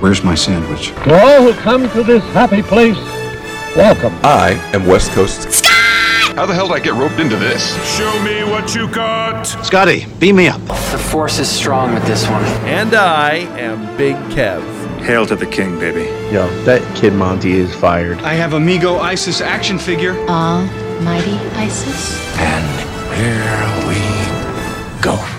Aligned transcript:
Where's 0.00 0.22
my 0.22 0.36
sandwich? 0.36 0.88
To 0.90 1.12
all 1.12 1.42
who 1.42 1.52
come 1.54 1.90
to 1.90 2.04
this 2.04 2.22
happy 2.32 2.62
place, 2.62 2.96
welcome. 3.74 4.14
I 4.22 4.52
am 4.72 4.86
West 4.86 5.10
Coast. 5.10 5.50
Scott! 5.50 6.36
How 6.36 6.46
the 6.46 6.54
hell 6.54 6.68
did 6.68 6.74
I 6.74 6.78
get 6.78 6.94
roped 6.94 7.18
into 7.18 7.34
this? 7.34 7.74
Show 7.96 8.22
me 8.22 8.44
what 8.44 8.76
you 8.76 8.88
got. 8.88 9.42
Scotty, 9.42 10.06
beam 10.20 10.36
me 10.36 10.46
up. 10.46 10.60
The 10.60 11.04
force 11.10 11.40
is 11.40 11.50
strong 11.50 11.94
with 11.94 12.06
this 12.06 12.28
one. 12.28 12.44
And 12.64 12.94
I 12.94 13.38
am 13.58 13.96
Big 13.96 14.14
Kev. 14.30 14.62
Hail 15.00 15.26
to 15.26 15.34
the 15.34 15.46
king, 15.46 15.80
baby. 15.80 16.04
Yo, 16.32 16.48
that 16.62 16.80
kid 16.96 17.12
Monty 17.12 17.54
is 17.54 17.74
fired. 17.74 18.18
I 18.18 18.34
have 18.34 18.52
Amigo 18.52 18.98
Isis 18.98 19.40
action 19.40 19.80
figure. 19.80 20.12
Almighty 20.28 21.38
Isis. 21.56 22.24
And 22.38 22.64
here 23.16 23.88
we 23.88 25.02
go. 25.02 25.37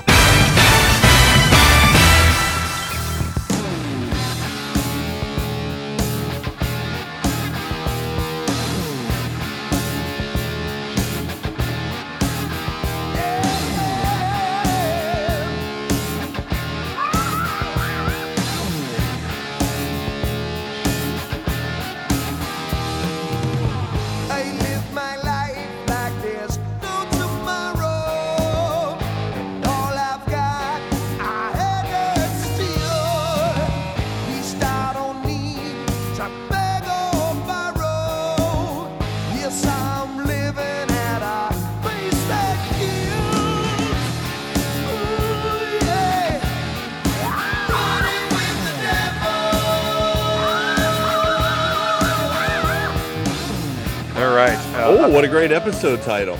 Great 55.49 55.55
episode 55.63 55.99
title. 56.03 56.37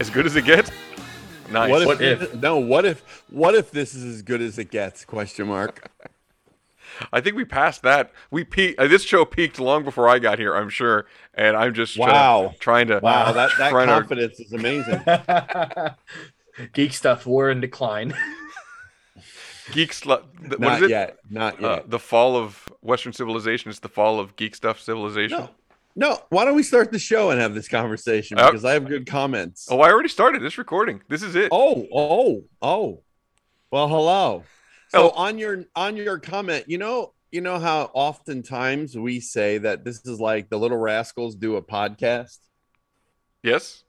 As 0.00 0.08
good 0.08 0.24
as 0.24 0.34
it 0.34 0.46
gets? 0.46 0.70
Nice. 1.50 1.70
What 1.70 1.82
if, 1.82 1.86
What 1.86 2.00
if- 2.00 2.34
no, 2.36 2.56
what 2.56 2.86
if 2.86 3.22
what 3.28 3.54
if 3.54 3.70
this 3.70 3.94
is 3.94 4.02
as 4.02 4.22
good 4.22 4.40
as 4.40 4.58
it 4.58 4.70
gets? 4.70 5.04
Question 5.04 5.46
mark. 5.48 5.90
I 7.12 7.20
think 7.20 7.36
we 7.36 7.44
passed 7.44 7.82
that. 7.82 8.12
We 8.30 8.44
peaked. 8.44 8.80
Uh, 8.80 8.86
this 8.86 9.02
show 9.02 9.26
peaked 9.26 9.60
long 9.60 9.84
before 9.84 10.08
I 10.08 10.18
got 10.20 10.38
here, 10.38 10.54
I'm 10.56 10.70
sure. 10.70 11.04
And 11.34 11.54
I'm 11.54 11.74
just 11.74 11.98
uh, 11.98 12.02
Wow. 12.04 12.54
trying 12.60 12.86
to 12.86 12.98
Wow, 13.00 13.32
that, 13.32 13.50
that 13.58 13.68
trying 13.68 13.88
to- 13.88 13.92
confidence 13.92 14.40
is 14.40 14.54
amazing. 14.54 15.02
Geek 16.72 16.94
stuff, 16.94 17.26
we're 17.26 17.50
in 17.50 17.60
decline. 17.60 18.14
geek 19.72 19.90
slu- 19.92 20.22
th- 20.40 20.50
what 20.52 20.60
Not 20.60 20.76
is 20.78 20.82
it? 20.84 20.90
yet, 20.90 21.18
not 21.28 21.62
Uh, 21.62 21.68
yet. 21.68 21.90
the 21.90 21.98
fall 21.98 22.36
of 22.36 22.72
Western 22.80 23.12
civilization 23.12 23.70
is 23.70 23.80
the 23.80 23.88
fall 23.90 24.18
of 24.18 24.34
geek 24.36 24.54
stuff 24.54 24.80
civilization. 24.80 25.38
No. 25.40 25.50
No, 25.96 26.18
why 26.30 26.44
don't 26.44 26.56
we 26.56 26.62
start 26.64 26.90
the 26.90 26.98
show 26.98 27.30
and 27.30 27.40
have 27.40 27.54
this 27.54 27.68
conversation? 27.68 28.38
Uh, 28.38 28.46
Because 28.46 28.64
I 28.64 28.72
have 28.72 28.86
good 28.88 29.06
comments. 29.06 29.68
Oh, 29.70 29.80
I 29.80 29.90
already 29.92 30.08
started 30.08 30.42
this 30.42 30.58
recording. 30.58 31.00
This 31.08 31.22
is 31.22 31.36
it. 31.36 31.50
Oh, 31.52 31.86
oh, 31.94 32.44
oh. 32.60 33.02
Well, 33.70 33.88
hello. 33.88 34.44
So 34.88 35.10
on 35.10 35.38
your 35.38 35.64
on 35.74 35.96
your 35.96 36.18
comment, 36.18 36.64
you 36.68 36.78
know, 36.78 37.14
you 37.32 37.40
know 37.40 37.58
how 37.58 37.90
oftentimes 37.94 38.96
we 38.96 39.18
say 39.18 39.58
that 39.58 39.84
this 39.84 40.04
is 40.06 40.20
like 40.20 40.48
the 40.50 40.58
Little 40.58 40.76
Rascals 40.78 41.34
do 41.34 41.56
a 41.56 41.62
podcast, 41.62 42.38
Yes. 43.42 43.82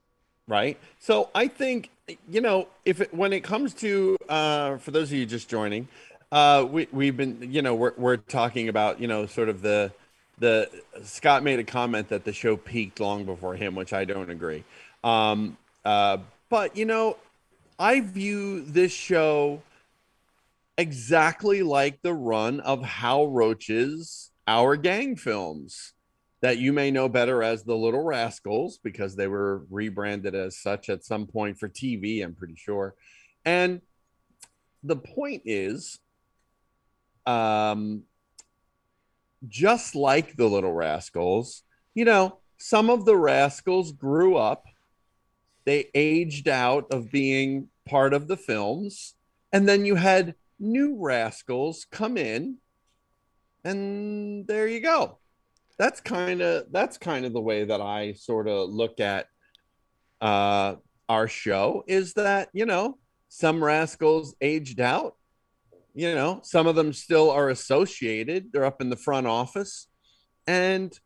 right? 0.48 0.80
So 1.00 1.30
I 1.36 1.48
think 1.48 1.92
you 2.30 2.42
know 2.42 2.68
if 2.86 3.02
it, 3.02 3.14
when 3.14 3.34
it 3.34 3.44
comes 3.44 3.74
to 3.76 4.18
uh, 4.30 4.78
for 4.78 4.90
those 4.92 5.12
of 5.12 5.18
you 5.18 5.26
just 5.28 5.48
joining, 5.50 5.88
uh, 6.32 6.66
we 6.70 6.88
we've 6.92 7.16
been 7.18 7.52
you 7.52 7.62
know 7.62 7.76
we're 7.76 7.94
we're 7.98 8.18
talking 8.18 8.68
about 8.68 9.00
you 9.00 9.08
know 9.08 9.28
sort 9.28 9.50
of 9.50 9.62
the 9.62 9.92
the 10.40 10.70
Scott 11.04 11.44
made 11.44 11.60
a 11.60 11.64
comment 11.64 12.10
that 12.10 12.26
the 12.26 12.34
show 12.34 12.58
peaked 12.58 13.00
long 13.00 13.26
before 13.26 13.56
him, 13.56 13.76
which 13.76 13.94
I 13.94 14.06
don't 14.06 14.30
agree. 14.30 14.64
Um, 15.04 15.58
uh, 15.84 16.18
but 16.50 16.76
you 16.76 16.86
know, 16.86 17.18
I 17.80 18.02
view 18.02 18.62
this 18.62 18.92
show 18.92 19.62
exactly 20.78 21.64
like 21.64 22.02
the 22.02 22.14
run 22.14 22.60
of 22.62 22.84
Hal 22.84 23.28
Roach's 23.28 24.32
Our 24.48 24.76
Gang 24.76 25.16
films 25.16 25.94
that 26.42 26.58
you 26.58 26.74
may 26.74 26.92
know 26.92 27.10
better 27.10 27.42
as 27.42 27.64
the 27.64 27.76
Little 27.76 28.04
Rascals 28.04 28.78
because 28.84 29.16
they 29.16 29.28
were 29.28 29.64
rebranded 29.70 30.36
as 30.36 30.58
such 30.58 30.90
at 30.90 31.04
some 31.04 31.26
point 31.26 31.58
for 31.58 31.68
TV, 31.68 32.24
I'm 32.24 32.36
pretty 32.36 32.56
sure. 32.56 32.94
And 33.46 33.82
the 34.84 34.98
point 34.98 35.44
is, 35.46 35.98
um, 37.26 38.04
just 39.48 39.96
like 39.96 40.36
the 40.36 40.48
Little 40.48 40.74
Rascals, 40.74 41.64
you 41.94 42.06
know, 42.06 42.40
some 42.58 42.90
of 42.90 43.06
the 43.06 43.18
Rascals 43.18 43.92
grew 43.92 44.38
up, 44.38 44.66
they 45.66 45.90
aged 45.94 46.48
out 46.48 46.92
of 46.92 47.12
being 47.12 47.70
part 47.86 48.14
of 48.14 48.28
the 48.28 48.38
films, 48.38 49.16
and 49.52 49.68
then 49.68 49.86
you 49.86 49.96
had 49.96 50.36
new 50.60 50.98
Rascals 51.00 51.86
come 51.92 52.18
in, 52.18 52.58
and 53.64 54.46
there 54.48 54.68
you 54.68 54.80
go. 54.80 55.18
That's 55.78 56.00
kind 56.00 56.42
of 56.42 56.72
that's 56.72 56.98
kind 56.98 57.26
of 57.26 57.34
the 57.34 57.42
way 57.42 57.66
that 57.66 57.82
I 57.82 58.14
sort 58.14 58.48
of 58.48 58.70
look 58.70 59.00
at 59.00 59.28
uh 60.22 60.76
our 61.10 61.28
show 61.28 61.84
is 61.88 62.14
that, 62.14 62.50
you 62.54 62.66
know, 62.66 62.98
some 63.28 63.64
rascals 63.64 64.36
aged 64.42 64.80
out 64.80 65.16
you 65.96 66.14
know 66.14 66.42
some 66.44 66.68
of 66.68 66.76
them 66.76 66.92
still 66.94 67.32
are 67.32 67.50
associated 67.50 68.52
they're 68.52 68.66
up 68.66 68.82
in 68.82 68.90
the 68.90 68.96
front 68.96 69.26
office. 69.26 69.88
And 70.46 70.98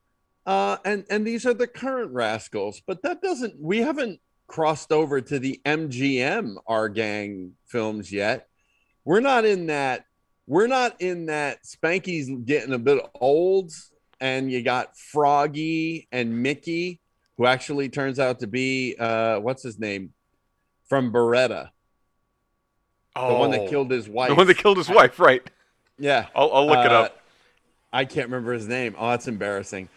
uh 0.45 0.77
and 0.83 1.05
and 1.09 1.25
these 1.25 1.45
are 1.45 1.53
the 1.53 1.67
current 1.67 2.11
rascals 2.11 2.81
but 2.85 3.03
that 3.03 3.21
doesn't 3.21 3.53
we 3.57 3.77
haven't 3.77 4.19
crossed 4.47 4.91
over 4.91 5.21
to 5.21 5.37
the 5.37 5.61
mgm 5.63 6.55
our 6.67 6.89
gang 6.89 7.53
films 7.67 8.11
yet. 8.11 8.47
We're 9.05 9.21
not 9.21 9.45
in 9.45 9.67
that 9.67 10.05
we're 10.47 10.67
not 10.67 10.99
in 10.99 11.27
that 11.27 11.59
spanky's 11.63 12.29
getting 12.45 12.73
a 12.73 12.79
bit 12.79 13.05
old 13.21 13.71
and 14.19 14.51
you 14.51 14.63
got 14.63 14.97
froggy 14.97 16.07
and 16.11 16.41
mickey 16.41 16.99
who 17.37 17.45
actually 17.45 17.87
turns 17.89 18.19
out 18.19 18.39
to 18.39 18.47
be 18.47 18.95
uh 18.99 19.39
what's 19.39 19.61
his 19.61 19.79
name? 19.79 20.13
From 20.87 21.13
Baretta 21.13 21.69
the 23.27 23.33
one 23.33 23.51
that 23.51 23.61
Oh. 23.61 23.69
killed 23.69 23.91
his 23.91 24.07
wife 24.07 24.29
The 24.29 24.35
one 24.35 24.47
that 24.47 24.57
killed 24.57 24.77
his 24.77 24.89
wife, 24.89 25.19
right? 25.19 25.41
yeah. 25.97 26.27
I'll, 26.35 26.51
I'll 26.53 26.67
look 26.67 26.85
it 26.85 26.91
Uh, 26.91 27.01
up. 27.03 27.19
I 27.91 28.05
can't 28.05 28.27
remember 28.27 28.53
his 28.53 28.67
name. 28.67 28.95
Oh, 28.97 29.09
that's 29.09 29.27
embarrassing. 29.27 29.89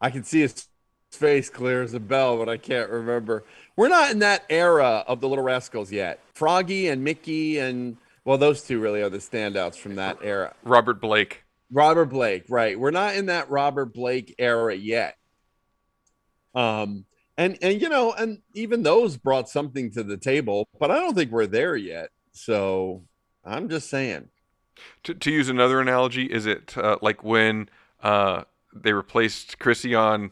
I 0.00 0.10
can 0.10 0.24
see 0.24 0.40
his 0.40 0.66
face 1.12 1.50
clear 1.50 1.82
as 1.82 1.94
a 1.94 2.00
bell, 2.00 2.38
but 2.38 2.48
I 2.48 2.56
can't 2.56 2.90
remember. 2.90 3.44
We're 3.76 3.88
not 3.88 4.10
in 4.10 4.18
that 4.20 4.44
era 4.48 5.04
of 5.06 5.20
the 5.20 5.28
Little 5.28 5.44
Rascals 5.44 5.92
yet. 5.92 6.20
Froggy 6.34 6.88
and 6.88 7.04
Mickey 7.04 7.58
and 7.58 7.96
well, 8.24 8.38
those 8.38 8.62
two 8.62 8.78
really 8.80 9.00
are 9.02 9.08
the 9.08 9.18
standouts 9.18 9.76
from 9.76 9.94
that 9.96 10.18
era. 10.22 10.54
Robert 10.62 11.00
Blake. 11.00 11.44
Robert 11.70 12.06
Blake, 12.06 12.44
right? 12.48 12.78
We're 12.78 12.90
not 12.90 13.14
in 13.16 13.26
that 13.26 13.50
Robert 13.50 13.92
Blake 13.94 14.34
era 14.38 14.74
yet. 14.74 15.16
Um, 16.54 17.04
and 17.36 17.56
and 17.62 17.80
you 17.80 17.88
know, 17.88 18.12
and 18.12 18.40
even 18.54 18.82
those 18.82 19.16
brought 19.16 19.48
something 19.48 19.90
to 19.92 20.02
the 20.02 20.16
table, 20.16 20.68
but 20.78 20.90
I 20.90 20.98
don't 20.98 21.14
think 21.14 21.30
we're 21.30 21.46
there 21.46 21.76
yet. 21.76 22.10
So 22.38 23.02
I'm 23.44 23.68
just 23.68 23.90
saying. 23.90 24.28
To, 25.04 25.14
to 25.14 25.30
use 25.30 25.48
another 25.48 25.80
analogy, 25.80 26.26
is 26.26 26.46
it 26.46 26.76
uh, 26.78 26.98
like 27.02 27.24
when 27.24 27.68
uh, 28.02 28.44
they 28.72 28.92
replaced 28.92 29.58
Chrissy 29.58 29.94
on 29.94 30.30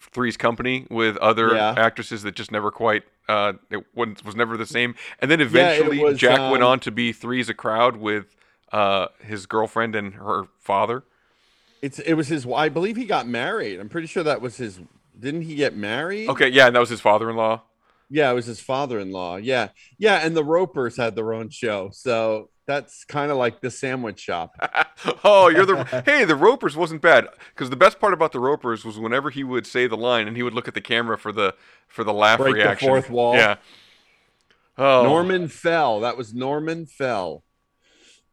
Three's 0.00 0.36
Company 0.36 0.86
with 0.90 1.16
other 1.18 1.54
Yeah. 1.54 1.74
actresses 1.76 2.22
that 2.24 2.34
just 2.34 2.50
never 2.50 2.70
quite 2.70 3.04
uh, 3.28 3.54
it 3.70 3.84
was, 3.94 4.22
was 4.24 4.36
never 4.36 4.56
the 4.56 4.66
same, 4.66 4.94
and 5.18 5.30
then 5.30 5.40
Yeah, 5.40 5.46
eventually 5.46 5.98
was, 5.98 6.18
Jack 6.18 6.40
went 6.50 6.62
um, 6.62 6.70
on 6.70 6.80
to 6.80 6.90
be 6.90 7.12
Three's 7.12 7.48
a 7.48 7.54
Crowd 7.54 7.96
with 7.96 8.34
uh, 8.70 9.06
his 9.20 9.46
girlfriend 9.46 9.94
and 9.94 10.14
her 10.14 10.44
father. 10.58 11.04
It's 11.80 11.98
it 12.00 12.14
was 12.14 12.28
his. 12.28 12.46
I 12.46 12.68
believe 12.68 12.96
he 12.96 13.04
got 13.06 13.26
married. 13.26 13.78
I'm 13.80 13.88
pretty 13.88 14.08
sure 14.08 14.22
that 14.22 14.40
was 14.40 14.56
his. 14.56 14.80
Didn't 15.18 15.42
he 15.42 15.54
get 15.54 15.76
married? 15.76 16.28
Okay, 16.28 16.48
yeah, 16.48 16.66
and 16.66 16.76
that 16.76 16.80
was 16.80 16.88
his 16.88 17.00
father-in-law. 17.00 17.62
Yeah, 18.14 18.30
it 18.30 18.34
was 18.34 18.46
his 18.46 18.60
father-in-law. 18.60 19.38
Yeah, 19.38 19.70
yeah, 19.98 20.24
and 20.24 20.36
the 20.36 20.44
Ropers 20.44 20.96
had 20.96 21.16
their 21.16 21.34
own 21.34 21.50
show, 21.50 21.90
so 21.92 22.48
that's 22.64 23.04
kind 23.04 23.32
of 23.32 23.38
like 23.38 23.60
the 23.60 23.72
sandwich 23.72 24.20
shop. 24.20 24.54
oh, 25.24 25.48
you're 25.48 25.66
the 25.66 26.04
hey, 26.06 26.24
the 26.24 26.36
Ropers 26.36 26.76
wasn't 26.76 27.02
bad 27.02 27.26
because 27.52 27.70
the 27.70 27.76
best 27.76 27.98
part 27.98 28.14
about 28.14 28.30
the 28.30 28.38
Ropers 28.38 28.84
was 28.84 29.00
whenever 29.00 29.30
he 29.30 29.42
would 29.42 29.66
say 29.66 29.88
the 29.88 29.96
line 29.96 30.28
and 30.28 30.36
he 30.36 30.44
would 30.44 30.54
look 30.54 30.68
at 30.68 30.74
the 30.74 30.80
camera 30.80 31.18
for 31.18 31.32
the 31.32 31.56
for 31.88 32.04
the 32.04 32.12
laugh 32.12 32.38
Break 32.38 32.54
the 32.54 32.60
reaction. 32.60 32.88
fourth 32.88 33.10
wall. 33.10 33.34
Yeah. 33.34 33.56
Oh, 34.78 35.02
Norman 35.02 35.48
Fell. 35.48 35.98
That 36.02 36.16
was 36.16 36.32
Norman 36.32 36.86
Fell. 36.86 37.42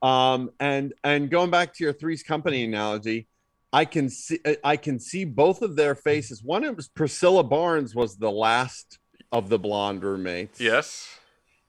Um, 0.03 0.51
and 0.59 0.93
and 1.03 1.31
going 1.31 1.49
back 1.49 1.73
to 1.73 1.83
your 1.83 1.93
Three's 1.93 2.21
Company 2.21 2.65
analogy, 2.65 3.27
I 3.73 3.85
can 3.85 4.11
see 4.11 4.39
I 4.63 4.77
can 4.77 4.99
see 4.99 5.25
both 5.25 5.63
of 5.63 5.75
their 5.75 5.95
faces. 5.95 6.43
One 6.43 6.63
it 6.63 6.75
was 6.75 6.87
Priscilla 6.87 7.43
Barnes 7.43 7.95
was 7.95 8.17
the 8.17 8.29
last 8.31 8.99
of 9.31 9.49
the 9.49 9.59
blonde 9.59 10.03
roommates. 10.03 10.59
Yes. 10.59 11.19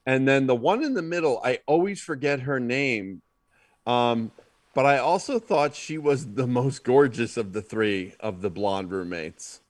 And 0.05 0.26
then 0.26 0.47
the 0.47 0.55
one 0.55 0.82
in 0.82 0.94
the 0.94 1.03
middle, 1.03 1.41
I 1.44 1.61
always 1.67 2.00
forget 2.00 2.41
her 2.41 2.59
name. 2.59 3.23
Um, 3.87 4.32
but 4.75 4.87
I 4.87 4.99
also 4.99 5.38
thought 5.38 5.75
she 5.75 5.99
was 5.99 6.35
the 6.35 6.47
most 6.47 6.82
gorgeous 6.82 7.37
of 7.37 7.53
the 7.53 7.62
three 7.62 8.14
of 8.20 8.41
the 8.41 8.50
blonde 8.50 8.91
roommates. 8.91 9.61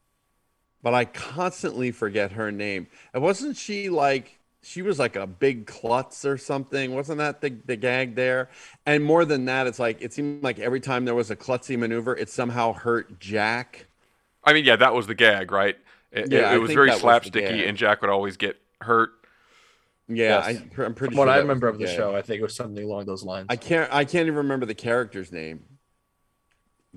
But 0.82 0.94
I 0.94 1.04
constantly 1.04 1.90
forget 1.90 2.32
her 2.32 2.50
name. 2.50 2.86
And 3.12 3.22
wasn't 3.22 3.56
she 3.56 3.88
like 3.88 4.38
she 4.62 4.80
was 4.80 4.98
like 4.98 5.16
a 5.16 5.26
big 5.26 5.66
klutz 5.66 6.24
or 6.24 6.38
something? 6.38 6.94
Wasn't 6.94 7.18
that 7.18 7.40
the, 7.40 7.50
the 7.66 7.76
gag 7.76 8.14
there? 8.14 8.48
And 8.86 9.02
more 9.04 9.24
than 9.24 9.44
that, 9.46 9.66
it's 9.66 9.78
like 9.78 10.00
it 10.00 10.12
seemed 10.12 10.42
like 10.42 10.58
every 10.58 10.80
time 10.80 11.04
there 11.04 11.14
was 11.14 11.30
a 11.30 11.36
klutzy 11.36 11.76
maneuver, 11.76 12.16
it 12.16 12.30
somehow 12.30 12.72
hurt 12.72 13.18
Jack. 13.18 13.86
I 14.44 14.52
mean, 14.52 14.64
yeah, 14.64 14.76
that 14.76 14.94
was 14.94 15.06
the 15.06 15.14
gag, 15.14 15.52
right? 15.52 15.76
It, 16.12 16.30
Yeah, 16.30 16.50
it, 16.50 16.54
I 16.54 16.58
was 16.58 16.72
very 16.72 16.90
that 16.90 17.02
was 17.02 17.22
slapsticky, 17.22 17.68
and 17.68 17.76
Jack 17.76 18.00
would 18.02 18.10
always 18.10 18.36
get 18.36 18.60
hurt. 18.80 19.10
Yeah, 20.08 20.46
Yes. 20.46 20.46
I, 20.46 20.82
I'm 20.84 20.94
pretty 20.94 21.14
From 21.14 21.18
what. 21.20 21.28
I 21.28 21.38
remember 21.38 21.68
of 21.68 21.78
the 21.78 21.86
gag. 21.86 21.96
show, 21.96 22.14
I 22.14 22.22
think 22.22 22.40
it 22.40 22.42
was 22.42 22.54
something 22.54 22.84
along 22.84 23.06
those 23.06 23.22
lines. 23.22 23.46
I 23.48 23.56
can't. 23.56 23.92
I 23.92 24.04
can't 24.04 24.26
even 24.26 24.36
remember 24.36 24.66
the 24.66 24.74
character's 24.74 25.32
name. 25.32 25.64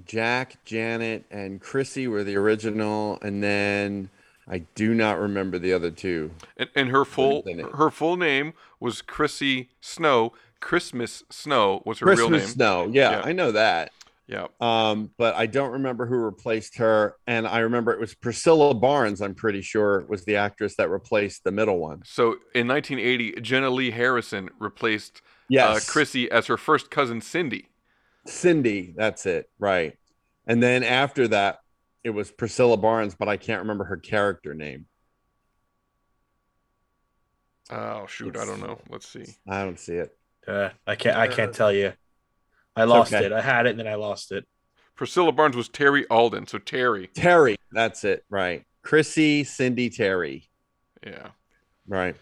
Jack, 0.04 0.64
Janet, 0.66 1.24
and 1.32 1.62
Chrissy 1.62 2.08
were 2.08 2.24
the 2.24 2.36
original, 2.36 3.18
and 3.22 3.42
then 3.42 4.10
I 4.48 4.60
do 4.76 4.94
not 4.94 5.20
remember 5.20 5.58
the 5.58 5.72
other 5.72 5.92
two. 5.92 6.32
And, 6.58 6.70
and 6.76 6.90
her 6.90 7.06
full 7.06 7.44
name? 7.46 7.70
her 7.76 7.90
full 7.90 8.18
name 8.18 8.54
was 8.80 9.02
Chrissy 9.02 9.70
Snow. 9.80 10.34
Christmas 10.60 11.24
Snow 11.30 11.82
was 11.86 12.00
her 12.00 12.08
real 12.08 12.18
name. 12.18 12.28
Christmas 12.32 12.42
name. 12.42 12.54
Snow. 12.56 12.88
Yeah, 12.92 13.12
Yeah. 13.12 13.22
I 13.24 13.32
know 13.32 13.52
that. 13.54 13.92
Yeah. 14.28 14.48
Um, 14.60 15.12
but 15.18 15.36
I 15.36 15.46
don't 15.46 15.74
remember 15.74 16.08
who 16.08 16.16
replaced 16.16 16.78
her, 16.78 17.16
and 17.28 17.48
I 17.48 17.60
remember 17.60 17.92
it 17.92 18.00
was 18.00 18.16
Priscilla 18.16 18.74
Barnes. 18.74 19.22
I'm 19.22 19.36
pretty 19.36 19.62
sure 19.62 20.06
was 20.08 20.26
the 20.26 20.38
actress 20.38 20.76
that 20.78 20.90
replaced 20.90 21.44
the 21.44 21.52
middle 21.52 21.78
one. 21.78 22.02
So 22.06 22.38
in 22.56 22.68
1980, 22.68 23.34
Jenilee 23.34 23.94
Harrison 23.94 24.50
replaced 24.60 25.22
uh, 25.58 25.80
Chrissy 25.88 26.30
as 26.32 26.48
her 26.48 26.58
first 26.58 26.90
cousin 26.90 27.22
Cindy. 27.22 27.68
Cindy, 28.26 28.94
that's 28.98 29.28
it, 29.28 29.50
right? 29.60 29.96
And 30.48 30.62
then 30.62 30.84
after 30.84 31.28
that, 31.28 31.60
it 32.04 32.10
was 32.10 32.32
Priscilla 32.32 32.78
Barnes, 32.78 33.16
but 33.16 33.30
I 33.30 33.38
can't 33.38 33.62
remember 33.62 33.84
her 33.86 33.98
character 33.98 34.56
name. 34.56 34.88
Oh 37.70 38.06
shoot, 38.08 38.38
I 38.38 38.46
don't 38.46 38.60
know. 38.60 38.80
Let's 38.90 39.08
see. 39.08 39.26
I 39.48 39.64
don't 39.64 39.80
see 39.80 39.96
it. 39.96 40.16
Uh, 40.48 40.70
I 40.86 40.96
can't. 40.96 41.18
I 41.18 41.28
can't 41.28 41.54
tell 41.54 41.72
you. 41.72 41.94
I 42.76 42.84
lost 42.84 43.14
okay. 43.14 43.26
it. 43.26 43.32
I 43.32 43.42
had 43.42 43.66
it, 43.66 43.72
and 43.72 43.80
then 43.80 43.88
I 43.88 43.96
lost 43.96 44.32
it. 44.32 44.46
Priscilla 44.96 45.32
Barnes 45.32 45.56
was 45.56 45.70
Terri 45.70 46.06
Alden. 46.10 46.48
So 46.48 46.58
Terri. 46.58 47.12
Terri, 47.14 47.56
that's 47.72 48.04
it, 48.04 48.24
right? 48.30 48.64
Chrissy, 48.82 49.44
Cindy, 49.44 49.90
Terri, 49.90 50.48
Yeah. 51.06 51.30
right? 51.88 52.16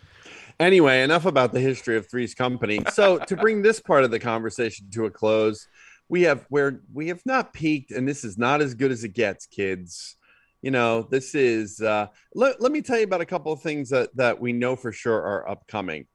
Anyway, 0.60 1.02
enough 1.04 1.26
about 1.26 1.52
the 1.52 1.60
history 1.60 1.98
of 1.98 2.10
Three's 2.10 2.34
Company. 2.34 2.80
So 2.94 3.18
to 3.18 3.36
bring 3.36 3.62
this 3.62 3.80
part 3.80 4.04
of 4.04 4.12
the 4.12 4.20
conversation 4.20 4.90
to 4.92 5.06
a 5.06 5.12
close, 5.12 5.68
we 6.10 6.24
have 6.24 6.46
where 6.50 6.82
we 6.94 7.08
have 7.08 7.22
not 7.26 7.54
peaked, 7.54 7.92
and 7.92 8.08
this 8.08 8.24
is 8.24 8.38
not 8.38 8.62
as 8.62 8.74
good 8.74 8.92
as 8.92 9.04
it 9.04 9.14
gets, 9.14 9.46
kids. 9.46 10.16
You 10.62 10.72
know, 10.72 11.02
this 11.02 11.36
is. 11.36 11.82
Uh, 11.82 12.08
let, 12.34 12.62
let 12.62 12.72
me 12.72 12.82
tell 12.82 12.98
you 12.98 13.04
about 13.04 13.22
a 13.22 13.26
couple 13.26 13.52
of 13.52 13.62
things 13.62 13.90
that 13.90 14.16
that 14.16 14.40
we 14.40 14.54
know 14.54 14.76
for 14.76 14.92
sure 14.92 15.22
are 15.22 15.50
upcoming. 15.50 16.06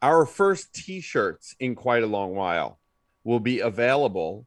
Our 0.00 0.24
first 0.26 0.72
T-shirts 0.74 1.56
in 1.58 1.74
quite 1.74 2.04
a 2.04 2.06
long 2.06 2.34
while 2.34 2.77
will 3.28 3.40
be 3.40 3.60
available 3.60 4.46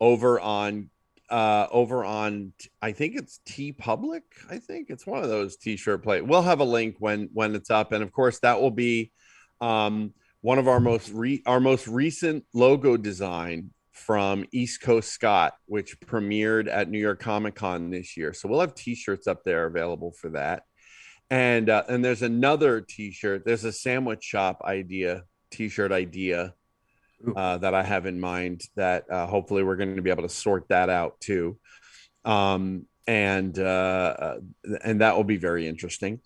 over 0.00 0.38
on 0.38 0.88
uh 1.30 1.66
over 1.72 2.04
on 2.04 2.52
i 2.80 2.92
think 2.92 3.16
it's 3.16 3.40
TeePublic 3.44 4.22
i 4.48 4.58
think. 4.58 4.88
It's 4.88 5.04
one 5.04 5.24
of 5.24 5.28
those 5.28 5.56
t-shirt 5.56 6.04
play 6.04 6.20
we'll 6.20 6.42
have 6.42 6.60
a 6.60 6.64
link 6.64 6.94
when 7.00 7.28
when 7.32 7.56
it's 7.56 7.70
up. 7.70 7.90
And 7.90 8.04
of 8.04 8.12
course 8.12 8.38
that 8.40 8.60
will 8.60 8.70
be 8.70 9.10
um 9.60 10.14
one 10.42 10.60
of 10.60 10.68
our 10.68 10.78
most 10.78 11.10
re- 11.10 11.42
our 11.44 11.58
most 11.58 11.88
recent 11.88 12.44
logo 12.54 12.96
design 12.96 13.70
from 13.90 14.44
east 14.52 14.80
coast 14.80 15.10
scott 15.10 15.54
which 15.66 15.98
premiered 16.00 16.68
at 16.68 16.88
new 16.88 17.00
york 17.00 17.18
comic 17.18 17.56
con 17.56 17.90
this 17.90 18.16
year. 18.16 18.32
So 18.32 18.48
we'll 18.48 18.60
have 18.60 18.76
t-shirts 18.76 19.26
up 19.26 19.42
there 19.44 19.66
available 19.66 20.12
for 20.12 20.30
that. 20.30 20.62
And 21.30 21.68
uh, 21.68 21.82
and 21.88 22.04
there's 22.04 22.22
another 22.22 22.80
t-shirt. 22.80 23.42
There's 23.44 23.64
a 23.64 23.72
sandwich 23.72 24.22
shop 24.22 24.62
idea 24.64 25.24
t-shirt 25.50 25.90
idea 25.90 26.54
uh, 27.36 27.58
that 27.58 27.74
I 27.74 27.82
have 27.82 28.06
in 28.06 28.20
mind 28.20 28.62
that 28.76 29.10
uh, 29.10 29.26
hopefully 29.26 29.62
we're 29.62 29.76
going 29.76 29.96
to 29.96 30.02
be 30.02 30.10
able 30.10 30.22
to 30.22 30.28
sort 30.28 30.68
that 30.68 30.88
out 30.88 31.20
too. 31.20 31.58
Um, 32.24 32.86
and 33.06 33.58
uh, 33.58 33.62
uh, 34.18 34.38
and 34.84 35.00
that 35.00 35.16
will 35.16 35.24
be 35.24 35.36
very 35.36 35.66
interesting. 35.66 36.20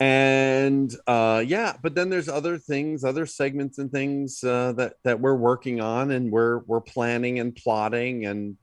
And 0.00 0.92
uh, 1.06 1.44
yeah, 1.46 1.76
but 1.80 1.94
then 1.94 2.10
there's 2.10 2.28
other 2.28 2.58
things, 2.58 3.04
other 3.04 3.26
segments 3.26 3.78
and 3.78 3.92
things 3.92 4.42
uh, 4.42 4.72
that 4.72 4.94
that 5.04 5.20
we're 5.20 5.36
working 5.36 5.80
on 5.80 6.10
and 6.10 6.32
we're 6.32 6.58
we're 6.66 6.80
planning 6.80 7.38
and 7.38 7.54
plotting 7.54 8.26
and 8.26 8.56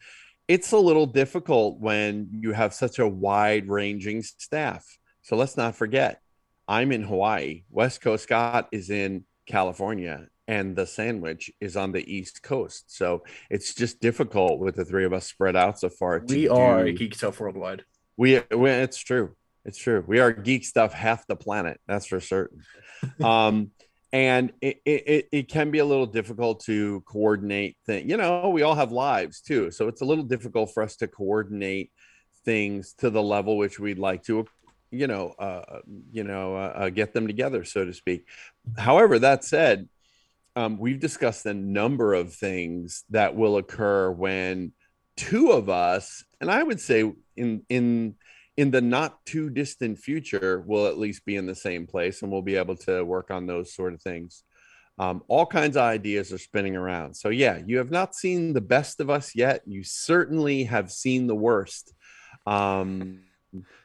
it's 0.48 0.74
a 0.74 0.78
little 0.78 1.06
difficult 1.06 1.80
when 1.80 2.28
you 2.33 2.51
have 2.51 2.74
such 2.74 3.00
a 3.00 3.07
wide 3.07 3.69
ranging 3.69 4.22
staff. 4.22 4.86
So 5.22 5.38
let's 5.38 5.56
not 5.56 5.78
forget, 5.78 6.19
I'm 6.68 6.92
in 6.92 7.04
Hawaii. 7.04 7.63
West 7.69 8.01
Coast 8.01 8.24
Scott 8.24 8.68
is 8.74 8.89
in 8.89 9.24
California 9.48 10.28
and 10.51 10.75
the 10.75 10.86
sandwich 10.86 11.50
is 11.62 11.77
on 11.77 11.94
the 11.94 12.13
East 12.13 12.44
Coast. 12.44 12.94
So 12.94 13.24
it's 13.50 13.74
just 13.74 14.01
difficult 14.01 14.59
with 14.59 14.75
the 14.75 14.83
three 14.83 15.06
of 15.06 15.13
us 15.13 15.25
spread 15.25 15.56
out 15.56 15.80
so 15.80 15.88
far. 15.88 16.19
to 16.19 16.36
We 16.36 16.50
are 16.50 16.83
do- 16.83 16.92
geek 16.92 17.15
stuff 17.15 17.39
worldwide. 17.39 17.86
we, 18.18 18.42
we 18.54 18.69
it's 18.69 18.97
true. 18.97 19.33
It's 19.64 19.78
true. 19.78 20.04
We 20.06 20.19
are 20.19 20.33
geek 20.33 20.66
stuff 20.66 20.92
half 20.92 21.26
the 21.26 21.37
planet. 21.37 21.80
That's 21.87 22.06
for 22.06 22.19
certain. 22.19 22.64
um, 23.23 23.71
and 24.11 24.52
it, 24.59 24.81
it, 24.83 25.07
it, 25.07 25.30
it 25.31 25.47
can 25.47 25.71
be 25.71 25.80
a 25.80 25.85
little 25.85 26.06
difficult 26.06 26.66
to 26.66 26.99
coordinate 27.06 27.78
things. 27.85 28.09
You 28.09 28.18
know, 28.18 28.49
we 28.49 28.64
all 28.64 28.76
have 28.76 28.92
lives 28.92 29.40
too. 29.40 29.71
So 29.71 29.87
it's 29.87 30.02
a 30.02 30.06
little 30.06 30.26
difficult 30.26 30.73
for 30.73 30.83
us 30.83 30.97
to 30.97 31.07
coordinate 31.07 31.92
things 32.44 32.94
to 32.97 33.09
the 33.09 33.23
level 33.23 33.57
which 33.57 33.80
we'd 33.80 33.99
like 33.99 34.23
to, 34.23 34.45
you 34.90 35.07
know, 35.07 35.30
uh, 35.40 35.80
you 36.11 36.26
know, 36.26 36.56
uh, 36.57 36.73
uh, 36.76 36.90
get 36.90 37.14
them 37.14 37.26
together, 37.26 37.64
so 37.64 37.85
to 37.85 37.94
speak. 37.94 38.28
However, 38.78 39.18
that 39.19 39.45
said, 39.45 39.87
um, 40.56 40.78
we've 40.78 41.00
discussed 41.00 41.46
a 41.46 41.54
number 41.54 42.14
of 42.14 42.34
things 42.34 43.04
that 43.10 43.36
will 43.36 43.58
occur 43.58 44.12
when 44.12 44.74
two 45.18 45.52
of 45.52 45.70
us, 45.70 46.24
and 46.40 46.52
I 46.52 46.62
would 46.64 46.80
say 46.80 47.12
in 47.38 47.64
in 47.70 48.16
in 48.58 48.72
the 48.72 48.81
not 48.81 49.26
too 49.26 49.50
distant 49.50 49.98
future, 49.98 50.64
we'll 50.66 50.88
at 50.88 50.98
least 50.98 51.26
be 51.26 51.36
in 51.36 51.46
the 51.46 51.56
same 51.56 51.88
place, 51.88 52.22
and 52.22 52.31
we'll 52.31 52.42
be 52.42 52.58
able 52.58 52.76
to 52.78 53.04
work 53.04 53.31
on 53.31 53.48
those 53.48 53.74
sort 53.74 53.94
of 53.94 54.02
things. 54.02 54.44
Um, 55.00 55.24
all 55.30 55.46
kinds 55.46 55.78
of 55.78 55.84
ideas 55.84 56.34
are 56.34 56.38
spinning 56.38 56.76
around. 56.76 57.16
So 57.16 57.30
yeah, 57.30 57.60
you 57.66 57.78
have 57.78 57.92
not 57.92 58.14
seen 58.14 58.54
the 58.54 58.62
best 58.62 59.00
of 59.00 59.10
us 59.10 59.36
yet. 59.36 59.62
You 59.66 59.84
certainly 59.84 60.66
have 60.66 60.92
seen 60.92 61.28
the 61.28 61.36
worst, 61.36 61.94
um, 62.46 63.22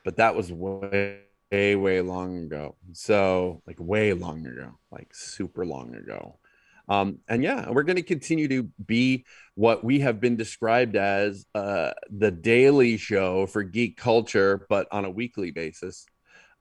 but 0.04 0.16
that 0.16 0.34
was 0.34 0.52
way 0.52 1.20
way 1.52 1.76
way 1.76 2.00
long 2.00 2.38
ago. 2.38 2.76
So 2.92 3.62
like 3.66 3.76
way 3.78 4.12
long 4.12 4.46
ago, 4.46 4.78
like 4.90 5.14
super 5.14 5.64
long 5.64 5.94
ago. 5.94 6.38
Um, 6.88 7.18
and 7.28 7.42
yeah, 7.42 7.70
we're 7.70 7.82
going 7.82 7.96
to 7.96 8.02
continue 8.02 8.48
to 8.48 8.62
be 8.84 9.24
what 9.54 9.82
we 9.82 10.00
have 10.00 10.20
been 10.20 10.36
described 10.36 10.96
as 10.96 11.46
uh, 11.54 11.92
the 12.10 12.30
daily 12.30 12.96
show 12.96 13.46
for 13.46 13.62
geek 13.62 13.96
culture, 13.96 14.66
but 14.68 14.86
on 14.92 15.04
a 15.04 15.10
weekly 15.10 15.50
basis. 15.50 16.06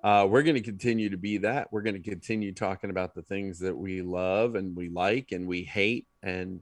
Uh, 0.04 0.26
we're 0.30 0.44
going 0.44 0.56
to 0.56 0.62
continue 0.62 1.10
to 1.10 1.18
be 1.18 1.38
that. 1.40 1.68
We're 1.72 1.82
going 1.82 2.02
to 2.02 2.10
continue 2.10 2.54
talking 2.54 2.92
about 2.92 3.16
the 3.16 3.24
things 3.24 3.60
that 3.60 3.76
we 3.76 4.02
love 4.04 4.54
and 4.56 4.76
we 4.76 4.90
like 4.90 5.32
and 5.32 5.48
we 5.48 5.64
hate 5.64 6.08
and 6.22 6.62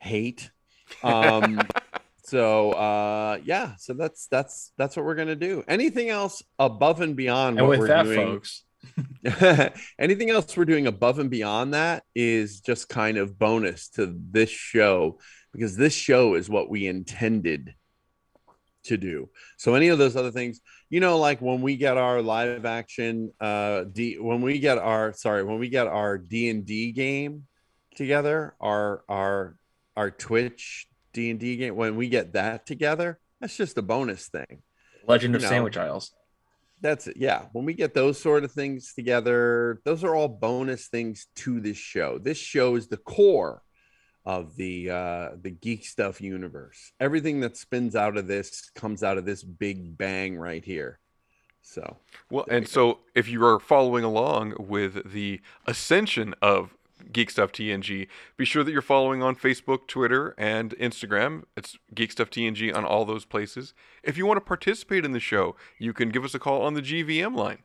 hate. 0.00 0.50
Um, 1.04 1.60
so 2.24 2.72
uh, 2.72 3.38
yeah, 3.44 3.74
so 3.78 3.94
that's 3.94 4.26
that's 4.26 4.72
that's 4.76 4.96
what 4.96 5.04
we're 5.04 5.14
going 5.14 5.28
to 5.28 5.36
do. 5.36 5.62
Anything 5.68 6.08
else 6.08 6.42
above 6.58 7.00
and 7.00 7.14
beyond 7.14 7.58
And 7.58 7.66
what 7.68 7.78
with 7.78 7.80
we're 7.80 7.86
that, 7.88 8.02
doing? 8.04 8.16
folks, 8.16 8.64
Anything 9.98 10.30
else 10.30 10.56
we're 10.56 10.64
doing 10.64 10.86
above 10.86 11.18
and 11.18 11.30
beyond 11.30 11.74
that 11.74 12.04
is 12.14 12.60
just 12.60 12.88
kind 12.88 13.18
of 13.18 13.38
bonus 13.38 13.88
to 13.90 14.14
this 14.30 14.50
show 14.50 15.18
because 15.52 15.76
this 15.76 15.92
show 15.92 16.34
is 16.34 16.48
what 16.48 16.70
we 16.70 16.86
intended 16.86 17.74
to 18.84 18.96
do. 18.96 19.28
So 19.56 19.74
any 19.74 19.88
of 19.88 19.98
those 19.98 20.16
other 20.16 20.30
things, 20.30 20.60
you 20.90 21.00
know, 21.00 21.18
like 21.18 21.40
when 21.40 21.60
we 21.62 21.76
get 21.76 21.96
our 21.96 22.22
live 22.22 22.64
action, 22.64 23.32
uh, 23.40 23.84
D, 23.84 24.18
when 24.18 24.40
we 24.40 24.58
get 24.58 24.78
our 24.78 25.12
sorry, 25.12 25.44
when 25.44 25.58
we 25.58 25.68
get 25.68 25.86
our 25.86 26.18
D 26.18 26.48
and 26.48 26.64
D 26.64 26.92
game 26.92 27.46
together, 27.96 28.54
our 28.60 29.04
our 29.08 29.56
our 29.96 30.10
Twitch 30.10 30.86
D 31.12 31.30
and 31.30 31.40
D 31.40 31.56
game, 31.56 31.76
when 31.76 31.96
we 31.96 32.08
get 32.08 32.34
that 32.34 32.66
together, 32.66 33.18
that's 33.40 33.56
just 33.56 33.78
a 33.78 33.82
bonus 33.82 34.28
thing. 34.28 34.62
Legend 35.06 35.34
of 35.34 35.42
You 35.42 35.46
know. 35.46 35.50
Sandwich 35.50 35.76
Isles. 35.76 36.12
That's 36.80 37.06
it. 37.06 37.16
Yeah. 37.16 37.46
When 37.52 37.64
we 37.64 37.74
get 37.74 37.94
those 37.94 38.20
sort 38.20 38.44
of 38.44 38.52
things 38.52 38.94
together, 38.94 39.80
those 39.84 40.04
are 40.04 40.14
all 40.14 40.28
bonus 40.28 40.88
things 40.88 41.26
to 41.36 41.60
this 41.60 41.76
show. 41.76 42.18
This 42.18 42.38
show 42.38 42.76
is 42.76 42.88
the 42.88 42.96
core 42.96 43.62
of 44.24 44.56
the 44.56 44.90
uh 44.90 45.28
the 45.40 45.50
geek 45.50 45.86
stuff 45.86 46.20
universe. 46.20 46.92
Everything 47.00 47.40
that 47.40 47.56
spins 47.56 47.96
out 47.96 48.16
of 48.16 48.26
this 48.26 48.70
comes 48.74 49.02
out 49.02 49.16
of 49.18 49.24
this 49.24 49.42
big 49.42 49.96
bang 49.96 50.36
right 50.36 50.64
here. 50.64 50.98
So 51.62 51.96
Well, 52.30 52.46
and 52.50 52.68
so 52.68 53.00
if 53.14 53.28
you 53.28 53.44
are 53.44 53.58
following 53.58 54.04
along 54.04 54.54
with 54.58 55.12
the 55.12 55.40
ascension 55.66 56.34
of 56.40 56.74
Geek 57.12 57.30
Stuff 57.30 57.52
TNG, 57.52 58.08
be 58.36 58.44
sure 58.44 58.64
that 58.64 58.72
you're 58.72 58.82
following 58.82 59.22
on 59.22 59.36
Facebook, 59.36 59.86
Twitter, 59.86 60.34
and 60.38 60.70
Instagram. 60.78 61.44
It's 61.56 61.76
Geek 61.94 62.12
Stuff 62.12 62.30
TNG 62.30 62.74
on 62.74 62.84
all 62.84 63.04
those 63.04 63.24
places. 63.24 63.74
If 64.02 64.16
you 64.16 64.26
want 64.26 64.36
to 64.38 64.42
participate 64.42 65.04
in 65.04 65.12
the 65.12 65.20
show, 65.20 65.56
you 65.78 65.92
can 65.92 66.10
give 66.10 66.24
us 66.24 66.34
a 66.34 66.38
call 66.38 66.62
on 66.62 66.74
the 66.74 66.82
GVM 66.82 67.36
line. 67.36 67.58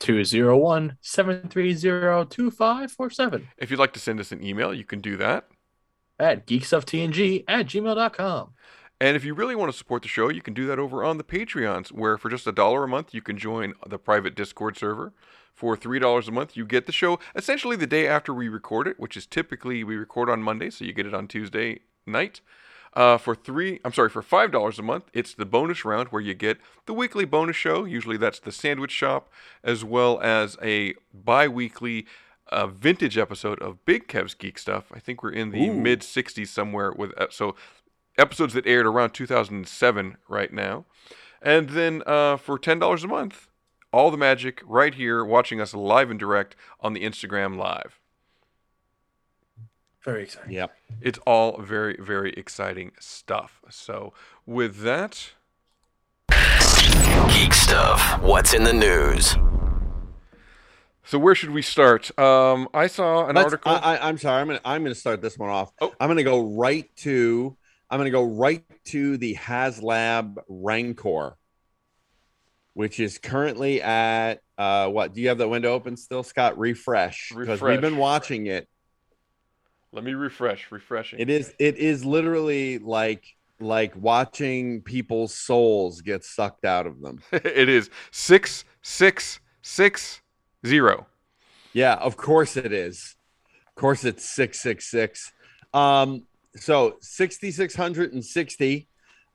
201 0.00 0.96
730 1.02 2.28
2547 2.30 3.48
If 3.58 3.70
you'd 3.70 3.78
like 3.78 3.92
to 3.92 4.00
send 4.00 4.18
us 4.18 4.32
an 4.32 4.42
email, 4.42 4.72
you 4.72 4.84
can 4.84 5.00
do 5.00 5.16
that. 5.18 5.48
at 6.18 6.46
geekstufftng 6.46 7.44
at 7.46 7.66
gmail.com. 7.66 8.54
And 9.00 9.16
if 9.16 9.24
you 9.24 9.32
really 9.32 9.56
want 9.56 9.72
to 9.72 9.76
support 9.76 10.02
the 10.02 10.08
show, 10.08 10.28
you 10.28 10.42
can 10.42 10.52
do 10.52 10.66
that 10.66 10.78
over 10.78 11.02
on 11.02 11.16
the 11.16 11.24
Patreons, 11.24 11.90
where 11.90 12.18
for 12.18 12.28
just 12.28 12.46
a 12.46 12.52
dollar 12.52 12.84
a 12.84 12.88
month, 12.88 13.14
you 13.14 13.22
can 13.22 13.38
join 13.38 13.72
the 13.86 13.98
private 13.98 14.34
Discord 14.34 14.76
server. 14.76 15.12
For 15.54 15.76
$3 15.76 16.28
a 16.28 16.30
month, 16.30 16.56
you 16.56 16.64
get 16.64 16.86
the 16.86 16.92
show 16.92 17.18
essentially 17.34 17.76
the 17.76 17.86
day 17.86 18.06
after 18.06 18.32
we 18.32 18.48
record 18.48 18.86
it, 18.86 18.98
which 18.98 19.16
is 19.16 19.26
typically 19.26 19.84
we 19.84 19.96
record 19.96 20.30
on 20.30 20.42
Monday, 20.42 20.70
so 20.70 20.84
you 20.84 20.92
get 20.92 21.06
it 21.06 21.14
on 21.14 21.28
Tuesday 21.28 21.80
night. 22.06 22.40
Uh, 22.94 23.16
for 23.18 23.34
three, 23.34 23.78
I'm 23.84 23.92
sorry, 23.92 24.08
for 24.08 24.22
five 24.22 24.50
dollars 24.50 24.78
a 24.78 24.82
month, 24.82 25.04
it's 25.12 25.34
the 25.34 25.44
bonus 25.44 25.84
round 25.84 26.08
where 26.08 26.22
you 26.22 26.34
get 26.34 26.58
the 26.86 26.94
weekly 26.94 27.24
bonus 27.24 27.56
show. 27.56 27.84
Usually 27.84 28.16
that's 28.16 28.40
the 28.40 28.50
Sandwich 28.50 28.90
Shop, 28.90 29.30
as 29.62 29.84
well 29.84 30.20
as 30.20 30.56
a 30.62 30.94
bi-weekly 31.14 32.06
uh, 32.50 32.66
vintage 32.66 33.16
episode 33.16 33.60
of 33.60 33.84
Big 33.84 34.08
Kev's 34.08 34.34
Geek 34.34 34.58
Stuff. 34.58 34.90
I 34.92 34.98
think 34.98 35.22
we're 35.22 35.30
in 35.30 35.50
the 35.50 35.70
mid 35.70 36.00
60s 36.00 36.48
somewhere 36.48 36.92
with 36.92 37.16
uh, 37.16 37.28
so 37.30 37.54
episodes 38.20 38.54
that 38.54 38.66
aired 38.66 38.86
around 38.86 39.10
2007 39.12 40.16
right 40.28 40.52
now. 40.52 40.84
And 41.42 41.70
then 41.70 42.02
uh, 42.06 42.36
for 42.36 42.58
$10 42.58 43.04
a 43.04 43.06
month, 43.06 43.48
all 43.92 44.10
the 44.10 44.16
magic 44.16 44.60
right 44.64 44.94
here, 44.94 45.24
watching 45.24 45.60
us 45.60 45.74
live 45.74 46.10
and 46.10 46.20
direct 46.20 46.54
on 46.80 46.92
the 46.92 47.02
Instagram 47.04 47.56
Live. 47.56 47.98
Very 50.04 50.22
exciting. 50.24 50.52
Yep. 50.52 50.72
It's 51.00 51.18
all 51.26 51.60
very, 51.60 51.96
very 51.98 52.32
exciting 52.34 52.92
stuff. 53.00 53.60
So, 53.68 54.12
with 54.46 54.78
that, 54.80 55.32
Geek 56.30 57.52
stuff. 57.52 58.20
What's 58.22 58.54
in 58.54 58.64
the 58.64 58.72
news? 58.72 59.36
so 61.04 61.18
where 61.18 61.34
should 61.34 61.50
we 61.50 61.60
start? 61.62 62.16
Um, 62.18 62.68
I 62.72 62.86
saw 62.86 63.26
an 63.26 63.34
Let's- 63.34 63.46
article. 63.46 63.72
I, 63.72 63.96
I, 63.96 64.08
I'm 64.08 64.16
sorry. 64.16 64.40
I'm 64.40 64.46
gonna 64.46 64.60
I'm 64.64 64.82
gonna 64.82 64.94
start 64.94 65.20
this 65.20 65.36
one 65.36 65.50
off. 65.50 65.72
I'm 65.80 66.08
gonna 66.08 66.22
go 66.22 66.40
right 66.40 66.88
to 66.98 67.56
I'm 67.90 67.98
gonna 67.98 68.10
go 68.10 68.24
right 68.24 68.64
to 68.86 69.16
the 69.16 69.34
HasLab 69.34 70.36
Rancor, 70.48 71.36
which 72.74 73.00
is 73.00 73.18
currently 73.18 73.82
at 73.82 74.40
uh 74.56 74.88
what? 74.88 75.12
Do 75.12 75.20
you 75.20 75.28
have 75.28 75.38
the 75.38 75.48
window 75.48 75.72
open 75.72 75.96
still, 75.96 76.22
Scott? 76.22 76.58
Refresh 76.58 77.32
because 77.36 77.60
we've 77.60 77.80
been 77.80 77.96
watching 77.96 78.46
it. 78.46 78.68
Let 79.92 80.04
me 80.04 80.14
refresh. 80.14 80.70
Refreshing. 80.70 81.18
It 81.18 81.30
is 81.30 81.52
it 81.58 81.76
is 81.76 82.04
literally 82.04 82.78
like 82.78 83.24
like 83.58 83.94
watching 83.96 84.82
people's 84.82 85.34
souls 85.34 86.00
get 86.00 86.24
sucked 86.24 86.64
out 86.64 86.86
of 86.86 87.00
them. 87.00 87.20
it 87.32 87.68
is 87.68 87.90
six 88.12 88.64
six 88.82 89.40
six 89.62 90.22
zero. 90.64 91.06
Yeah, 91.72 91.94
of 91.94 92.16
course 92.16 92.56
it 92.56 92.72
is. 92.72 93.16
Of 93.68 93.74
course 93.74 94.04
it's 94.04 94.28
666. 94.28 95.32
Um 95.72 96.26
so 96.56 96.96
6660 97.00 98.88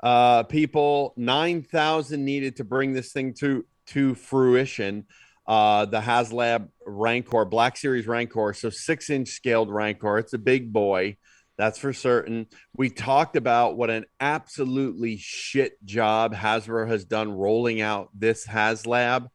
uh 0.04 0.44
people 0.44 1.14
9000 1.18 2.24
needed 2.24 2.58
to 2.58 2.64
bring 2.64 2.94
this 2.94 3.12
thing 3.12 3.34
to 3.34 3.66
to 3.88 4.16
fruition. 4.16 5.06
Uh 5.48 5.86
the 5.86 6.02
HasLab 6.02 6.70
Rancor 6.86 7.46
Black 7.46 7.78
Series 7.78 8.08
Rancor, 8.08 8.54
so 8.54 8.70
6-inch 8.70 9.30
scaled 9.30 9.72
Rancor. 9.72 10.18
It's 10.18 10.34
a 10.34 10.40
big 10.40 10.74
boy. 10.74 11.18
That's 11.58 11.80
for 11.80 11.94
certain. 11.94 12.48
We 12.76 12.90
talked 12.90 13.38
about 13.38 13.78
what 13.78 13.90
an 13.90 14.06
absolutely 14.20 15.18
shit 15.18 15.84
job 15.86 16.36
Hasbro 16.36 16.88
has 16.90 17.06
done 17.06 17.32
rolling 17.32 17.80
out 17.80 18.10
this 18.14 18.46
HasLab 18.46 19.28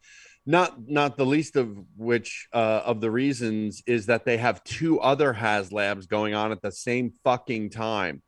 not 0.47 0.89
not 0.89 1.17
the 1.17 1.27
least 1.27 1.57
of 1.57 1.77
which 1.97 2.49
uh, 2.53 2.83
of 2.85 3.01
the 3.01 3.11
reasons 3.11 3.83
is 3.87 4.07
that 4.07 4.25
they 4.25 4.37
have 4.37 4.65
two 4.65 5.01
other 5.01 5.35
HasLabs 5.35 6.09
going 6.09 6.35
on 6.35 6.53
at 6.53 6.63
the 6.63 6.73
same 6.73 7.13
fucking 7.25 7.71
time. 7.71 8.23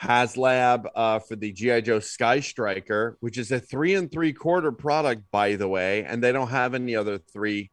HasLab 0.00 0.86
uh, 0.96 1.20
for 1.20 1.36
the 1.36 1.52
GI 1.52 1.82
Joe 1.82 2.00
Sky 2.00 2.40
Striker, 2.40 3.16
which 3.20 3.38
is 3.38 3.52
a 3.52 3.60
three 3.60 3.94
and 3.94 4.10
three 4.10 4.32
quarter 4.32 4.72
product, 4.72 5.22
by 5.30 5.54
the 5.54 5.68
way, 5.68 6.04
and 6.04 6.22
they 6.22 6.32
don't 6.32 6.48
have 6.48 6.74
any 6.74 6.96
other 6.96 7.18
three 7.18 7.70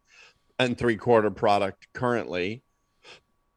and 0.60 0.78
three 0.78 0.98
quarter 0.98 1.32
product 1.32 1.88
currently. 1.94 2.62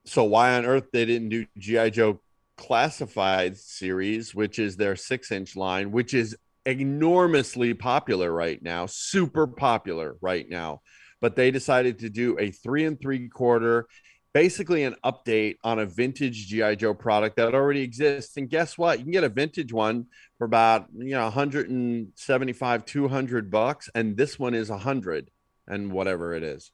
So 0.07 0.25
why 0.25 0.55
on 0.55 0.65
earth 0.65 0.91
they 0.93 1.05
didn't 1.05 1.29
do 1.29 1.47
GI 1.59 1.91
Joe 1.91 2.21
Classified 2.57 3.57
series, 3.59 4.35
which 4.35 4.59
is 4.59 4.77
their 4.77 4.97
six 4.97 5.31
inch 5.31 5.57
line, 5.57 5.91
which 5.91 6.15
is 6.15 6.37
enormously 6.64 7.75
popular 7.75 8.33
right 8.33 8.62
now, 8.62 8.87
super 8.87 9.47
popular 9.47 10.16
right 10.21 10.49
now. 10.49 10.81
But 11.21 11.37
they 11.37 11.50
decided 11.50 12.00
to 12.00 12.11
do 12.11 12.38
a 12.38 12.50
three 12.50 12.85
and 12.85 13.00
three 13.00 13.28
quarter, 13.28 13.87
basically 14.35 14.83
an 14.83 14.97
update 15.04 15.57
on 15.62 15.78
a 15.78 15.87
vintage 15.87 16.49
GI 16.49 16.76
Joe 16.76 16.95
product 16.95 17.37
that 17.37 17.54
already 17.54 17.83
exists. 17.83 18.37
And 18.37 18.50
guess 18.50 18.76
what? 18.76 18.99
You 18.99 19.04
can 19.04 19.12
get 19.12 19.25
a 19.25 19.28
vintage 19.28 19.73
one 19.73 20.07
for 20.38 20.45
about 20.45 20.87
you 20.97 21.11
know 21.11 21.25
175, 21.25 22.85
200 22.85 23.50
bucks, 23.50 23.88
and 23.95 24.16
this 24.16 24.38
one 24.38 24.54
is 24.54 24.71
a 24.71 24.78
hundred 24.78 25.31
and 25.69 25.92
whatever 25.92 26.35
it 26.35 26.42
is. 26.42 26.73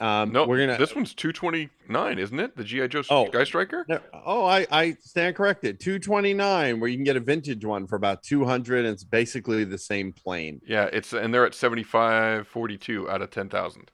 Um, 0.00 0.32
No, 0.32 0.46
we're 0.46 0.58
gonna. 0.58 0.76
This 0.76 0.94
one's 0.94 1.14
two 1.14 1.32
twenty 1.32 1.70
nine, 1.88 2.18
isn't 2.18 2.38
it? 2.38 2.56
The 2.56 2.64
GI 2.64 2.88
Joe 2.88 3.02
Oh. 3.10 3.26
Sky 3.28 3.44
Striker. 3.44 3.86
No, 3.88 4.00
oh, 4.26 4.44
I, 4.44 4.66
I 4.70 4.96
stand 5.00 5.36
corrected. 5.36 5.78
229, 5.80 6.80
where 6.80 6.90
you 6.90 6.96
can 6.96 7.04
get 7.04 7.16
a 7.16 7.20
vintage 7.20 7.64
one 7.64 7.86
for 7.86 7.94
about 7.96 8.22
200, 8.24 8.84
and 8.84 8.88
it's 8.92 9.04
basically 9.04 9.62
the 9.64 9.78
same 9.78 10.12
plane. 10.12 10.60
Yeah, 10.66 10.88
it's 10.92 11.12
and 11.12 11.32
they're 11.32 11.46
at 11.46 11.54
seventy 11.54 11.84
five 11.84 12.48
forty 12.48 12.76
two 12.76 13.08
out 13.08 13.22
of 13.22 13.30
ten 13.30 13.48
thousand. 13.48 13.90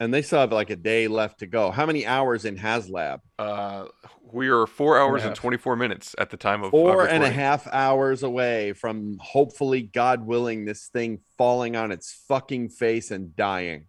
And 0.00 0.12
they 0.12 0.22
still 0.22 0.40
have 0.40 0.50
like 0.50 0.70
a 0.70 0.74
day 0.76 1.06
left 1.06 1.40
to 1.40 1.46
go. 1.46 1.70
How 1.70 1.86
many 1.86 2.04
hours 2.06 2.44
in 2.44 2.56
HasLab? 2.56 3.20
Uh, 3.38 3.84
we 4.32 4.48
are 4.48 4.66
four 4.66 4.98
hours 4.98 5.22
and 5.22 5.30
half. 5.30 5.38
twenty 5.38 5.58
four 5.58 5.76
minutes 5.76 6.14
at 6.18 6.30
the 6.30 6.36
time 6.36 6.62
of 6.62 6.66
of 6.66 6.70
Four 6.72 7.06
and 7.06 7.22
a 7.22 7.30
half 7.30 7.68
hours 7.68 8.22
away 8.24 8.72
from 8.72 9.18
hopefully, 9.20 9.82
God 9.82 10.26
willing, 10.26 10.64
this 10.64 10.88
thing 10.88 11.20
falling 11.38 11.76
on 11.76 11.92
its 11.92 12.24
fucking 12.26 12.70
face 12.70 13.10
and 13.12 13.36
dying. 13.36 13.86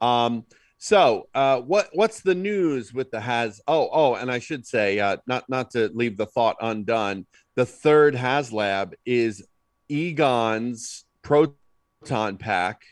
Um, 0.00 0.44
so 0.82 1.28
uh 1.32 1.60
what 1.60 1.88
what's 1.92 2.22
the 2.22 2.34
news 2.34 2.92
with 2.92 3.08
the 3.12 3.20
has 3.20 3.60
oh 3.68 3.88
oh 3.92 4.16
and 4.16 4.28
I 4.28 4.40
should 4.40 4.66
say 4.66 4.98
uh 4.98 5.18
not 5.28 5.48
not 5.48 5.70
to 5.70 5.88
leave 5.94 6.16
the 6.16 6.26
thought 6.26 6.56
undone, 6.60 7.24
the 7.54 7.64
third 7.64 8.16
HasLab 8.16 8.94
is 9.06 9.46
Egon's 9.88 11.04
proton 11.22 12.36
pack, 12.36 12.82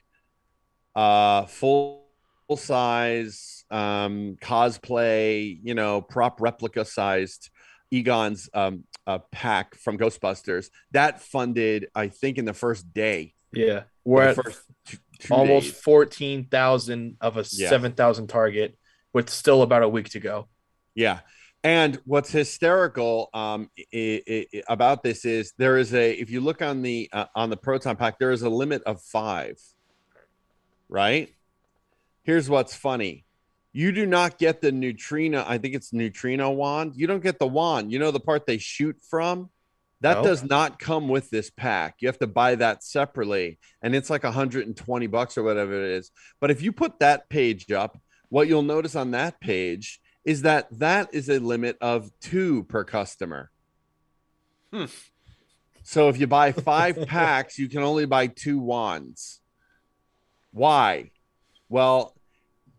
uh 0.94 1.46
full 1.46 2.06
size 2.56 3.64
um 3.72 4.36
cosplay, 4.40 5.58
you 5.60 5.74
know, 5.74 6.00
prop 6.00 6.40
replica 6.40 6.84
sized 6.84 7.50
Egon's 7.90 8.48
um 8.54 8.84
uh, 9.08 9.18
pack 9.32 9.74
from 9.74 9.98
Ghostbusters 9.98 10.70
that 10.92 11.20
funded, 11.20 11.88
I 11.96 12.06
think, 12.06 12.38
in 12.38 12.44
the 12.44 12.54
first 12.54 12.94
day. 12.94 13.34
Yeah. 13.52 13.82
We're 14.04 14.22
at 14.22 14.36
first 14.36 14.60
two, 15.20 15.34
almost 15.34 15.66
days. 15.72 15.80
14,000 15.80 17.16
of 17.20 17.36
a 17.36 17.44
Yeah. 17.52 17.68
7,000 17.68 18.26
target 18.28 18.76
with 19.12 19.30
still 19.30 19.62
about 19.62 19.82
a 19.82 19.88
week 19.88 20.08
to 20.10 20.20
go. 20.20 20.48
Yeah. 20.94 21.20
And 21.62 22.00
what's 22.06 22.30
hysterical 22.30 23.28
um, 23.34 23.70
i- 23.92 24.22
i- 24.28 24.46
about 24.68 25.02
this 25.02 25.24
is 25.24 25.52
there 25.58 25.76
is 25.76 25.92
a 25.92 26.12
if 26.12 26.30
you 26.30 26.40
look 26.40 26.62
on 26.62 26.80
the 26.82 27.08
uh, 27.12 27.26
on 27.34 27.50
the 27.50 27.56
proton 27.56 27.96
pack 27.96 28.18
there 28.18 28.30
is 28.30 28.40
a 28.42 28.48
limit 28.48 28.82
of 28.84 29.02
five. 29.02 29.56
Right. 30.88 31.34
Here's 32.22 32.48
what's 32.48 32.74
funny: 32.74 33.24
you 33.72 33.92
do 33.92 34.06
not 34.06 34.38
get 34.38 34.60
the 34.60 34.72
neutrino. 34.72 35.44
I 35.46 35.58
think 35.58 35.74
it's 35.74 35.92
neutrino 35.92 36.50
wand. 36.50 36.92
You 36.96 37.06
don't 37.06 37.22
get 37.22 37.38
the 37.38 37.46
wand. 37.46 37.92
You 37.92 37.98
know 37.98 38.10
the 38.10 38.20
part 38.20 38.46
they 38.46 38.58
shoot 38.58 38.96
from. 39.10 39.50
That 40.02 40.22
does 40.22 40.42
not 40.42 40.78
come 40.78 41.08
with 41.08 41.28
this 41.28 41.50
pack. 41.50 41.96
You 42.00 42.08
have 42.08 42.18
to 42.20 42.26
buy 42.26 42.54
that 42.54 42.82
separately, 42.82 43.58
and 43.82 43.94
it's 43.94 44.08
like 44.08 44.24
120 44.24 45.06
bucks 45.08 45.36
or 45.36 45.42
whatever 45.42 45.74
it 45.74 45.90
is. 45.90 46.10
But 46.40 46.50
if 46.50 46.62
you 46.62 46.72
put 46.72 47.00
that 47.00 47.28
page 47.28 47.70
up, 47.70 48.00
what 48.30 48.48
you'll 48.48 48.62
notice 48.62 48.96
on 48.96 49.10
that 49.10 49.40
page 49.40 50.00
is 50.24 50.42
that 50.42 50.68
that 50.78 51.12
is 51.12 51.28
a 51.28 51.38
limit 51.38 51.76
of 51.80 52.10
two 52.20 52.64
per 52.64 52.84
customer. 52.84 53.50
Hmm. 54.72 54.86
So 55.82 56.08
if 56.08 56.18
you 56.18 56.26
buy 56.26 56.52
five 56.52 57.06
packs, 57.06 57.58
you 57.58 57.68
can 57.68 57.82
only 57.82 58.06
buy 58.06 58.28
two 58.28 58.58
wands. 58.58 59.40
Why? 60.52 61.10
Well, 61.68 62.14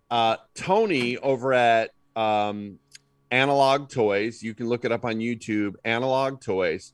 uh, 0.09 0.37
Tony 0.55 1.17
over 1.17 1.53
at 1.53 1.91
um, 2.15 2.79
Analog 3.29 3.89
Toys, 3.89 4.41
you 4.41 4.53
can 4.53 4.67
look 4.67 4.85
it 4.85 4.91
up 4.91 5.05
on 5.05 5.15
YouTube. 5.15 5.75
Analog 5.85 6.41
Toys. 6.41 6.93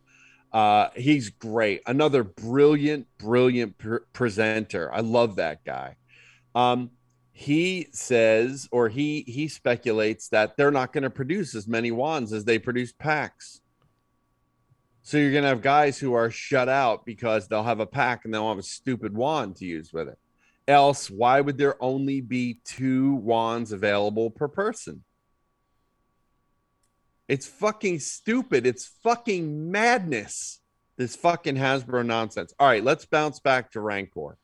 Uh, 0.52 0.90
he's 0.96 1.30
great. 1.30 1.82
Another 1.86 2.24
brilliant, 2.24 3.08
brilliant 3.18 3.78
pr- 3.78 3.98
presenter. 4.14 4.94
I 4.94 5.02
love 5.02 5.36
that 5.36 5.64
guy. 5.66 5.96
Um, 6.56 6.92
he 7.32 7.88
says, 7.92 8.68
or 8.72 8.90
he 8.90 9.24
he 9.28 9.48
speculates 9.48 10.30
that 10.30 10.58
they're 10.58 10.72
not 10.72 10.92
going 10.92 11.04
to 11.04 11.10
produce 11.12 11.54
as 11.54 11.68
many 11.68 11.92
wands 11.92 12.34
as 12.34 12.46
they 12.46 12.58
produce 12.58 12.92
packs. 12.92 13.62
So 15.04 15.18
you're 15.18 15.32
going 15.32 15.44
to 15.44 15.50
have 15.50 15.62
guys 15.62 16.00
who 16.00 16.14
are 16.16 16.32
shut 16.32 16.68
out 16.68 17.06
because 17.06 17.48
they'll 17.48 17.64
have 17.64 17.80
a 17.80 17.86
pack 17.86 18.26
and 18.26 18.34
they'll 18.34 18.50
have 18.50 18.58
a 18.58 18.64
stupid 18.64 19.16
wand 19.16 19.56
to 19.58 19.66
use 19.66 19.94
with 19.94 20.10
it. 20.10 20.18
Else, 20.68 21.10
why 21.10 21.40
would 21.40 21.58
there 21.58 21.82
only 21.82 22.20
be 22.20 22.60
two 22.66 23.14
wands 23.16 23.72
available 23.72 24.32
per 24.32 24.48
person? 24.48 25.04
It's 27.28 27.46
fucking 27.46 28.00
stupid. 28.00 28.66
It's 28.66 28.86
fucking 29.04 29.72
madness. 29.72 30.60
This 30.98 31.16
fucking 31.16 31.56
Hasbro 31.56 32.06
nonsense. 32.06 32.54
All 32.60 32.68
right, 32.68 32.84
let's 32.84 33.06
bounce 33.06 33.40
back 33.40 33.72
to 33.72 33.82
Rancor. 33.82 34.38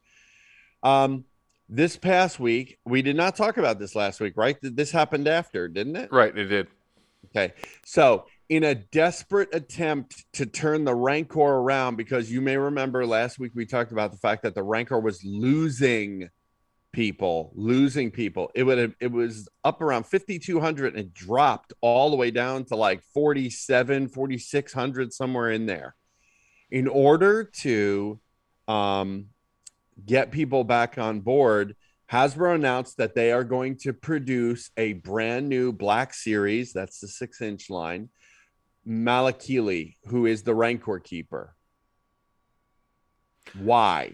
Um, 0.84 1.26
this 1.68 1.98
past 1.98 2.40
week, 2.40 2.78
we 2.86 3.02
did 3.02 3.16
not 3.16 3.36
talk 3.36 3.58
about 3.58 3.80
this 3.80 3.96
last 3.96 4.20
week, 4.20 4.34
right? 4.36 4.58
This 4.62 4.92
happened 4.92 5.28
after, 5.28 5.68
didn't 5.68 5.96
it? 5.96 6.12
Right, 6.12 6.38
it 6.38 6.46
did. 6.46 6.68
Okay. 7.28 7.54
So, 7.86 8.26
in 8.50 8.66
a 8.66 8.76
desperate 8.76 9.50
attempt 9.54 10.26
to 10.34 10.46
turn 10.46 10.84
the 10.84 10.94
Rancor 10.94 11.40
around, 11.40 11.96
because 11.96 12.32
you 12.32 12.42
may 12.42 12.58
remember 12.58 13.06
last 13.06 13.40
week 13.40 13.54
we 13.56 13.66
talked 13.66 13.92
about 13.92 14.12
the 14.12 14.18
fact 14.18 14.44
that 14.44 14.54
the 14.54 14.62
Rancor 14.62 15.00
was 15.00 15.24
losing 15.24 16.30
people, 16.94 17.52
losing 17.56 18.12
people. 18.12 18.50
It 18.56 18.64
would 18.64 18.78
have, 18.78 18.96
it 19.02 19.12
was 19.12 19.50
up 19.66 19.82
around 19.82 20.06
5,200 20.06 20.96
and 20.96 21.14
dropped 21.14 21.74
all 21.82 22.10
the 22.10 22.16
way 22.16 22.32
down 22.32 22.64
to 22.66 22.76
like 22.76 23.04
47, 23.14 24.08
4,600, 24.08 25.12
somewhere 25.12 25.52
in 25.52 25.66
there. 25.66 25.96
In 26.72 26.88
order 26.88 27.44
to 27.62 28.20
um, 28.68 29.26
get 30.06 30.32
people 30.32 30.64
back 30.64 30.98
on 30.98 31.20
board, 31.20 31.76
Hasbro 32.12 32.56
announced 32.56 32.98
that 32.98 33.16
they 33.16 33.32
are 33.32 33.44
going 33.44 33.78
to 33.80 33.92
produce 33.92 34.70
a 34.78 34.94
brand 34.94 35.50
new 35.50 35.74
Black 35.74 36.14
Series. 36.14 36.72
That's 36.72 37.00
the 37.00 37.08
six 37.08 37.42
inch 37.42 37.70
line. 37.70 38.10
Malakili, 38.88 39.96
who 40.06 40.26
is 40.26 40.44
the 40.44 40.54
Rancor 40.54 41.00
Keeper. 41.00 41.56
Why? 43.58 44.14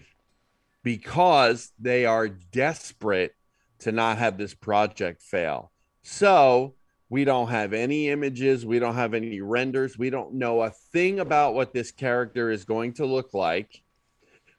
Because 0.82 1.72
they 1.78 2.06
are 2.06 2.28
desperate 2.28 3.34
to 3.80 3.92
not 3.92 4.18
have 4.18 4.38
this 4.38 4.54
project 4.54 5.22
fail. 5.22 5.70
So 6.02 6.74
we 7.08 7.24
don't 7.24 7.48
have 7.48 7.72
any 7.72 8.08
images. 8.08 8.64
We 8.64 8.78
don't 8.78 8.94
have 8.94 9.14
any 9.14 9.40
renders. 9.40 9.98
We 9.98 10.10
don't 10.10 10.34
know 10.34 10.62
a 10.62 10.70
thing 10.70 11.20
about 11.20 11.54
what 11.54 11.74
this 11.74 11.90
character 11.90 12.50
is 12.50 12.64
going 12.64 12.94
to 12.94 13.06
look 13.06 13.34
like, 13.34 13.82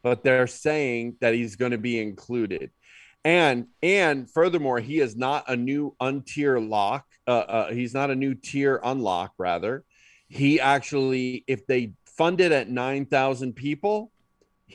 but 0.04 0.24
they're 0.24 0.48
saying 0.48 1.16
that 1.22 1.34
he's 1.34 1.56
going 1.56 1.72
to 1.72 1.78
be 1.78 2.00
included 2.00 2.72
and 3.24 3.68
and 3.84 4.30
furthermore 4.30 4.80
he 4.80 5.00
is 5.00 5.16
not 5.16 5.44
a 5.48 5.56
new 5.56 5.96
untier 6.02 6.60
lock 6.60 7.06
uh, 7.28 7.32
uh 7.32 7.72
he's 7.72 7.94
not 7.94 8.10
a 8.10 8.16
new 8.16 8.34
tier 8.34 8.80
unlock 8.84 9.32
rather 9.38 9.84
he 10.28 10.60
actually 10.60 11.44
if 11.48 11.66
they 11.68 11.94
fund 12.06 12.42
it 12.42 12.52
at 12.52 12.70
9000 12.70 13.54
people 13.54 14.12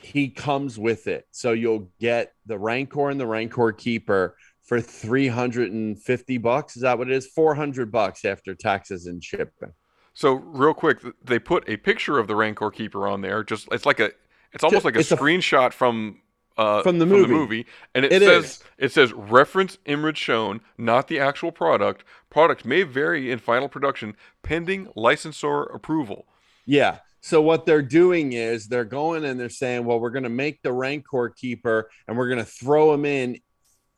he 0.03 0.29
comes 0.29 0.77
with 0.79 1.07
it 1.07 1.25
so 1.31 1.51
you'll 1.51 1.89
get 1.99 2.33
the 2.45 2.57
rancor 2.57 3.09
and 3.09 3.19
the 3.19 3.25
rancor 3.27 3.71
keeper 3.71 4.35
for 4.63 4.79
350 4.81 6.37
bucks 6.37 6.75
is 6.75 6.81
that 6.83 6.97
what 6.97 7.09
it 7.09 7.13
is 7.13 7.27
400 7.27 7.91
bucks 7.91 8.25
after 8.25 8.53
taxes 8.55 9.05
and 9.07 9.23
shipping 9.23 9.71
So 10.13 10.33
real 10.33 10.73
quick, 10.73 10.99
they 11.23 11.39
put 11.39 11.67
a 11.69 11.77
picture 11.77 12.17
of 12.17 12.27
the 12.27 12.35
Rancor 12.35 12.71
Keeper 12.71 13.07
on 13.07 13.21
there. 13.21 13.43
Just 13.43 13.67
it's 13.71 13.85
like 13.85 13.99
a 13.99 14.09
it's 14.51 14.63
almost 14.63 14.83
like 14.83 14.95
a 14.95 14.99
It's 14.99 15.11
a- 15.11 15.17
screenshot 15.17 15.73
from 15.73 16.21
uh, 16.57 16.81
From 16.81 16.97
the 16.97 17.05
movie. 17.05 17.67
and 17.93 18.03
it, 18.03 18.11
It 18.11 18.21
says 18.23 18.43
is. 18.45 18.63
it 18.79 18.91
says 18.91 19.13
reference 19.13 19.77
image 19.85 20.17
shown, 20.17 20.61
not 20.75 21.07
the 21.07 21.19
actual 21.19 21.51
product. 21.51 22.03
Product 22.31 22.65
may 22.65 22.81
vary 22.81 23.31
in 23.31 23.37
final 23.37 23.69
production 23.69 24.15
pending 24.41 24.87
licensor 24.95 25.61
approval. 25.63 26.25
Yeah. 26.65 26.97
So 27.27 27.41
what 27.41 27.65
they're 27.65 27.81
doing 27.81 28.31
is 28.31 28.67
they're 28.67 28.85
going 28.85 29.25
and 29.25 29.37
they're 29.37 29.49
saying, 29.49 29.83
well, 29.83 29.99
we're 29.99 30.11
going 30.11 30.23
to 30.23 30.29
make 30.29 30.61
the 30.61 30.71
Rancor 30.71 31.27
keeper 31.27 31.89
and 32.07 32.17
we're 32.17 32.29
going 32.29 32.39
to 32.39 32.49
throw 32.49 32.93
him 32.93 33.03
in 33.03 33.41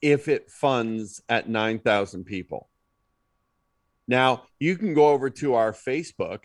if 0.02 0.28
it 0.28 0.50
funds 0.50 1.22
at 1.30 1.48
9,000 1.48 2.24
people. 2.24 2.70
Now, 4.08 4.46
you 4.58 4.76
can 4.78 4.96
go 4.96 5.10
over 5.10 5.30
to 5.30 5.54
our 5.54 5.74
Facebook. 5.74 6.40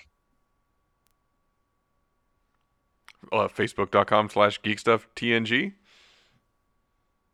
Uh, 3.32 3.48
Facebook.com 3.48 4.28
slash 4.28 4.60
geekstufftng. 4.60 5.72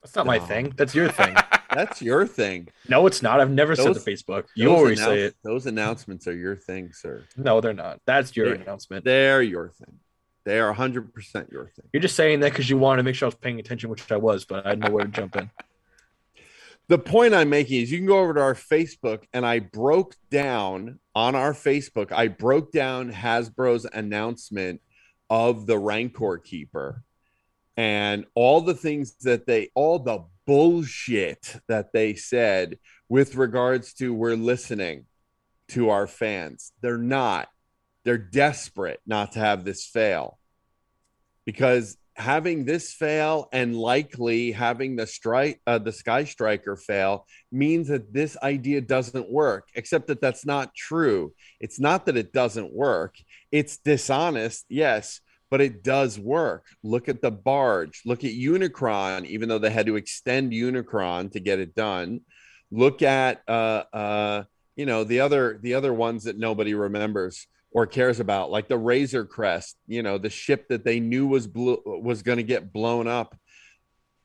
That's 0.00 0.14
not 0.14 0.26
my 0.26 0.38
thing. 0.38 0.74
That's 0.76 0.94
your 0.94 1.08
thing. 1.08 1.34
That's 1.72 2.02
your 2.02 2.26
thing. 2.26 2.68
no, 2.88 3.06
it's 3.06 3.22
not. 3.22 3.40
I've 3.40 3.50
never 3.50 3.74
Those- 3.76 3.86
said 3.86 4.04
the 4.04 4.10
Facebook. 4.10 4.46
You 4.54 4.70
always 4.74 4.98
announce- 4.98 5.10
say 5.14 5.20
it. 5.22 5.36
Those 5.42 5.66
announcements 5.66 6.26
are 6.26 6.34
your 6.36 6.56
thing, 6.56 6.92
sir. 6.92 7.24
No, 7.36 7.60
they're 7.60 7.72
not. 7.72 8.00
That's 8.06 8.36
your 8.36 8.54
They- 8.56 8.62
announcement. 8.62 9.04
They're 9.04 9.42
your 9.42 9.68
thing. 9.70 9.98
They 10.44 10.58
are 10.58 10.70
100% 10.70 11.52
your 11.52 11.66
thing. 11.66 11.86
You're 11.92 12.00
just 12.00 12.16
saying 12.16 12.40
that 12.40 12.50
because 12.52 12.68
you 12.70 12.78
wanted 12.78 12.98
to 12.98 13.02
make 13.04 13.14
sure 13.14 13.26
I 13.26 13.28
was 13.28 13.34
paying 13.36 13.60
attention, 13.60 13.90
which 13.90 14.10
I 14.10 14.16
was, 14.16 14.44
but 14.44 14.64
I 14.66 14.70
had 14.70 14.80
nowhere 14.80 15.04
to 15.04 15.10
jump 15.10 15.36
in. 15.36 15.50
the 16.88 16.98
point 16.98 17.34
I'm 17.34 17.48
making 17.50 17.82
is 17.82 17.92
you 17.92 17.98
can 17.98 18.06
go 18.08 18.18
over 18.18 18.34
to 18.34 18.40
our 18.40 18.54
Facebook 18.56 19.22
and 19.32 19.46
I 19.46 19.60
broke 19.60 20.16
down 20.28 20.98
on 21.14 21.36
our 21.36 21.52
Facebook, 21.52 22.10
I 22.10 22.26
broke 22.26 22.72
down 22.72 23.12
Hasbro's 23.12 23.84
announcement 23.92 24.80
of 25.28 25.66
the 25.66 25.78
Rancor 25.78 26.38
Keeper 26.38 27.04
and 27.76 28.24
all 28.34 28.60
the 28.62 28.74
things 28.74 29.12
that 29.22 29.46
they, 29.46 29.70
all 29.76 30.00
the 30.00 30.24
bullshit 30.50 31.60
that 31.68 31.92
they 31.92 32.12
said 32.12 32.76
with 33.08 33.36
regards 33.36 33.94
to 33.94 34.12
we're 34.12 34.34
listening 34.34 35.04
to 35.68 35.90
our 35.90 36.08
fans. 36.08 36.72
They're 36.82 36.98
not. 36.98 37.48
They're 38.04 38.18
desperate 38.18 38.98
not 39.06 39.30
to 39.32 39.38
have 39.38 39.64
this 39.64 39.86
fail 39.86 40.40
because 41.46 41.98
having 42.16 42.64
this 42.64 42.92
fail 42.92 43.48
and 43.52 43.76
likely 43.76 44.50
having 44.50 44.96
the 44.96 45.06
strike 45.06 45.60
uh, 45.68 45.78
the 45.78 45.92
sky 45.92 46.24
striker 46.24 46.74
fail 46.74 47.26
means 47.52 47.86
that 47.86 48.12
this 48.12 48.36
idea 48.42 48.80
doesn't 48.80 49.30
work 49.30 49.68
except 49.76 50.08
that 50.08 50.20
that's 50.20 50.44
not 50.44 50.74
true 50.74 51.32
it's 51.60 51.78
not 51.78 52.06
that 52.06 52.16
it 52.16 52.32
doesn't 52.32 52.74
work 52.74 53.14
it's 53.52 53.76
dishonest 53.78 54.66
yes 54.68 55.20
but 55.50 55.60
it 55.60 55.82
does 55.82 56.18
work. 56.18 56.66
Look 56.82 57.08
at 57.08 57.20
the 57.20 57.30
barge. 57.30 58.02
Look 58.06 58.24
at 58.24 58.30
unicron 58.30 59.26
even 59.26 59.48
though 59.48 59.58
they 59.58 59.70
had 59.70 59.86
to 59.86 59.96
extend 59.96 60.52
unicron 60.52 61.32
to 61.32 61.40
get 61.40 61.58
it 61.58 61.74
done. 61.74 62.20
Look 62.70 63.02
at 63.02 63.42
uh 63.48 63.84
uh 63.92 64.44
you 64.76 64.86
know 64.86 65.04
the 65.04 65.20
other 65.20 65.58
the 65.60 65.74
other 65.74 65.92
ones 65.92 66.24
that 66.24 66.38
nobody 66.38 66.74
remembers 66.74 67.46
or 67.72 67.86
cares 67.86 68.20
about 68.20 68.50
like 68.50 68.68
the 68.68 68.78
razor 68.78 69.24
crest 69.24 69.76
you 69.86 70.02
know 70.02 70.18
the 70.18 70.30
ship 70.30 70.68
that 70.68 70.84
they 70.84 71.00
knew 71.00 71.26
was 71.26 71.46
blue 71.46 71.80
was 71.84 72.22
going 72.22 72.38
to 72.38 72.42
get 72.42 72.72
blown 72.72 73.06
up 73.06 73.36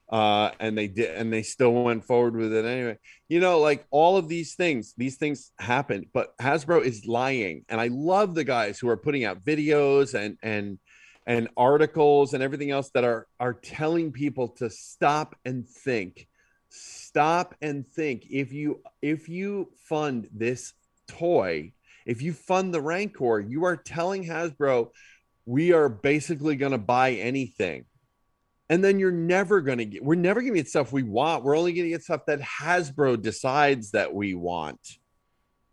uh 0.09 0.51
and 0.59 0.77
they 0.77 0.87
did 0.87 1.15
and 1.15 1.33
they 1.33 1.41
still 1.41 1.73
went 1.73 2.05
forward 2.05 2.35
with 2.35 2.53
it 2.53 2.63
anyway. 2.63 2.97
You 3.27 3.39
know 3.39 3.59
like 3.59 3.85
all 3.89 4.17
of 4.17 4.27
these 4.27 4.55
things 4.55 4.93
these 4.95 5.17
things 5.17 5.51
happen 5.57 6.05
but 6.13 6.37
hasbro 6.37 6.83
is 6.83 7.05
lying 7.07 7.65
and 7.67 7.81
i 7.81 7.87
love 7.87 8.35
the 8.35 8.43
guys 8.43 8.77
who 8.79 8.87
are 8.87 8.97
putting 8.97 9.25
out 9.25 9.43
videos 9.43 10.13
and 10.13 10.37
and 10.43 10.77
and 11.25 11.47
articles 11.57 12.33
and 12.33 12.43
everything 12.43 12.71
else 12.71 12.89
that 12.91 13.03
are 13.03 13.27
are 13.39 13.53
telling 13.53 14.11
people 14.11 14.49
to 14.49 14.69
stop 14.69 15.35
and 15.45 15.67
think 15.67 16.27
stop 16.69 17.55
and 17.61 17.87
think 17.87 18.25
if 18.29 18.51
you 18.51 18.81
if 19.01 19.29
you 19.29 19.69
fund 19.77 20.27
this 20.33 20.73
toy 21.07 21.71
if 22.05 22.21
you 22.21 22.33
fund 22.33 22.73
the 22.73 22.81
Rancor, 22.81 23.39
you 23.39 23.65
are 23.65 23.75
telling 23.75 24.25
Hasbro, 24.25 24.89
we 25.45 25.73
are 25.73 25.89
basically 25.89 26.55
going 26.55 26.71
to 26.71 26.77
buy 26.77 27.13
anything. 27.13 27.85
And 28.69 28.83
then 28.83 28.99
you're 28.99 29.11
never 29.11 29.61
going 29.61 29.77
to 29.79 29.85
get, 29.85 30.03
we're 30.03 30.15
never 30.15 30.41
going 30.41 30.53
to 30.53 30.59
get 30.59 30.67
stuff 30.67 30.91
we 30.91 31.03
want. 31.03 31.43
We're 31.43 31.57
only 31.57 31.73
going 31.73 31.85
to 31.85 31.89
get 31.89 32.03
stuff 32.03 32.25
that 32.27 32.41
Hasbro 32.41 33.21
decides 33.21 33.91
that 33.91 34.13
we 34.13 34.33
want. 34.35 34.79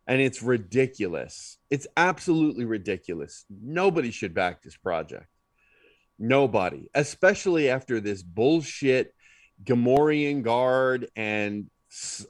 and 0.06 0.20
it's 0.20 0.42
ridiculous. 0.42 1.58
It's 1.70 1.86
absolutely 1.96 2.64
ridiculous. 2.64 3.44
Nobody 3.50 4.10
should 4.10 4.34
back 4.34 4.62
this 4.62 4.76
project. 4.76 5.26
Nobody, 6.22 6.88
especially 6.94 7.68
after 7.68 7.98
this 7.98 8.22
bullshit 8.22 9.12
Gamorrean 9.64 10.44
guard 10.44 11.08
and 11.16 11.68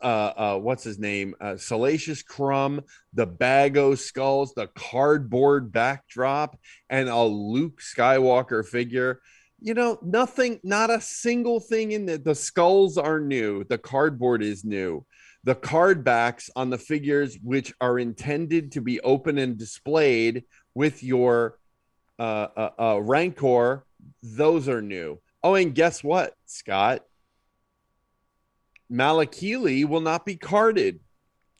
uh, 0.01 0.07
uh, 0.07 0.59
what's 0.59 0.83
his 0.83 0.99
name? 0.99 1.35
Uh, 1.39 1.59
Salacious 1.59 2.23
Crumb, 2.23 2.81
the 3.13 3.27
Bago 3.27 3.97
skulls, 3.99 4.55
the 4.55 4.69
cardboard 4.69 5.73
backdrop, 5.73 6.59
and 6.89 7.11
a 7.11 7.23
Luke 7.23 7.83
Skywalker 7.83 8.67
figure. 8.67 9.21
You 9.61 9.75
know, 9.75 9.99
nothing, 10.01 10.59
not 10.65 10.89
a 10.89 11.03
single 11.03 11.61
thing 11.61 11.93
in 11.93 12.07
the, 12.07 12.17
the 12.17 12.35
skulls 12.35 12.97
are 12.97 13.21
new. 13.21 13.63
The 13.65 13.77
cardboard 13.77 14.43
is 14.43 14.65
new. 14.65 15.05
The 15.45 15.55
card 15.55 16.03
backs 16.03 16.49
on 16.57 16.71
the 16.71 16.79
figures, 16.79 17.37
which 17.43 17.75
are 17.79 17.99
intended 17.99 18.73
to 18.73 18.81
be 18.81 19.01
open 19.01 19.37
and 19.37 19.59
displayed 19.59 20.45
with 20.75 21.03
your 21.03 21.59
uh, 22.19 22.49
uh, 22.57 22.71
uh, 22.79 22.99
Rancor, 23.03 23.85
those 24.23 24.69
are 24.69 24.83
new. 24.83 25.21
Oh, 25.43 25.55
and 25.55 25.75
guess 25.75 26.05
what, 26.05 26.35
Scott? 26.47 27.05
Malakili 28.91 29.85
will 29.85 30.01
not 30.01 30.27
be 30.27 30.37
carded. 30.37 31.01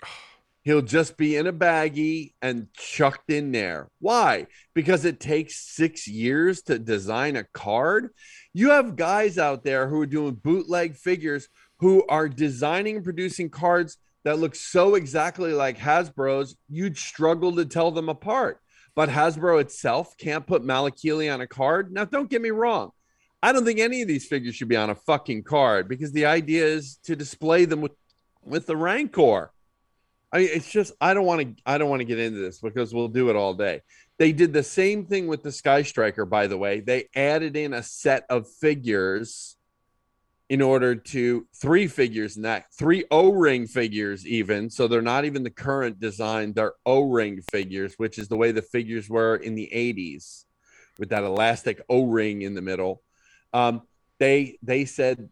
He'll 0.65 0.83
just 0.83 1.17
be 1.17 1.35
in 1.35 1.49
a 1.49 1.53
baggie 1.53 2.35
and 2.41 2.73
chucked 2.73 3.31
in 3.31 3.51
there. 3.51 3.89
Why? 3.99 4.47
Because 4.75 5.05
it 5.05 5.19
takes 5.19 5.57
six 5.57 6.07
years 6.07 6.63
to 6.63 6.79
design 6.79 7.35
a 7.35 7.43
card. 7.53 8.11
You 8.53 8.71
have 8.71 8.95
guys 8.95 9.39
out 9.39 9.65
there 9.65 9.89
who 9.89 10.01
are 10.03 10.07
doing 10.07 10.35
bootleg 10.35 10.95
figures 10.95 11.49
who 11.83 12.07
are 12.09 12.29
designing 12.29 12.95
and 12.95 13.05
producing 13.05 13.51
cards 13.51 13.99
that 14.23 14.39
look 14.39 14.55
so 14.55 14.95
exactly 14.95 15.53
like 15.53 15.77
Hasbro's, 15.77 16.57
you'd 16.69 16.97
struggle 16.97 17.57
to 17.57 17.65
tell 17.65 17.91
them 17.91 18.09
apart. 18.09 18.61
But 18.95 19.09
Hasbro 19.09 19.61
itself 19.61 20.17
can't 20.19 20.47
put 20.47 20.63
Malakili 20.63 21.33
on 21.33 21.41
a 21.41 21.47
card. 21.47 21.93
Now, 21.93 22.05
don't 22.05 22.29
get 22.29 22.43
me 22.43 22.51
wrong. 22.51 22.91
I 23.43 23.53
don't 23.53 23.65
think 23.65 23.81
any 23.81 24.03
of 24.03 24.09
these 24.09 24.27
figures 24.27 24.55
should 24.55 24.69
be 24.69 24.77
on 24.77 24.91
a 24.91 24.95
fucking 24.95 25.43
card 25.43 25.89
because 25.89 26.13
the 26.13 26.27
idea 26.27 26.65
is 26.65 26.99
to 27.05 27.17
display 27.17 27.65
them 27.65 27.81
with 27.81 27.93
with 28.45 28.67
the 28.67 28.77
Rancor. 28.77 29.53
I 30.33 30.39
mean, 30.39 30.49
it's 30.53 30.71
just 30.71 30.93
I 31.01 31.13
don't 31.15 31.27
want 31.27 31.41
to 31.41 31.63
I 31.67 31.79
don't 31.79 31.91
want 31.91 32.01
to 32.01 32.05
get 32.05 32.19
into 32.19 32.39
this 32.39 32.61
because 32.61 32.95
we'll 32.95 33.09
do 33.09 33.31
it 33.31 33.37
all 33.37 33.55
day. 33.55 33.81
They 34.19 34.33
did 34.33 34.53
the 34.53 34.63
same 34.63 35.07
thing 35.07 35.27
with 35.27 35.43
the 35.43 35.51
Sky 35.51 35.83
Striker, 35.83 36.25
by 36.25 36.47
the 36.47 36.57
way. 36.57 36.81
They 36.81 37.09
added 37.15 37.57
in 37.57 37.75
a 37.75 37.83
set 37.83 38.25
of 38.31 38.49
figures 38.49 39.57
in 40.53 40.61
order 40.61 40.95
to 40.95 41.47
three 41.55 41.87
figures 41.87 42.37
in 42.37 42.43
that 42.43 42.67
three 42.75 43.05
O-ring 43.11 43.67
figures, 43.67 44.27
even 44.27 44.69
so 44.69 44.87
they're 44.87 45.01
not 45.01 45.25
even 45.25 45.43
the 45.43 45.51
current 45.51 45.99
design, 45.99 46.53
they're 46.53 46.75
O-ring 46.85 47.41
figures, 47.51 47.95
which 47.97 48.19
is 48.19 48.29
the 48.29 48.37
way 48.37 48.53
the 48.53 48.61
figures 48.61 49.09
were 49.09 49.37
in 49.37 49.55
the 49.55 49.71
80s 49.73 50.45
with 50.99 51.09
that 51.09 51.25
elastic 51.25 51.81
O-ring 51.89 52.43
in 52.43 52.55
the 52.55 52.61
middle 52.61 53.03
um, 53.53 53.83
they 54.19 54.59
they 54.63 54.85
said 54.85 55.29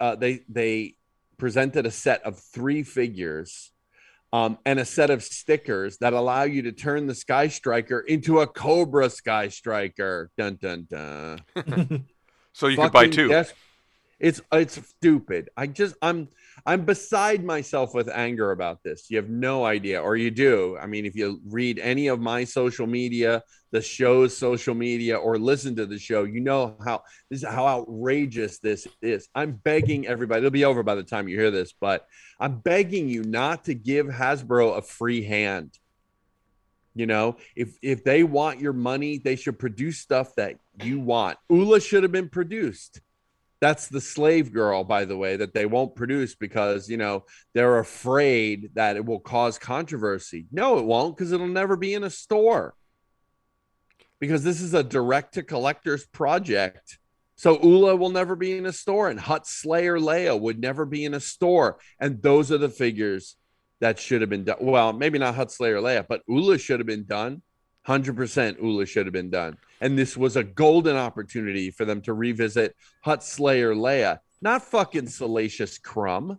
uh, 0.00 0.16
they 0.16 0.40
they 0.48 0.96
presented 1.38 1.86
a 1.86 1.90
set 1.90 2.22
of 2.24 2.38
three 2.38 2.82
figures 2.82 3.72
um, 4.32 4.58
and 4.64 4.78
a 4.78 4.84
set 4.84 5.10
of 5.10 5.22
stickers 5.22 5.98
that 5.98 6.12
allow 6.12 6.42
you 6.42 6.62
to 6.62 6.72
turn 6.72 7.06
the 7.06 7.14
Sky 7.14 7.48
Striker 7.48 8.00
into 8.00 8.40
a 8.40 8.46
Cobra 8.46 9.10
Sky 9.10 9.48
Striker. 9.48 10.30
Dun 10.36 10.58
dun 10.60 10.86
dun. 10.90 11.38
so 12.52 12.68
you 12.68 12.76
could 12.76 12.92
buy 12.92 13.08
two. 13.08 13.28
Des- 13.28 13.52
it's 14.22 14.40
it's 14.52 14.80
stupid. 14.86 15.50
I 15.56 15.66
just 15.66 15.96
I'm 16.00 16.28
I'm 16.64 16.84
beside 16.84 17.44
myself 17.44 17.92
with 17.92 18.08
anger 18.08 18.52
about 18.52 18.82
this. 18.84 19.10
You 19.10 19.16
have 19.16 19.28
no 19.28 19.64
idea, 19.64 20.00
or 20.00 20.16
you 20.16 20.30
do. 20.30 20.78
I 20.80 20.86
mean, 20.86 21.04
if 21.04 21.16
you 21.16 21.40
read 21.44 21.80
any 21.80 22.06
of 22.06 22.20
my 22.20 22.44
social 22.44 22.86
media, 22.86 23.42
the 23.72 23.82
show's 23.82 24.36
social 24.36 24.76
media, 24.76 25.16
or 25.16 25.38
listen 25.38 25.74
to 25.74 25.86
the 25.86 25.98
show, 25.98 26.22
you 26.22 26.40
know 26.40 26.76
how 26.84 27.02
this 27.30 27.42
is 27.42 27.48
how 27.48 27.66
outrageous 27.66 28.60
this 28.60 28.86
is. 29.02 29.28
I'm 29.34 29.60
begging 29.64 30.06
everybody. 30.06 30.38
It'll 30.38 30.52
be 30.52 30.64
over 30.64 30.84
by 30.84 30.94
the 30.94 31.02
time 31.02 31.26
you 31.26 31.36
hear 31.36 31.50
this, 31.50 31.74
but 31.78 32.06
I'm 32.38 32.60
begging 32.60 33.08
you 33.08 33.24
not 33.24 33.64
to 33.64 33.74
give 33.74 34.06
Hasbro 34.06 34.78
a 34.78 34.82
free 34.82 35.24
hand. 35.24 35.76
You 36.94 37.06
know, 37.06 37.38
if 37.56 37.76
if 37.82 38.04
they 38.04 38.22
want 38.22 38.60
your 38.60 38.72
money, 38.72 39.18
they 39.18 39.34
should 39.34 39.58
produce 39.58 39.98
stuff 39.98 40.36
that 40.36 40.58
you 40.80 41.00
want. 41.00 41.38
Oola 41.50 41.80
should 41.80 42.04
have 42.04 42.12
been 42.12 42.28
produced 42.28 43.00
that's 43.62 43.86
the 43.86 44.00
slave 44.00 44.52
girl 44.52 44.82
by 44.82 45.04
the 45.04 45.16
way 45.16 45.36
that 45.36 45.54
they 45.54 45.66
won't 45.66 45.94
produce 45.94 46.34
because 46.34 46.90
you 46.90 46.96
know 46.96 47.24
they're 47.54 47.78
afraid 47.78 48.70
that 48.74 48.96
it 48.96 49.06
will 49.06 49.20
cause 49.20 49.56
controversy. 49.56 50.46
No 50.50 50.78
it 50.78 50.84
won't 50.84 51.16
because 51.16 51.30
it'll 51.30 51.46
never 51.46 51.76
be 51.76 51.94
in 51.94 52.02
a 52.02 52.10
store. 52.10 52.74
Because 54.18 54.42
this 54.42 54.60
is 54.60 54.74
a 54.74 54.82
direct 54.82 55.34
to 55.34 55.44
collectors 55.44 56.04
project. 56.04 56.98
So 57.36 57.56
Oola 57.64 57.94
will 57.94 58.10
never 58.10 58.34
be 58.34 58.56
in 58.58 58.66
a 58.66 58.72
store 58.72 59.08
and 59.08 59.20
Hutt 59.20 59.46
slayer 59.46 59.96
leia 59.96 60.38
would 60.38 60.58
never 60.58 60.84
be 60.84 61.04
in 61.04 61.14
a 61.14 61.20
store. 61.20 61.78
And 62.00 62.20
those 62.20 62.50
are 62.50 62.58
the 62.58 62.68
figures 62.68 63.36
that 63.80 64.00
should 64.00 64.22
have 64.22 64.30
been 64.30 64.42
done. 64.42 64.58
Well 64.60 64.92
maybe 64.92 65.20
not 65.20 65.36
Hutt 65.36 65.52
slayer 65.52 65.78
leia 65.78 66.04
but 66.08 66.22
Oola 66.28 66.58
should 66.58 66.80
have 66.80 66.86
been 66.88 67.06
done 67.06 67.42
100% 67.86 68.62
Oola 68.62 68.86
should 68.86 69.06
have 69.06 69.12
been 69.12 69.30
done 69.30 69.58
and 69.82 69.98
this 69.98 70.16
was 70.16 70.36
a 70.36 70.44
golden 70.44 70.96
opportunity 70.96 71.72
for 71.72 71.84
them 71.84 72.00
to 72.02 72.14
revisit 72.14 72.76
Hutt 73.02 73.24
Slayer 73.24 73.74
Leia, 73.74 74.20
not 74.40 74.62
fucking 74.62 75.08
Salacious 75.08 75.76
Crumb, 75.76 76.38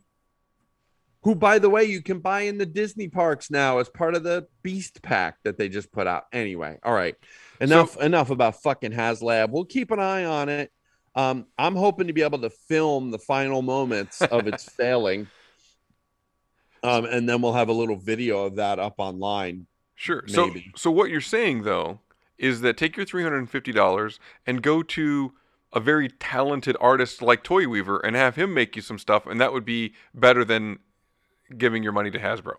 who, 1.23 1.36
by 1.36 1.60
the 1.60 1.69
way, 1.69 1.84
you 1.84 2.01
can 2.01 2.19
buy 2.19 2.41
in 2.41 2.58
the 2.58 2.65
Disney 2.65 3.10
parks 3.10 3.51
now 3.51 3.79
as 3.79 3.89
part 3.89 4.15
of 4.15 4.23
the 4.23 4.47
Beast 4.63 5.01
Pack 5.01 5.39
that 5.43 5.58
they 5.58 5.67
just 5.67 5.91
put 5.91 6.08
out. 6.08 6.23
Anyway, 6.32 6.79
all 6.84 6.93
right, 6.93 7.15
enough 7.60 7.95
so, 7.95 7.99
enough 7.99 8.29
about 8.29 8.62
fucking 8.63 8.93
HasLab. 8.93 9.49
We'll 9.49 9.65
keep 9.65 9.91
an 9.91 9.99
eye 9.99 10.23
on 10.23 10.47
it. 10.47 10.71
Um, 11.13 11.45
I'm 11.58 11.75
hoping 11.75 12.08
to 12.08 12.13
be 12.13 12.23
able 12.23 12.39
to 12.39 12.49
film 12.49 13.12
the 13.12 13.19
final 13.19 13.62
moments 13.62 14.21
of 14.21 14.47
its 14.47 14.63
failing. 14.77 15.27
Um, 16.82 17.06
and 17.06 17.27
then 17.27 17.41
we'll 17.41 17.53
have 17.53 17.69
a 17.69 17.73
little 17.73 17.97
video 17.97 18.45
of 18.45 18.56
that 18.56 18.79
up 18.79 18.95
online. 18.99 19.67
Sure. 19.95 20.23
Maybe. 20.27 20.71
So, 20.75 20.89
so 20.89 20.91
what 20.91 21.10
you're 21.10 21.21
saying 21.21 21.63
though 21.63 21.99
is 22.38 22.62
that 22.62 22.77
take 22.77 22.97
your 22.97 23.06
$350 23.06 24.19
and 24.45 24.62
go 24.62 24.84
to 24.84 25.34
a 25.71 25.79
very 25.79 26.10
talented 26.10 26.77
artist 26.79 27.21
like 27.21 27.43
Toy 27.43 27.67
Weaver 27.67 27.99
and 27.99 28.15
have 28.15 28.36
him 28.36 28.53
make 28.53 28.75
you 28.75 28.82
some 28.82 28.99
stuff, 28.99 29.25
and 29.25 29.41
that 29.41 29.53
would 29.53 29.65
be 29.65 29.93
better 30.13 30.45
than 30.45 30.79
giving 31.58 31.84
your 31.84 31.91
money 31.91 32.12
to 32.12 32.19
Hasbro. 32.19 32.53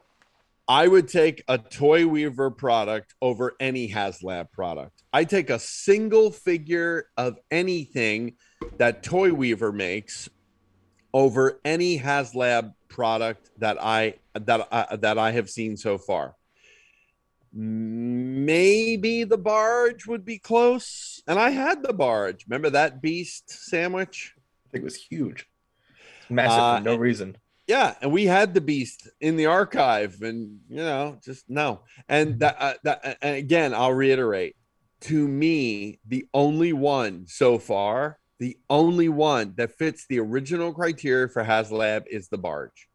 I 0.67 0.89
would 0.89 1.09
take 1.09 1.45
a 1.47 1.59
Toy 1.59 2.07
Weaver 2.07 2.51
product 2.51 3.15
over 3.21 3.55
any 3.61 3.91
HasLab 3.91 4.51
product. 4.51 5.03
I 5.13 5.25
take 5.25 5.51
a 5.51 5.59
single 5.59 6.31
figure 6.31 7.09
of 7.17 7.39
anything 7.51 8.37
that 8.79 9.03
Toy 9.03 9.33
Weaver 9.33 9.73
makes 9.73 10.29
over 11.13 11.61
any 11.65 11.99
HasLab 11.99 12.73
product 12.89 13.51
that 13.59 13.77
I 13.81 14.15
that 14.35 14.67
I, 14.73 14.97
that 14.97 15.19
I 15.19 15.33
have 15.33 15.51
seen 15.51 15.77
so 15.77 15.99
far 15.99 16.35
maybe 17.55 19.23
the 19.25 19.39
barge 19.39 20.07
would 20.07 20.25
be 20.25 20.39
close. 20.39 21.23
And 21.27 21.39
I 21.39 21.51
had 21.51 21.83
the 21.83 21.93
barge. 21.93 22.45
Remember 22.49 22.71
that 22.71 23.01
beast 23.01 23.49
sandwich? 23.49 24.35
I 24.37 24.71
think 24.73 24.83
it 24.83 24.85
was 24.85 24.97
huge. 24.97 25.47
Massive 26.29 26.59
uh, 26.59 26.79
for 26.79 26.85
no 26.85 26.97
reason. 26.97 27.37
Yeah, 27.67 27.95
and 28.03 28.13
we 28.13 28.27
had 28.27 28.53
the 28.53 28.61
beast 28.61 29.09
in 29.21 29.37
the 29.37 29.47
archive, 29.47 30.21
and 30.21 30.61
you 30.69 30.77
know, 30.77 31.19
just 31.25 31.49
no. 31.49 31.81
And 32.09 32.41
that, 32.41 32.57
uh, 32.59 32.75
that, 32.83 33.19
and 33.23 33.37
again, 33.37 33.73
I'll 33.73 33.95
reiterate. 33.95 34.57
To 35.03 35.29
me, 35.29 35.99
the 36.07 36.27
only 36.35 36.73
one 36.73 37.27
so 37.27 37.59
far, 37.59 38.19
the 38.39 38.59
only 38.69 39.09
one 39.09 39.55
that 39.57 39.79
fits 39.79 40.07
the 40.07 40.19
original 40.19 40.73
criteria 40.75 41.29
for 41.29 41.45
HasLab 41.45 42.05
is 42.11 42.29
the 42.29 42.39
barge. 42.39 42.89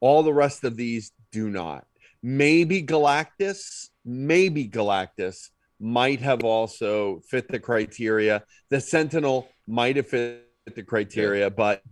All 0.00 0.22
the 0.22 0.34
rest 0.34 0.64
of 0.64 0.76
these 0.76 1.12
do 1.30 1.48
not. 1.48 1.86
Maybe 2.26 2.82
Galactus, 2.82 3.90
maybe 4.02 4.66
Galactus 4.66 5.50
might 5.78 6.22
have 6.22 6.42
also 6.42 7.20
fit 7.28 7.48
the 7.48 7.60
criteria. 7.60 8.42
The 8.70 8.80
Sentinel 8.80 9.46
might 9.66 9.96
have 9.96 10.08
fit 10.08 10.48
the 10.74 10.82
criteria, 10.82 11.50
but 11.50 11.82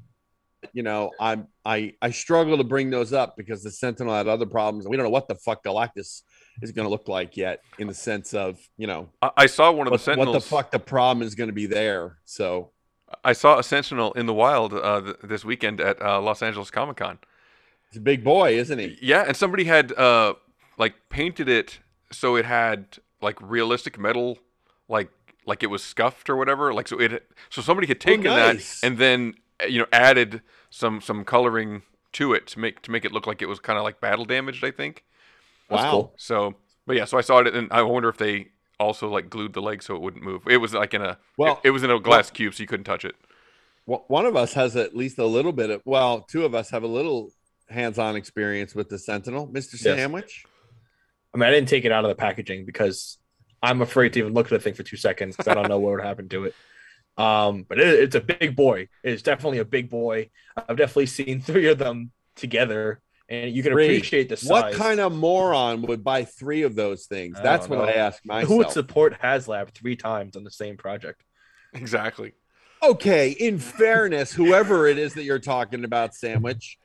you 0.73 0.83
know, 0.83 1.11
I'm 1.21 1.49
I 1.67 1.97
I 2.01 2.13
struggle 2.13 2.57
to 2.57 2.65
bring 2.65 2.89
those 2.89 3.13
up 3.13 3.37
because 3.37 3.63
the 3.63 3.71
Sentinel 3.71 4.15
had 4.15 4.27
other 4.27 4.47
problems. 4.47 4.89
We 4.89 4.97
don't 4.97 5.05
know 5.05 5.11
what 5.11 5.29
the 5.29 5.35
fuck 5.35 5.63
Galactus 5.65 6.23
is 6.63 6.73
going 6.73 6.87
to 6.87 6.91
look 6.91 7.09
like 7.09 7.37
yet, 7.37 7.61
in 7.79 7.87
the 7.87 7.93
sense 7.93 8.33
of 8.33 8.59
you 8.79 8.87
know. 8.87 9.11
I 9.37 9.45
saw 9.45 9.71
one 9.71 9.87
of 9.87 9.91
what, 9.91 9.99
the 9.99 10.05
Sentinels. 10.05 10.29
What 10.29 10.43
the 10.43 10.49
fuck 10.49 10.71
the 10.71 10.79
problem 10.79 11.27
is 11.27 11.35
going 11.35 11.51
to 11.51 11.55
be 11.55 11.67
there? 11.67 12.17
So. 12.25 12.71
I 13.23 13.35
saw 13.35 13.59
a 13.59 13.63
Sentinel 13.63 14.15
in 14.15 14.25
the 14.25 14.33
wild 14.33 14.73
uh, 14.73 15.03
th- 15.03 15.17
this 15.23 15.45
weekend 15.45 15.83
at 15.83 16.01
uh, 16.01 16.19
Los 16.23 16.43
Angeles 16.43 16.71
Comic 16.71 16.97
Con. 16.97 17.19
He's 17.93 17.99
a 17.99 18.03
big 18.03 18.25
boy, 18.25 18.55
isn't 18.57 18.79
he? 18.79 18.99
Yeah, 19.03 19.25
and 19.27 19.37
somebody 19.37 19.65
had 19.65 19.93
uh 19.93 20.35
like 20.79 20.95
painted 21.11 21.49
it 21.49 21.81
so 22.11 22.37
it 22.37 22.47
had 22.47 22.99
like 23.21 23.37
realistic 23.41 23.99
metal 23.99 24.39
like 24.89 25.11
like 25.47 25.63
it 25.63 25.67
was 25.67 25.83
scuffed 25.83 26.31
or 26.31 26.37
whatever. 26.37 26.73
Like 26.73 26.89
so 26.89 26.99
it 26.99 27.31
so 27.51 27.61
somebody 27.61 27.87
had 27.87 27.99
oh, 27.99 28.01
taken 28.11 28.27
oh, 28.29 28.37
nice. 28.37 28.81
that 28.81 28.87
and 28.87 28.99
then 28.99 29.35
you 29.69 29.79
know 29.79 29.87
added 29.93 30.41
some 30.71 31.01
some 31.01 31.25
coloring 31.25 31.83
to 32.13 32.33
it 32.33 32.47
to 32.49 32.59
make 32.59 32.81
to 32.83 32.91
make 32.91 33.05
it 33.05 33.13
look 33.13 33.27
like 33.27 33.43
it 33.43 33.47
was 33.47 33.61
kind 33.61 33.79
of 33.79 33.85
like 33.85 34.01
battle 34.01 34.25
damaged, 34.25 34.65
I 34.65 34.71
think. 34.71 35.05
Wow. 35.69 35.91
cool. 35.91 36.15
So, 36.17 36.55
but 36.87 36.97
yeah, 36.97 37.05
so 37.05 37.19
I 37.19 37.23
saw 37.23 37.39
it, 37.39 37.55
and 37.55 37.73
I 37.73 37.83
wonder 37.83 38.09
if 38.09 38.19
they 38.19 38.49
also 38.79 39.09
like 39.09 39.31
glued 39.31 39.53
the 39.53 39.63
leg 39.63 39.83
so 39.83 39.95
it 39.95 40.03
wouldn't 40.03 40.23
move. 40.23 40.43
It 40.49 40.59
was 40.59 40.75
like 40.75 40.95
in 40.95 41.03
a 41.03 41.19
Well- 41.37 41.61
it, 41.63 41.69
it 41.69 41.71
was 41.71 41.83
in 41.83 41.91
a 41.91 41.99
glass 42.01 42.31
cube, 42.31 42.55
so 42.55 42.63
you 42.63 42.67
couldn't 42.67 42.85
touch 42.85 43.05
it. 43.05 43.15
Wh- 43.87 44.09
One 44.11 44.27
of 44.27 44.37
us 44.37 44.55
has 44.55 44.77
at 44.77 44.95
least 44.95 45.19
a 45.19 45.27
little 45.27 45.53
bit 45.53 45.71
of, 45.71 45.83
well, 45.85 46.21
two 46.21 46.45
of 46.45 46.55
us 46.55 46.71
have 46.71 46.83
a 46.83 46.89
little 46.89 47.31
hands-on 47.73 48.17
experience 48.17 48.75
with 48.75 48.89
the 48.89 48.99
Sentinel, 48.99 49.49
Mr. 49.49 49.73
Yes. 49.73 49.81
Sandwich. 49.83 50.45
I 51.35 51.39
mean, 51.39 51.49
I 51.49 51.51
didn't 51.51 51.69
take 51.69 51.85
it 51.85 51.93
out 51.93 52.05
of 52.05 52.09
the 52.09 52.15
packaging 52.15 52.67
because 52.67 53.19
I'm 53.63 53.81
afraid 53.81 54.13
to 54.15 54.19
even 54.21 54.35
look 54.35 54.47
at 54.47 54.51
the 54.51 54.59
thing 54.59 54.75
for 54.75 54.83
two 54.83 54.97
seconds 54.97 55.37
because 55.37 55.49
I 55.51 55.55
don't 55.55 55.69
know 55.69 55.79
what 55.79 55.93
would 55.93 56.05
happen 56.05 56.29
to 56.31 56.45
it. 56.45 56.55
Um, 57.17 57.65
but 57.69 57.79
it, 57.79 57.89
it's 58.01 58.15
a 58.15 58.21
big 58.21 58.55
boy. 58.57 58.89
It's 59.03 59.23
definitely 59.23 59.59
a 59.59 59.65
big 59.65 59.91
boy. 59.91 60.31
I've 60.57 60.77
definitely 60.77 61.07
seen 61.07 61.41
three 61.43 61.69
of 61.69 61.79
them 61.79 62.11
together, 62.37 63.01
and 63.29 63.51
you 63.55 63.63
can 63.63 63.73
Three. 63.73 63.85
appreciate 63.85 64.29
the 64.29 64.37
size. 64.37 64.51
What 64.51 64.73
kind 64.75 65.01
of 65.01 65.15
moron 65.15 65.83
would 65.83 66.03
buy 66.05 66.25
three 66.25 66.63
of 66.63 66.75
those 66.75 67.07
things? 67.07 67.39
I 67.39 67.43
That's 67.43 67.69
what 67.69 67.79
know. 67.79 67.85
I 67.85 67.93
ask 67.93 68.25
myself. 68.25 68.49
Who 68.49 68.57
would 68.59 68.71
support 68.71 69.21
HasLab 69.23 69.71
three 69.75 69.97
times 69.97 70.37
on 70.37 70.45
the 70.45 70.51
same 70.51 70.77
project? 70.77 71.23
Exactly. 71.75 72.33
okay, 72.83 73.31
in 73.31 73.59
fairness, 73.59 74.33
whoever 74.33 74.87
it 74.87 74.99
is 74.99 75.15
that 75.15 75.23
you're 75.25 75.39
talking 75.39 75.85
about, 75.85 76.15
Sandwich, 76.15 76.79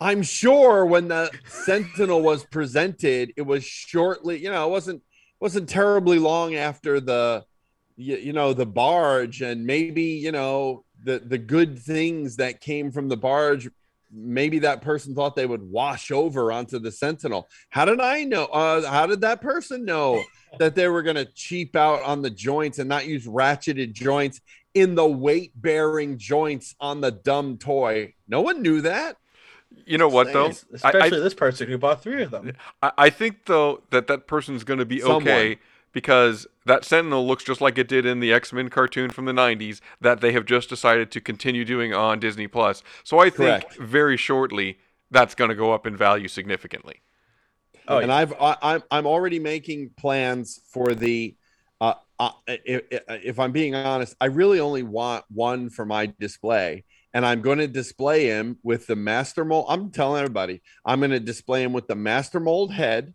I'm 0.00 0.22
sure 0.22 0.84
when 0.84 1.08
the 1.08 1.30
Sentinel 1.46 2.20
was 2.22 2.44
presented, 2.44 3.32
it 3.36 3.42
was 3.42 3.64
shortly, 3.64 4.38
you 4.38 4.50
know, 4.50 4.66
it 4.66 4.70
wasn't 4.70 5.02
wasn't 5.40 5.68
terribly 5.68 6.18
long 6.18 6.54
after 6.54 7.00
the 7.00 7.44
you, 7.96 8.16
you 8.16 8.32
know 8.32 8.52
the 8.52 8.66
barge 8.66 9.42
and 9.42 9.66
maybe 9.66 10.02
you 10.02 10.32
know 10.32 10.84
the 11.02 11.18
the 11.18 11.38
good 11.38 11.78
things 11.78 12.36
that 12.36 12.60
came 12.60 12.90
from 12.90 13.08
the 13.08 13.16
barge 13.16 13.68
maybe 14.12 14.60
that 14.60 14.82
person 14.82 15.14
thought 15.14 15.34
they 15.34 15.46
would 15.46 15.62
wash 15.62 16.10
over 16.10 16.52
onto 16.52 16.78
the 16.78 16.92
sentinel. 16.92 17.48
How 17.70 17.84
did 17.84 18.00
i 18.00 18.24
know? 18.24 18.44
Uh, 18.46 18.88
how 18.88 19.06
did 19.06 19.20
that 19.22 19.40
person 19.40 19.84
know 19.84 20.22
that 20.58 20.74
they 20.74 20.88
were 20.88 21.02
going 21.02 21.16
to 21.16 21.24
cheap 21.34 21.74
out 21.76 22.02
on 22.02 22.22
the 22.22 22.30
joints 22.30 22.78
and 22.78 22.88
not 22.88 23.06
use 23.06 23.26
ratcheted 23.26 23.92
joints 23.92 24.40
in 24.74 24.94
the 24.94 25.06
weight 25.06 25.52
bearing 25.56 26.18
joints 26.18 26.74
on 26.80 27.00
the 27.00 27.10
dumb 27.10 27.58
toy? 27.58 28.14
No 28.28 28.40
one 28.40 28.62
knew 28.62 28.80
that 28.82 29.16
You 29.86 29.98
know 29.98 30.08
what 30.08 30.32
though? 30.32 30.46
Yes, 30.46 30.64
I- 30.82 30.88
I- 30.88 30.90
especially 30.90 31.20
this 31.20 31.34
person 31.34 31.68
who 31.68 31.78
bought 31.78 32.02
three 32.02 32.22
of 32.22 32.30
them. 32.30 32.52
I, 32.82 32.92
I 32.98 33.10
think 33.10 33.46
though 33.46 33.82
that 33.90 34.06
that 34.08 34.26
person's 34.26 34.64
going 34.64 34.78
to 34.80 34.84
be 34.86 35.00
Someone. 35.00 35.22
okay 35.22 35.58
because 35.92 36.46
that 36.66 36.84
Sentinel 36.84 37.26
looks 37.26 37.42
just 37.44 37.60
like 37.62 37.78
it 37.78 37.88
did 37.88 38.04
in 38.04 38.20
the 38.20 38.32
X 38.32 38.52
Men 38.52 38.68
cartoon 38.68 39.10
from 39.10 39.24
the 39.24 39.32
'90s 39.32 39.80
that 40.00 40.20
they 40.20 40.32
have 40.32 40.44
just 40.44 40.68
decided 40.68 41.10
to 41.12 41.20
continue 41.20 41.64
doing 41.64 41.94
on 41.94 42.20
Disney 42.20 42.46
Plus. 42.48 42.82
So 43.04 43.18
I 43.18 43.30
think 43.30 43.62
Correct. 43.62 43.76
very 43.78 44.16
shortly 44.16 44.78
that's 45.10 45.34
going 45.34 45.48
to 45.50 45.54
go 45.54 45.72
up 45.72 45.86
in 45.86 45.96
value 45.96 46.28
significantly. 46.28 47.00
Oh, 47.88 47.98
and 47.98 48.12
I've 48.12 48.32
I, 48.34 48.56
I'm 48.62 48.82
I'm 48.90 49.06
already 49.06 49.38
making 49.38 49.90
plans 49.96 50.60
for 50.70 50.94
the. 50.94 51.36
Uh, 51.80 51.94
uh, 52.18 52.30
if, 52.48 52.82
if 53.08 53.38
I'm 53.38 53.52
being 53.52 53.74
honest, 53.74 54.16
I 54.20 54.26
really 54.26 54.58
only 54.60 54.82
want 54.82 55.24
one 55.30 55.68
for 55.70 55.84
my 55.84 56.12
display, 56.18 56.84
and 57.16 57.24
I'm 57.24 57.40
going 57.40 57.56
to 57.60 57.66
display 57.66 58.26
him 58.26 58.58
with 58.62 58.86
the 58.86 58.94
master 58.94 59.42
mold. 59.42 59.64
I'm 59.70 59.90
telling 59.90 60.20
everybody, 60.20 60.60
I'm 60.84 61.00
going 61.00 61.12
to 61.12 61.18
display 61.18 61.62
him 61.62 61.72
with 61.72 61.86
the 61.86 61.94
master 61.94 62.40
mold 62.40 62.74
head 62.74 63.14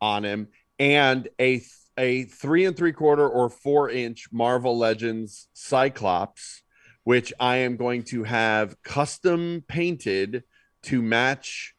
on 0.00 0.24
him 0.24 0.46
and 0.78 1.28
a 1.40 1.62
a 1.98 2.22
three 2.26 2.64
and 2.64 2.76
three 2.76 2.92
quarter 2.92 3.28
or 3.28 3.50
four 3.50 3.90
inch 3.90 4.28
Marvel 4.30 4.78
Legends 4.78 5.48
Cyclops, 5.52 6.62
which 7.02 7.32
I 7.40 7.56
am 7.56 7.76
going 7.76 8.04
to 8.04 8.22
have 8.22 8.80
custom 8.84 9.64
painted 9.66 10.44
to 10.84 11.02
match 11.02 11.74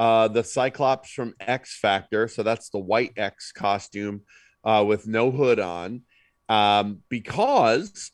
uh, 0.00 0.26
the 0.26 0.42
Cyclops 0.42 1.12
from 1.12 1.34
X 1.38 1.78
Factor. 1.78 2.26
So 2.26 2.42
that's 2.42 2.70
the 2.70 2.80
white 2.80 3.12
X 3.16 3.52
costume 3.52 4.22
uh, 4.64 4.84
with 4.84 5.06
no 5.06 5.30
hood 5.30 5.60
on, 5.60 6.02
um, 6.48 7.02
because 7.08 8.10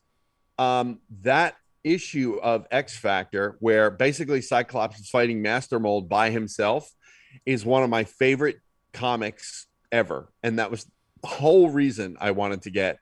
um, 0.58 0.98
that 1.22 1.54
issue 1.84 2.38
of 2.42 2.66
X 2.70 2.96
Factor, 2.96 3.56
where 3.60 3.90
basically 3.90 4.42
Cyclops 4.42 5.00
is 5.00 5.08
fighting 5.08 5.42
Master 5.42 5.78
Mold 5.78 6.08
by 6.08 6.30
himself, 6.30 6.90
is 7.46 7.64
one 7.64 7.82
of 7.82 7.90
my 7.90 8.04
favorite 8.04 8.56
comics 8.92 9.66
ever. 9.92 10.32
And 10.42 10.58
that 10.58 10.70
was 10.70 10.86
the 11.22 11.28
whole 11.28 11.70
reason 11.70 12.16
I 12.20 12.32
wanted 12.32 12.62
to 12.62 12.70
get 12.70 12.98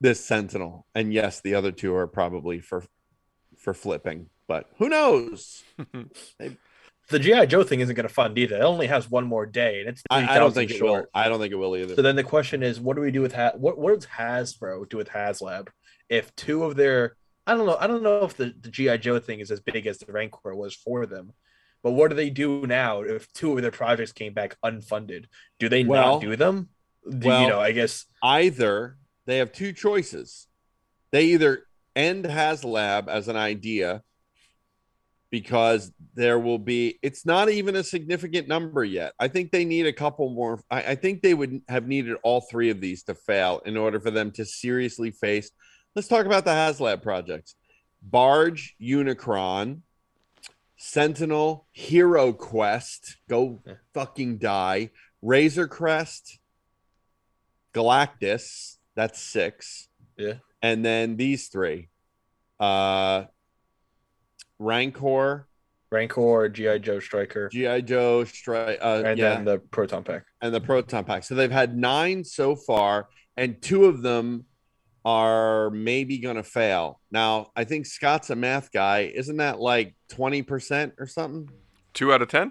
this 0.00 0.24
Sentinel. 0.24 0.86
And 0.94 1.12
yes, 1.12 1.40
the 1.40 1.54
other 1.54 1.72
two 1.72 1.94
are 1.94 2.06
probably 2.06 2.60
for 2.60 2.84
for 3.58 3.74
flipping, 3.74 4.28
but 4.46 4.66
who 4.78 4.88
knows? 4.88 5.62
The 7.08 7.20
GI 7.20 7.46
Joe 7.46 7.62
thing 7.62 7.78
isn't 7.78 7.94
going 7.94 8.08
to 8.08 8.12
fund 8.12 8.36
either. 8.36 8.56
It 8.56 8.62
only 8.62 8.88
has 8.88 9.08
one 9.08 9.26
more 9.26 9.46
day, 9.46 9.78
and 9.78 9.88
it's 9.88 10.02
I, 10.10 10.24
I 10.24 10.38
don't 10.38 10.52
3,000 10.52 10.54
think 10.54 10.70
it 10.72 10.82
will. 10.82 11.04
I 11.14 11.28
don't 11.28 11.38
think 11.38 11.52
it 11.52 11.56
will 11.56 11.76
either. 11.76 11.94
So 11.94 12.02
then 12.02 12.16
the 12.16 12.24
question 12.24 12.64
is, 12.64 12.80
what 12.80 12.96
do 12.96 13.02
we 13.02 13.12
do 13.12 13.22
with 13.22 13.32
ha- 13.32 13.52
what? 13.54 13.78
What 13.78 13.94
does 13.94 14.06
Hasbro 14.06 14.88
do 14.88 14.96
with 14.96 15.08
HasLab 15.10 15.68
if 16.08 16.34
two 16.34 16.64
of 16.64 16.74
their 16.74 17.16
I 17.46 17.54
don't 17.54 17.66
know. 17.66 17.76
I 17.78 17.86
don't 17.86 18.02
know 18.02 18.24
if 18.24 18.36
the, 18.36 18.54
the 18.60 18.70
GI 18.70 18.98
Joe 18.98 19.18
thing 19.18 19.40
is 19.40 19.50
as 19.50 19.60
big 19.60 19.86
as 19.86 19.98
the 19.98 20.12
Rancor 20.12 20.54
was 20.54 20.74
for 20.74 21.06
them, 21.06 21.32
but 21.82 21.92
what 21.92 22.08
do 22.08 22.16
they 22.16 22.30
do 22.30 22.66
now 22.66 23.02
if 23.02 23.32
two 23.32 23.56
of 23.56 23.62
their 23.62 23.70
projects 23.70 24.12
came 24.12 24.34
back 24.34 24.56
unfunded? 24.64 25.26
Do 25.58 25.68
they 25.68 25.84
Well- 25.84 26.14
not 26.14 26.22
do 26.22 26.36
them? 26.36 26.68
Do, 27.08 27.28
well- 27.28 27.42
you 27.42 27.48
know, 27.48 27.60
I 27.60 27.72
guess 27.72 28.06
either 28.22 28.96
they 29.26 29.38
have 29.38 29.52
two 29.52 29.72
choices. 29.72 30.48
They 31.12 31.26
either 31.26 31.62
end 31.94 32.24
HasLab 32.24 33.08
as 33.08 33.28
an 33.28 33.36
idea 33.36 34.02
because 35.30 35.92
there 36.14 36.38
will 36.38 36.58
be 36.58 36.98
it's 37.02 37.26
not 37.26 37.48
even 37.48 37.76
a 37.76 37.82
significant 37.84 38.48
number 38.48 38.84
yet. 38.84 39.12
I 39.18 39.28
think 39.28 39.50
they 39.50 39.64
need 39.64 39.86
a 39.86 39.92
couple 39.92 40.30
more. 40.30 40.60
I, 40.70 40.82
I 40.82 40.94
think 40.94 41.22
they 41.22 41.34
would 41.34 41.62
have 41.68 41.86
needed 41.86 42.16
all 42.22 42.40
three 42.40 42.70
of 42.70 42.80
these 42.80 43.02
to 43.04 43.14
fail 43.14 43.60
in 43.66 43.76
order 43.76 44.00
for 44.00 44.10
them 44.10 44.30
to 44.32 44.44
seriously 44.44 45.10
face. 45.10 45.50
Let's 45.96 46.08
talk 46.08 46.26
about 46.26 46.44
the 46.44 46.50
HasLab 46.50 47.02
projects. 47.02 47.54
Barge, 48.02 48.76
Unicron, 48.78 49.80
Sentinel, 50.76 51.66
Hero 51.72 52.34
Quest, 52.34 53.16
go 53.30 53.62
fucking 53.94 54.36
die. 54.36 54.90
Razor 55.22 55.66
Crest, 55.66 56.38
Galactus, 57.72 58.76
that's 58.94 59.18
six. 59.18 59.88
Yeah. 60.18 60.34
And 60.60 60.84
then 60.84 61.16
these 61.16 61.48
three. 61.48 61.88
Uh 62.60 63.24
Rancor, 64.58 65.46
Rancor, 65.90 66.48
GI 66.50 66.78
Joe 66.80 67.00
Striker, 67.00 67.48
G.I. 67.50 67.80
Joe, 67.82 68.24
Stri- 68.24 68.78
uh, 68.80 69.02
and 69.04 69.18
yeah, 69.18 69.34
then 69.34 69.44
the 69.44 69.58
Proton 69.58 70.02
Pack. 70.02 70.24
and 70.40 70.54
the 70.54 70.60
Proton 70.60 71.04
Pack. 71.04 71.24
So 71.24 71.34
they've 71.34 71.50
had 71.50 71.76
nine 71.76 72.24
so 72.24 72.56
far, 72.56 73.08
and 73.36 73.60
two 73.60 73.84
of 73.84 74.00
them 74.02 74.46
are 75.06 75.70
maybe 75.70 76.18
going 76.18 76.34
to 76.34 76.42
fail. 76.42 77.00
Now, 77.12 77.52
I 77.54 77.62
think 77.62 77.86
Scott's 77.86 78.30
a 78.30 78.34
math 78.34 78.72
guy. 78.72 79.12
Isn't 79.14 79.36
that 79.36 79.60
like 79.60 79.94
20% 80.10 80.94
or 80.98 81.06
something? 81.06 81.48
Two 81.94 82.12
out 82.12 82.22
of 82.22 82.28
ten. 82.28 82.50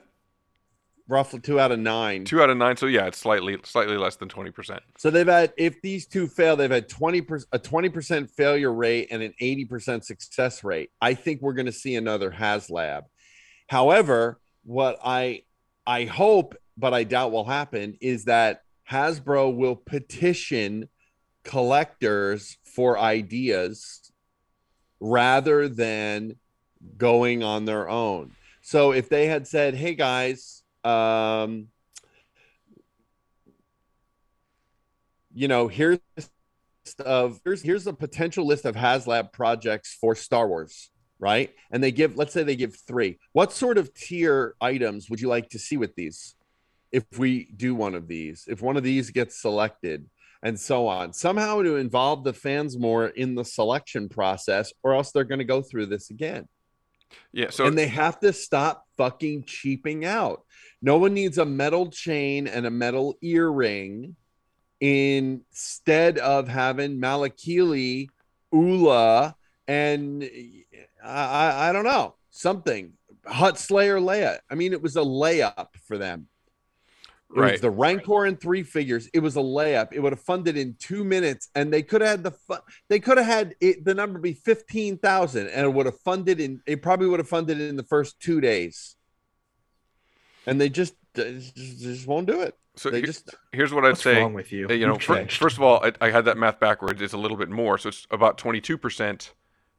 Roughly 1.09 1.41
two 1.41 1.59
out 1.59 1.73
of 1.73 1.79
nine. 1.79 2.23
Two 2.23 2.41
out 2.41 2.49
of 2.49 2.55
nine. 2.55 2.77
So 2.77 2.85
yeah, 2.85 3.07
it's 3.07 3.17
slightly 3.17 3.57
slightly 3.63 3.97
less 3.97 4.15
than 4.15 4.27
twenty 4.27 4.49
percent. 4.49 4.81
So 4.97 5.11
they've 5.11 5.27
had, 5.27 5.53
if 5.55 5.79
these 5.83 6.07
two 6.07 6.27
fail, 6.27 6.55
they've 6.55 6.71
had 6.71 6.89
20% 6.89 7.45
a 7.51 7.59
20% 7.59 8.31
failure 8.31 8.73
rate 8.73 9.09
and 9.11 9.21
an 9.21 9.33
80% 9.39 10.03
success 10.03 10.63
rate. 10.63 10.89
I 10.99 11.13
think 11.13 11.41
we're 11.41 11.53
going 11.53 11.67
to 11.67 11.71
see 11.71 11.95
another 11.95 12.31
HasLab. 12.31 13.03
However, 13.67 14.39
what 14.63 14.97
I 15.03 15.43
I 15.85 16.05
hope, 16.05 16.55
but 16.75 16.93
I 16.93 17.03
doubt 17.03 17.31
will 17.31 17.45
happen, 17.45 17.97
is 18.01 18.25
that 18.25 18.61
Hasbro 18.89 19.55
will 19.55 19.75
petition 19.75 20.89
collectors 21.45 22.57
for 22.63 22.99
ideas 22.99 24.11
rather 24.99 25.69
than 25.69 26.35
going 26.97 27.43
on 27.43 27.65
their 27.65 27.89
own. 27.89 28.31
So 28.61 28.91
if 28.91 29.09
they 29.09 29.27
had 29.27 29.47
said, 29.47 29.75
"Hey 29.75 29.95
guys, 29.95 30.63
um, 30.83 31.67
you 35.33 35.47
know, 35.47 35.67
here's 35.67 35.99
of 36.99 37.39
here's 37.43 37.61
here's 37.61 37.87
a 37.87 37.93
potential 37.93 38.45
list 38.45 38.65
of 38.65 38.75
HasLab 38.75 39.33
projects 39.33 39.95
for 39.99 40.15
Star 40.15 40.47
Wars, 40.47 40.89
right? 41.19 41.53
And 41.71 41.83
they 41.83 41.91
give, 41.91 42.17
let's 42.17 42.33
say 42.33 42.43
they 42.43 42.55
give 42.55 42.75
three. 42.75 43.19
What 43.33 43.51
sort 43.51 43.77
of 43.77 43.93
tier 43.93 44.55
items 44.61 45.09
would 45.09 45.19
you 45.21 45.27
like 45.27 45.49
to 45.49 45.59
see 45.59 45.77
with 45.77 45.95
these? 45.95 46.35
If 46.91 47.03
we 47.17 47.51
do 47.55 47.75
one 47.75 47.95
of 47.95 48.07
these, 48.07 48.45
if 48.47 48.61
one 48.61 48.77
of 48.77 48.83
these 48.83 49.09
gets 49.11 49.41
selected, 49.41 50.09
and 50.45 50.59
so 50.59 50.87
on, 50.87 51.11
somehow 51.11 51.63
to 51.63 51.77
involve 51.77 52.23
the 52.23 52.31
fans 52.31 52.77
more 52.77 53.07
in 53.07 53.33
the 53.33 53.43
selection 53.43 54.07
process, 54.07 54.71
or 54.83 54.93
else 54.93 55.11
they're 55.11 55.23
going 55.23 55.39
to 55.39 55.43
go 55.43 55.63
through 55.63 55.87
this 55.87 56.11
again. 56.11 56.47
Yeah. 57.33 57.49
So 57.49 57.65
and 57.65 57.75
they 57.75 57.87
have 57.87 58.19
to 58.19 58.31
stop 58.31 58.85
fucking 58.95 59.45
cheaping 59.45 60.05
out. 60.05 60.43
No 60.83 60.99
one 60.99 61.15
needs 61.15 61.39
a 61.39 61.45
metal 61.45 61.89
chain 61.89 62.47
and 62.47 62.67
a 62.67 62.69
metal 62.69 63.15
earring 63.23 64.15
instead 64.79 66.19
of 66.19 66.47
having 66.47 67.01
Malakili, 67.01 68.09
Oola, 68.53 69.35
and 69.67 70.29
I, 71.03 71.25
I, 71.25 71.69
I 71.69 71.73
don't 71.73 71.85
know, 71.85 72.17
something. 72.29 72.93
Hutt 73.25 73.57
Slayer 73.57 73.97
Leia. 73.99 74.37
I 74.47 74.53
mean, 74.53 74.73
it 74.73 74.81
was 74.83 74.95
a 74.95 75.01
layup 75.01 75.69
for 75.87 75.97
them. 75.97 76.27
It 77.35 77.51
was 77.51 77.61
the 77.61 77.69
Rancor 77.69 78.25
in 78.25 78.37
three 78.37 78.63
figures. 78.63 79.07
It 79.13 79.19
was 79.19 79.35
a 79.35 79.41
layup. 79.41 79.89
It 79.91 79.99
would 79.99 80.13
have 80.13 80.21
funded 80.21 80.55
in 80.57 80.75
two 80.79 81.03
minutes, 81.03 81.49
and 81.53 81.71
they 81.73 81.81
could 81.83 82.01
have 82.01 82.09
had 82.09 82.23
the 82.23 82.31
fu- 82.31 82.63
they 82.87 82.99
could 82.99 83.17
have 83.17 83.27
had 83.27 83.55
it, 83.59 83.83
the 83.83 83.93
number 83.93 84.19
be 84.19 84.33
fifteen 84.33 84.97
thousand, 84.97 85.47
and 85.49 85.65
it 85.65 85.73
would 85.73 85.85
have 85.85 85.99
funded 85.99 86.39
in. 86.39 86.61
It 86.65 86.81
probably 86.81 87.07
would 87.07 87.19
have 87.19 87.27
funded 87.27 87.59
in 87.59 87.75
the 87.75 87.83
first 87.83 88.19
two 88.19 88.39
days, 88.41 88.95
and 90.45 90.59
they 90.59 90.69
just 90.69 90.95
they 91.13 91.33
just, 91.33 91.55
just 91.55 92.07
won't 92.07 92.27
do 92.27 92.41
it. 92.41 92.57
So 92.77 92.89
they 92.89 92.97
here- 92.97 93.05
just 93.07 93.33
here's 93.51 93.73
what 93.73 93.85
I'd 93.85 93.97
say. 93.97 94.21
wrong 94.21 94.33
with 94.33 94.51
you? 94.51 94.67
You 94.69 94.85
know, 94.87 94.93
You've 94.93 95.03
fir- 95.03 95.15
changed. 95.17 95.37
first 95.37 95.57
of 95.57 95.63
all, 95.63 95.83
I, 95.85 95.93
I 96.01 96.09
had 96.11 96.25
that 96.25 96.37
math 96.37 96.59
backwards. 96.59 97.01
It's 97.01 97.13
a 97.13 97.17
little 97.17 97.37
bit 97.37 97.49
more, 97.49 97.77
so 97.77 97.89
it's 97.89 98.05
about 98.11 98.37
22% 98.37 99.31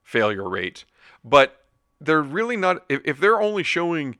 failure 0.02 0.48
rate. 0.48 0.84
But 1.24 1.56
they're 2.00 2.22
really 2.22 2.56
not. 2.56 2.84
If, 2.88 3.00
if 3.04 3.18
they're 3.20 3.40
only 3.40 3.62
showing 3.62 4.16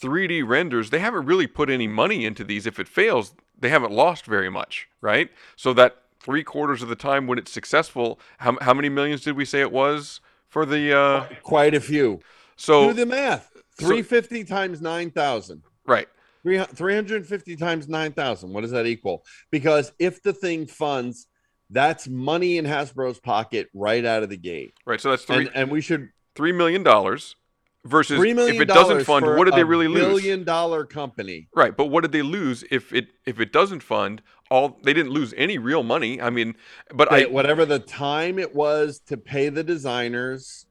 3D 0.00 0.46
renders, 0.46 0.90
they 0.90 0.98
haven't 0.98 1.26
really 1.26 1.46
put 1.46 1.70
any 1.70 1.86
money 1.86 2.24
into 2.24 2.44
these. 2.44 2.66
If 2.66 2.78
it 2.78 2.88
fails, 2.88 3.34
they 3.58 3.68
haven't 3.68 3.92
lost 3.92 4.26
very 4.26 4.50
much, 4.50 4.88
right? 5.00 5.30
So 5.56 5.72
that 5.74 5.96
three 6.20 6.42
quarters 6.44 6.82
of 6.82 6.88
the 6.88 6.96
time 6.96 7.26
when 7.26 7.38
it's 7.38 7.50
successful, 7.50 8.18
how, 8.38 8.56
how 8.60 8.74
many 8.74 8.88
millions 8.88 9.22
did 9.22 9.36
we 9.36 9.44
say 9.44 9.60
it 9.60 9.72
was 9.72 10.20
for 10.48 10.64
the? 10.64 10.96
Uh, 10.96 11.26
quite 11.42 11.74
a 11.74 11.80
few. 11.80 12.20
so 12.56 12.88
do 12.88 12.94
the 12.94 13.06
math. 13.06 13.52
Three 13.78 14.02
fifty 14.02 14.44
times 14.44 14.80
nine 14.80 15.10
thousand. 15.10 15.62
right. 15.86 16.08
Three, 16.42 16.58
350 16.58 17.56
times 17.56 17.86
9,000. 17.86 18.50
What 18.50 18.62
does 18.62 18.70
that 18.70 18.86
equal? 18.86 19.26
Because 19.50 19.92
if 19.98 20.22
the 20.22 20.32
thing 20.32 20.66
funds, 20.66 21.26
that's 21.68 22.08
money 22.08 22.56
in 22.56 22.64
Hasbro's 22.64 23.20
pocket 23.20 23.68
right 23.74 24.04
out 24.06 24.22
of 24.22 24.30
the 24.30 24.38
gate. 24.38 24.72
Right. 24.86 25.00
So 25.00 25.10
that's 25.10 25.24
three 25.24 25.46
And, 25.46 25.50
and 25.54 25.70
we 25.70 25.82
should 25.82 26.08
three 26.34 26.52
million 26.52 26.82
dollars 26.82 27.36
versus 27.84 28.20
$3 28.20 28.34
million 28.34 28.56
if 28.56 28.62
it 28.62 28.68
doesn't 28.68 29.04
fund, 29.04 29.26
what 29.26 29.44
did 29.44 29.54
they 29.54 29.64
really 29.64 29.88
lose? 29.88 30.04
billion 30.06 30.44
dollar 30.44 30.84
company. 30.84 31.48
Right, 31.54 31.76
but 31.76 31.86
what 31.86 32.02
did 32.02 32.12
they 32.12 32.22
lose 32.22 32.64
if 32.70 32.92
it 32.92 33.08
if 33.26 33.40
it 33.40 33.52
doesn't 33.52 33.82
fund? 33.82 34.22
All 34.50 34.78
they 34.82 34.92
didn't 34.92 35.12
lose 35.12 35.32
any 35.36 35.58
real 35.58 35.82
money. 35.82 36.20
I 36.20 36.30
mean, 36.30 36.56
but 36.92 37.10
They- 37.10 37.24
I 37.24 37.28
whatever 37.28 37.64
the 37.64 37.78
time 37.78 38.38
it 38.38 38.54
was 38.54 39.00
to 39.06 39.16
pay 39.16 39.48
the 39.48 39.62
designers, 39.64 40.66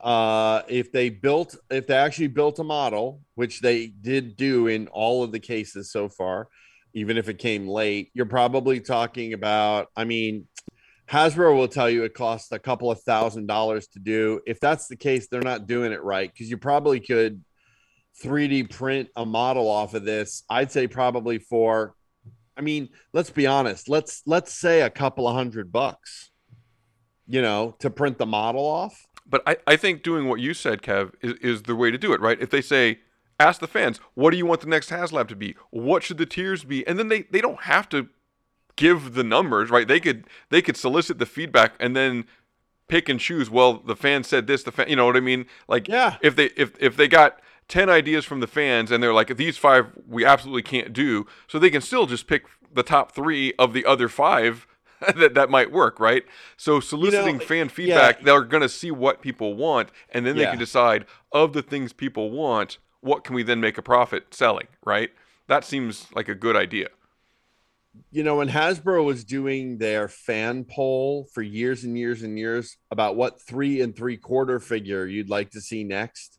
uh, 0.00 0.62
if 0.68 0.92
they 0.92 1.10
built, 1.10 1.56
if 1.70 1.86
they 1.86 1.94
actually 1.96 2.28
built 2.28 2.58
a 2.58 2.64
model, 2.64 3.20
which 3.34 3.60
they 3.60 3.86
did 3.88 4.36
do 4.36 4.66
in 4.68 4.86
all 4.88 5.22
of 5.22 5.32
the 5.32 5.40
cases 5.40 5.90
so 5.90 6.08
far, 6.08 6.48
even 6.94 7.16
if 7.16 7.28
it 7.28 7.38
came 7.38 7.66
late, 7.66 8.10
you're 8.14 8.26
probably 8.26 8.80
talking 8.80 9.32
about, 9.32 9.88
I 9.96 10.04
mean, 10.04 10.46
Hasbro 11.10 11.54
will 11.56 11.68
tell 11.68 11.90
you 11.90 12.04
it 12.04 12.14
costs 12.14 12.50
a 12.52 12.58
couple 12.58 12.90
of 12.90 13.00
thousand 13.02 13.46
dollars 13.46 13.86
to 13.88 13.98
do. 13.98 14.40
If 14.46 14.58
that's 14.60 14.86
the 14.86 14.96
case, 14.96 15.28
they're 15.28 15.42
not 15.42 15.66
doing 15.66 15.92
it 15.92 16.02
right 16.02 16.32
because 16.32 16.48
you 16.48 16.56
probably 16.56 17.00
could 17.00 17.42
3D 18.22 18.70
print 18.70 19.08
a 19.16 19.26
model 19.26 19.68
off 19.68 19.94
of 19.94 20.04
this. 20.04 20.44
I'd 20.48 20.72
say 20.72 20.86
probably 20.86 21.38
for, 21.38 21.94
I 22.56 22.62
mean, 22.62 22.88
let's 23.12 23.30
be 23.30 23.46
honest. 23.46 23.88
Let's 23.88 24.22
let's 24.26 24.52
say 24.52 24.82
a 24.82 24.90
couple 24.90 25.28
of 25.28 25.34
hundred 25.34 25.70
bucks, 25.72 26.30
you 27.26 27.42
know, 27.42 27.76
to 27.80 27.90
print 27.90 28.18
the 28.18 28.26
model 28.26 28.64
off. 28.64 29.06
but 29.26 29.42
I, 29.46 29.56
I 29.66 29.76
think 29.76 30.02
doing 30.02 30.28
what 30.28 30.40
you 30.40 30.54
said, 30.54 30.82
Kev, 30.82 31.12
is, 31.20 31.34
is 31.34 31.62
the 31.62 31.76
way 31.76 31.90
to 31.90 31.98
do 31.98 32.12
it, 32.12 32.20
right? 32.20 32.40
If 32.40 32.50
they 32.50 32.60
say, 32.60 33.00
ask 33.40 33.60
the 33.60 33.66
fans, 33.66 34.00
what 34.14 34.30
do 34.30 34.36
you 34.36 34.46
want 34.46 34.60
the 34.60 34.68
next 34.68 34.90
HasLab 34.90 35.28
to 35.28 35.36
be? 35.36 35.56
What 35.70 36.02
should 36.02 36.18
the 36.18 36.26
tiers 36.26 36.64
be? 36.64 36.86
And 36.86 36.98
then 36.98 37.08
they, 37.08 37.22
they 37.22 37.40
don't 37.40 37.62
have 37.62 37.88
to 37.90 38.08
give 38.76 39.14
the 39.14 39.24
numbers, 39.24 39.70
right? 39.70 39.86
They 39.88 40.00
could 40.00 40.24
they 40.50 40.62
could 40.62 40.76
solicit 40.76 41.18
the 41.18 41.26
feedback 41.26 41.74
and 41.80 41.94
then 41.96 42.24
pick 42.88 43.08
and 43.08 43.18
choose. 43.20 43.48
Well, 43.50 43.74
the 43.78 43.96
fan 43.96 44.24
said 44.24 44.46
this, 44.46 44.62
the 44.62 44.72
fan, 44.72 44.88
you 44.88 44.96
know 44.96 45.06
what 45.06 45.16
I 45.16 45.20
mean? 45.20 45.46
Like, 45.68 45.88
Yeah. 45.88 46.16
if 46.20 46.36
they 46.36 46.46
if 46.56 46.72
if 46.80 46.96
they 46.96 47.08
got 47.08 47.40
10 47.68 47.88
ideas 47.88 48.24
from 48.26 48.40
the 48.40 48.46
fans 48.46 48.90
and 48.90 49.02
they're 49.02 49.14
like 49.14 49.36
these 49.38 49.56
five 49.56 49.86
we 50.06 50.22
absolutely 50.22 50.60
can't 50.60 50.92
do 50.92 51.26
so 51.48 51.58
they 51.58 51.70
can 51.70 51.80
still 51.80 52.04
just 52.04 52.26
pick 52.26 52.44
the 52.74 52.82
top 52.82 53.12
three 53.12 53.54
of 53.58 53.72
the 53.72 53.86
other 53.86 54.06
five 54.06 54.66
that 55.16 55.32
that 55.32 55.48
might 55.48 55.72
work 55.72 55.98
right 55.98 56.24
so 56.58 56.78
soliciting 56.78 57.38
fan 57.40 57.70
feedback 57.70 58.20
they're 58.20 58.42
going 58.42 58.60
to 58.62 58.68
see 58.68 58.90
what 58.90 59.22
people 59.22 59.54
want 59.54 59.88
and 60.10 60.26
then 60.26 60.36
they 60.36 60.42
Yeah. 60.42 60.50
can 60.50 60.58
decide 60.58 61.06
of 61.32 61.54
the 61.54 61.62
things 61.62 61.94
people 61.94 62.30
want 62.30 62.76
what 63.00 63.24
can 63.24 63.34
we 63.34 63.42
then 63.42 63.62
make 63.62 63.78
a 63.78 63.82
profit 63.82 64.34
selling 64.34 64.66
right 64.84 65.10
that 65.46 65.64
seems 65.64 66.08
like 66.14 66.28
a 66.28 66.34
good 66.34 66.56
idea 66.56 66.88
you 68.10 68.22
know, 68.22 68.36
when 68.36 68.48
Hasbro 68.48 69.04
was 69.04 69.24
doing 69.24 69.78
their 69.78 70.08
fan 70.08 70.64
poll 70.64 71.26
for 71.32 71.42
years 71.42 71.84
and 71.84 71.96
years 71.96 72.22
and 72.22 72.38
years 72.38 72.76
about 72.90 73.16
what 73.16 73.40
three 73.40 73.80
and 73.80 73.94
three 73.94 74.16
quarter 74.16 74.60
figure 74.60 75.06
you'd 75.06 75.30
like 75.30 75.50
to 75.50 75.60
see 75.60 75.84
next, 75.84 76.38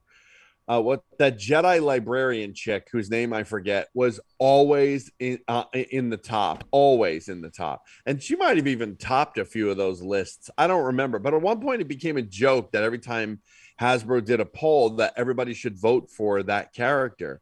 uh, 0.67 0.81
what 0.81 1.03
that 1.19 1.37
Jedi 1.37 1.81
librarian 1.81 2.53
chick, 2.53 2.87
whose 2.91 3.11
name 3.11 3.33
I 3.33 3.43
forget, 3.43 3.87
was 3.93 4.19
always 4.39 5.11
in 5.19 5.39
uh, 5.47 5.65
in 5.73 6.09
the 6.09 6.17
top, 6.17 6.63
always 6.71 7.29
in 7.29 7.41
the 7.41 7.51
top, 7.51 7.83
and 8.05 8.21
she 8.21 8.35
might 8.35 8.57
have 8.57 8.67
even 8.67 8.95
topped 8.95 9.37
a 9.37 9.45
few 9.45 9.69
of 9.69 9.77
those 9.77 10.01
lists. 10.01 10.49
I 10.57 10.67
don't 10.67 10.85
remember, 10.85 11.19
but 11.19 11.33
at 11.33 11.41
one 11.41 11.61
point 11.61 11.81
it 11.81 11.87
became 11.87 12.17
a 12.17 12.23
joke 12.23 12.71
that 12.71 12.83
every 12.83 12.99
time 12.99 13.41
Hasbro 13.79 14.25
did 14.25 14.39
a 14.39 14.45
poll, 14.45 14.91
that 14.91 15.13
everybody 15.17 15.53
should 15.53 15.77
vote 15.77 16.09
for 16.09 16.41
that 16.43 16.73
character, 16.73 17.41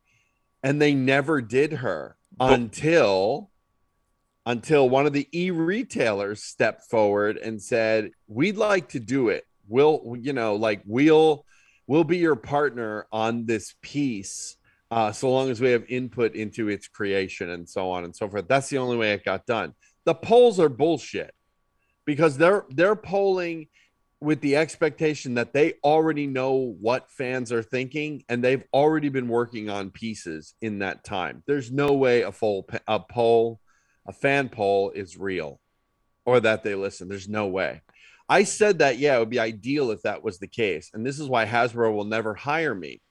and 0.62 0.82
they 0.82 0.94
never 0.94 1.42
did 1.42 1.74
her 1.74 2.18
until 2.40 3.52
until 4.46 4.90
one 4.90 5.06
of 5.06 5.14
the 5.14 5.28
e-retailers 5.32 6.44
stepped 6.44 6.90
forward 6.90 7.38
and 7.38 7.62
said 7.62 8.12
we'd 8.28 8.58
like 8.58 8.90
to 8.90 9.00
do 9.00 9.30
it. 9.30 9.46
We'll 9.68 10.18
you 10.20 10.34
know 10.34 10.56
like 10.56 10.82
we'll 10.86 11.46
we'll 11.88 12.04
be 12.04 12.18
your 12.18 12.36
partner 12.36 13.08
on 13.12 13.46
this 13.46 13.76
piece 13.82 14.58
uh, 14.92 15.12
so 15.12 15.32
long 15.32 15.50
as 15.50 15.60
we 15.60 15.72
have 15.72 15.84
input 15.90 16.36
into 16.36 16.70
its 16.70 16.88
creation 16.88 17.50
and 17.50 17.68
so 17.68 17.90
on 17.90 18.04
and 18.04 18.16
so 18.16 18.30
forth. 18.30 18.48
That's 18.48 18.70
the 18.70 18.78
only 18.78 18.98
way 18.98 19.14
it 19.14 19.26
got 19.26 19.46
done. 19.46 19.74
The 20.06 20.14
polls 20.14 20.60
are 20.60 20.70
bullshit 20.70 21.34
because 22.06 22.38
they're 22.38 22.66
they're 22.70 22.96
polling 22.96 23.68
with 24.20 24.40
the 24.42 24.56
expectation 24.56 25.34
that 25.34 25.52
they 25.52 25.74
already 25.84 26.28
know 26.28 26.76
what 26.80 27.10
fans 27.10 27.52
are 27.52 27.64
thinking 27.64 28.24
and 28.30 28.42
they've 28.42 28.64
already 28.74 29.10
been 29.10 29.28
working 29.28 29.70
on 29.70 29.90
pieces 29.90 30.54
in 30.62 30.80
that 30.80 31.04
time. 31.04 31.44
There's 31.48 31.72
no 31.72 31.94
way 31.94 32.22
a 32.22 32.32
full 32.32 32.68
a 32.88 33.00
poll 33.00 33.60
a 34.06 34.14
fan 34.14 34.50
poll 34.50 34.92
is 34.92 35.18
real 35.18 35.60
or 36.26 36.40
that 36.40 36.64
they 36.64 36.76
listen. 36.76 37.08
There's 37.08 37.30
no 37.30 37.48
way. 37.48 37.82
I 38.30 38.44
said 38.44 38.80
that, 38.80 38.98
yeah, 38.98 39.16
it 39.16 39.20
would 39.20 39.30
be 39.30 39.40
ideal 39.40 39.92
if 39.92 40.02
that 40.04 40.24
was 40.24 40.40
the 40.40 40.48
case. 40.48 40.90
And 40.94 41.06
this 41.06 41.20
is 41.20 41.28
why 41.28 41.46
Hasbro 41.46 41.94
will 41.94 42.06
never 42.06 42.34
hire 42.34 42.74
me 42.74 43.02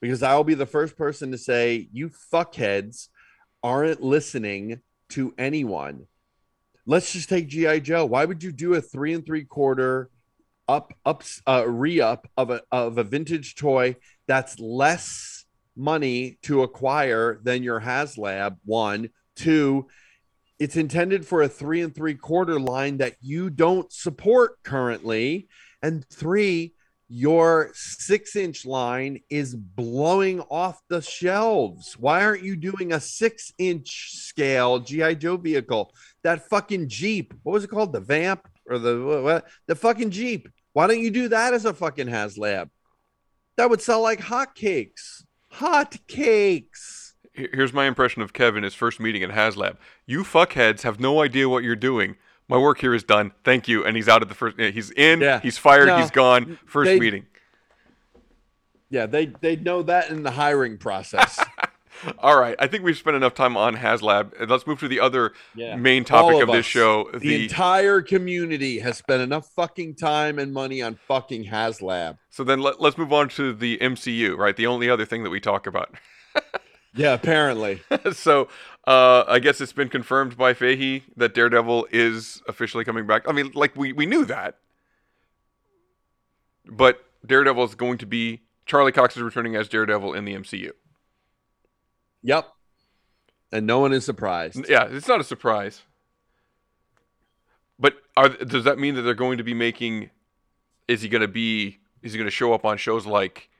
because 0.00 0.22
I 0.22 0.36
will 0.36 0.44
be 0.44 0.54
the 0.54 0.66
first 0.66 0.96
person 0.96 1.32
to 1.32 1.38
say, 1.38 1.88
you 1.92 2.10
fuckheads 2.32 3.08
aren't 3.62 4.02
listening 4.02 4.80
to 5.10 5.34
anyone. 5.38 6.06
Let's 6.86 7.12
just 7.12 7.28
take 7.28 7.48
G.I. 7.48 7.80
Joe. 7.80 8.04
Why 8.04 8.24
would 8.24 8.42
you 8.42 8.52
do 8.52 8.74
a 8.74 8.80
three 8.80 9.14
and 9.14 9.24
three 9.24 9.44
quarter 9.44 10.10
up, 10.68 10.92
up, 11.04 11.22
uh, 11.46 11.64
re 11.66 12.00
up 12.00 12.28
of 12.36 12.50
a, 12.50 12.60
of 12.70 12.98
a 12.98 13.04
vintage 13.04 13.54
toy 13.54 13.96
that's 14.26 14.58
less 14.60 15.46
money 15.76 16.38
to 16.42 16.62
acquire 16.62 17.40
than 17.42 17.62
your 17.62 17.80
HasLab? 17.80 18.58
One, 18.64 19.08
two, 19.34 19.88
it's 20.58 20.76
intended 20.76 21.26
for 21.26 21.42
a 21.42 21.48
three 21.48 21.80
and 21.80 21.94
three 21.94 22.14
quarter 22.14 22.60
line 22.60 22.98
that 22.98 23.14
you 23.20 23.50
don't 23.50 23.92
support 23.92 24.62
currently. 24.62 25.48
And 25.82 26.04
three, 26.08 26.74
your 27.08 27.70
six 27.74 28.34
inch 28.34 28.64
line 28.64 29.20
is 29.28 29.54
blowing 29.54 30.40
off 30.42 30.80
the 30.88 31.02
shelves. 31.02 31.98
Why 31.98 32.24
aren't 32.24 32.42
you 32.42 32.56
doing 32.56 32.92
a 32.92 33.00
six 33.00 33.52
inch 33.58 34.12
scale 34.12 34.78
G.I. 34.78 35.14
Joe 35.14 35.36
vehicle? 35.36 35.92
That 36.22 36.48
fucking 36.48 36.88
Jeep, 36.88 37.34
what 37.42 37.52
was 37.52 37.64
it 37.64 37.70
called? 37.70 37.92
The 37.92 38.00
Vamp 38.00 38.48
or 38.68 38.78
the 38.78 39.20
what? 39.22 39.46
The 39.66 39.74
fucking 39.74 40.10
Jeep. 40.10 40.48
Why 40.72 40.86
don't 40.86 41.00
you 41.00 41.10
do 41.10 41.28
that 41.28 41.54
as 41.54 41.66
a 41.66 41.74
fucking 41.74 42.08
HasLab? 42.08 42.70
That 43.56 43.70
would 43.70 43.82
sell 43.82 44.00
like 44.00 44.20
hotcakes. 44.20 45.24
Hot 45.50 45.96
cakes. 46.08 47.03
Here- 47.03 47.03
Here's 47.34 47.72
my 47.72 47.86
impression 47.86 48.22
of 48.22 48.32
Kevin 48.32 48.62
his 48.62 48.74
first 48.74 49.00
meeting 49.00 49.22
at 49.24 49.30
HasLab. 49.30 49.76
You 50.06 50.22
fuckheads 50.22 50.82
have 50.82 51.00
no 51.00 51.20
idea 51.20 51.48
what 51.48 51.64
you're 51.64 51.74
doing. 51.74 52.16
My 52.48 52.56
work 52.58 52.78
here 52.80 52.94
is 52.94 53.02
done. 53.02 53.32
Thank 53.42 53.66
you. 53.66 53.84
And 53.84 53.96
he's 53.96 54.08
out 54.08 54.22
of 54.22 54.28
the 54.28 54.34
first. 54.34 54.58
He's 54.60 54.90
in. 54.92 55.20
Yeah. 55.20 55.40
He's 55.40 55.58
fired. 55.58 55.86
No, 55.86 55.98
he's 55.98 56.10
gone. 56.12 56.58
First 56.64 56.86
they- 56.88 57.00
meeting. 57.00 57.26
Yeah, 58.90 59.06
they 59.06 59.26
they 59.26 59.56
know 59.56 59.82
that 59.82 60.10
in 60.10 60.22
the 60.22 60.30
hiring 60.30 60.78
process. 60.78 61.40
All 62.18 62.38
right. 62.38 62.54
I 62.58 62.66
think 62.68 62.84
we've 62.84 62.96
spent 62.96 63.16
enough 63.16 63.34
time 63.34 63.56
on 63.56 63.76
HasLab. 63.76 64.48
Let's 64.48 64.66
move 64.66 64.78
to 64.80 64.88
the 64.88 65.00
other 65.00 65.32
Yeah. 65.56 65.74
main 65.76 66.04
topic 66.04 66.40
of, 66.42 66.48
this 66.48 66.58
us. 66.58 66.64
show. 66.66 67.10
The, 67.12 67.44
entire 67.44 68.02
community 68.02 68.78
has 68.80 68.96
spent 68.98 69.22
enough 69.22 69.48
fucking 69.56 69.94
time 69.96 70.38
and 70.38 70.52
money 70.52 70.82
on 70.82 70.96
fucking 71.08 71.46
HasLab. 71.46 72.18
so 72.30 72.44
then 72.44 72.60
let, 72.60 72.80
let's 72.80 72.98
move 72.98 73.12
on 73.12 73.28
to 73.30 73.52
the 73.52 73.78
MCU. 73.78 74.36
Right. 74.36 74.54
The 74.56 74.66
only 74.66 74.88
other 74.90 75.06
thing 75.06 75.24
that 75.24 75.30
we 75.30 75.40
talk 75.40 75.66
about. 75.66 75.94
Yeah, 76.94 77.14
apparently. 77.14 77.82
so 78.12 78.48
uh, 78.86 79.24
I 79.26 79.38
guess 79.40 79.60
it's 79.60 79.72
been 79.72 79.88
confirmed 79.88 80.36
by 80.36 80.54
Feige 80.54 81.02
that 81.16 81.34
Daredevil 81.34 81.88
is 81.90 82.42
officially 82.48 82.84
coming 82.84 83.06
back. 83.06 83.28
I 83.28 83.32
mean, 83.32 83.50
like 83.54 83.74
we, 83.76 83.92
we 83.92 84.06
knew 84.06 84.24
that, 84.26 84.58
but 86.66 87.04
Daredevil 87.26 87.64
is 87.64 87.74
going 87.74 87.98
to 87.98 88.06
be 88.06 88.42
Charlie 88.66 88.92
Cox 88.92 89.16
is 89.16 89.22
returning 89.22 89.56
as 89.56 89.68
Daredevil 89.68 90.14
in 90.14 90.24
the 90.24 90.34
MCU. 90.34 90.70
Yep. 92.22 92.48
and 93.52 93.66
no 93.66 93.78
one 93.80 93.92
is 93.92 94.04
surprised. 94.04 94.66
Yeah, 94.68 94.88
it's 94.90 95.08
not 95.08 95.20
a 95.20 95.24
surprise. 95.24 95.82
But 97.78 97.96
are 98.16 98.28
does 98.30 98.64
that 98.64 98.78
mean 98.78 98.94
that 98.94 99.02
they're 99.02 99.14
going 99.14 99.38
to 99.38 99.44
be 99.44 99.54
making? 99.54 100.10
Is 100.88 101.02
he 101.02 101.08
going 101.08 101.22
to 101.22 101.28
be? 101.28 101.78
Is 102.02 102.12
he 102.12 102.18
going 102.18 102.26
to 102.26 102.30
show 102.30 102.52
up 102.52 102.64
on 102.64 102.76
shows 102.78 103.06
like? 103.06 103.50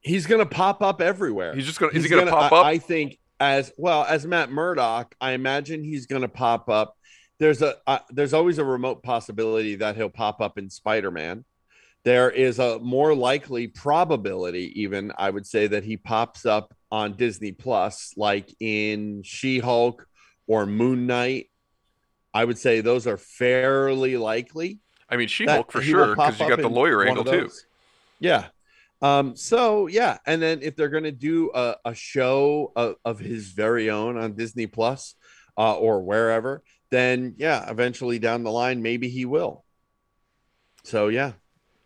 He's 0.00 0.26
going 0.26 0.40
to 0.40 0.46
pop 0.46 0.82
up 0.82 1.00
everywhere. 1.00 1.54
He's 1.54 1.66
just 1.66 1.78
going. 1.80 1.90
to 1.92 1.96
Is 1.96 2.04
He's 2.04 2.10
he 2.10 2.14
going 2.14 2.26
to 2.26 2.30
gonna- 2.30 2.48
pop 2.48 2.52
up? 2.60 2.66
I 2.66 2.78
think 2.78 3.18
as 3.40 3.72
well 3.76 4.04
as 4.04 4.26
Matt 4.26 4.50
Murdock. 4.50 5.14
I 5.20 5.32
imagine 5.32 5.84
he's 5.84 6.06
going 6.06 6.22
to 6.22 6.28
pop 6.28 6.68
up. 6.68 6.96
There's 7.38 7.62
a 7.62 7.76
uh, 7.86 8.00
there's 8.10 8.34
always 8.34 8.58
a 8.58 8.64
remote 8.64 9.02
possibility 9.02 9.76
that 9.76 9.96
he'll 9.96 10.08
pop 10.10 10.40
up 10.40 10.58
in 10.58 10.68
Spider 10.70 11.10
Man. 11.10 11.44
There 12.04 12.30
is 12.30 12.58
a 12.58 12.78
more 12.80 13.14
likely 13.14 13.66
probability, 13.68 14.80
even 14.80 15.12
I 15.18 15.30
would 15.30 15.46
say, 15.46 15.66
that 15.68 15.84
he 15.84 15.96
pops 15.96 16.46
up 16.46 16.74
on 16.90 17.12
Disney 17.14 17.52
Plus, 17.52 18.14
like 18.16 18.52
in 18.60 19.22
She 19.24 19.58
Hulk 19.58 20.06
or 20.46 20.64
Moon 20.66 21.06
Knight. 21.06 21.50
I 22.34 22.44
would 22.44 22.58
say 22.58 22.80
those 22.80 23.06
are 23.06 23.16
fairly 23.16 24.16
likely. 24.16 24.78
I 25.08 25.16
mean, 25.16 25.28
She 25.28 25.44
Hulk 25.46 25.70
for 25.70 25.82
sure 25.82 26.14
because 26.14 26.38
you 26.40 26.48
got 26.48 26.60
the 26.60 26.68
lawyer 26.68 27.06
angle 27.06 27.24
too. 27.24 27.50
Yeah. 28.20 28.46
Um, 29.00 29.36
so 29.36 29.86
yeah, 29.86 30.18
and 30.26 30.42
then 30.42 30.60
if 30.62 30.74
they're 30.74 30.88
gonna 30.88 31.12
do 31.12 31.50
a, 31.54 31.76
a 31.84 31.94
show 31.94 32.72
of, 32.74 32.96
of 33.04 33.18
his 33.18 33.48
very 33.52 33.90
own 33.90 34.18
on 34.18 34.34
Disney 34.34 34.66
Plus 34.66 35.14
uh, 35.56 35.74
or 35.74 36.02
wherever, 36.02 36.62
then 36.90 37.34
yeah, 37.38 37.70
eventually 37.70 38.18
down 38.18 38.42
the 38.42 38.50
line, 38.50 38.82
maybe 38.82 39.08
he 39.08 39.24
will. 39.24 39.64
So 40.82 41.08
yeah, 41.08 41.32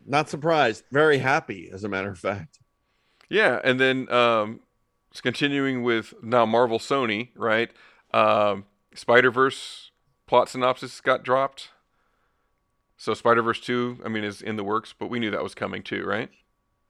not 0.06 0.30
surprised. 0.30 0.84
Very 0.90 1.18
happy, 1.18 1.70
as 1.72 1.84
a 1.84 1.88
matter 1.88 2.10
of 2.10 2.18
fact. 2.18 2.60
Yeah, 3.28 3.60
and 3.62 3.78
then 3.78 4.10
um, 4.12 4.60
continuing 5.22 5.82
with 5.82 6.14
now 6.22 6.46
Marvel 6.46 6.78
Sony, 6.78 7.30
right? 7.36 7.70
Um, 8.14 8.64
Spider 8.94 9.30
Verse 9.30 9.90
plot 10.26 10.48
synopsis 10.48 11.00
got 11.00 11.24
dropped. 11.24 11.70
So 12.96 13.12
Spider 13.14 13.42
Verse 13.42 13.60
two, 13.60 13.98
I 14.04 14.08
mean, 14.08 14.24
is 14.24 14.40
in 14.40 14.56
the 14.56 14.64
works, 14.64 14.94
but 14.98 15.10
we 15.10 15.18
knew 15.18 15.30
that 15.30 15.42
was 15.42 15.54
coming 15.54 15.82
too, 15.82 16.04
right? 16.04 16.30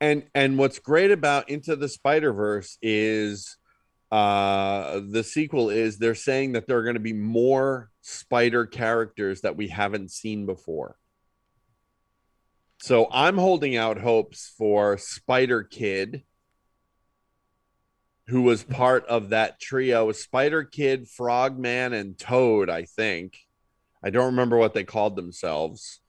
And 0.03 0.25
and 0.35 0.59
what's 0.59 0.81
great 0.81 1.13
about 1.13 1.49
Into 1.49 1.77
the 1.77 1.89
Spider 1.89 2.33
Verse 2.33 2.77
is 2.83 3.57
uh 4.11 5.01
the 5.09 5.23
sequel 5.23 5.71
is 5.71 5.97
they're 5.97 6.17
saying 6.17 6.53
that 6.53 6.67
there 6.67 6.77
are 6.77 6.83
going 6.83 6.95
to 6.95 7.01
be 7.01 7.13
more 7.13 7.89
spider 8.01 8.67
characters 8.67 9.43
that 9.43 9.57
we 9.57 9.69
haven't 9.69 10.11
seen 10.11 10.45
before. 10.45 10.97
So 12.79 13.07
I'm 13.13 13.39
holding 13.39 13.77
out 13.77 13.97
hopes 13.97 14.53
for 14.59 14.99
Spider 14.99 15.63
Kid, 15.63 16.25
who 18.27 18.43
was 18.43 18.65
part 18.65 19.07
of 19.07 19.29
that 19.29 19.61
trio 19.61 20.11
Spider 20.11 20.65
Kid, 20.65 21.09
Frogman, 21.09 21.93
and 21.93 22.19
Toad, 22.19 22.69
I 22.69 22.87
think. 22.87 23.39
I 24.03 24.11
don't 24.11 24.27
remember 24.27 24.57
what 24.57 24.75
they 24.75 24.83
called 24.83 25.15
themselves. 25.15 26.02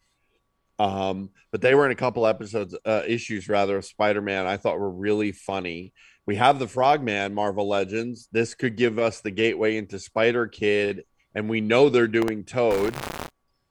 Um, 0.79 1.29
but 1.51 1.61
they 1.61 1.75
were 1.75 1.85
in 1.85 1.91
a 1.91 1.95
couple 1.95 2.25
episodes, 2.25 2.75
uh, 2.85 3.03
issues 3.07 3.47
rather, 3.47 3.77
of 3.77 3.85
Spider 3.85 4.21
Man 4.21 4.47
I 4.47 4.57
thought 4.57 4.79
were 4.79 4.89
really 4.89 5.31
funny. 5.31 5.93
We 6.25 6.35
have 6.37 6.57
the 6.57 6.67
Frogman 6.67 7.33
Marvel 7.33 7.67
Legends. 7.67 8.27
This 8.31 8.55
could 8.55 8.77
give 8.77 8.97
us 8.97 9.21
the 9.21 9.31
gateway 9.31 9.77
into 9.77 9.99
Spider 9.99 10.47
Kid, 10.47 11.03
and 11.35 11.49
we 11.49 11.61
know 11.61 11.89
they're 11.89 12.07
doing 12.07 12.43
Toad 12.43 12.95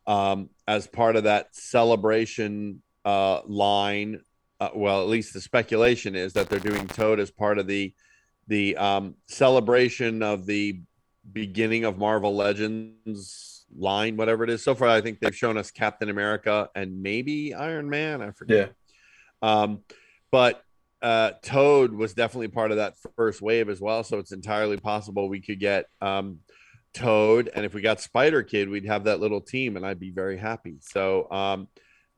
um, 0.07 0.51
as 0.69 0.87
part 0.87 1.17
of 1.17 1.25
that 1.25 1.55
celebration 1.55 2.83
uh, 3.05 3.41
line. 3.47 4.21
Uh, 4.61 4.71
well, 4.75 5.03
at 5.03 5.09
least 5.09 5.33
the 5.33 5.41
speculation 5.41 6.15
is 6.15 6.35
that 6.35 6.49
they're 6.49 6.61
doing 6.61 6.87
Toad 6.89 7.21
as 7.21 7.31
part 7.31 7.59
of 7.59 7.67
the 7.67 7.95
the 8.49 8.77
um, 8.77 9.15
celebration 9.27 10.23
of 10.23 10.47
the 10.47 10.81
beginning 11.33 11.85
of 11.85 11.97
Marvel 11.97 12.35
Legends 12.35 13.52
line, 13.77 14.17
whatever 14.17 14.45
it 14.45 14.51
is. 14.51 14.63
So 14.63 14.75
far, 14.75 14.89
I 14.89 15.01
think 15.01 15.21
they've 15.21 15.37
shown 15.37 15.57
us 15.57 15.71
Captain 15.71 16.09
America 16.11 16.69
and 16.75 17.03
maybe 17.03 17.55
Iron 17.55 17.89
Man. 17.89 18.23
I 18.23 18.31
forget. 18.31 18.73
Um, 19.43 19.81
but 20.31 20.63
uh, 21.03 21.33
Toad 21.43 21.93
was 21.93 22.15
definitely 22.15 22.49
part 22.49 22.71
of 22.71 22.77
that 22.77 22.95
first 23.17 23.43
wave 23.43 23.69
as 23.69 23.81
well. 23.81 24.05
So 24.05 24.19
it's 24.19 24.33
entirely 24.33 24.77
possible 24.77 25.29
we 25.29 25.41
could 25.41 25.59
get 25.59 25.87
um, 26.01 26.39
Toad, 26.95 27.51
and 27.55 27.65
if 27.65 27.75
we 27.75 27.81
got 27.81 28.01
Spider 28.01 28.43
Kid, 28.43 28.69
we'd 28.69 28.87
have 28.87 29.05
that 29.05 29.19
little 29.19 29.41
team, 29.41 29.77
and 29.77 29.85
I'd 29.85 29.99
be 29.99 30.11
very 30.11 30.39
happy. 30.39 30.77
So 30.81 31.31
um, 31.31 31.69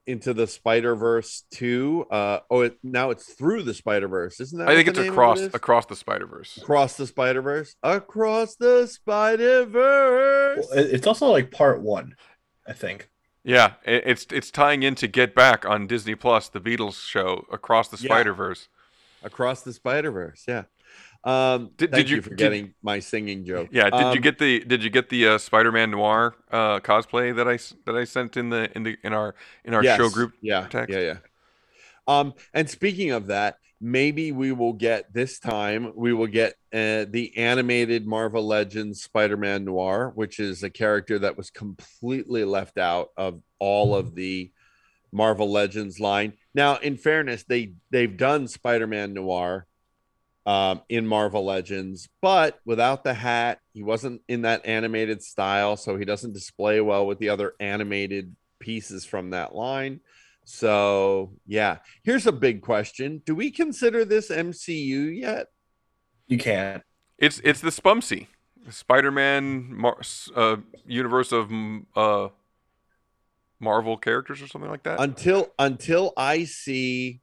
into 0.06 0.34
the 0.34 0.46
Spider 0.46 0.94
Verse 0.94 1.44
two. 1.50 2.04
Uh, 2.10 2.40
oh, 2.50 2.60
it, 2.62 2.76
now 2.82 3.10
it's 3.10 3.32
through 3.32 3.62
the 3.62 3.74
Spider 3.74 4.08
Verse, 4.08 4.38
isn't 4.40 4.58
that? 4.58 4.68
I 4.68 4.74
think 4.74 4.88
what 4.88 4.90
it's 4.90 4.98
the 4.98 5.02
name 5.04 5.12
of 5.12 5.14
across 5.14 5.40
it 5.40 5.46
is? 5.46 5.54
across 5.54 5.86
the 5.86 5.96
Spider 5.96 6.26
Verse. 6.26 6.56
across 6.58 6.96
the 6.96 7.06
Spider 7.06 7.42
Verse, 7.42 7.76
across 7.82 8.56
the 8.56 8.86
Spider 8.86 9.64
Verse. 9.66 10.66
Well, 10.70 10.78
It's 10.84 11.06
also 11.06 11.26
like 11.28 11.50
part 11.50 11.80
one, 11.82 12.14
I 12.66 12.72
think. 12.72 13.08
Yeah, 13.44 13.74
it, 13.84 14.02
it's 14.06 14.26
it's 14.30 14.50
tying 14.50 14.82
into 14.82 15.06
Get 15.08 15.34
Back 15.34 15.66
on 15.66 15.86
Disney 15.86 16.14
Plus, 16.14 16.48
the 16.48 16.60
Beatles 16.60 17.06
show 17.06 17.44
across 17.52 17.88
the 17.88 17.96
Spider 17.98 18.32
Verse. 18.34 18.68
across 19.22 19.62
the 19.62 19.72
Spider 19.72 20.10
Verse. 20.10 20.44
Yeah. 20.48 20.64
Um, 21.24 21.70
Did- 21.78 21.90
did 21.92 22.10
you- 22.10 22.16
you 22.16 22.22
for 22.22 22.30
did- 22.30 22.38
getting 22.38 22.74
my 22.82 22.98
singing 22.98 23.44
joke? 23.46 23.68
Yeah, 23.72 23.84
did 23.88 24.00
you 24.00 24.06
Um, 24.06 24.20
get 24.20 24.38
the 24.38 24.60
did 24.60 24.84
you 24.84 24.90
get 24.90 25.08
the 25.08 25.26
uh, 25.28 25.38
Spider-Man 25.38 25.90
Noir 25.92 26.36
uh, 26.50 26.80
cosplay 26.80 27.34
that 27.34 27.48
I 27.48 27.56
that 27.86 27.98
I 27.98 28.04
sent 28.04 28.36
in 28.36 28.50
the 28.50 28.70
in 28.76 28.82
the 28.82 28.96
in 29.02 29.12
our 29.14 29.34
in 29.64 29.72
our 29.72 29.82
show 29.82 30.10
group 30.10 30.32
Yeah, 30.42 30.66
text? 30.68 30.92
yeah, 30.94 31.00
yeah. 31.00 31.16
Um, 32.06 32.34
and 32.52 32.68
speaking 32.68 33.10
of 33.12 33.28
that, 33.28 33.56
maybe 33.80 34.32
we 34.32 34.52
will 34.52 34.74
get 34.74 35.14
this 35.14 35.38
time. 35.38 35.92
We 35.96 36.12
will 36.12 36.26
get 36.26 36.56
uh, 36.74 37.06
the 37.08 37.32
animated 37.38 38.06
Marvel 38.06 38.46
Legends 38.46 39.02
Spider-Man 39.02 39.64
Noir, 39.64 40.12
which 40.14 40.38
is 40.38 40.62
a 40.62 40.68
character 40.68 41.18
that 41.20 41.38
was 41.38 41.48
completely 41.50 42.44
left 42.44 42.76
out 42.76 43.08
of 43.16 43.40
all 43.58 43.94
of 43.96 44.14
the 44.14 44.50
Marvel 45.10 45.50
Legends 45.50 45.98
line. 46.00 46.34
Now, 46.54 46.76
in 46.76 46.98
fairness, 46.98 47.44
they 47.44 47.72
they've 47.90 48.14
done 48.14 48.46
Spider-Man 48.46 49.14
Noir 49.14 49.66
um, 50.46 50.82
in 50.88 51.06
Marvel 51.06 51.44
Legends, 51.44 52.08
but 52.20 52.60
without 52.64 53.02
the 53.02 53.14
hat, 53.14 53.60
he 53.72 53.82
wasn't 53.82 54.20
in 54.28 54.42
that 54.42 54.66
animated 54.66 55.22
style, 55.22 55.76
so 55.76 55.96
he 55.96 56.04
doesn't 56.04 56.34
display 56.34 56.80
well 56.80 57.06
with 57.06 57.18
the 57.18 57.30
other 57.30 57.54
animated 57.60 58.34
pieces 58.58 59.04
from 59.04 59.30
that 59.30 59.54
line. 59.54 60.00
So, 60.44 61.32
yeah, 61.46 61.78
here's 62.02 62.26
a 62.26 62.32
big 62.32 62.60
question: 62.60 63.22
Do 63.24 63.34
we 63.34 63.50
consider 63.50 64.04
this 64.04 64.30
MCU 64.30 65.18
yet? 65.18 65.46
You 66.26 66.36
can't. 66.36 66.82
It's 67.18 67.40
it's 67.42 67.60
the 67.62 67.70
Spumsy, 67.70 68.26
Spider-Man 68.68 69.74
Mar- 69.74 70.00
uh, 70.36 70.56
universe 70.84 71.32
of 71.32 71.50
uh, 71.96 72.28
Marvel 73.60 73.96
characters 73.96 74.42
or 74.42 74.46
something 74.46 74.70
like 74.70 74.82
that. 74.82 75.00
until 75.00 75.52
until 75.58 76.12
I 76.16 76.44
see 76.44 77.22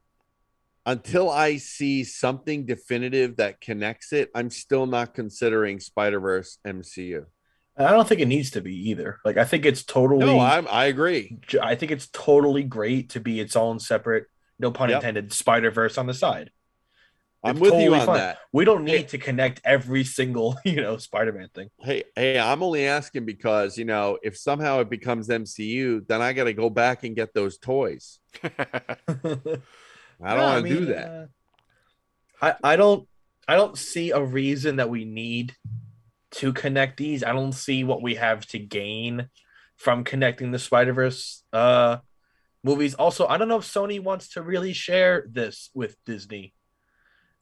until 0.86 1.30
I 1.30 1.56
see 1.56 2.04
something 2.04 2.66
definitive 2.66 3.36
that 3.36 3.60
connects 3.60 4.12
it, 4.12 4.30
I'm 4.34 4.50
still 4.50 4.86
not 4.86 5.14
considering 5.14 5.80
Spider 5.80 6.20
Verse 6.20 6.58
MCU. 6.64 7.26
I 7.76 7.90
don't 7.90 8.06
think 8.06 8.20
it 8.20 8.28
needs 8.28 8.50
to 8.52 8.60
be 8.60 8.90
either. 8.90 9.18
Like 9.24 9.36
I 9.38 9.44
think 9.44 9.64
it's 9.64 9.82
totally. 9.82 10.24
No, 10.26 10.40
I'm, 10.40 10.66
I 10.70 10.86
agree. 10.86 11.38
j- 11.46 11.58
I 11.60 11.74
think 11.74 11.90
it's 11.90 12.06
totally 12.08 12.62
great 12.64 13.10
to 13.10 13.20
be 13.20 13.40
its 13.40 13.56
own 13.56 13.78
separate, 13.78 14.26
no 14.58 14.70
pun 14.70 14.90
Yep. 14.90 14.98
intended, 14.98 15.32
Spider 15.32 15.70
Verse 15.70 15.96
on 15.96 16.06
the 16.06 16.14
side. 16.14 16.50
I'm 17.44 17.56
It's 17.56 17.60
with 17.60 17.74
you 17.80 17.94
on 17.94 18.06
fine. 18.06 18.16
that. 18.16 18.38
We 18.52 18.64
don't 18.64 18.84
need 18.84 19.08
to 19.08 19.18
connect 19.18 19.60
every 19.64 20.04
single, 20.04 20.56
you 20.64 20.76
know, 20.76 20.96
Spider 20.98 21.32
Man 21.32 21.48
thing. 21.54 21.70
Hey, 21.80 22.04
hey, 22.14 22.38
I'm 22.38 22.62
only 22.62 22.86
asking 22.86 23.24
because 23.24 23.76
you 23.76 23.84
know 23.84 24.18
if 24.22 24.36
somehow 24.36 24.80
it 24.80 24.90
becomes 24.90 25.28
MCU, 25.30 26.00
then 26.06 26.22
I 26.22 26.32
got 26.32 26.44
to 26.44 26.52
go 26.52 26.70
back 26.70 27.02
and 27.04 27.16
get 27.16 27.34
those 27.34 27.58
toys. 27.58 28.20
I 30.22 30.34
don't 30.34 30.42
want 30.44 30.66
to 30.66 30.68
do 30.68 30.80
mean, 30.80 30.90
that. 30.90 31.08
uh, 31.08 31.26
I 32.62 32.72
I 32.72 32.76
don't 32.76 33.08
I 33.48 33.56
don't 33.56 33.76
see 33.76 34.10
a 34.10 34.22
reason 34.22 34.76
that 34.76 34.90
we 34.90 35.04
need 35.04 35.54
to 36.32 36.52
connect 36.52 36.96
these. 36.96 37.22
I 37.24 37.32
don't 37.32 37.52
see 37.52 37.84
what 37.84 38.02
we 38.02 38.14
have 38.14 38.46
to 38.48 38.58
gain 38.58 39.28
from 39.76 40.04
connecting 40.04 40.52
the 40.52 40.58
Spider 40.58 40.92
Verse 40.92 41.42
uh, 41.52 41.98
movies. 42.62 42.94
Also, 42.94 43.26
I 43.26 43.36
don't 43.36 43.48
know 43.48 43.58
if 43.58 43.64
Sony 43.64 44.00
wants 44.00 44.30
to 44.30 44.42
really 44.42 44.72
share 44.72 45.26
this 45.30 45.70
with 45.74 45.96
Disney. 46.06 46.54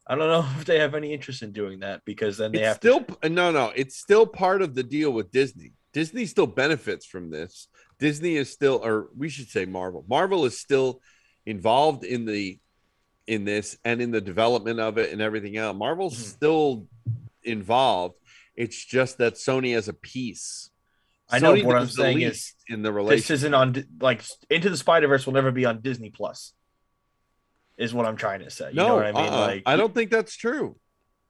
I 0.07 0.15
don't 0.15 0.27
know 0.27 0.45
if 0.59 0.65
they 0.65 0.79
have 0.79 0.95
any 0.95 1.13
interest 1.13 1.41
in 1.41 1.51
doing 1.51 1.79
that 1.79 2.01
because 2.05 2.37
then 2.37 2.51
they 2.51 2.59
it's 2.59 2.67
have 2.67 2.77
still 2.77 3.05
no 3.23 3.51
no 3.51 3.71
it's 3.75 3.97
still 3.97 4.25
part 4.25 4.61
of 4.61 4.75
the 4.75 4.83
deal 4.83 5.11
with 5.11 5.31
disney 5.31 5.73
disney 5.93 6.25
still 6.25 6.47
benefits 6.47 7.05
from 7.05 7.29
this 7.29 7.67
disney 7.99 8.35
is 8.35 8.51
still 8.51 8.81
or 8.83 9.09
we 9.15 9.29
should 9.29 9.47
say 9.47 9.65
marvel 9.65 10.03
marvel 10.09 10.45
is 10.45 10.59
still 10.59 11.01
involved 11.45 12.03
in 12.03 12.25
the 12.25 12.59
in 13.27 13.45
this 13.45 13.77
and 13.85 14.01
in 14.01 14.11
the 14.11 14.21
development 14.21 14.79
of 14.79 14.97
it 14.97 15.11
and 15.11 15.21
everything 15.21 15.55
else 15.57 15.77
marvel's 15.77 16.13
Mm-hmm. 16.15 16.23
still 16.23 16.87
involved 17.43 18.15
it's 18.55 18.83
just 18.83 19.17
that 19.19 19.35
sony 19.35 19.73
has 19.73 19.87
a 19.87 19.93
piece 19.93 20.69
I 21.33 21.39
know, 21.39 21.53
Sony 21.53 21.63
what 21.63 21.77
I'm 21.77 21.87
saying 21.87 22.21
is 22.21 22.53
in 22.67 22.81
the 22.81 22.91
relationship. 22.91 23.27
this 23.27 23.31
isn't 23.31 23.53
on 23.53 23.85
like 24.01 24.21
Into 24.49 24.69
the 24.69 24.75
Spider 24.75 25.07
Verse 25.07 25.25
will 25.25 25.31
never 25.31 25.49
be 25.49 25.63
on 25.63 25.79
Disney 25.79 26.09
Plus. 26.09 26.51
Is 27.77 27.93
what 27.93 28.05
I'm 28.05 28.17
trying 28.17 28.41
to 28.41 28.49
say. 28.49 28.67
You 28.71 28.75
no 28.75 28.87
know 28.89 28.95
what 28.95 29.05
I 29.05 29.11
mean? 29.13 29.31
uh-uh. 29.31 29.39
Like 29.47 29.63
i 29.65 29.77
don't 29.77 29.95
think 29.95 30.11
that's 30.11 30.35
true 30.35 30.75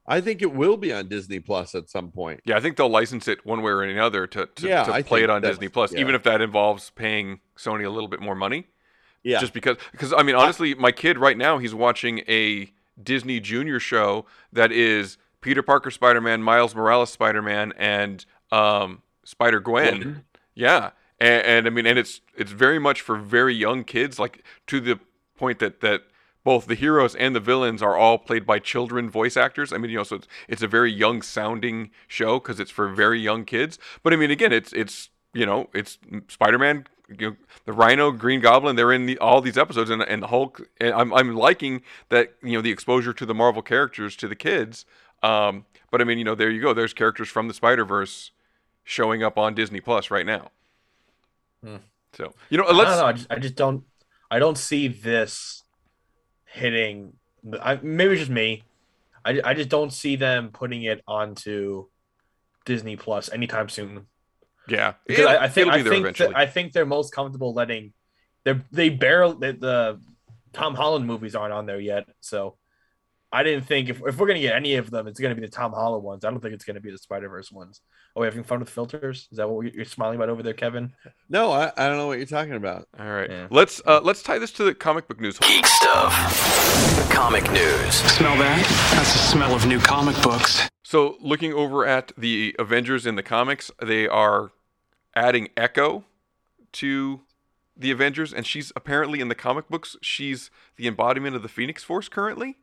I 0.04 0.20
think 0.20 0.42
it 0.42 0.52
will 0.52 0.76
be 0.76 0.92
on 0.92 1.06
Disney 1.06 1.38
Plus 1.38 1.76
at 1.76 1.88
some 1.88 2.10
point. 2.10 2.40
Yeah, 2.44 2.56
I 2.56 2.60
think 2.60 2.76
they'll 2.76 2.88
license 2.88 3.28
it 3.28 3.46
one 3.46 3.62
way 3.62 3.70
or 3.70 3.84
another 3.84 4.26
to, 4.26 4.46
to, 4.56 4.66
Yeah, 4.66 4.82
to 4.82 5.04
play 5.04 5.22
it 5.22 5.30
on 5.30 5.40
Disney 5.40 5.68
Plus, 5.68 5.92
yeah. 5.92 6.00
even 6.00 6.16
if 6.16 6.24
that 6.24 6.40
involves 6.40 6.90
paying 6.90 7.38
Sony 7.56 7.86
a 7.86 7.88
little 7.90 8.08
bit 8.08 8.20
more 8.20 8.34
money. 8.34 8.66
Yeah. 9.22 9.38
Just 9.38 9.52
because, 9.52 9.76
because 9.92 10.12
I 10.12 10.22
mean, 10.22 10.34
honestly, 10.34 10.74
my 10.74 10.92
kid 10.92 11.18
right 11.18 11.38
now 11.38 11.58
he's 11.58 11.74
watching 11.74 12.20
a 12.28 12.72
Disney 13.00 13.40
Junior 13.40 13.78
show 13.78 14.26
that 14.52 14.72
is 14.72 15.16
Peter 15.40 15.62
Parker 15.62 15.90
Spider 15.90 16.20
Man, 16.20 16.42
Miles 16.42 16.74
Morales 16.74 17.10
Spider 17.10 17.42
Man, 17.42 17.72
and 17.76 18.24
um, 18.50 19.02
Spider 19.24 19.60
Gwen. 19.60 20.24
Yeah, 20.54 20.90
and, 21.18 21.44
and 21.44 21.66
I 21.66 21.70
mean, 21.70 21.86
and 21.86 21.98
it's 21.98 22.20
it's 22.36 22.52
very 22.52 22.78
much 22.78 23.00
for 23.00 23.16
very 23.16 23.54
young 23.54 23.84
kids, 23.84 24.18
like 24.18 24.44
to 24.66 24.80
the 24.80 24.98
point 25.36 25.58
that 25.60 25.80
that 25.80 26.02
both 26.44 26.66
the 26.66 26.74
heroes 26.74 27.14
and 27.14 27.34
the 27.34 27.40
villains 27.40 27.82
are 27.82 27.96
all 27.96 28.18
played 28.18 28.44
by 28.44 28.58
children 28.58 29.08
voice 29.08 29.36
actors. 29.36 29.72
I 29.72 29.78
mean, 29.78 29.90
you 29.90 29.98
know, 29.98 30.02
so 30.04 30.16
it's 30.16 30.28
it's 30.48 30.62
a 30.62 30.68
very 30.68 30.92
young 30.92 31.22
sounding 31.22 31.90
show 32.08 32.38
because 32.38 32.60
it's 32.60 32.70
for 32.70 32.88
very 32.88 33.20
young 33.20 33.44
kids. 33.44 33.78
But 34.02 34.12
I 34.12 34.16
mean, 34.16 34.30
again, 34.30 34.52
it's 34.52 34.72
it's 34.72 35.10
you 35.32 35.46
know, 35.46 35.68
it's 35.72 35.98
Spider 36.28 36.58
Man. 36.58 36.86
You 37.08 37.30
know, 37.30 37.36
the 37.64 37.72
Rhino, 37.72 38.10
Green 38.10 38.40
Goblin, 38.40 38.76
they're 38.76 38.92
in 38.92 39.06
the, 39.06 39.18
all 39.18 39.40
these 39.40 39.58
episodes, 39.58 39.90
and, 39.90 40.02
and 40.02 40.22
the 40.22 40.28
Hulk. 40.28 40.68
And 40.80 40.94
I'm, 40.94 41.12
I'm 41.12 41.34
liking 41.34 41.82
that 42.08 42.34
you 42.42 42.52
know 42.52 42.62
the 42.62 42.70
exposure 42.70 43.12
to 43.12 43.26
the 43.26 43.34
Marvel 43.34 43.62
characters 43.62 44.16
to 44.16 44.28
the 44.28 44.36
kids. 44.36 44.86
Um, 45.22 45.66
but 45.90 46.00
I 46.00 46.04
mean, 46.04 46.18
you 46.18 46.24
know, 46.24 46.34
there 46.34 46.50
you 46.50 46.60
go. 46.60 46.72
There's 46.74 46.94
characters 46.94 47.28
from 47.28 47.48
the 47.48 47.54
Spider 47.54 47.84
Verse 47.84 48.30
showing 48.84 49.22
up 49.22 49.38
on 49.38 49.54
Disney 49.54 49.80
Plus 49.80 50.10
right 50.10 50.26
now. 50.26 50.50
Hmm. 51.62 51.76
So 52.14 52.34
you 52.50 52.58
know, 52.58 52.64
I 52.64 52.72
let's 52.72 52.90
don't 52.90 52.98
know. 52.98 53.06
I 53.06 53.12
just, 53.12 53.26
I 53.30 53.38
just 53.38 53.54
don't. 53.54 53.84
I 54.30 54.38
don't 54.38 54.58
see 54.58 54.88
this 54.88 55.64
hitting. 56.46 57.14
I, 57.60 57.78
maybe 57.82 58.12
it's 58.12 58.20
just 58.20 58.30
me. 58.30 58.64
I, 59.24 59.40
I 59.44 59.54
just 59.54 59.68
don't 59.68 59.92
see 59.92 60.16
them 60.16 60.50
putting 60.52 60.82
it 60.82 61.02
onto 61.06 61.86
Disney 62.64 62.96
Plus 62.96 63.30
anytime 63.32 63.68
soon. 63.68 64.06
Yeah. 64.68 64.94
Because 65.06 65.26
I, 65.26 65.44
I 65.44 65.48
think 65.48 65.68
I 65.68 65.82
think 65.82 66.16
that, 66.16 66.36
I 66.36 66.46
think 66.46 66.72
they're 66.72 66.86
most 66.86 67.14
comfortable 67.14 67.54
letting 67.54 67.92
they 68.44 68.60
they 68.70 68.88
barely 68.88 69.36
the, 69.38 69.52
the 69.58 70.00
Tom 70.52 70.74
Holland 70.74 71.06
movies 71.06 71.34
aren't 71.34 71.52
on 71.52 71.66
there 71.66 71.80
yet. 71.80 72.06
So 72.20 72.56
I 73.34 73.42
didn't 73.42 73.64
think 73.64 73.88
if, 73.88 74.02
if 74.06 74.18
we're 74.18 74.26
gonna 74.26 74.40
get 74.40 74.54
any 74.54 74.74
of 74.76 74.90
them, 74.90 75.06
it's 75.06 75.18
gonna 75.18 75.34
be 75.34 75.40
the 75.40 75.48
Tom 75.48 75.72
Holland 75.72 76.04
ones. 76.04 76.24
I 76.24 76.30
don't 76.30 76.40
think 76.40 76.52
it's 76.54 76.64
gonna 76.64 76.80
be 76.80 76.90
the 76.90 76.98
Spider 76.98 77.28
Verse 77.30 77.50
ones. 77.50 77.80
Oh, 78.14 78.20
we 78.20 78.26
having 78.26 78.44
fun 78.44 78.60
with 78.60 78.68
filters? 78.68 79.26
Is 79.32 79.38
that 79.38 79.48
what 79.48 79.72
you're 79.74 79.84
smiling 79.86 80.16
about 80.16 80.28
over 80.28 80.42
there, 80.42 80.52
Kevin? 80.52 80.92
No, 81.30 81.50
I, 81.50 81.72
I 81.78 81.88
don't 81.88 81.96
know 81.96 82.06
what 82.08 82.18
you're 82.18 82.26
talking 82.26 82.52
about. 82.54 82.88
All 83.00 83.06
right, 83.10 83.30
Yeah. 83.30 83.46
let's 83.50 83.80
uh, 83.86 84.00
let's 84.02 84.22
tie 84.22 84.38
this 84.38 84.52
to 84.52 84.64
the 84.64 84.74
comic 84.74 85.08
book 85.08 85.18
news. 85.20 85.38
Geek 85.38 85.66
stuff. 85.66 87.10
Comic 87.10 87.50
news. 87.52 87.94
Smell 87.94 88.36
that? 88.38 88.58
That's 88.94 89.12
the 89.12 89.18
smell 89.18 89.54
of 89.54 89.66
new 89.66 89.78
comic 89.80 90.20
books. 90.22 90.68
So, 90.82 91.16
looking 91.20 91.54
over 91.54 91.86
at 91.86 92.12
the 92.18 92.54
Avengers 92.58 93.06
in 93.06 93.14
the 93.16 93.22
comics, 93.22 93.70
they 93.82 94.06
are 94.06 94.52
adding 95.16 95.48
Echo 95.56 96.04
to 96.72 97.20
the 97.76 97.90
Avengers, 97.90 98.32
and 98.34 98.46
she's 98.46 98.72
apparently 98.76 99.20
in 99.20 99.28
the 99.28 99.34
comic 99.34 99.68
books. 99.68 99.96
She's 100.02 100.50
the 100.76 100.86
embodiment 100.86 101.34
of 101.34 101.42
the 101.42 101.48
Phoenix 101.48 101.82
Force 101.82 102.08
currently. 102.10 102.56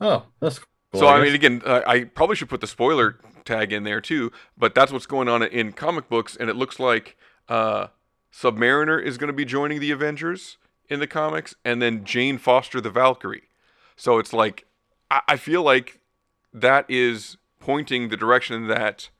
Oh, 0.00 0.26
that's 0.40 0.58
cool. 0.58 1.00
so, 1.00 1.08
I, 1.08 1.22
mean, 1.22 1.34
again, 1.34 1.62
uh, 1.64 1.82
I 1.86 2.04
probably 2.04 2.36
should 2.36 2.48
put 2.48 2.60
the 2.60 2.66
spoiler 2.66 3.18
tag 3.44 3.72
in 3.72 3.84
there 3.84 4.00
too, 4.00 4.32
but 4.56 4.74
that's 4.74 4.92
what's 4.92 5.06
going 5.06 5.28
on 5.28 5.42
in 5.42 5.72
comic 5.72 6.08
books, 6.08 6.36
and 6.36 6.48
it 6.48 6.56
looks 6.56 6.78
like 6.78 7.16
uh, 7.48 7.88
Submariner 8.32 9.02
is 9.02 9.18
going 9.18 9.28
to 9.28 9.34
be 9.34 9.44
joining 9.44 9.80
the 9.80 9.90
Avengers 9.90 10.58
in 10.88 11.00
the 11.00 11.06
comics, 11.06 11.54
and 11.64 11.80
then 11.80 12.04
Jane 12.04 12.38
Foster 12.38 12.80
the 12.80 12.90
Valkyrie. 12.90 13.48
So 13.96 14.18
it's 14.18 14.32
like 14.32 14.66
I, 15.10 15.20
I 15.28 15.36
feel 15.36 15.62
like 15.62 16.00
that 16.52 16.86
is 16.88 17.36
pointing 17.60 18.08
the 18.08 18.16
direction 18.16 18.66
that 18.68 19.10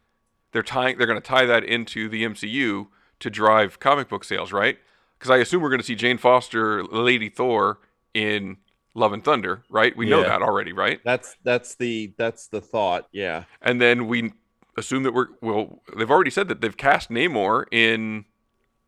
they're 0.52 0.62
tying. 0.62 0.98
They're 0.98 1.06
going 1.06 1.20
to 1.20 1.26
tie 1.26 1.46
that 1.46 1.64
into 1.64 2.08
the 2.08 2.24
MCU 2.24 2.88
to 3.20 3.30
drive 3.30 3.80
comic 3.80 4.08
book 4.08 4.24
sales, 4.24 4.52
right? 4.52 4.78
Because 5.18 5.30
I 5.30 5.38
assume 5.38 5.62
we're 5.62 5.70
going 5.70 5.80
to 5.80 5.86
see 5.86 5.94
Jane 5.94 6.18
Foster, 6.18 6.84
Lady 6.84 7.28
Thor, 7.28 7.78
in 8.12 8.58
Love 8.94 9.12
and 9.12 9.24
Thunder, 9.24 9.64
right? 9.68 9.96
We 9.96 10.08
know 10.08 10.22
that 10.22 10.40
already, 10.40 10.72
right? 10.72 11.00
That's 11.04 11.36
that's 11.42 11.74
the 11.74 12.14
that's 12.16 12.46
the 12.46 12.60
thought. 12.60 13.08
Yeah. 13.12 13.44
And 13.60 13.80
then 13.80 14.06
we 14.06 14.32
assume 14.76 15.02
that 15.02 15.12
we're 15.12 15.28
well. 15.40 15.82
They've 15.96 16.10
already 16.10 16.30
said 16.30 16.48
that 16.48 16.60
they've 16.60 16.76
cast 16.76 17.10
Namor 17.10 17.64
in 17.72 18.24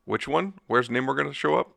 which 0.05 0.29
one? 0.29 0.55
Where's 0.69 0.89
Namor 0.89 1.17
going 1.17 1.27
to 1.29 1.35
show 1.35 1.57
up? 1.57 1.73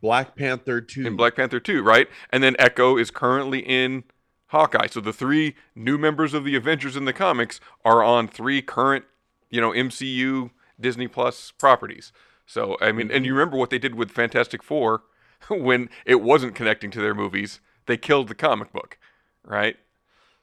Black 0.00 0.36
Panther 0.36 0.80
two. 0.80 1.06
in 1.06 1.16
Black 1.16 1.36
Panther 1.36 1.60
2, 1.60 1.82
right? 1.82 2.08
And 2.30 2.42
then 2.42 2.54
Echo 2.58 2.96
is 2.96 3.10
currently 3.10 3.60
in 3.60 4.04
Hawkeye. 4.48 4.86
So 4.88 5.00
the 5.00 5.12
three 5.12 5.56
new 5.74 5.98
members 5.98 6.34
of 6.34 6.44
the 6.44 6.56
Avengers 6.56 6.96
in 6.96 7.04
the 7.04 7.12
comics 7.12 7.60
are 7.84 8.02
on 8.02 8.28
three 8.28 8.62
current, 8.62 9.04
you 9.50 9.60
know, 9.60 9.72
MCU 9.72 10.50
Disney 10.78 11.08
Plus 11.08 11.52
properties. 11.52 12.12
So 12.46 12.76
I 12.80 12.92
mean, 12.92 13.02
and 13.02 13.10
mm-hmm. 13.10 13.24
you 13.24 13.34
remember 13.34 13.56
what 13.56 13.70
they 13.70 13.78
did 13.78 13.94
with 13.94 14.10
Fantastic 14.10 14.62
Four 14.62 15.02
when 15.48 15.88
it 16.04 16.20
wasn't 16.20 16.54
connecting 16.54 16.90
to 16.92 17.00
their 17.00 17.14
movies? 17.14 17.60
They 17.88 17.96
killed 17.96 18.28
the 18.28 18.34
comic 18.36 18.72
book, 18.72 18.98
right? 19.42 19.76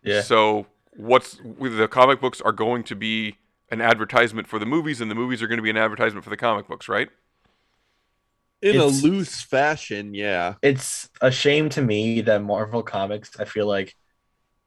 Yeah. 0.03 0.21
So 0.21 0.67
what's 0.97 1.37
the 1.37 1.87
comic 1.89 2.19
books 2.19 2.41
are 2.41 2.51
going 2.51 2.83
to 2.85 2.95
be 2.95 3.37
an 3.71 3.79
advertisement 3.81 4.47
for 4.47 4.59
the 4.59 4.65
movies, 4.65 4.99
and 4.99 5.09
the 5.09 5.15
movies 5.15 5.41
are 5.41 5.47
going 5.47 5.57
to 5.57 5.63
be 5.63 5.69
an 5.69 5.77
advertisement 5.77 6.23
for 6.23 6.29
the 6.29 6.37
comic 6.37 6.67
books, 6.67 6.89
right? 6.89 7.09
In 8.61 8.75
It's- 8.75 9.01
a 9.01 9.05
loose 9.07 9.41
fashion, 9.41 10.13
yeah. 10.13 10.55
it's 10.61 11.09
a 11.21 11.31
shame 11.31 11.69
to 11.69 11.81
me 11.81 12.21
that 12.21 12.41
Marvel 12.43 12.83
Comics, 12.83 13.39
I 13.39 13.45
feel 13.45 13.67
like, 13.67 13.95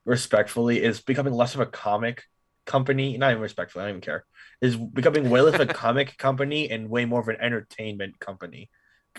respectfully, 0.04 0.82
is 0.82 1.00
becoming 1.00 1.32
less 1.34 1.54
of 1.54 1.60
a 1.60 1.66
comic 1.66 2.24
company. 2.64 3.16
Not 3.18 3.30
even 3.32 3.42
respectfully, 3.42 3.84
I 3.84 3.86
don't 3.88 3.96
even 3.96 4.00
care. 4.02 4.24
Is 4.60 4.76
becoming 4.76 5.30
way 5.30 5.40
less 5.40 5.54
of 5.54 5.68
a 5.68 5.72
comic 5.84 6.16
company 6.18 6.70
and 6.70 6.90
way 6.90 7.04
more 7.06 7.20
of 7.20 7.28
an 7.28 7.36
entertainment 7.40 8.18
company. 8.20 8.70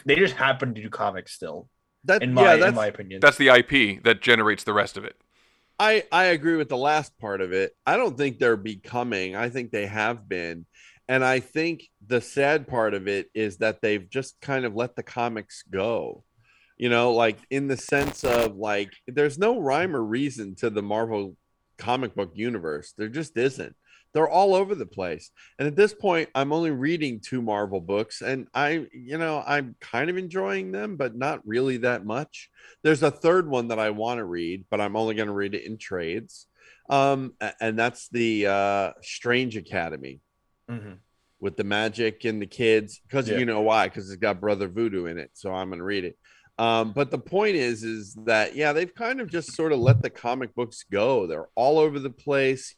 They 0.05 0.15
just 0.15 0.35
happen 0.35 0.73
to 0.75 0.81
do 0.81 0.89
comics 0.89 1.33
still, 1.33 1.67
That 2.05 2.23
in 2.23 2.33
my 2.33 2.43
yeah, 2.43 2.53
in 2.53 2.59
that's 2.61 2.75
my 2.75 2.87
opinion. 2.87 3.19
That's 3.19 3.37
the 3.37 3.49
IP 3.49 4.03
that 4.03 4.21
generates 4.21 4.63
the 4.63 4.73
rest 4.73 4.97
of 4.97 5.05
it. 5.05 5.15
I 5.79 6.03
I 6.11 6.25
agree 6.25 6.55
with 6.55 6.69
the 6.69 6.77
last 6.77 7.17
part 7.19 7.41
of 7.41 7.53
it. 7.53 7.75
I 7.85 7.97
don't 7.97 8.17
think 8.17 8.37
they're 8.37 8.57
becoming. 8.57 9.35
I 9.35 9.49
think 9.49 9.71
they 9.71 9.85
have 9.85 10.27
been. 10.27 10.65
And 11.07 11.25
I 11.25 11.39
think 11.39 11.89
the 12.05 12.21
sad 12.21 12.67
part 12.67 12.93
of 12.93 13.07
it 13.07 13.29
is 13.33 13.57
that 13.57 13.81
they've 13.81 14.07
just 14.09 14.39
kind 14.41 14.63
of 14.63 14.75
let 14.75 14.95
the 14.95 15.03
comics 15.03 15.63
go. 15.63 16.23
You 16.77 16.89
know, 16.89 17.13
like 17.13 17.37
in 17.49 17.67
the 17.67 17.77
sense 17.77 18.23
of 18.23 18.55
like 18.55 18.93
there's 19.07 19.37
no 19.37 19.59
rhyme 19.59 19.95
or 19.95 20.03
reason 20.03 20.55
to 20.55 20.69
the 20.69 20.81
Marvel 20.81 21.35
comic 21.77 22.15
book 22.15 22.31
universe. 22.35 22.93
There 22.97 23.09
just 23.09 23.37
isn't. 23.37 23.75
They're 24.13 24.29
all 24.29 24.55
over 24.55 24.73
the 24.75 24.85
place. 24.85 25.31
And 25.59 25.67
at 25.67 25.75
this 25.75 25.93
point, 25.93 26.29
I'm 26.33 26.51
only 26.51 26.71
reading 26.71 27.19
two 27.19 27.41
Marvel 27.41 27.79
books 27.81 28.21
and 28.21 28.47
I, 28.53 28.87
you 28.91 29.17
know, 29.17 29.43
I'm 29.45 29.75
kind 29.79 30.09
of 30.09 30.17
enjoying 30.17 30.71
them, 30.71 30.95
but 30.95 31.15
not 31.15 31.45
really 31.45 31.77
that 31.77 32.05
much. 32.05 32.49
There's 32.83 33.03
a 33.03 33.11
third 33.11 33.47
one 33.47 33.67
that 33.67 33.79
I 33.79 33.91
want 33.91 34.17
to 34.17 34.25
read, 34.25 34.65
but 34.71 34.81
I'm 34.81 34.95
only 34.95 35.15
going 35.15 35.27
to 35.27 35.33
read 35.33 35.53
it 35.53 35.65
in 35.65 35.77
trades. 35.77 36.47
Um, 36.89 37.33
and 37.61 37.77
that's 37.77 38.09
the 38.09 38.47
uh, 38.47 38.93
Strange 39.01 39.55
Academy 39.57 40.21
Mhm. 40.69 40.97
with 41.39 41.55
the 41.55 41.63
magic 41.63 42.25
and 42.25 42.41
the 42.41 42.47
kids. 42.47 42.99
Because 43.07 43.29
Yeah. 43.29 43.37
you 43.37 43.45
know 43.45 43.61
why? 43.61 43.87
Because 43.87 44.09
it's 44.09 44.19
got 44.19 44.41
Brother 44.41 44.67
Voodoo 44.67 45.05
in 45.05 45.17
it. 45.19 45.29
So 45.33 45.53
I'm 45.53 45.69
going 45.69 45.79
to 45.79 45.85
read 45.85 46.03
it. 46.05 46.17
Um, 46.57 46.91
but 46.91 47.09
the 47.09 47.19
point 47.19 47.55
is, 47.55 47.83
is 47.83 48.15
that 48.25 48.55
yeah, 48.55 48.73
they've 48.73 48.93
kind 48.93 49.21
of 49.21 49.29
just 49.29 49.53
sort 49.53 49.71
of 49.71 49.79
let 49.79 50.01
the 50.01 50.09
comic 50.09 50.53
books 50.55 50.83
go. 50.91 51.25
They're 51.25 51.47
all 51.55 51.79
over 51.79 51.99
the 51.99 52.09
place. 52.09 52.75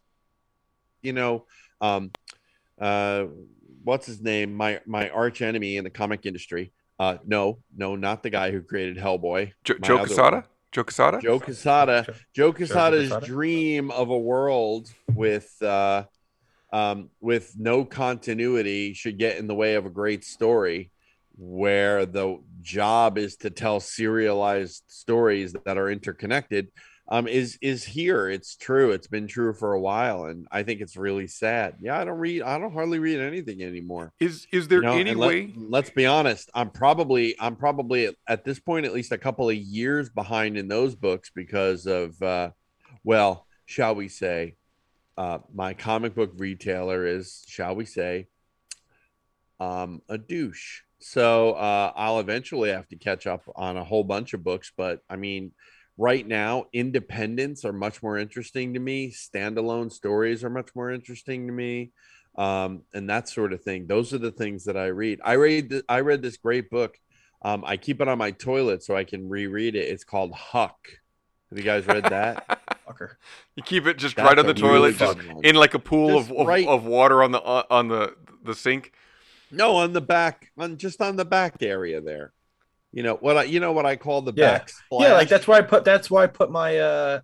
You 1.02 1.14
know, 1.14 1.46
um, 1.80 2.12
uh, 2.80 3.26
what's 3.84 4.06
his 4.06 4.22
name? 4.22 4.54
My 4.54 4.82
my 4.86 5.10
arch 5.10 5.42
enemy 5.42 5.78
in 5.78 5.84
the 5.84 5.90
comic 5.90 6.26
industry. 6.26 6.72
Uh, 7.00 7.18
no, 7.26 7.58
no, 7.76 7.96
not 7.96 8.22
the 8.22 8.30
guy 8.30 8.52
who 8.52 8.62
created 8.62 8.98
Hellboy. 8.98 9.52
Jo- 9.64 9.76
Joe 9.82 9.96
other 9.98 10.06
Quesada? 10.06 10.36
one. 10.38 10.46
Joe 10.72 10.84
Quesada? 10.84 11.20
Joe 11.20 11.40
Quesada. 11.40 12.16
Joe 12.34 12.54
Quesada's 12.54 13.14
dream 13.26 13.92
of 13.92 14.10
a 14.10 14.18
world 14.18 14.90
with 15.14 15.52
uh, 15.62 16.04
um, 16.72 17.10
with 17.20 17.54
no 17.58 17.84
continuity 17.84 18.94
should 18.94 19.18
get 19.18 19.38
in 19.38 19.48
the 19.48 19.56
way 19.56 19.76
of 19.76 19.86
a 19.86 19.90
great 19.90 20.24
story, 20.24 20.92
where 21.36 22.06
the 22.06 22.40
job 22.62 23.18
is 23.18 23.36
to 23.38 23.50
tell 23.50 23.80
serialized 23.80 24.84
stories 24.88 25.54
that 25.66 25.78
are 25.78 25.90
interconnected. 25.90 26.70
Um, 27.08 27.28
is 27.28 27.58
is 27.62 27.84
here. 27.84 28.30
It's 28.30 28.56
true. 28.56 28.92
It's 28.92 29.08
been 29.08 29.28
true 29.28 29.54
for 29.54 29.74
a 29.74 29.80
while, 29.82 30.26
and 30.26 30.48
I 30.52 30.64
think 30.64 30.80
it's 30.80 30.96
really 30.96 31.28
sad. 31.28 31.76
Yeah, 31.82 32.00
I 32.00 32.06
don't 32.06 32.18
read. 32.20 32.42
I 32.44 32.58
don't 32.58 32.72
hardly 32.72 33.00
read 33.00 33.20
anything 33.20 33.62
anymore. 33.64 34.14
Is 34.20 34.48
is 34.54 34.68
there 34.70 34.80
You 34.80 34.86
know, 34.86 34.94
any 34.98 35.10
and 35.12 35.20
let- 35.20 35.28
way? 35.28 35.54
let's 35.58 35.90
be 35.90 36.06
honest. 36.06 36.50
I'm 36.54 36.70
probably 36.70 37.36
I'm 37.40 37.58
probably 37.58 38.06
at, 38.06 38.16
at 38.28 38.46
this 38.46 38.60
point 38.60 38.86
at 38.86 38.94
least 38.94 39.12
a 39.12 39.18
couple 39.18 39.50
of 39.50 39.56
years 39.58 40.10
behind 40.10 40.58
in 40.58 40.68
those 40.70 40.96
books 40.96 41.32
because 41.36 41.86
of 41.86 42.22
uh, 42.22 42.52
well, 43.04 43.46
shall 43.66 43.94
we 43.96 44.08
say, 44.08 44.56
uh, 45.18 45.40
my 45.54 45.74
comic 45.74 46.16
book 46.16 46.32
retailer 46.38 47.06
is, 47.06 47.44
shall 47.48 47.76
we 47.76 47.84
say, 47.86 48.28
um, 49.60 50.02
a 50.08 50.18
douche. 50.18 50.82
So 51.00 51.54
uh, 51.54 51.92
I'll 51.96 52.20
eventually 52.20 52.70
have 52.70 52.88
to 52.90 52.96
catch 52.96 53.26
up 53.28 53.44
on 53.56 53.76
a 53.76 53.84
whole 53.84 54.04
bunch 54.04 54.34
of 54.34 54.44
books. 54.44 54.72
But 54.76 55.02
I 55.10 55.16
mean, 55.16 55.52
right 55.98 56.26
now 56.26 56.66
independents 56.74 57.66
are 57.66 57.74
much 57.74 58.02
more 58.02 58.18
interesting 58.18 58.74
to 58.74 58.80
me. 58.80 59.12
Standalone 59.12 59.92
stories 59.92 60.44
are 60.44 60.50
much 60.50 60.70
more 60.76 60.92
interesting 60.92 61.48
to 61.48 61.54
me. 61.54 61.92
Um, 62.38 62.84
and 62.94 63.10
that 63.10 63.28
sort 63.28 63.52
of 63.54 63.62
thing. 63.62 63.88
Those 63.88 64.14
are 64.14 64.18
the 64.18 64.32
things 64.32 64.64
that 64.66 64.78
i 64.78 64.88
read. 64.88 65.20
I 65.24 65.34
read 65.34 65.70
th- 65.70 65.84
i 65.90 66.00
read 66.00 66.22
this 66.22 66.38
great 66.38 66.70
book. 66.70 66.98
Um, 67.44 67.64
i 67.66 67.76
keep 67.78 68.02
it 68.02 68.08
on 68.08 68.18
my 68.18 68.32
toilet 68.32 68.84
so 68.84 68.96
i 68.96 69.04
can 69.04 69.28
reread 69.30 69.76
it. 69.76 69.90
It's 69.90 70.04
called 70.06 70.34
huck. 70.34 70.78
Have 71.50 71.58
you 71.60 71.66
guys 71.66 71.86
read 71.88 72.06
that? 72.06 72.60
You 73.56 73.64
keep 73.64 73.86
it 73.88 73.98
just 73.98 74.18
That's 74.18 74.28
right 74.28 74.38
on 74.38 74.46
the 74.46 74.54
toilet, 74.54 74.74
really 74.74 74.94
just 74.94 75.18
one. 75.34 75.46
in 75.46 75.56
like 75.56 75.74
a 75.74 75.80
pool 75.80 76.18
of, 76.18 76.30
of, 76.32 76.46
right- 76.46 76.68
of 76.68 76.84
water 76.86 77.24
on 77.24 77.32
the 77.32 77.42
uh, 77.42 77.64
on 77.70 77.88
the 77.88 78.16
the 78.44 78.54
sink. 78.54 78.92
no 79.50 79.76
on 79.78 79.94
the 79.94 80.02
back 80.02 80.52
on 80.58 80.76
just 80.78 81.02
on 81.02 81.16
the 81.16 81.24
back 81.24 81.62
area 81.62 82.02
there 82.02 82.34
you 82.94 83.04
know 83.04 83.16
what 83.16 83.38
i 83.38 83.44
you 83.44 83.60
know 83.60 83.72
what 83.72 83.86
i 83.86 83.96
call 83.96 84.22
the 84.22 84.34
Yeah. 84.36 84.58
back 84.60 84.72
Yeah, 84.92 85.14
like 85.14 85.30
that's 85.30 85.48
where 85.48 85.58
I 85.58 85.62
put 85.62 85.84
that's 85.86 86.10
where 86.12 86.24
I 86.24 86.28
put 86.28 86.52
my 86.52 86.78
uh 86.78 87.22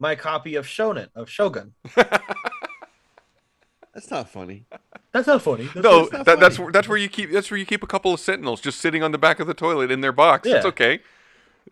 my 0.00 0.14
copy 0.14 0.54
of 0.56 0.64
Shonen 0.66 1.08
of 1.14 1.28
Shogun. 1.28 1.74
that's 3.94 4.10
not 4.10 4.28
funny 4.28 4.64
That's 5.12 5.26
not 5.26 5.42
funny. 5.42 5.64
That's 5.64 5.76
No, 5.76 6.02
It's 6.04 6.12
not 6.12 6.26
that, 6.26 6.40
that's 6.40 6.58
where 6.58 6.70
that's 6.72 6.88
where 6.88 6.98
you 6.98 7.08
keep 7.08 7.32
that's 7.32 7.50
where 7.50 7.58
you 7.58 7.66
keep 7.66 7.82
a 7.82 7.86
couple 7.86 8.12
of 8.12 8.20
sentinels 8.20 8.60
just 8.60 8.80
sitting 8.80 9.02
on 9.02 9.12
the 9.12 9.18
back 9.18 9.40
of 9.40 9.46
the 9.46 9.54
toilet 9.54 9.90
in 9.90 10.00
their 10.00 10.12
box. 10.12 10.46
It's 10.48 10.66
okay. 10.66 11.00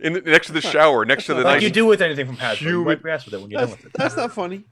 In 0.01 0.13
the, 0.15 0.21
next 0.23 0.49
to 0.49 0.53
the 0.53 0.61
That's 0.61 0.67
not- 0.67 0.73
shower, 0.73 1.05
next 1.05 1.27
to 1.27 1.35
the 1.35 1.41
not 1.43 1.47
like 1.49 1.55
nice. 1.57 1.63
you 1.63 1.71
do 1.71 1.87
with 1.87 2.03
anything 2.03 2.27
from 2.27 2.37
Hasbro. 2.37 2.61
You 2.61 2.69
humid- 2.69 2.87
wipe 2.87 3.03
your 3.05 3.13
ass 3.13 3.25
with 3.25 3.35
it 3.35 3.41
when 3.41 3.51
you're 3.51 3.61
done 3.61 3.71
that's, 3.71 3.83
with 3.83 3.95
it. 3.95 3.99
that's 3.99 4.17
not 4.17 4.33
funny 4.33 4.65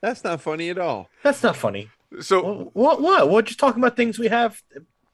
that's 0.00 0.24
not 0.24 0.40
funny 0.40 0.70
at 0.70 0.78
all 0.78 1.08
That's 1.22 1.42
not 1.42 1.56
funny. 1.56 1.90
So 2.20 2.70
What? 2.72 3.00
What? 3.02 3.30
We're 3.30 3.42
just 3.42 3.58
talking 3.58 3.82
about 3.82 3.96
things 3.96 4.18
we 4.18 4.28
have 4.28 4.62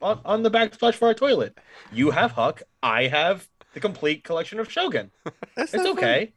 on, 0.02 0.20
on 0.24 0.42
the 0.42 0.50
backsplash 0.50 0.94
for 0.94 1.08
our 1.08 1.14
toilet. 1.14 1.58
You 1.92 2.10
have 2.10 2.32
Huck. 2.32 2.62
I 2.82 3.06
have 3.06 3.48
the 3.74 3.80
complete 3.80 4.24
collection 4.24 4.58
of 4.60 4.70
Shogun. 4.70 5.10
that's 5.56 5.72
It's 5.72 5.84
not 5.84 5.94
funny. 5.94 6.06
okay. 6.06 6.32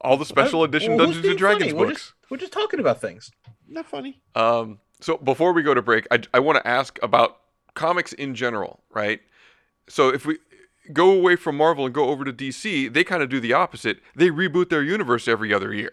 all 0.00 0.16
the 0.16 0.24
special 0.24 0.60
Uh, 0.60 0.64
edition 0.64 0.96
well, 0.96 1.06
Dungeons 1.06 1.26
and 1.26 1.38
Dragons 1.38 1.62
funny? 1.64 1.72
We're 1.74 1.86
books. 1.88 2.02
just, 2.02 2.30
we're 2.30 2.36
just 2.38 2.52
talking 2.52 2.80
about 2.80 3.00
things. 3.00 3.30
not 3.68 3.86
funny 3.86 4.20
Um, 4.34 4.78
so 5.00 5.16
before 5.16 5.52
we 5.52 5.62
go 5.62 5.74
to 5.74 5.82
break, 5.82 6.06
I, 6.10 6.20
I 6.32 6.40
want 6.40 6.56
to 6.58 6.66
ask 6.66 6.98
about 7.02 7.38
comics 7.74 8.12
in 8.12 8.34
general, 8.34 8.80
right? 8.94 9.20
So 9.88 10.08
if 10.10 10.24
we 10.24 10.38
go 10.92 11.10
away 11.10 11.36
from 11.36 11.56
Marvel 11.56 11.84
and 11.84 11.94
go 11.94 12.08
over 12.10 12.24
to 12.24 12.32
DC, 12.32 12.92
they 12.92 13.04
kind 13.04 13.22
of 13.22 13.28
do 13.28 13.40
the 13.40 13.52
opposite. 13.52 13.98
They 14.14 14.28
reboot 14.28 14.68
their 14.70 14.82
universe 14.82 15.26
every 15.28 15.52
other 15.52 15.72
year, 15.74 15.92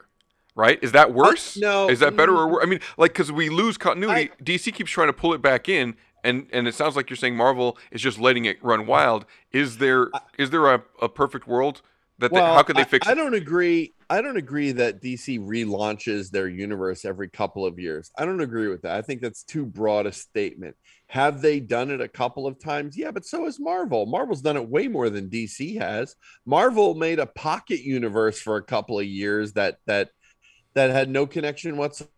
right? 0.56 0.80
Is 0.82 0.92
that 0.92 1.14
worse? 1.14 1.58
no, 1.58 1.90
Is 1.90 2.00
that 2.00 2.16
better 2.16 2.36
or 2.36 2.48
mm. 2.48 2.52
worse? 2.52 2.64
I 2.64 2.70
mean, 2.70 2.80
like 2.98 3.14
because 3.14 3.32
we 3.32 3.50
lose 3.50 3.78
continuity. 3.78 4.32
DC 4.44 4.74
keeps 4.74 4.92
trying 4.92 5.08
to 5.08 5.14
pull 5.14 5.34
it 5.34 5.42
back 5.42 5.68
in, 5.68 5.96
and 6.24 6.48
and 6.52 6.68
it 6.68 6.76
sounds 6.76 6.96
like 6.96 7.10
you're 7.10 7.18
saying 7.18 7.36
Marvel 7.36 7.78
is 7.92 8.02
just 8.02 8.20
letting 8.20 8.46
it 8.46 8.64
run 8.64 8.86
wild. 8.86 9.26
Is 9.52 9.78
there 9.78 10.10
is 10.38 10.50
there 10.50 10.74
a, 10.74 10.84
a 11.02 11.10
perfect 11.10 11.48
world 11.48 11.82
that 12.20 12.34
they, 12.34 12.40
how 12.40 12.64
could 12.64 12.76
they 12.76 12.82
I- 12.82 12.86
fix 12.86 13.08
I, 13.08 13.14
it? 13.14 13.16
don't 13.16 13.34
agree. 13.34 13.94
I 14.10 14.22
don't 14.22 14.38
agree 14.38 14.74
that 14.74 15.02
DC 15.02 15.40
relaunches 15.40 16.30
their 16.30 16.48
universe 16.48 17.06
every 17.06 17.30
couple 17.30 17.66
of 17.66 17.80
years. 17.80 18.12
I 18.18 18.26
don't 18.26 18.42
agree 18.42 18.68
with 18.68 18.82
that. 18.82 18.96
I 18.96 19.02
think 19.02 19.22
that's 19.22 19.44
too 19.44 19.66
broad 19.66 20.06
a 20.06 20.12
statement. 20.12 20.76
Have 21.08 21.42
they 21.42 21.60
done 21.60 21.90
it 21.92 22.02
a 22.02 22.08
couple 22.08 22.46
of 22.46 22.60
times? 22.60 22.98
Yeah, 22.98 23.12
but 23.12 23.26
so 23.26 23.46
has 23.46 23.60
Marvel. 23.60 24.06
Marvel's 24.06 24.42
done 24.42 24.58
it 24.58 24.70
way 24.70 24.88
more 24.88 25.10
than 25.10 25.30
DC 25.30 25.80
has. 25.80 26.16
Marvel 26.46 26.94
made 26.94 27.20
a 27.20 27.26
pocket 27.26 27.82
universe 27.82 28.40
for 28.40 28.58
a 28.58 28.64
couple 28.64 29.00
of 29.00 29.06
years 29.06 29.54
that 29.54 29.78
that 29.88 30.10
that 30.74 30.90
had 30.90 31.10
no 31.10 31.26
connection 31.26 31.78
whatsoever. 31.78 32.12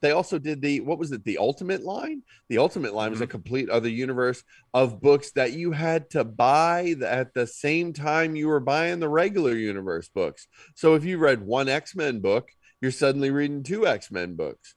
They 0.00 0.10
also 0.12 0.38
did 0.38 0.62
the 0.62 0.80
what 0.80 0.98
was 0.98 1.12
it? 1.12 1.24
The 1.24 1.38
Ultimate 1.38 1.82
line. 1.82 2.22
The 2.48 2.58
Ultimate 2.58 2.94
line 2.94 3.10
was 3.10 3.20
a 3.20 3.24
mm-hmm. 3.24 3.30
complete 3.30 3.70
other 3.70 3.88
universe 3.88 4.42
of 4.74 5.00
books 5.00 5.32
that 5.32 5.52
you 5.52 5.72
had 5.72 6.10
to 6.10 6.24
buy 6.24 6.94
at 7.04 7.34
the 7.34 7.46
same 7.46 7.92
time 7.92 8.36
you 8.36 8.48
were 8.48 8.60
buying 8.60 9.00
the 9.00 9.08
regular 9.08 9.54
universe 9.54 10.08
books. 10.08 10.46
So 10.74 10.94
if 10.94 11.04
you 11.04 11.18
read 11.18 11.42
one 11.42 11.68
X 11.68 11.94
Men 11.94 12.20
book, 12.20 12.50
you're 12.80 12.90
suddenly 12.90 13.30
reading 13.30 13.62
two 13.62 13.86
X 13.86 14.10
Men 14.10 14.34
books. 14.34 14.74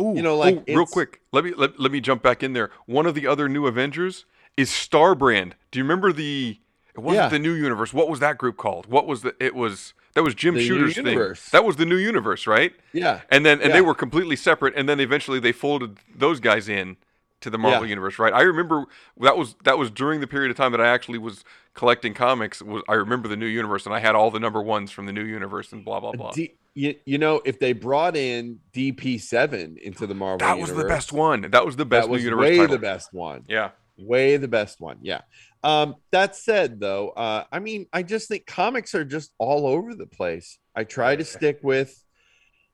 Ooh, 0.00 0.14
you 0.16 0.22
know, 0.22 0.36
like, 0.36 0.56
ooh, 0.56 0.74
real 0.74 0.86
quick, 0.86 1.20
let 1.32 1.44
me 1.44 1.52
let, 1.56 1.78
let 1.78 1.92
me 1.92 2.00
jump 2.00 2.22
back 2.22 2.42
in 2.42 2.52
there. 2.52 2.70
One 2.86 3.06
of 3.06 3.14
the 3.14 3.26
other 3.26 3.48
new 3.48 3.66
Avengers 3.66 4.24
is 4.56 4.70
Starbrand. 4.70 5.52
Do 5.70 5.78
you 5.78 5.84
remember 5.84 6.12
the? 6.12 6.58
It 6.94 7.00
wasn't 7.00 7.24
Yeah. 7.24 7.28
the 7.28 7.38
new 7.38 7.52
universe. 7.52 7.92
What 7.92 8.08
was 8.08 8.20
that 8.20 8.38
group 8.38 8.56
called? 8.56 8.86
What 8.86 9.06
was 9.06 9.22
the? 9.22 9.34
It 9.38 9.54
was 9.54 9.92
that 10.16 10.22
was 10.22 10.34
Jim 10.34 10.54
The 10.54 10.60
New 10.60 10.66
Shooter's 10.66 10.94
thing. 10.94 11.50
That 11.52 11.64
was 11.64 11.76
the 11.76 11.84
new 11.84 11.96
universe, 11.96 12.46
right? 12.46 12.72
Yeah. 12.94 13.20
And 13.30 13.44
then 13.44 13.60
and 13.60 13.68
Yeah. 13.68 13.74
they 13.76 13.80
were 13.82 13.94
completely 13.94 14.34
separate. 14.34 14.72
And 14.74 14.88
then 14.88 14.98
eventually 14.98 15.38
they 15.38 15.52
folded 15.52 15.98
those 16.12 16.40
guys 16.40 16.68
in 16.70 16.96
to 17.42 17.50
the 17.50 17.58
Marvel 17.58 17.82
Yeah. 17.84 17.90
universe, 17.90 18.18
right? 18.18 18.32
I 18.32 18.40
remember 18.42 18.86
that 19.20 19.36
was 19.36 19.56
that 19.64 19.76
was 19.76 19.90
during 19.90 20.20
the 20.20 20.26
period 20.26 20.50
of 20.50 20.56
time 20.56 20.72
that 20.72 20.80
I 20.80 20.88
actually 20.88 21.18
was 21.18 21.44
collecting 21.74 22.14
comics. 22.14 22.62
Was 22.62 22.82
I 22.88 22.94
remember 22.94 23.28
the 23.28 23.36
new 23.36 23.46
universe 23.46 23.84
and 23.84 23.94
I 23.94 23.98
had 24.00 24.14
all 24.14 24.30
the 24.30 24.40
number 24.40 24.62
ones 24.62 24.90
from 24.90 25.04
the 25.04 25.12
new 25.12 25.24
universe 25.24 25.70
and 25.72 25.84
blah 25.84 26.00
blah 26.00 26.10
uh, 26.10 26.16
blah. 26.16 26.32
D, 26.32 26.54
you, 26.72 26.94
you 27.04 27.18
know, 27.18 27.42
if 27.44 27.58
they 27.58 27.74
brought 27.74 28.16
in 28.16 28.60
DP7 28.72 29.76
into 29.78 30.06
the 30.06 30.14
Marvel 30.14 30.38
that 30.38 30.58
was 30.58 30.72
the 30.74 30.84
best 30.84 31.12
one. 31.12 31.42
That 31.50 31.64
was 31.66 31.76
the 31.76 31.84
best 31.84 32.06
that 32.06 32.10
was 32.10 32.22
new 32.22 32.30
universe 32.30 32.48
way 32.48 32.56
title. 32.56 32.74
the 32.76 32.80
best 32.80 33.12
one. 33.12 33.44
Yeah. 33.48 33.70
Way 33.98 34.36
the 34.36 34.48
best 34.48 34.80
one 34.80 34.98
yeah. 35.02 35.22
Um 35.62 35.96
that 36.12 36.36
said 36.36 36.80
though 36.80 37.10
uh 37.10 37.44
i 37.50 37.58
mean 37.58 37.86
i 37.92 38.02
just 38.02 38.28
think 38.28 38.46
comics 38.46 38.94
are 38.94 39.04
just 39.04 39.32
all 39.38 39.66
over 39.66 39.94
the 39.94 40.06
place. 40.06 40.58
I 40.74 40.84
try 40.84 41.16
to 41.16 41.24
stick 41.24 41.60
with 41.62 42.02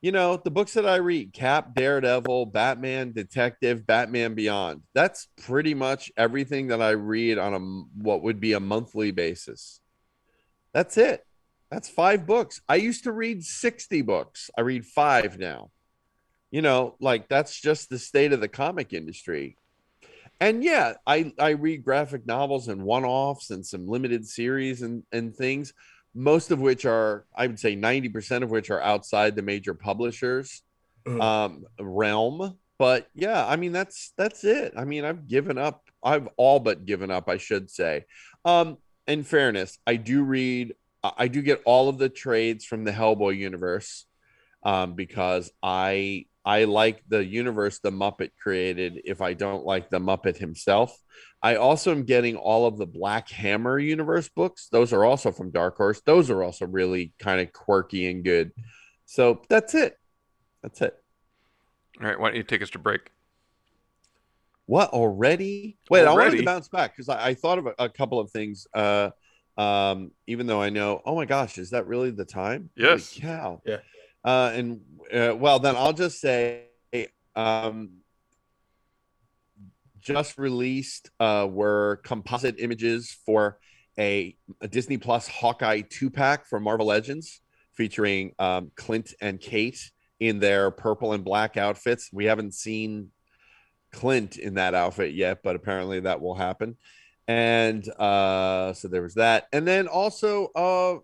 you 0.00 0.10
know 0.10 0.36
the 0.36 0.50
books 0.50 0.74
that 0.74 0.84
i 0.84 0.96
read 0.96 1.32
cap 1.32 1.74
daredevil 1.74 2.46
batman 2.46 3.12
detective 3.12 3.86
batman 3.86 4.34
beyond. 4.34 4.82
That's 4.94 5.28
pretty 5.42 5.74
much 5.74 6.10
everything 6.16 6.68
that 6.68 6.82
i 6.82 6.90
read 6.90 7.38
on 7.38 7.54
a 7.54 8.02
what 8.02 8.22
would 8.22 8.40
be 8.40 8.52
a 8.52 8.60
monthly 8.60 9.12
basis. 9.12 9.80
That's 10.74 10.96
it. 10.96 11.24
That's 11.70 11.88
five 11.88 12.26
books. 12.26 12.60
I 12.68 12.76
used 12.76 13.04
to 13.04 13.12
read 13.12 13.44
60 13.44 14.02
books. 14.02 14.50
I 14.56 14.62
read 14.62 14.84
five 14.84 15.38
now. 15.38 15.70
You 16.50 16.60
know 16.60 16.96
like 17.00 17.28
that's 17.28 17.58
just 17.58 17.88
the 17.88 17.98
state 17.98 18.32
of 18.34 18.40
the 18.40 18.48
comic 18.48 18.92
industry 18.92 19.56
and 20.42 20.62
yeah 20.64 20.94
i 21.06 21.32
i 21.38 21.50
read 21.50 21.84
graphic 21.84 22.26
novels 22.26 22.68
and 22.68 22.82
one-offs 22.82 23.50
and 23.50 23.64
some 23.64 23.86
limited 23.86 24.26
series 24.26 24.82
and 24.82 25.02
and 25.12 25.34
things 25.36 25.72
most 26.14 26.50
of 26.50 26.58
which 26.60 26.84
are 26.84 27.24
i 27.34 27.46
would 27.46 27.58
say 27.58 27.74
90% 27.76 28.42
of 28.42 28.50
which 28.50 28.68
are 28.70 28.80
outside 28.82 29.34
the 29.36 29.42
major 29.42 29.74
publishers 29.74 30.62
um 31.20 31.64
realm. 31.80 32.58
But 32.78 33.08
yeah 33.14 33.46
i 33.46 33.56
mean 33.56 33.72
that's 33.72 34.12
that's 34.16 34.44
it. 34.44 34.72
I 34.76 34.84
mean 34.84 35.04
i've 35.04 35.26
given 35.26 35.56
up 35.58 35.82
i've 36.04 36.28
all 36.36 36.60
but 36.60 36.84
given 36.86 37.10
up 37.10 37.28
i 37.28 37.36
should 37.38 37.70
say. 37.70 38.04
Um 38.44 38.78
in 39.06 39.24
fairness 39.24 39.78
i 39.86 39.96
do 39.96 40.22
read 40.22 40.74
I- 41.02 41.12
i 41.24 41.28
do 41.28 41.42
get 41.42 41.60
all 41.64 41.88
of 41.88 41.98
the 41.98 42.08
trades 42.08 42.64
from 42.64 42.84
the 42.84 42.92
hellboy 42.92 43.36
universe 43.36 44.06
um 44.64 44.94
because 44.94 45.50
i 45.62 46.26
I 46.44 46.64
like 46.64 47.02
the 47.08 47.24
universe 47.24 47.78
the 47.78 47.92
Muppet 47.92 48.30
created 48.40 49.00
if 49.04 49.20
I 49.20 49.34
don't 49.34 49.64
like 49.64 49.90
the 49.90 50.00
Muppet 50.00 50.36
himself. 50.36 50.96
I 51.40 51.56
also 51.56 51.92
am 51.92 52.04
getting 52.04 52.36
all 52.36 52.66
of 52.66 52.78
the 52.78 52.86
Black 52.86 53.28
Hammer 53.30 53.78
universe 53.78 54.28
books. 54.28 54.68
Those 54.70 54.92
are 54.92 55.04
also 55.04 55.30
from 55.30 55.50
Dark 55.50 55.76
Horse. 55.76 56.00
Those 56.04 56.30
are 56.30 56.42
also 56.42 56.66
really 56.66 57.12
kind 57.18 57.40
of 57.40 57.52
quirky 57.52 58.10
and 58.10 58.24
good. 58.24 58.52
So 59.06 59.42
that's 59.48 59.74
it. 59.74 59.96
That's 60.62 60.80
it. 60.80 60.94
All 62.00 62.06
right, 62.06 62.18
why 62.18 62.28
don't 62.28 62.36
you 62.36 62.42
take 62.42 62.62
us 62.62 62.70
to 62.70 62.78
break? 62.78 63.10
What 64.66 64.90
already? 64.90 65.78
Wait, 65.90 66.06
I 66.06 66.12
wanted 66.12 66.38
to 66.38 66.44
bounce 66.44 66.68
back 66.68 66.96
because 66.96 67.08
I, 67.08 67.28
I 67.28 67.34
thought 67.34 67.58
of 67.58 67.66
a, 67.66 67.74
a 67.78 67.88
couple 67.88 68.18
of 68.18 68.30
things. 68.30 68.66
Uh, 68.72 69.10
um, 69.58 70.12
even 70.26 70.46
though 70.46 70.62
I 70.62 70.70
know, 70.70 71.02
oh 71.04 71.14
my 71.14 71.26
gosh, 71.26 71.58
is 71.58 71.70
that 71.70 71.86
really 71.86 72.10
the 72.10 72.24
time? 72.24 72.70
Holy 72.78 72.90
Yes. 72.92 73.18
cow. 73.20 73.60
Yeah. 73.66 73.78
Uh, 74.24 74.52
and 74.54 74.80
uh, 75.12 75.34
well, 75.36 75.58
then 75.58 75.76
I'll 75.76 75.92
just 75.92 76.20
say, 76.20 76.66
um, 77.34 78.02
just 80.00 80.38
released 80.38 81.10
uh, 81.20 81.46
were 81.50 82.00
composite 82.04 82.56
images 82.58 83.16
for 83.24 83.58
a, 83.98 84.36
a 84.60 84.68
Disney 84.68 84.98
Plus 84.98 85.28
Hawkeye 85.28 85.82
two 85.88 86.10
pack 86.10 86.46
for 86.46 86.58
Marvel 86.60 86.86
Legends, 86.86 87.40
featuring 87.74 88.32
um, 88.38 88.70
Clint 88.74 89.14
and 89.20 89.40
Kate 89.40 89.90
in 90.20 90.38
their 90.38 90.70
purple 90.70 91.12
and 91.12 91.24
black 91.24 91.56
outfits. 91.56 92.10
We 92.12 92.26
haven't 92.26 92.54
seen 92.54 93.10
Clint 93.92 94.38
in 94.38 94.54
that 94.54 94.74
outfit 94.74 95.14
yet, 95.14 95.42
but 95.42 95.56
apparently 95.56 96.00
that 96.00 96.20
will 96.20 96.34
happen. 96.34 96.76
And 97.28 97.88
uh, 97.88 98.72
so 98.72 98.88
there 98.88 99.02
was 99.02 99.14
that, 99.14 99.46
and 99.52 99.66
then 99.66 99.86
also, 99.86 100.48
uh, 100.54 100.98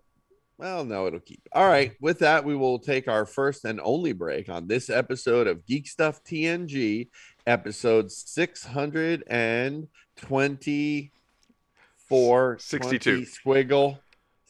well, 0.59 0.83
no, 0.83 1.07
it'll 1.07 1.21
keep. 1.21 1.41
All 1.53 1.67
right, 1.67 1.93
with 2.01 2.19
that, 2.19 2.43
we 2.43 2.53
will 2.53 2.79
take 2.79 3.07
our 3.07 3.25
first 3.25 3.63
and 3.63 3.79
only 3.81 4.11
break 4.11 4.49
on 4.49 4.67
this 4.67 4.89
episode 4.89 5.47
of 5.47 5.65
Geek 5.65 5.87
Stuff 5.87 6.21
TNG, 6.25 7.07
episode 7.47 8.11
six 8.11 8.65
hundred 8.65 9.23
and 9.27 9.87
twenty-four, 10.17 12.57
62. 12.59 12.99
20 12.99 13.25
squiggle, 13.25 13.99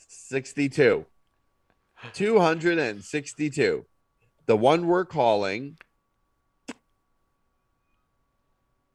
sixty-two, 0.08 1.06
two 2.14 2.40
hundred 2.40 2.80
and 2.80 3.04
sixty-two. 3.04 3.86
The 4.48 4.58
one 4.58 4.88
we're 4.88 5.06
calling. 5.06 5.78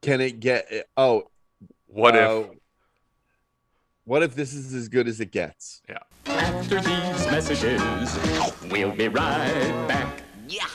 Can 0.03 0.21
it 0.21 0.41
get? 0.41 0.89
Oh, 0.97 1.29
What 1.87 2.17
uh, 2.17 2.47
if? 2.51 2.59
What 4.05 4.25
if 4.25 4.35
this 4.35 4.53
is 4.53 4.75
as 4.75 4.89
good 4.89 5.07
as 5.07 5.21
it 5.21 5.31
gets? 5.31 5.81
Yeah. 5.89 5.99
After 6.45 6.77
these 6.81 7.27
messages. 7.31 7.81
We'll 8.71 8.93
be 8.93 9.09
right 9.09 9.89
back. 9.89 10.23
Yeah. 10.49 10.67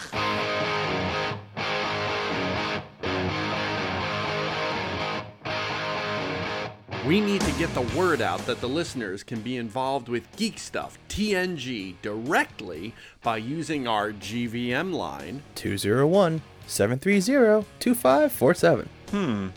We 7.06 7.22
need 7.22 7.42
to 7.42 7.52
get 7.54 7.74
the 7.74 7.82
word 7.98 8.22
out 8.22 8.46
that 8.46 8.62
the 8.62 8.68
listeners 8.68 9.24
can 9.24 9.42
be 9.42 9.58
involved 9.58 10.10
with 10.10 10.24
Geek 10.36 10.60
Stuff 10.60 10.98
TNG 11.08 11.96
directly 12.02 12.94
by 13.24 13.38
using 13.38 13.88
our 13.88 14.12
GVM 14.12 14.94
line 14.94 15.44
201 15.56 16.42
730 16.68 17.66
2547. 17.80 18.90
Hmm. 19.12 19.48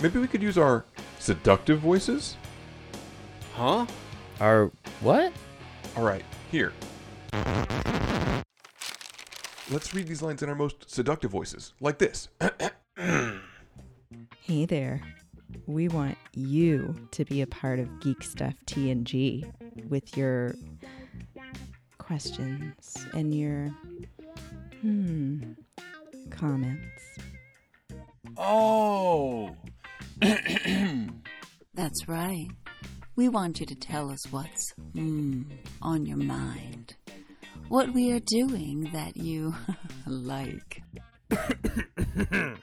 Maybe 0.00 0.18
we 0.18 0.26
could 0.26 0.42
use 0.42 0.58
our 0.58 0.84
seductive 1.18 1.80
voices? 1.80 2.36
Huh? 3.54 3.86
Our 4.40 4.70
what? 5.00 5.32
All 5.96 6.04
right, 6.04 6.24
here. 6.50 6.72
Let's 9.70 9.94
read 9.94 10.06
these 10.06 10.20
lines 10.20 10.42
in 10.42 10.48
our 10.50 10.54
most 10.54 10.90
seductive 10.90 11.30
voices, 11.30 11.72
like 11.80 11.98
this. 11.98 12.28
Hey 14.40 14.64
there. 14.64 15.02
We 15.66 15.88
want 15.88 16.16
you 16.32 16.94
to 17.10 17.24
be 17.24 17.42
a 17.42 17.48
part 17.48 17.80
of 17.80 17.98
Geek 17.98 18.22
Stuff 18.22 18.54
TNG 18.66 19.44
with 19.88 20.16
your 20.16 20.54
questions 21.98 22.96
and 23.12 23.34
your 23.34 23.74
hmm 24.80 25.42
comments. 26.30 27.18
Oh. 28.36 29.56
That's 31.74 32.06
right. 32.06 32.46
We 33.16 33.28
want 33.28 33.60
you 33.60 33.66
to 33.66 33.74
tell 33.74 34.10
us 34.10 34.30
what's 34.30 34.72
hmm, 34.92 35.42
on 35.82 36.06
your 36.06 36.18
mind. 36.18 36.94
What 37.68 37.92
we 37.92 38.12
are 38.12 38.20
doing 38.20 38.90
that 38.92 39.16
you 39.16 39.54
like. 40.06 40.82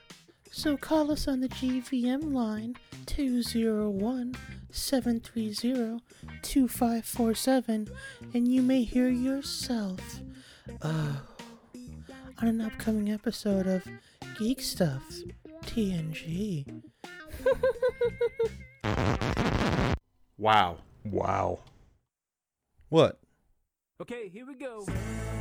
So 0.56 0.76
call 0.76 1.10
us 1.10 1.26
on 1.26 1.40
the 1.40 1.48
GVM 1.48 2.32
line 2.32 2.76
201 3.06 4.36
730 4.70 6.00
2547 6.42 7.88
and 8.32 8.48
you 8.48 8.62
may 8.62 8.84
hear 8.84 9.08
yourself 9.08 10.20
uh, 10.80 11.16
on 12.40 12.48
an 12.48 12.60
upcoming 12.60 13.10
episode 13.10 13.66
of 13.66 13.84
Geek 14.38 14.62
Stuff 14.62 15.02
TNG. 15.64 16.82
Wow. 20.38 20.78
Wow. 21.04 21.60
What? 22.88 23.18
Okay, 24.02 24.28
here 24.28 24.44
we 24.46 24.54
go. 24.54 24.86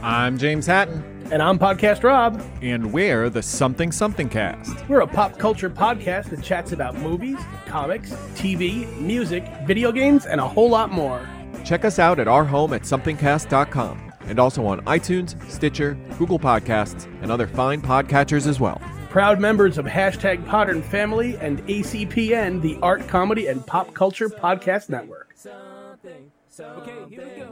I'm 0.03 0.37
James 0.37 0.67
Hatton. 0.67 1.27
And 1.31 1.41
I'm 1.41 1.57
Podcast 1.57 2.03
Rob. 2.03 2.41
And 2.61 2.93
we're 2.93 3.29
the 3.29 3.41
Something 3.41 3.91
Something 3.91 4.29
Cast. 4.29 4.87
We're 4.87 5.01
a 5.01 5.07
pop 5.07 5.39
culture 5.39 5.69
podcast 5.69 6.29
that 6.29 6.43
chats 6.43 6.71
about 6.73 6.95
movies, 6.95 7.39
comics, 7.65 8.11
TV, 8.35 8.87
music, 8.99 9.43
video 9.65 9.91
games, 9.91 10.25
and 10.25 10.39
a 10.39 10.47
whole 10.47 10.69
lot 10.69 10.91
more. 10.91 11.27
Check 11.63 11.85
us 11.85 11.97
out 11.97 12.19
at 12.19 12.27
our 12.27 12.45
home 12.45 12.73
at 12.73 12.83
somethingcast.com 12.83 14.13
and 14.25 14.39
also 14.39 14.65
on 14.65 14.81
iTunes, 14.85 15.41
Stitcher, 15.49 15.95
Google 16.19 16.39
Podcasts, 16.39 17.05
and 17.23 17.31
other 17.31 17.47
fine 17.47 17.81
podcatchers 17.81 18.45
as 18.45 18.59
well. 18.59 18.79
Proud 19.13 19.39
members 19.39 19.77
of 19.77 19.85
hashtag 19.85 20.43
Podern 20.47 20.83
Family 20.83 21.37
and 21.37 21.63
ACPN, 21.67 22.63
the 22.63 22.79
Art, 22.81 23.07
Comedy, 23.07 23.45
and 23.45 23.63
Pop 23.67 23.93
Culture 23.93 24.27
Podcast 24.27 24.89
Network. 24.89 25.35
Okay, 26.59 26.91
here 27.07 27.23
we. 27.23 27.43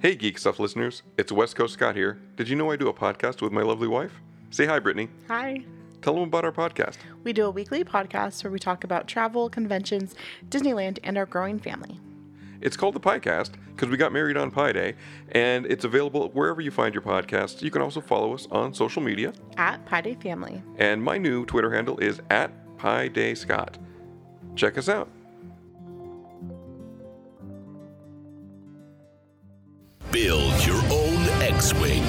Hey, 0.00 0.14
Geek 0.14 0.38
Stuff 0.38 0.58
listeners. 0.58 1.02
It's 1.18 1.30
West 1.30 1.54
Coast 1.54 1.74
Scott 1.74 1.96
here. 1.96 2.18
Did 2.36 2.48
you 2.48 2.56
know 2.56 2.70
I 2.70 2.76
do 2.76 2.88
a 2.88 2.94
podcast 2.94 3.42
with 3.42 3.52
my 3.52 3.60
lovely 3.60 3.88
wife? 3.88 4.22
Say 4.48 4.64
hi, 4.64 4.78
Brittany. 4.78 5.10
Hi. 5.28 5.62
Tell 6.00 6.14
them 6.14 6.22
about 6.22 6.46
our 6.46 6.52
podcast. 6.52 6.96
We 7.24 7.34
do 7.34 7.44
a 7.44 7.50
weekly 7.50 7.84
podcast 7.84 8.42
where 8.42 8.50
we 8.50 8.58
talk 8.58 8.82
about 8.82 9.06
travel, 9.06 9.50
conventions, 9.50 10.14
Disneyland, 10.48 10.98
and 11.04 11.18
our 11.18 11.26
growing 11.26 11.58
family. 11.58 12.00
It's 12.62 12.76
called 12.76 12.94
the 12.94 13.00
Piecast 13.00 13.50
because 13.74 13.88
we 13.88 13.96
got 13.96 14.12
married 14.12 14.36
on 14.36 14.50
Pi 14.50 14.72
Day, 14.72 14.94
and 15.32 15.66
it's 15.66 15.84
available 15.84 16.30
wherever 16.30 16.60
you 16.60 16.70
find 16.70 16.94
your 16.94 17.02
podcasts. 17.02 17.60
You 17.60 17.70
can 17.70 17.82
also 17.82 18.00
follow 18.00 18.32
us 18.34 18.46
on 18.50 18.72
social 18.72 19.02
media. 19.02 19.32
At 19.56 19.84
Pi 19.84 20.00
Day 20.00 20.14
Family. 20.14 20.62
And 20.76 21.02
my 21.02 21.18
new 21.18 21.44
Twitter 21.44 21.72
handle 21.72 21.98
is 21.98 22.20
at 22.30 22.52
Pi 22.78 23.08
Day 23.08 23.34
Scott. 23.34 23.78
Check 24.54 24.78
us 24.78 24.88
out. 24.88 25.08
Build 30.10 30.66
your 30.66 30.82
own 30.90 31.24
X-Wing. 31.42 32.04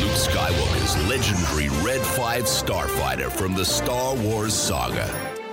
Luke 0.00 0.16
Skywalker's 0.16 1.08
legendary 1.08 1.68
Red 1.84 2.00
5 2.00 2.44
starfighter 2.44 3.30
from 3.30 3.54
the 3.54 3.64
Star 3.64 4.14
Wars 4.16 4.54
saga. 4.54 5.35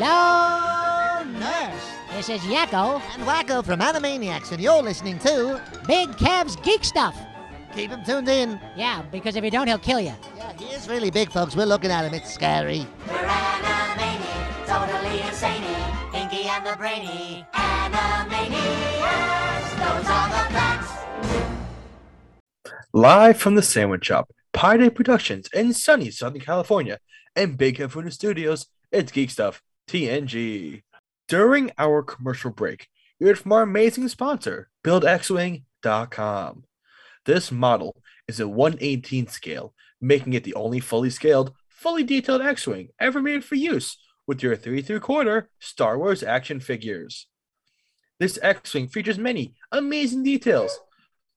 Hello, 0.00 1.24
nurse. 1.40 1.90
This 2.12 2.28
is 2.28 2.40
Yakko 2.42 3.02
and 3.14 3.24
Wakko 3.24 3.64
from 3.64 3.80
Animaniacs, 3.80 4.52
and 4.52 4.62
you're 4.62 4.80
listening 4.80 5.18
to 5.18 5.60
Big 5.88 6.16
Kev's 6.16 6.54
Geek 6.54 6.84
Stuff. 6.84 7.18
Keep 7.74 7.90
him 7.90 8.04
tuned 8.04 8.28
in. 8.28 8.60
Yeah, 8.76 9.02
because 9.10 9.34
if 9.34 9.42
you 9.42 9.50
don't, 9.50 9.66
he'll 9.66 9.76
kill 9.76 9.98
you. 9.98 10.14
Yeah, 10.36 10.52
he 10.56 10.66
is 10.66 10.88
really 10.88 11.10
big, 11.10 11.32
folks. 11.32 11.56
We're 11.56 11.66
looking 11.66 11.90
at 11.90 12.04
him. 12.04 12.14
It's 12.14 12.32
scary. 12.32 12.86
We're 13.08 13.16
animated, 13.16 14.66
totally 14.68 15.20
insane. 15.26 15.64
Inky 16.14 16.44
and 16.44 16.64
the 16.64 16.76
brainy 16.76 17.44
Animaniacs. 17.54 18.50
Those 19.80 20.08
are 20.08 20.28
the 20.28 20.44
facts. 20.54 20.92
Live 22.92 23.36
from 23.36 23.56
the 23.56 23.62
Sandwich 23.62 24.04
Shop, 24.04 24.30
Pi 24.52 24.76
Day 24.76 24.90
Productions 24.90 25.48
in 25.52 25.72
sunny 25.72 26.12
Southern 26.12 26.40
California, 26.40 27.00
and 27.34 27.58
Big 27.58 27.78
Head 27.78 27.90
Food 27.90 28.12
Studios, 28.12 28.66
it's 28.92 29.10
Geek 29.10 29.30
Stuff 29.30 29.60
TNG. 29.88 30.82
During 31.28 31.72
our 31.78 32.02
commercial 32.02 32.50
break, 32.50 32.88
you 33.18 33.26
heard 33.26 33.38
from 33.38 33.52
our 33.52 33.62
amazing 33.62 34.06
sponsor, 34.08 34.68
BuildXWing.com. 34.84 36.64
This 37.24 37.50
model 37.50 37.96
is 38.28 38.38
a 38.38 38.46
118 38.46 39.26
scale, 39.26 39.74
making 40.00 40.34
it 40.34 40.44
the 40.44 40.54
only 40.54 40.78
fully 40.80 41.10
scaled, 41.10 41.52
fully 41.68 42.04
detailed 42.04 42.42
X-Wing 42.42 42.90
ever 43.00 43.20
made 43.20 43.44
for 43.44 43.54
use 43.54 43.96
with 44.26 44.42
your 44.42 44.56
3 44.56 44.82
3 44.82 45.00
quarter 45.00 45.48
Star 45.58 45.98
Wars 45.98 46.22
action 46.22 46.60
figures. 46.60 47.26
This 48.20 48.38
X-Wing 48.42 48.88
features 48.88 49.18
many 49.18 49.54
amazing 49.72 50.22
details, 50.22 50.78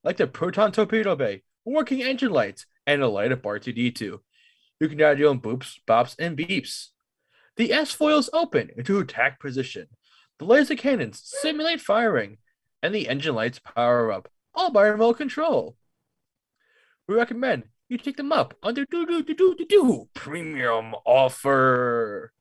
like 0.04 0.18
the 0.18 0.28
proton 0.28 0.72
torpedo 0.72 1.16
bay, 1.16 1.44
working 1.64 2.02
engine 2.02 2.32
lights, 2.32 2.66
and 2.86 3.02
a 3.02 3.08
light 3.08 3.32
up 3.32 3.44
R2D2. 3.44 4.20
You 4.80 4.90
can 4.90 5.02
add 5.02 5.20
your 5.20 5.30
own 5.30 5.40
boops, 5.40 5.78
bops, 5.88 6.16
and 6.20 6.38
beeps. 6.38 6.88
The 7.58 7.74
S 7.74 7.92
foils 7.92 8.30
open 8.34 8.70
into 8.78 9.00
attack 9.00 9.40
position. 9.40 9.88
The 10.40 10.46
laser 10.46 10.76
cannons 10.76 11.22
simulate 11.24 11.82
firing, 11.82 12.38
and 12.82 12.96
the 12.96 13.08
engine 13.08 13.36
lights 13.36 13.60
power 13.60 14.12
up, 14.12 14.30
all 14.56 14.72
by 14.72 14.88
remote 14.88 15.18
control. 15.18 15.76
We 17.08 17.16
recommend 17.16 17.64
you 17.90 17.98
take 17.98 18.18
them 18.18 18.32
up 18.32 18.54
under 18.64 18.86
do 18.86 19.06
do 19.06 19.22
do 19.22 19.34
do 19.34 19.56
do 19.56 19.66
do 19.66 20.10
premium 20.14 20.96
offer. 21.06 22.32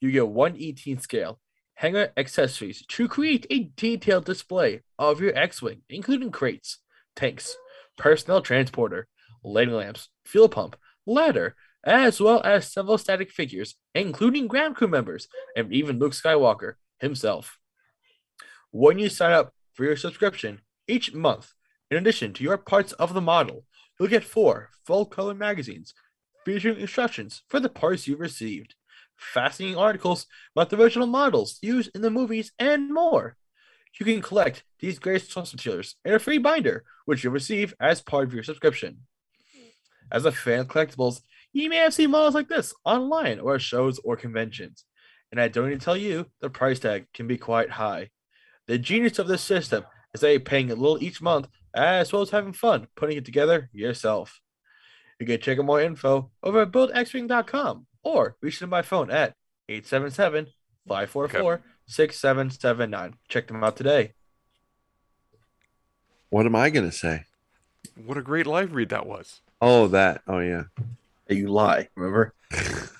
You 0.00 0.10
get 0.10 0.28
118 0.28 0.98
scale 0.98 1.38
hangar 1.74 2.12
accessories 2.16 2.84
to 2.86 3.08
create 3.08 3.46
a 3.50 3.70
detailed 3.76 4.24
display 4.24 4.82
of 4.98 5.20
your 5.20 5.36
X-wing, 5.36 5.82
including 5.88 6.30
crates, 6.30 6.78
tanks, 7.16 7.56
personnel 7.96 8.40
transporter, 8.40 9.08
lighting 9.42 9.74
lamps, 9.74 10.08
fuel 10.24 10.48
pump, 10.48 10.76
ladder, 11.06 11.54
as 11.84 12.20
well 12.20 12.40
as 12.44 12.72
several 12.72 12.98
static 12.98 13.30
figures, 13.30 13.76
including 13.94 14.48
ground 14.48 14.74
crew 14.74 14.88
members 14.88 15.28
and 15.56 15.72
even 15.72 15.98
Luke 15.98 16.12
Skywalker 16.12 16.74
himself. 16.98 17.58
When 18.70 18.98
you 18.98 19.08
sign 19.08 19.32
up 19.32 19.52
for 19.74 19.84
your 19.84 19.96
subscription 19.96 20.62
each 20.88 21.14
month, 21.14 21.52
in 21.90 21.98
addition 21.98 22.32
to 22.34 22.42
your 22.42 22.56
parts 22.56 22.92
of 22.94 23.14
the 23.14 23.20
model, 23.20 23.64
you'll 23.98 24.08
get 24.08 24.24
four 24.24 24.70
full 24.86 25.06
color 25.06 25.34
magazines 25.34 25.94
featuring 26.44 26.80
instructions 26.80 27.42
for 27.48 27.60
the 27.60 27.68
parts 27.68 28.06
you've 28.06 28.20
received. 28.20 28.74
fascinating 29.16 29.76
articles 29.76 30.26
about 30.54 30.70
the 30.70 30.80
original 30.80 31.06
models 31.06 31.58
used 31.62 31.90
in 31.94 32.02
the 32.02 32.10
movies, 32.10 32.52
and 32.58 32.92
more. 32.92 33.36
You 33.98 34.06
can 34.06 34.20
collect 34.20 34.64
these 34.80 34.98
great 34.98 35.22
source 35.22 35.52
materials 35.52 35.94
in 36.04 36.14
a 36.14 36.18
free 36.18 36.38
binder, 36.38 36.84
which 37.04 37.22
you'll 37.22 37.32
receive 37.32 37.74
as 37.80 38.02
part 38.02 38.26
of 38.26 38.34
your 38.34 38.42
subscription. 38.42 38.98
As 40.10 40.24
a 40.24 40.32
fan 40.32 40.60
of 40.60 40.68
collectibles, 40.68 41.20
you 41.54 41.70
may 41.70 41.76
have 41.76 41.94
seen 41.94 42.10
models 42.10 42.34
like 42.34 42.48
this 42.48 42.74
online 42.84 43.38
or 43.38 43.54
at 43.54 43.62
shows 43.62 43.98
or 44.00 44.16
conventions. 44.16 44.84
And 45.30 45.40
I 45.40 45.48
don't 45.48 45.70
need 45.70 45.78
to 45.80 45.84
tell 45.84 45.96
you, 45.96 46.26
the 46.40 46.50
price 46.50 46.80
tag 46.80 47.06
can 47.14 47.26
be 47.26 47.38
quite 47.38 47.70
high. 47.70 48.10
The 48.66 48.76
genius 48.76 49.18
of 49.18 49.28
this 49.28 49.42
system 49.42 49.84
is 50.12 50.20
that 50.20 50.30
you're 50.30 50.40
paying 50.40 50.70
a 50.70 50.74
little 50.74 51.02
each 51.02 51.22
month 51.22 51.48
as 51.74 52.12
well 52.12 52.22
as 52.22 52.30
having 52.30 52.52
fun 52.52 52.88
putting 52.96 53.16
it 53.16 53.24
together 53.24 53.70
yourself. 53.72 54.40
You 55.18 55.26
can 55.26 55.40
check 55.40 55.58
out 55.58 55.64
more 55.64 55.80
info 55.80 56.30
over 56.42 56.62
at 56.62 56.72
buildxwing.com 56.72 57.86
or 58.02 58.36
reach 58.40 58.58
them 58.58 58.70
by 58.70 58.82
phone 58.82 59.10
at 59.10 59.34
877 59.68 60.48
544 60.88 61.62
6779. 61.86 63.14
Check 63.28 63.46
them 63.46 63.62
out 63.62 63.76
today. 63.76 64.12
What 66.30 66.46
am 66.46 66.56
I 66.56 66.70
gonna 66.70 66.92
say? 66.92 67.24
What 67.96 68.18
a 68.18 68.22
great 68.22 68.46
live 68.46 68.74
read 68.74 68.88
that 68.88 69.06
was. 69.06 69.40
Oh, 69.60 69.86
that. 69.88 70.22
Oh, 70.26 70.40
yeah. 70.40 70.64
You 71.28 71.48
lie. 71.48 71.88
Remember? 71.96 72.34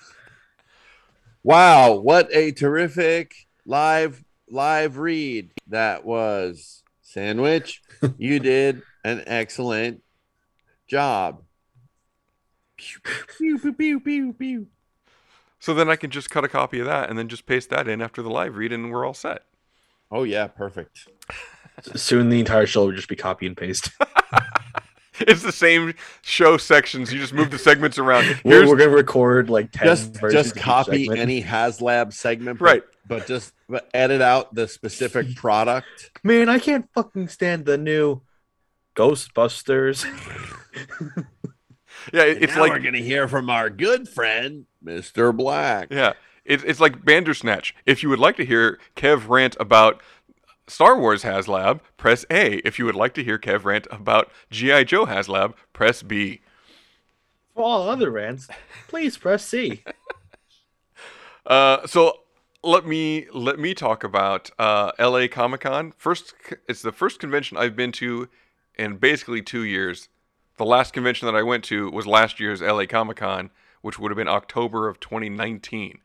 Wow, 1.45 1.99
what 1.99 2.27
a 2.33 2.51
terrific 2.53 3.35
live 3.67 4.23
live 4.49 4.97
read 4.97 5.51
that 5.67 6.03
was. 6.03 6.81
Sandwich, 7.03 7.83
you 8.17 8.39
did 8.41 8.81
an 9.03 9.21
excellent 9.27 10.01
job. 10.87 11.43
Pew, 12.77 12.99
pew, 13.37 13.59
pew, 13.59 13.73
pew, 13.73 13.99
pew, 13.99 14.33
pew. 14.33 14.67
So 15.59 15.75
then 15.75 15.87
I 15.87 15.95
can 15.95 16.09
just 16.09 16.31
cut 16.31 16.43
a 16.43 16.47
copy 16.49 16.79
of 16.79 16.87
that 16.87 17.11
and 17.11 17.19
then 17.19 17.27
just 17.27 17.45
paste 17.45 17.69
that 17.69 17.87
in 17.87 18.01
after 18.01 18.23
the 18.23 18.31
live 18.31 18.55
read, 18.55 18.73
and 18.73 18.91
we're 18.91 19.05
all 19.05 19.13
set. 19.13 19.43
Oh 20.11 20.23
yeah, 20.23 20.47
perfect. 20.47 21.07
Soon 21.95 22.29
the 22.29 22.39
entire 22.39 22.65
show 22.65 22.85
will 22.85 22.91
just 22.91 23.07
be 23.07 23.15
copy 23.15 23.45
and 23.45 23.55
paste. 23.55 23.91
It's 25.27 25.41
the 25.43 25.51
same 25.51 25.93
show 26.21 26.57
sections. 26.57 27.11
You 27.13 27.19
just 27.19 27.33
move 27.33 27.49
the 27.51 27.57
segments 27.57 27.97
around. 27.97 28.25
We're, 28.43 28.57
Here's 28.57 28.69
we're 28.69 28.77
gonna 28.77 28.89
record 28.91 29.49
like 29.49 29.71
10 29.71 29.83
Just 29.87 30.13
versions 30.19 30.33
just 30.51 30.55
copy 30.55 31.05
segment. 31.05 31.19
any 31.21 31.41
HasLab 31.43 32.13
segment, 32.13 32.59
but, 32.59 32.65
Right. 32.65 32.83
But 33.07 33.27
just 33.27 33.53
but 33.69 33.89
edit 33.93 34.21
out 34.21 34.53
the 34.55 34.67
specific 34.67 35.35
product. 35.35 36.11
Man, 36.23 36.49
I 36.49 36.59
can't 36.59 36.87
fucking 36.93 37.27
stand 37.29 37.65
the 37.65 37.77
new 37.77 38.21
Ghostbusters. 38.95 40.05
yeah, 42.13 42.23
it- 42.23 42.43
it's 42.43 42.55
now 42.55 42.61
like 42.61 42.71
we're 42.73 42.79
gonna 42.79 42.97
hear 42.99 43.27
from 43.27 43.49
our 43.49 43.69
good 43.69 44.07
friend, 44.09 44.65
Mr. 44.83 45.35
Black. 45.35 45.87
Yeah, 45.91 46.13
it's 46.43 46.63
it's 46.63 46.79
like 46.79 47.03
Bandersnatch. 47.05 47.73
If 47.85 48.03
you 48.03 48.09
would 48.09 48.19
like 48.19 48.37
to 48.37 48.45
hear 48.45 48.79
Kev 48.95 49.27
rant 49.29 49.55
about 49.59 50.01
Star 50.67 50.99
Wars 50.99 51.23
HasLab, 51.23 51.81
press 51.97 52.25
A. 52.31 52.55
If 52.67 52.79
you 52.79 52.85
would 52.85 52.95
like 52.95 53.13
to 53.15 53.23
hear 53.23 53.37
Kev 53.37 53.65
rant 53.65 53.87
about 53.91 54.31
GI 54.49 54.85
Joe 54.85 55.05
HasLab, 55.05 55.53
press 55.73 56.01
B. 56.01 56.41
For 57.53 57.63
all 57.63 57.89
other 57.89 58.09
rants, 58.09 58.47
please 58.87 59.17
press 59.17 59.45
C. 59.45 59.83
Uh, 61.45 61.85
so 61.85 62.21
let 62.63 62.87
me 62.87 63.27
let 63.31 63.59
me 63.59 63.75
talk 63.75 64.03
about 64.03 64.49
uh, 64.57 64.91
L.A. 64.97 65.27
Comic 65.27 65.61
Con. 65.61 65.93
First, 65.95 66.33
it's 66.67 66.81
the 66.81 66.91
first 66.91 67.19
convention 67.19 67.55
I've 67.55 67.75
been 67.75 67.91
to 67.93 68.29
in 68.73 68.97
basically 68.97 69.43
two 69.43 69.63
years. 69.63 70.09
The 70.57 70.65
last 70.65 70.91
convention 70.91 71.27
that 71.27 71.35
I 71.35 71.43
went 71.43 71.63
to 71.65 71.91
was 71.91 72.07
last 72.07 72.39
year's 72.39 72.63
L.A. 72.63 72.87
Comic 72.87 73.17
Con, 73.17 73.51
which 73.81 73.99
would 73.99 74.09
have 74.09 74.17
been 74.17 74.27
October 74.27 74.87
of 74.87 74.99
2019. 74.99 75.99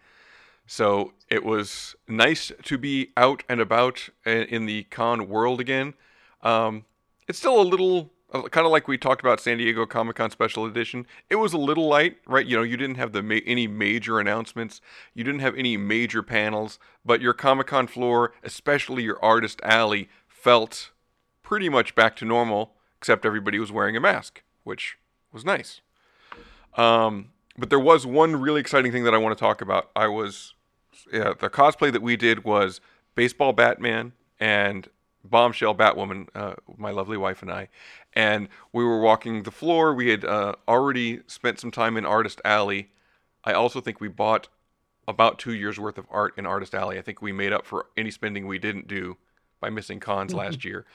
So 0.73 1.15
it 1.29 1.45
was 1.45 1.97
nice 2.07 2.53
to 2.63 2.79
be 2.79 3.11
out 3.17 3.43
and 3.49 3.61
about 3.61 4.09
in 4.25 4.67
the 4.67 4.85
con 4.85 5.29
world 5.29 5.59
again. 5.61 5.95
Um, 6.43 6.85
it's 7.27 7.41
still 7.41 7.61
a 7.61 7.67
little 7.67 8.13
kind 8.31 8.65
of 8.65 8.71
like 8.71 8.87
we 8.87 8.97
talked 8.97 9.21
about 9.21 9.41
San 9.41 9.59
Diego 9.59 9.85
Comic 9.85 10.15
Con 10.15 10.31
Special 10.31 10.65
Edition. 10.65 11.09
It 11.29 11.35
was 11.35 11.53
a 11.53 11.59
little 11.59 11.89
light, 11.89 12.19
right? 12.25 12.47
You 12.47 12.57
know, 12.57 12.63
you 12.63 12.77
didn't 12.77 12.99
have 12.99 13.11
the 13.11 13.21
ma- 13.21 13.41
any 13.45 13.67
major 13.67 14.21
announcements, 14.21 14.81
you 15.13 15.25
didn't 15.25 15.41
have 15.41 15.57
any 15.57 15.77
major 15.77 16.23
panels, 16.23 16.79
but 17.05 17.21
your 17.21 17.33
Comic 17.33 17.67
Con 17.67 17.89
floor, 17.89 18.33
especially 18.45 19.03
your 19.03 19.19
artist 19.25 19.61
alley, 19.65 20.09
felt 20.29 20.93
pretty 21.43 21.69
much 21.69 21.97
back 21.97 22.15
to 22.15 22.25
normal, 22.25 22.75
except 22.97 23.27
everybody 23.27 23.59
was 23.59 23.73
wearing 23.73 23.97
a 23.97 24.01
mask, 24.01 24.45
which 24.63 24.99
was 25.33 25.45
nice. 25.45 25.81
Um, 26.77 27.31
but 27.59 27.71
there 27.71 27.81
was 27.81 28.07
one 28.07 28.37
really 28.37 28.61
exciting 28.61 28.93
thing 28.93 29.03
that 29.03 29.15
I 29.15 29.19
want 29.19 29.37
to 29.37 29.41
talk 29.41 29.61
about. 29.61 29.91
I 29.97 30.07
was, 30.07 30.55
yeah, 31.13 31.33
the 31.39 31.51
cosplay 31.51 31.93
that 31.93 32.03
we 32.03 32.17
did 32.17 32.45
was 32.45 32.81
baseball 33.15 33.53
Batman 33.53 34.13
and 34.39 34.89
bombshell 35.25 35.75
Batwoman, 35.75 36.29
uh, 36.35 36.55
my 36.77 36.91
lovely 36.91 37.17
wife 37.17 37.43
and 37.43 37.53
I. 37.53 37.69
And 38.15 38.49
we 38.73 38.85
were 38.85 39.01
walking 39.01 39.43
the 39.43 39.51
floor. 39.51 39.95
We 39.95 40.09
had 40.09 40.25
uh, 40.25 40.55
already 40.67 41.21
spent 41.27 41.61
some 41.61 41.71
time 41.71 41.97
in 41.97 42.07
Artist 42.07 42.41
Alley. 42.45 42.91
I 43.45 43.53
also 43.53 43.81
think 43.81 44.01
we 44.01 44.09
bought 44.09 44.49
about 45.07 45.39
two 45.39 45.53
years 45.53 45.79
worth 45.79 45.99
of 45.99 46.07
art 46.11 46.35
in 46.37 46.47
Artist 46.47 46.75
Alley. 46.75 46.99
I 46.99 47.03
think 47.03 47.21
we 47.21 47.33
made 47.33 47.53
up 47.53 47.67
for 47.67 47.87
any 47.97 48.11
spending 48.11 48.47
we 48.47 48.59
didn't 48.59 48.89
do 48.89 49.17
by 49.61 49.69
missing 49.71 50.01
cons 50.01 50.33
last 50.33 50.65
year. 50.65 50.87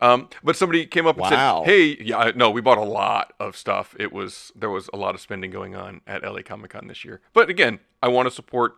Um, 0.00 0.28
but 0.42 0.56
somebody 0.56 0.84
came 0.86 1.06
up 1.06 1.16
and 1.16 1.22
Wow. 1.22 1.62
said, 1.64 1.70
"Hey, 1.70 1.96
yeah, 2.00 2.32
no, 2.34 2.50
we 2.50 2.60
bought 2.60 2.78
a 2.78 2.82
lot 2.82 3.34
of 3.38 3.56
stuff. 3.56 3.94
It 4.00 4.12
was 4.12 4.50
there 4.56 4.70
was 4.70 4.90
a 4.92 4.96
lot 4.96 5.14
of 5.14 5.20
spending 5.20 5.50
going 5.52 5.76
on 5.76 6.00
at 6.08 6.24
LA 6.24 6.42
Comic 6.42 6.72
Con 6.72 6.88
this 6.88 7.04
year. 7.04 7.20
But 7.32 7.48
again, 7.48 7.78
I 8.02 8.08
want 8.08 8.26
to 8.26 8.30
support, 8.34 8.74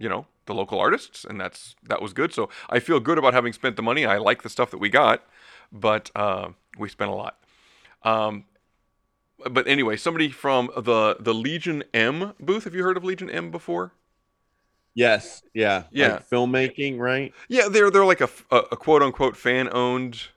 you 0.00 0.10
know, 0.10 0.26
the 0.46 0.54
local 0.54 0.80
artists, 0.80 1.26
and 1.26 1.40
that's 1.40 1.76
that 1.84 2.02
was 2.02 2.14
good. 2.14 2.34
So 2.34 2.50
I 2.70 2.80
feel 2.80 3.00
good 3.00 3.18
about 3.18 3.34
having 3.34 3.54
spent 3.54 3.76
the 3.76 3.82
money. 3.84 4.06
I 4.06 4.18
like 4.18 4.42
the 4.42 4.50
stuff 4.50 4.72
that 4.72 4.78
we 4.78 4.90
got, 4.90 5.24
but 5.72 6.10
uh, 6.16 6.50
we 6.78 6.90
spent 6.90 7.12
a 7.12 7.16
lot. 7.16 7.38
Um, 8.04 8.46
but 9.50 9.66
anyway, 9.66 9.96
somebody 9.96 10.30
from 10.30 10.70
the 10.76 11.16
the 11.20 11.34
Legion 11.34 11.84
M 11.94 12.34
booth. 12.40 12.64
Have 12.64 12.74
you 12.74 12.82
heard 12.84 12.96
of 12.96 13.04
Legion 13.04 13.30
M 13.30 13.50
before? 13.50 13.92
Yes, 14.94 15.42
yeah, 15.54 15.84
Yeah. 15.90 16.06
Like 16.06 16.28
filmmaking, 16.28 16.98
right? 16.98 17.34
Yeah, 17.48 17.68
they're 17.68 17.90
they're 17.90 18.04
like 18.04 18.20
a 18.20 18.28
a 18.50 18.76
quote 18.76 19.02
unquote 19.02 19.36
fan 19.36 19.68
owned 19.72 20.28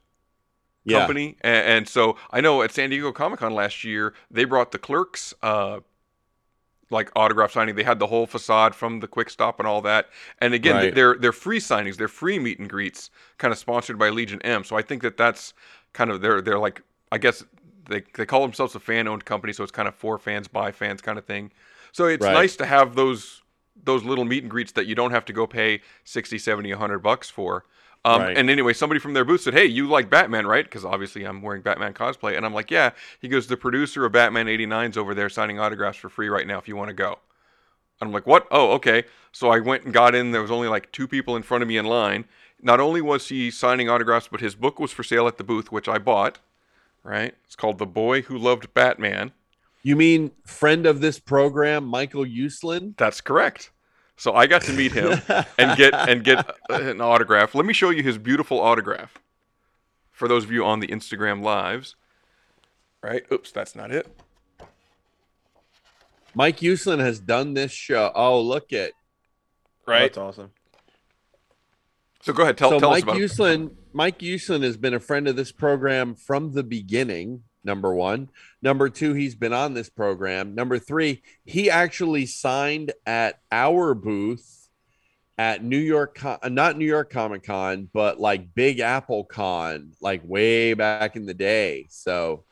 Yeah. 0.86 1.08
company, 1.08 1.38
and, 1.42 1.68
and 1.68 1.90
so 1.90 2.18
I 2.32 2.42
know 2.42 2.62
at 2.62 2.72
San 2.72 2.90
Diego 2.90 3.12
Comic 3.12 3.40
Con 3.40 3.54
last 3.54 3.84
year 3.84 4.14
they 4.30 4.44
brought 4.46 4.72
the 4.72 4.80
clerks 4.80 5.34
uh, 5.42 5.80
like 6.90 7.12
autograph 7.16 7.52
signing. 7.52 7.76
They 7.76 7.84
had 7.84 8.00
the 8.00 8.08
whole 8.08 8.28
facade 8.28 8.76
from 8.76 9.00
the 9.00 9.08
Quick 9.08 9.30
Stop 9.30 9.60
and 9.60 9.68
all 9.68 9.82
that. 9.82 10.10
And 10.40 10.54
again, 10.54 10.80
Right. 10.80 10.94
they're 10.94 11.16
they're 11.16 11.32
free 11.32 11.60
signings, 11.60 11.98
they're 11.98 12.08
free 12.08 12.40
meet 12.40 12.60
and 12.60 12.70
greets, 12.70 13.10
kind 13.38 13.52
of 13.52 13.58
sponsored 13.58 13.98
by 13.98 14.10
Legion 14.10 14.42
M. 14.44 14.64
So 14.64 14.76
I 14.76 14.82
think 14.82 15.02
that 15.02 15.18
that's 15.18 15.54
kind 15.94 16.12
of 16.12 16.22
they're 16.22 16.42
they're 16.42 16.60
like 16.60 16.82
I 17.12 17.18
guess 17.18 17.44
they 17.90 18.04
they 18.16 18.26
call 18.26 18.42
themselves 18.42 18.76
a 18.76 18.80
fan 18.80 19.08
owned 19.08 19.26
company, 19.26 19.54
so 19.54 19.64
it's 19.64 19.72
kind 19.72 19.88
of 19.88 19.96
for 19.96 20.18
fans 20.18 20.48
by 20.48 20.72
fans 20.72 21.02
kind 21.02 21.18
of 21.18 21.26
thing. 21.26 21.52
So 21.92 22.06
it's 22.06 22.30
Right. 22.30 22.30
nice 22.30 22.56
to 22.58 22.66
have 22.66 22.96
those 22.96 23.42
those 23.84 24.04
little 24.04 24.26
meet 24.26 24.44
and 24.44 24.52
greets 24.52 24.72
that 24.74 24.86
you 24.86 24.96
don't 24.96 25.12
have 25.12 25.26
to 25.26 25.34
go 25.34 25.48
pay 25.48 25.82
60, 26.04 26.38
70, 26.38 26.72
100 26.72 27.00
bucks 27.00 27.30
for. 27.30 27.66
Um, 28.06 28.22
Right. 28.22 28.38
And 28.38 28.50
anyway, 28.50 28.74
somebody 28.74 29.00
from 29.00 29.14
their 29.14 29.24
booth 29.24 29.42
said, 29.42 29.54
"Hey, 29.54 29.66
you 29.66 29.88
like 29.88 30.10
Batman, 30.10 30.46
right?" 30.46 30.66
Because 30.66 30.84
obviously 30.84 31.24
I'm 31.24 31.42
wearing 31.42 31.62
Batman 31.62 31.94
cosplay, 31.94 32.36
and 32.36 32.46
I'm 32.46 32.54
like, 32.54 32.70
"Yeah." 32.70 32.92
He 33.20 33.30
goes, 33.30 33.48
"The 33.48 33.58
producer 33.58 34.06
of 34.06 34.12
Batman 34.12 34.48
'89's 34.48 34.98
over 34.98 35.14
there 35.14 35.30
signing 35.30 35.60
autographs 35.60 35.98
for 35.98 36.10
free 36.10 36.28
right 36.28 36.46
now. 36.46 36.58
If 36.58 36.68
you 36.68 36.76
want 36.76 36.90
to 36.90 36.94
go." 36.94 37.20
And 38.02 38.10
I'm 38.10 38.12
like, 38.12 38.28
"What? 38.28 38.48
Oh, 38.52 38.72
okay." 38.74 39.06
So 39.32 39.50
I 39.50 39.60
went 39.60 39.84
and 39.84 39.94
got 39.94 40.16
in. 40.16 40.32
There 40.32 40.42
was 40.42 40.52
only 40.52 40.68
like 40.68 40.92
two 40.92 41.08
people 41.08 41.36
in 41.36 41.44
front 41.44 41.62
of 41.62 41.68
me 41.68 41.78
in 41.78 41.86
line. 41.86 42.26
Not 42.62 42.80
only 42.80 43.02
was 43.02 43.30
he 43.30 43.50
signing 43.52 43.90
autographs, 43.90 44.28
but 44.30 44.42
his 44.42 44.56
book 44.56 44.80
was 44.80 44.92
for 44.92 45.04
sale 45.04 45.28
at 45.28 45.38
the 45.38 45.44
booth, 45.44 45.72
which 45.72 45.88
I 45.88 45.98
bought. 45.98 46.40
Right? 47.04 47.36
It's 47.46 47.56
called 47.56 47.80
The 47.80 47.86
Boy 47.86 48.22
Who 48.24 48.38
Loved 48.38 48.74
Batman. 48.74 49.34
You 49.82 49.98
mean 49.98 50.32
friend 50.46 50.86
of 50.86 51.02
this 51.02 51.20
program, 51.20 51.86
Michael 51.86 52.24
Uslan? 52.24 52.96
That's 52.96 53.20
correct. 53.20 53.72
So 54.16 54.34
I 54.34 54.48
got 54.48 54.62
to 54.64 54.74
meet 54.74 54.92
him 54.92 55.20
and 55.58 55.78
get 55.78 55.94
and 56.10 56.24
get 56.24 56.50
an 56.70 57.02
autograph. 57.02 57.56
Let 57.56 57.66
me 57.66 57.74
show 57.74 57.90
you 57.90 58.04
his 58.04 58.18
beautiful 58.18 58.60
autograph. 58.60 59.18
For 60.12 60.28
those 60.28 60.44
of 60.44 60.52
you 60.52 60.64
on 60.64 60.80
the 60.80 60.88
Instagram 60.88 61.42
lives, 61.44 61.96
right? 63.02 63.24
Oops, 63.32 63.52
that's 63.52 63.76
not 63.76 63.92
it. 63.92 64.08
Mike 66.36 66.60
Uslan 66.60 67.00
has 67.00 67.20
done 67.20 67.54
this 67.54 67.72
show. 67.72 68.12
Oh, 68.16 68.42
look 68.42 68.74
at 68.74 68.94
Right. 69.86 70.02
That's 70.02 70.18
awesome. 70.18 70.52
So 72.22 72.32
go 72.32 72.44
ahead, 72.44 72.58
tell, 72.58 72.70
so 72.70 72.80
tell 72.80 72.92
Mike 72.92 73.00
us 73.00 73.04
about 73.04 73.18
it. 73.18 73.24
Uslan, 73.24 73.72
Mike 73.92 74.20
Uslan 74.20 74.64
has 74.64 74.78
been 74.78 74.94
a 74.94 75.00
friend 75.00 75.28
of 75.28 75.36
this 75.36 75.52
program 75.52 76.16
from 76.16 76.54
the 76.54 76.64
beginning. 76.64 77.44
Number 77.64 77.94
one. 77.94 78.30
Number 78.62 78.90
two, 78.90 79.14
he's 79.14 79.36
been 79.36 79.54
on 79.54 79.74
this 79.74 79.90
program. 79.90 80.56
Number 80.56 80.80
three, 80.80 81.22
he 81.46 81.70
actually 81.70 82.26
signed 82.26 82.92
at 83.06 83.40
our 83.52 83.94
booth 83.94 84.70
at 85.38 85.64
New 85.64 85.78
York, 85.78 86.24
uh, 86.24 86.38
not 86.50 86.78
New 86.78 86.86
York 86.86 87.10
Comic 87.10 87.44
Con, 87.44 87.90
but 87.94 88.20
like 88.20 88.54
Big 88.54 88.80
Apple 88.80 89.24
Con, 89.24 89.94
like 90.02 90.22
way 90.24 90.74
back 90.74 91.16
in 91.16 91.26
the 91.26 91.34
day. 91.34 91.88
So, 91.90 92.44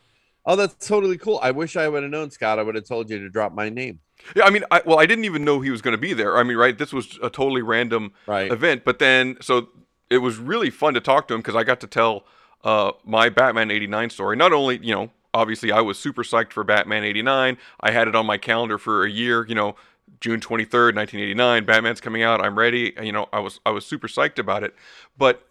oh, 0.46 0.56
that's 0.56 0.88
totally 0.88 1.18
cool. 1.18 1.40
I 1.44 1.52
wish 1.52 1.76
I 1.76 1.88
would 1.88 2.04
have 2.04 2.12
known, 2.12 2.32
Scott. 2.32 2.58
I 2.58 2.64
would 2.64 2.76
have 2.76 2.88
told 2.88 3.10
you 3.10 3.20
to 3.20 3.30
drop 3.30 3.54
my 3.54 3.70
name. 3.70 4.00
Yeah, 4.36 4.46
I 4.46 4.50
mean, 4.50 4.64
I, 4.72 4.82
well, 4.86 5.00
I 5.00 5.06
didn't 5.06 5.26
even 5.26 5.44
know 5.44 5.62
he 5.62 5.72
was 5.72 5.82
going 5.82 5.94
to 5.94 6.02
be 6.02 6.14
there. 6.14 6.38
I 6.38 6.44
mean, 6.44 6.58
right? 6.58 6.78
This 6.78 6.94
was 6.94 7.20
a 7.22 7.30
totally 7.30 7.62
random 7.62 8.14
Right. 8.28 8.52
event, 8.52 8.84
but 8.86 9.00
then 9.00 9.38
so 9.42 9.70
it 10.10 10.20
was 10.20 10.38
really 10.38 10.70
fun 10.70 10.94
to 10.96 11.00
talk 11.02 11.28
to 11.28 11.34
him 11.34 11.40
because 11.42 11.56
I 11.56 11.64
got 11.64 11.80
to 11.82 11.88
tell 11.88 12.26
uh, 12.64 12.92
my 13.04 13.30
Batman 13.30 13.72
'89 13.72 14.10
story. 14.10 14.36
Not 14.36 14.54
only, 14.54 14.78
you 14.78 14.94
know, 14.94 15.12
obviously 15.34 15.72
I 15.72 15.82
was 15.82 15.98
super 15.98 16.24
psyched 16.24 16.54
for 16.54 16.64
Batman 16.64 17.04
'89. 17.04 17.58
I 17.80 17.92
had 17.92 18.08
it 18.08 18.16
on 18.16 18.26
my 18.26 18.38
calendar 18.38 18.78
for 18.78 19.06
a 19.06 19.10
year. 19.10 19.46
You 19.48 19.56
know, 19.56 19.76
June 20.20 20.40
23rd, 20.40 20.96
1989. 20.96 21.66
Batman's 21.66 22.02
coming 22.02 22.24
out. 22.24 22.44
I'm 22.44 22.58
ready. 22.58 22.94
You 23.02 23.12
know, 23.12 23.28
I 23.32 23.40
was 23.40 23.60
I 23.66 23.72
was 23.72 23.86
super 23.86 24.08
psyched 24.08 24.40
about 24.40 24.64
it. 24.64 24.76
But 25.18 25.48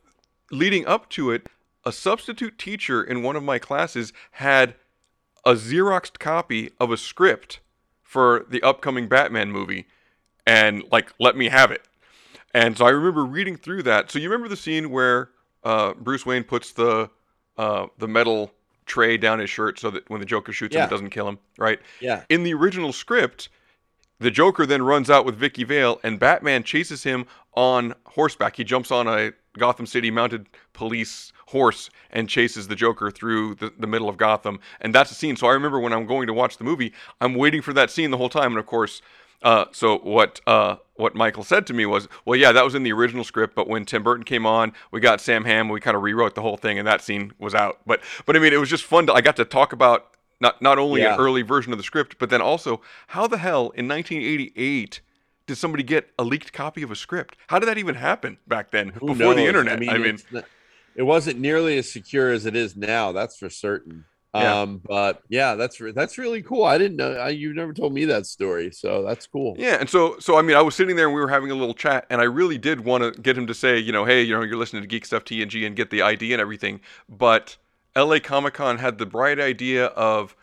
leading 0.50 0.86
up 0.86 1.08
to 1.10 1.30
it, 1.30 1.48
a 1.84 1.92
substitute 1.92 2.58
teacher 2.58 3.02
in 3.02 3.22
one 3.22 3.36
of 3.36 3.42
my 3.42 3.58
classes 3.58 4.12
had 4.32 4.74
a 5.44 5.54
Xeroxed 5.54 6.18
copy 6.18 6.70
of 6.78 6.90
a 6.90 6.96
script 6.96 7.60
for 8.02 8.44
the 8.48 8.62
upcoming 8.62 9.08
Batman 9.08 9.50
movie 9.50 9.86
and 10.46 10.82
like 10.90 11.12
let 11.18 11.36
me 11.36 11.48
have 11.48 11.70
it. 11.70 11.86
And 12.52 12.76
so 12.76 12.84
I 12.84 12.90
remember 12.90 13.24
reading 13.24 13.56
through 13.56 13.84
that. 13.84 14.10
So 14.10 14.18
you 14.18 14.28
remember 14.28 14.48
the 14.48 14.56
scene 14.56 14.90
where 14.90 15.30
uh, 15.64 15.94
Bruce 15.94 16.24
Wayne 16.24 16.44
puts 16.44 16.72
the 16.72 17.10
uh, 17.56 17.86
the 17.98 18.08
metal 18.08 18.52
tray 18.86 19.16
down 19.16 19.38
his 19.38 19.50
shirt 19.50 19.78
so 19.78 19.90
that 19.90 20.08
when 20.08 20.20
the 20.20 20.26
Joker 20.26 20.52
shoots 20.52 20.74
him, 20.74 20.82
it 20.82 20.90
doesn't 20.90 21.10
kill 21.10 21.28
him, 21.28 21.38
right? 21.58 21.78
Yeah. 22.00 22.24
In 22.28 22.42
the 22.42 22.54
original 22.54 22.92
script, 22.92 23.48
the 24.18 24.30
Joker 24.30 24.66
then 24.66 24.82
runs 24.82 25.10
out 25.10 25.24
with 25.24 25.36
Vicki 25.36 25.64
Vale, 25.64 26.00
and 26.02 26.18
Batman 26.18 26.62
chases 26.62 27.02
him 27.02 27.26
on 27.54 27.94
horseback. 28.04 28.56
He 28.56 28.64
jumps 28.64 28.90
on 28.90 29.06
a 29.06 29.32
Gotham 29.58 29.86
City 29.86 30.10
mounted 30.10 30.46
police 30.72 31.32
horse 31.46 31.90
and 32.10 32.28
chases 32.28 32.68
the 32.68 32.76
Joker 32.76 33.10
through 33.10 33.56
the, 33.56 33.72
the 33.78 33.86
middle 33.86 34.08
of 34.08 34.16
Gotham. 34.16 34.60
And 34.80 34.94
that's 34.94 35.10
the 35.10 35.16
scene. 35.16 35.36
So 35.36 35.46
I 35.46 35.52
remember 35.52 35.80
when 35.80 35.92
I'm 35.92 36.06
going 36.06 36.26
to 36.28 36.32
watch 36.32 36.58
the 36.58 36.64
movie, 36.64 36.92
I'm 37.20 37.34
waiting 37.34 37.62
for 37.62 37.72
that 37.72 37.90
scene 37.90 38.10
the 38.10 38.16
whole 38.16 38.28
time. 38.28 38.52
And 38.52 38.58
of 38.58 38.66
course, 38.66 39.02
uh, 39.42 39.66
so 39.72 39.98
what 39.98 40.40
uh, 40.46 40.76
what 41.00 41.14
Michael 41.14 41.42
said 41.42 41.66
to 41.66 41.72
me 41.74 41.86
was, 41.86 42.06
well, 42.24 42.38
yeah, 42.38 42.52
that 42.52 42.64
was 42.64 42.74
in 42.74 42.82
the 42.84 42.92
original 42.92 43.24
script, 43.24 43.54
but 43.56 43.66
when 43.68 43.84
Tim 43.84 44.02
Burton 44.02 44.24
came 44.24 44.46
on, 44.46 44.72
we 44.92 45.00
got 45.00 45.20
Sam 45.20 45.44
Hamm, 45.44 45.68
we 45.68 45.80
kind 45.80 45.96
of 45.96 46.02
rewrote 46.02 46.34
the 46.34 46.42
whole 46.42 46.56
thing, 46.56 46.78
and 46.78 46.86
that 46.86 47.02
scene 47.02 47.32
was 47.38 47.54
out. 47.54 47.80
But 47.86 48.00
but 48.26 48.36
I 48.36 48.38
mean, 48.38 48.52
it 48.52 48.60
was 48.60 48.70
just 48.70 48.84
fun. 48.84 49.06
To, 49.06 49.12
I 49.14 49.20
got 49.20 49.36
to 49.36 49.44
talk 49.44 49.72
about 49.72 50.06
not 50.40 50.62
not 50.62 50.78
only 50.78 51.00
Yeah. 51.02 51.14
an 51.14 51.20
early 51.20 51.42
version 51.42 51.72
of 51.72 51.78
the 51.78 51.82
script, 51.84 52.16
but 52.18 52.30
then 52.30 52.40
also 52.40 52.80
how 53.08 53.26
the 53.26 53.38
hell 53.38 53.70
in 53.70 53.88
1988 53.88 55.00
did 55.46 55.56
somebody 55.56 55.82
get 55.82 56.10
a 56.18 56.22
leaked 56.22 56.52
copy 56.52 56.82
of 56.82 56.90
a 56.90 56.96
script? 56.96 57.36
How 57.48 57.58
did 57.58 57.66
that 57.66 57.78
even 57.78 57.96
happen 57.96 58.38
back 58.46 58.70
then 58.70 58.90
Who 58.90 59.08
before 59.14 59.34
the 59.34 59.44
internet? 59.46 59.74
I 59.76 59.98
mean, 59.98 60.14
it's 60.14 60.24
not- 60.30 60.44
it 60.94 61.02
wasn't 61.04 61.40
nearly 61.40 61.78
as 61.78 61.90
secure 61.90 62.30
as 62.30 62.46
it 62.46 62.54
is 62.54 62.76
now. 62.76 63.12
That's 63.12 63.36
for 63.38 63.48
certain. 63.50 64.04
Yeah. 64.32 64.60
Um, 64.60 64.80
but 64.84 65.22
yeah, 65.28 65.56
that's 65.56 65.80
re- 65.80 65.92
that's 65.92 66.16
really 66.16 66.42
cool. 66.42 66.64
I 66.64 66.78
didn't 66.78 66.96
know. 66.96 67.12
I, 67.14 67.30
you 67.30 67.52
never 67.52 67.72
told 67.72 67.92
me 67.92 68.04
that 68.04 68.26
story, 68.26 68.70
so 68.70 69.02
that's 69.02 69.26
cool. 69.26 69.56
Yeah, 69.58 69.78
and 69.80 69.90
so 69.90 70.16
so 70.20 70.38
I 70.38 70.42
mean, 70.42 70.56
I 70.56 70.62
was 70.62 70.76
sitting 70.76 70.94
there 70.94 71.06
and 71.06 71.14
we 71.14 71.20
were 71.20 71.28
having 71.28 71.50
a 71.50 71.54
little 71.54 71.74
chat, 71.74 72.06
and 72.10 72.20
I 72.20 72.24
really 72.24 72.56
did 72.56 72.84
want 72.84 73.02
to 73.02 73.20
get 73.20 73.36
him 73.36 73.46
to 73.48 73.54
say, 73.54 73.78
you 73.78 73.90
know, 73.90 74.04
hey, 74.04 74.22
you 74.22 74.34
know, 74.34 74.42
you're 74.42 74.56
listening 74.56 74.82
to 74.82 74.88
Geek 74.88 75.04
Stuff 75.04 75.24
TNG 75.24 75.66
and 75.66 75.74
get 75.74 75.90
the 75.90 76.02
ID 76.02 76.32
and 76.32 76.40
everything, 76.40 76.80
but 77.08 77.56
LA 77.96 78.20
Comic 78.20 78.54
Con 78.54 78.78
had 78.78 78.98
the 78.98 79.06
bright 79.06 79.40
idea 79.40 79.86
of 79.86 80.36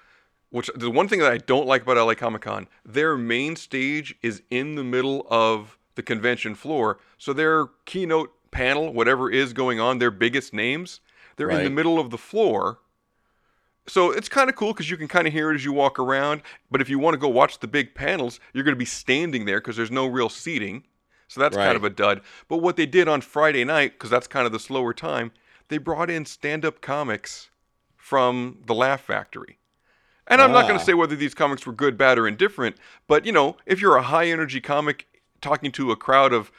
which 0.50 0.70
the 0.76 0.92
one 0.92 1.08
thing 1.08 1.20
that 1.20 1.32
I 1.32 1.38
don't 1.38 1.68
like 1.68 1.84
about 1.84 1.98
LA 1.98 2.16
Comic 2.16 2.42
Con, 2.42 2.68
their 2.86 3.18
main 3.18 3.56
stage 3.56 4.16
is 4.22 4.42
in 4.50 4.76
the 4.76 4.84
middle 4.84 5.26
of 5.30 5.78
the 5.96 6.04
convention 6.04 6.56
floor, 6.56 7.00
so 7.18 7.32
their 7.32 7.68
keynote 7.86 8.34
panel, 8.52 8.92
whatever 8.94 9.30
is 9.30 9.54
going 9.54 9.80
on, 9.80 10.00
their 10.00 10.12
biggest 10.12 10.54
names, 10.54 11.00
they're 11.38 11.50
in 11.50 11.64
the 11.64 11.70
middle 11.70 12.00
of 12.00 12.10
the 12.10 12.18
floor. 12.18 12.80
So 13.88 14.12
it's 14.12 14.28
kind 14.30 14.50
of 14.50 14.56
cool 14.56 14.74
because 14.74 14.90
you 14.90 14.98
can 14.98 15.08
kind 15.08 15.28
of 15.28 15.34
hear 15.34 15.52
it 15.52 15.56
as 15.56 15.64
you 15.66 15.72
walk 15.72 15.98
around. 15.98 16.42
But 16.70 16.82
if 16.82 16.90
you 16.90 17.00
want 17.00 17.14
to 17.14 17.18
go 17.18 17.30
watch 17.30 17.60
the 17.60 17.68
big 17.68 17.96
panels, 17.96 18.40
you're 18.54 18.64
going 18.64 18.76
to 18.76 18.80
be 18.80 18.86
standing 18.86 19.46
there 19.46 19.60
because 19.60 19.78
there's 19.78 19.92
no 19.92 20.06
real 20.06 20.30
seating. 20.30 20.84
So 21.30 21.40
that's 21.42 21.56
kind 21.56 21.76
of 21.76 21.84
a 21.84 21.90
dud. 21.90 22.22
But 22.48 22.58
what 22.58 22.76
they 22.78 22.86
did 22.86 23.08
on 23.08 23.22
Friday 23.22 23.64
night, 23.66 23.94
because 23.94 24.10
that's 24.10 24.28
kind 24.28 24.46
of 24.46 24.52
the 24.52 24.60
slower 24.60 24.94
time, 24.94 25.32
they 25.70 25.78
brought 25.78 26.10
in 26.10 26.26
stand 26.26 26.64
up 26.66 26.82
comics 26.82 27.50
from 27.96 28.60
the 28.66 28.74
Laugh 28.74 29.02
Factory. 29.02 29.58
And 30.28 30.42
I'm 30.42 30.52
not 30.52 30.64
going 30.64 30.76
Ah. 30.76 30.80
to 30.80 30.86
say 30.86 30.94
whether 30.94 31.16
these 31.16 31.34
comics 31.34 31.66
were 31.66 31.74
good, 31.74 31.98
bad, 31.98 32.18
or 32.18 32.28
indifferent, 32.28 32.76
but 33.08 33.26
you 33.26 33.32
know, 33.32 33.56
if 33.66 33.82
you're 33.82 33.96
a 33.96 34.02
high 34.04 34.28
energy 34.28 34.60
comic 34.60 35.08
talking 35.42 35.72
to 35.74 35.92
a 35.92 35.96
crowd 35.96 36.34
of 36.34 36.52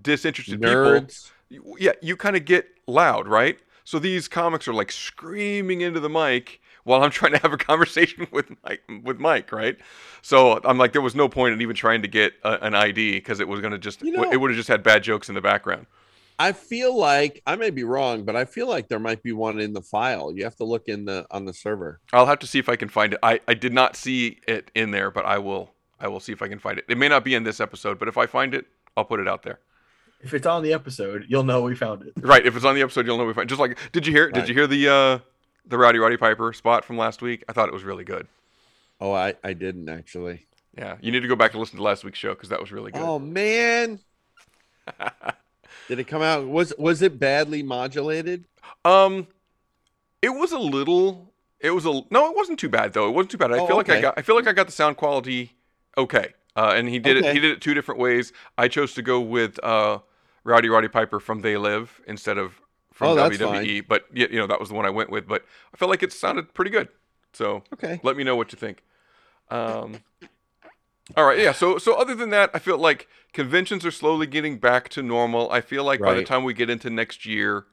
disinterested 0.00 0.60
Nerds. 0.60 1.30
people, 1.48 1.76
yeah, 1.78 1.92
you 2.02 2.16
kind 2.16 2.36
of 2.36 2.44
get 2.44 2.68
loud, 2.86 3.26
right? 3.28 3.58
So 3.84 3.98
these 3.98 4.28
comics 4.28 4.66
are 4.68 4.74
like 4.74 4.90
screaming 4.92 5.80
into 5.80 6.00
the 6.00 6.10
mic 6.10 6.60
while 6.86 7.02
I'm 7.02 7.10
trying 7.10 7.32
to 7.32 7.38
have 7.38 7.52
a 7.52 7.56
conversation 7.56 8.28
with 8.32 8.46
Mike, 8.64 8.82
with 9.02 9.18
Mike, 9.18 9.50
right? 9.50 9.76
So 10.22 10.60
I'm 10.64 10.78
like, 10.78 10.92
there 10.92 11.02
was 11.02 11.16
no 11.16 11.28
point 11.28 11.52
in 11.52 11.60
even 11.60 11.74
trying 11.74 12.02
to 12.02 12.08
get 12.08 12.34
a, 12.44 12.64
an 12.64 12.74
ID 12.74 13.12
because 13.12 13.40
it 13.40 13.48
was 13.48 13.60
going 13.60 13.72
to 13.72 13.78
just, 13.78 14.02
You 14.02 14.12
know- 14.12 14.30
it 14.30 14.36
would 14.36 14.50
have 14.50 14.56
just 14.56 14.68
had 14.68 14.82
bad 14.82 15.02
jokes 15.02 15.28
in 15.28 15.34
the 15.34 15.40
background. 15.40 15.86
I 16.38 16.52
feel 16.52 16.96
like 16.96 17.42
I 17.46 17.56
may 17.56 17.70
be 17.70 17.82
wrong, 17.82 18.24
but 18.24 18.36
I 18.36 18.44
feel 18.44 18.68
like 18.68 18.88
there 18.88 18.98
might 19.00 19.22
be 19.22 19.32
one 19.32 19.58
in 19.58 19.72
the 19.72 19.80
file. 19.82 20.32
You 20.32 20.44
have 20.44 20.54
to 20.56 20.64
look 20.64 20.86
in 20.86 21.06
the 21.06 21.26
on 21.30 21.44
the 21.46 21.54
server. 21.54 21.98
I'll 22.12 22.26
have 22.26 22.38
to 22.40 22.46
see 22.46 22.58
if 22.58 22.68
I 22.68 22.76
can 22.76 22.88
find 22.88 23.14
it. 23.14 23.18
I, 23.22 23.40
I 23.48 23.54
did 23.54 23.72
not 23.72 23.96
see 23.96 24.38
it 24.46 24.70
in 24.74 24.90
there, 24.90 25.10
but 25.10 25.24
I 25.24 25.38
will 25.38 25.70
I 25.98 26.08
will 26.08 26.20
see 26.20 26.32
if 26.32 26.42
I 26.42 26.48
can 26.48 26.58
find 26.58 26.78
it. 26.78 26.84
It 26.88 26.98
may 26.98 27.08
not 27.08 27.24
be 27.24 27.34
in 27.34 27.44
this 27.44 27.58
episode, 27.58 27.98
but 27.98 28.06
if 28.06 28.18
I 28.18 28.26
find 28.26 28.54
it, 28.54 28.66
I'll 28.98 29.04
put 29.06 29.18
it 29.18 29.26
out 29.26 29.44
there. 29.44 29.60
If 30.20 30.34
it's 30.34 30.46
on 30.46 30.62
the 30.62 30.74
episode, 30.74 31.24
you'll 31.28 31.42
know 31.44 31.62
we 31.62 31.74
found 31.74 32.02
it. 32.02 32.12
Right. 32.20 32.44
If 32.44 32.54
it's 32.54 32.64
on 32.66 32.74
the 32.74 32.82
episode, 32.82 33.06
you'll 33.06 33.16
know 33.18 33.24
we 33.24 33.32
find. 33.32 33.48
Just 33.48 33.60
like, 33.60 33.78
did 33.92 34.06
you 34.06 34.12
hear? 34.12 34.30
Did 34.30 34.46
you 34.48 34.54
hear 34.54 34.66
the 34.66 34.88
uh, 34.88 35.18
the 35.66 35.78
Rowdy 35.78 35.98
Roddy 35.98 36.16
Piper 36.16 36.52
spot 36.52 36.84
from 36.84 36.96
last 36.98 37.22
week? 37.22 37.44
I 37.48 37.52
thought 37.52 37.68
it 37.68 37.74
was 37.74 37.84
really 37.84 38.04
good. 38.04 38.26
Oh, 39.00 39.12
I 39.12 39.34
I 39.44 39.52
didn't 39.52 39.88
actually. 39.88 40.46
Yeah, 40.76 40.96
you 41.00 41.10
need 41.10 41.20
to 41.20 41.28
go 41.28 41.36
back 41.36 41.52
and 41.52 41.60
listen 41.60 41.76
to 41.78 41.82
last 41.82 42.04
week's 42.04 42.18
show 42.18 42.34
because 42.34 42.50
that 42.50 42.60
was 42.60 42.70
really 42.72 42.92
good. 42.92 43.02
Oh 43.02 43.18
man. 43.18 43.98
Did 45.88 45.98
it 45.98 46.04
come 46.04 46.22
out? 46.22 46.46
Was 46.48 46.72
was 46.78 47.02
it 47.02 47.18
badly 47.18 47.62
modulated? 47.62 48.44
Um, 48.84 49.26
it 50.22 50.30
was 50.30 50.52
a 50.52 50.58
little. 50.58 51.32
It 51.60 51.70
was 51.70 51.86
a 51.86 52.02
no. 52.10 52.30
It 52.30 52.36
wasn't 52.36 52.58
too 52.58 52.68
bad 52.68 52.92
though. 52.92 53.08
It 53.08 53.12
wasn't 53.12 53.30
too 53.32 53.38
bad. 53.38 53.52
I 53.52 53.58
Oh, 53.58 53.66
feel 53.66 53.76
like 53.76 53.88
I 53.88 54.00
got. 54.00 54.14
I 54.16 54.22
feel 54.22 54.34
like 54.36 54.46
I 54.46 54.52
got 54.52 54.66
the 54.66 54.72
sound 54.72 54.96
quality 54.96 55.52
okay. 55.96 56.28
Uh, 56.56 56.72
and 56.74 56.88
he 56.88 56.98
did 56.98 57.18
it. 57.18 57.34
He 57.34 57.40
did 57.40 57.52
it 57.52 57.60
two 57.60 57.74
different 57.74 58.00
ways. 58.00 58.32
I 58.56 58.68
chose 58.68 58.94
to 58.94 59.02
go 59.02 59.20
with 59.20 59.62
uh, 59.62 59.98
Rowdy 60.44 60.68
Roddy 60.68 60.88
Piper 60.88 61.20
from 61.20 61.42
They 61.42 61.56
Live 61.56 62.00
instead 62.06 62.38
of 62.38 62.54
from 62.96 63.10
Oh, 63.10 63.14
that's 63.14 63.36
WWE. 63.36 63.86
But 63.86 64.06
you 64.12 64.26
know 64.38 64.46
that 64.46 64.58
was 64.58 64.70
the 64.70 64.74
one 64.74 64.86
I 64.86 64.90
went 64.90 65.10
with. 65.10 65.28
But 65.28 65.44
I 65.72 65.76
felt 65.76 65.90
like 65.90 66.02
it 66.02 66.12
sounded 66.12 66.54
pretty 66.54 66.70
good. 66.70 66.88
So 67.32 67.62
Okay. 67.74 68.00
let 68.02 68.16
me 68.16 68.24
know 68.24 68.34
what 68.36 68.52
you 68.52 68.58
think. 68.58 68.82
Um, 69.50 69.96
all 71.16 71.24
right, 71.24 71.38
yeah. 71.38 71.52
So 71.52 71.78
so 71.78 71.94
other 71.94 72.14
than 72.14 72.30
that, 72.30 72.50
I 72.54 72.58
feel 72.58 72.78
like 72.78 73.06
conventions 73.32 73.84
are 73.84 73.90
slowly 73.90 74.26
getting 74.26 74.58
back 74.58 74.88
to 74.90 75.02
normal. 75.02 75.50
I 75.52 75.60
feel 75.60 75.84
like 75.84 76.00
by 76.00 76.14
the 76.14 76.24
time 76.24 76.42
we 76.44 76.54
get 76.54 76.68
into 76.70 76.88
next 76.90 77.24
year, 77.26 77.66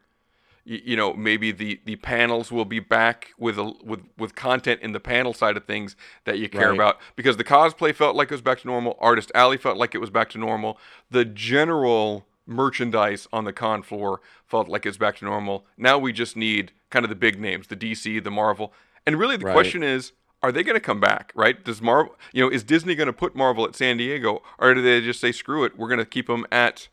you, 0.65 0.81
you 0.85 0.95
know, 0.97 1.13
maybe 1.13 1.51
the 1.51 1.79
the 1.85 1.95
panels 1.95 2.51
will 2.51 2.65
be 2.65 2.79
back 2.79 3.29
with 3.39 3.57
a 3.57 3.73
with 3.83 4.01
with 4.17 4.35
content 4.35 4.81
in 4.81 4.91
the 4.91 4.99
panel 4.99 5.33
side 5.33 5.57
of 5.57 5.65
things 5.65 5.95
that 6.25 6.37
you 6.37 6.47
care 6.49 6.69
Right. 6.69 6.75
about 6.75 6.99
because 7.15 7.37
the 7.37 7.43
cosplay 7.43 7.95
felt 7.95 8.15
like 8.15 8.29
it 8.29 8.33
was 8.35 8.41
back 8.41 8.59
to 8.59 8.67
normal. 8.67 8.97
Artist 8.99 9.31
Alley 9.33 9.57
felt 9.57 9.77
like 9.77 9.95
it 9.95 9.99
was 9.99 10.09
back 10.11 10.29
to 10.31 10.37
normal. 10.37 10.77
The 11.09 11.25
general 11.25 12.27
merchandise 12.45 13.27
on 13.31 13.45
the 13.45 13.53
con 13.53 13.81
floor 13.83 14.21
felt 14.45 14.67
like 14.67 14.85
it's 14.85 14.97
back 14.97 15.17
to 15.17 15.25
normal. 15.25 15.65
Now 15.77 15.97
we 15.97 16.11
just 16.11 16.35
need 16.35 16.71
kind 16.89 17.05
of 17.05 17.09
the 17.09 17.15
big 17.15 17.39
names, 17.39 17.67
the 17.67 17.75
DC, 17.75 18.23
the 18.23 18.31
Marvel. 18.31 18.73
And 19.05 19.17
really 19.17 19.37
the 19.37 19.45
Right. 19.45 19.53
question 19.53 19.83
is 19.83 20.11
are 20.41 20.51
they 20.51 20.61
going 20.61 20.75
to 20.75 20.81
come 20.81 20.99
back, 20.99 21.31
right? 21.35 21.63
Does 21.63 21.81
Marvel, 21.81 22.15
you 22.33 22.43
know, 22.43 22.49
is 22.49 22.63
Disney 22.65 22.95
going 22.95 23.07
to 23.07 23.13
put 23.13 23.33
Marvel 23.33 23.63
at 23.65 23.75
San 23.75 23.95
Diego 23.95 24.43
or 24.59 24.73
do 24.73 24.81
they 24.81 24.99
just 24.99 25.21
say 25.21 25.31
screw 25.31 25.63
it, 25.63 25.77
we're 25.77 25.87
going 25.87 25.99
to 25.99 26.05
keep 26.05 26.27
them 26.27 26.45
at 26.51 26.89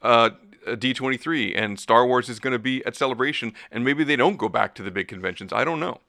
uh, 0.00 0.30
D23 0.66 1.58
and 1.60 1.78
Star 1.80 2.06
Wars 2.06 2.28
is 2.28 2.38
going 2.38 2.52
to 2.52 2.58
be 2.58 2.84
at 2.86 2.94
Celebration 2.94 3.52
and 3.72 3.84
maybe 3.84 4.04
they 4.04 4.16
don't 4.16 4.36
go 4.36 4.48
back 4.48 4.74
to 4.76 4.82
the 4.82 4.92
big 4.92 5.08
conventions. 5.08 5.52
I 5.52 5.64
don't 5.64 5.80
know. 5.80 6.00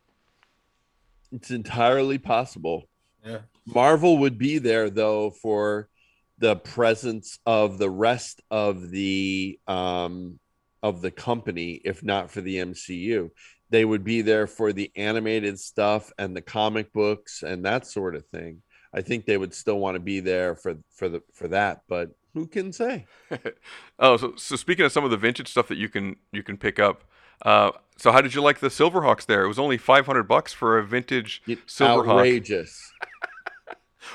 It's 1.31 1.49
entirely 1.51 2.17
possible. 2.17 2.87
Yeah. 3.25 3.39
Marvel 3.65 4.19
would 4.19 4.37
be 4.37 4.59
there 4.59 4.89
though 4.91 5.31
for 5.31 5.89
the 6.37 6.55
presence 6.55 7.39
of 7.45 7.77
the 7.77 7.89
rest 7.89 8.41
of 8.51 8.89
the 8.89 9.59
um 9.67 10.39
of 10.83 11.01
the 11.01 11.11
company 11.11 11.81
if 11.83 12.03
not 12.03 12.31
for 12.31 12.41
the 12.41 12.57
MCU. 12.57 13.31
They 13.69 13.83
would 13.83 14.03
be 14.03 14.21
there 14.21 14.45
for 14.45 14.71
the 14.71 14.91
animated 14.95 15.59
stuff 15.59 16.11
and 16.19 16.35
the 16.35 16.41
comic 16.41 16.93
books 16.93 17.41
and 17.41 17.65
that 17.65 17.87
sort 17.87 18.15
of 18.15 18.25
thing. 18.27 18.61
I 18.93 19.01
think 19.01 19.25
they 19.25 19.37
would 19.37 19.53
still 19.53 19.79
want 19.79 19.95
to 19.95 19.99
be 19.99 20.19
there 20.19 20.55
for 20.55 20.75
for 20.95 21.09
the 21.09 21.21
for 21.33 21.47
that, 21.49 21.81
but 21.87 22.11
who 22.33 22.47
can 22.47 22.71
say? 22.71 23.07
oh, 23.99 24.17
so 24.17 24.33
so 24.35 24.55
speaking 24.55 24.85
of 24.85 24.91
some 24.91 25.03
of 25.03 25.11
the 25.11 25.17
vintage 25.17 25.49
stuff 25.49 25.67
that 25.69 25.77
you 25.77 25.89
can 25.89 26.17
you 26.31 26.43
can 26.43 26.57
pick 26.57 26.79
up. 26.79 27.03
Uh, 27.41 27.71
so 27.97 28.11
how 28.11 28.21
did 28.21 28.33
you 28.33 28.41
like 28.41 28.59
the 28.59 28.67
Silverhawks 28.67 29.25
there? 29.25 29.43
It 29.43 29.47
was 29.47 29.59
only 29.59 29.77
500 29.77 30.23
bucks 30.23 30.53
for 30.53 30.77
a 30.77 30.85
vintage 30.85 31.41
Silverhawk. 31.47 32.19
Outrageous. 32.19 32.91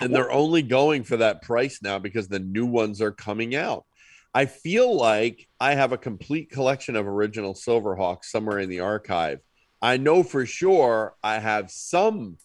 and 0.01 0.15
they're 0.15 0.31
only 0.31 0.63
going 0.63 1.05
for 1.05 1.17
that 1.19 1.43
price 1.43 1.81
now 1.83 1.99
because 1.99 2.29
the 2.29 2.39
new 2.39 2.67
ones 2.67 3.01
are 3.01 3.13
coming 3.13 3.55
out. 3.55 3.85
I 4.33 4.47
feel 4.47 4.97
like 4.97 5.49
I 5.59 5.75
have 5.75 5.93
a 5.93 5.99
complete 5.99 6.51
collection 6.51 6.95
of 6.97 7.07
original 7.07 7.55
Silverhawks 7.55 8.27
somewhere 8.27 8.61
in 8.61 8.69
the 8.69 8.81
archive. 8.81 9.41
I 9.83 9.97
know 9.97 10.23
for 10.23 10.47
sure 10.47 11.15
I 11.23 11.39
have 11.39 11.71
some 11.71 12.39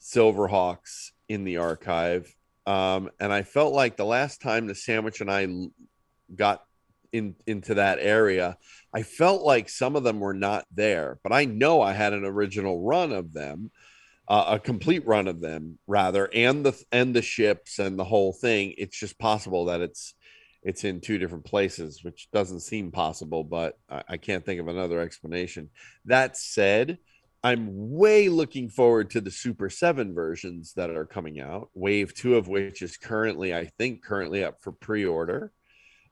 Silverhawks 0.00 1.10
in 1.28 1.44
the 1.44 1.56
archive. 1.56 2.34
um, 2.66 3.10
and 3.18 3.32
I 3.32 3.42
felt 3.42 3.74
like 3.74 3.96
the 3.96 4.04
last 4.04 4.40
time 4.40 4.66
the 4.66 4.74
sandwich 4.74 5.20
and 5.20 5.30
I 5.30 5.48
got 6.34 6.62
in 7.12 7.34
into 7.46 7.74
that 7.74 7.98
area, 8.00 8.56
I 8.94 9.02
felt 9.02 9.42
like 9.42 9.68
some 9.68 9.96
of 9.96 10.04
them 10.04 10.20
were 10.20 10.34
not 10.34 10.64
there. 10.72 11.18
But 11.22 11.32
I 11.32 11.44
know 11.44 11.82
I 11.82 11.92
had 11.92 12.12
an 12.12 12.24
original 12.24 12.80
run 12.82 13.12
of 13.12 13.32
them, 13.32 13.70
uh, 14.32 14.54
a 14.54 14.58
complete 14.58 15.06
run 15.06 15.28
of 15.28 15.42
them 15.42 15.78
rather, 15.86 16.26
and 16.32 16.64
the 16.64 16.84
and 16.90 17.14
the 17.14 17.20
ships 17.20 17.78
and 17.78 17.98
the 17.98 18.04
whole 18.04 18.32
thing. 18.32 18.72
It's 18.78 18.98
just 18.98 19.18
possible 19.18 19.66
that 19.66 19.82
it's 19.82 20.14
it's 20.62 20.84
in 20.84 21.02
two 21.02 21.18
different 21.18 21.44
places, 21.44 22.02
which 22.02 22.30
doesn't 22.32 22.60
seem 22.60 22.92
possible, 22.92 23.44
but 23.44 23.78
I, 23.90 24.02
I 24.08 24.16
can't 24.16 24.42
think 24.42 24.58
of 24.58 24.68
another 24.68 25.00
explanation. 25.00 25.68
That 26.06 26.38
said, 26.38 26.96
I'm 27.44 27.68
way 27.90 28.30
looking 28.30 28.70
forward 28.70 29.10
to 29.10 29.20
the 29.20 29.30
Super 29.30 29.68
7 29.68 30.14
versions 30.14 30.72
that 30.76 30.88
are 30.88 31.04
coming 31.04 31.38
out. 31.38 31.68
Wave 31.74 32.14
2 32.14 32.36
of 32.36 32.48
which 32.48 32.80
is 32.80 32.96
currently, 32.96 33.54
I 33.54 33.66
think, 33.76 34.02
currently 34.02 34.44
up 34.44 34.62
for 34.62 34.72
pre 34.72 35.04
order. 35.04 35.52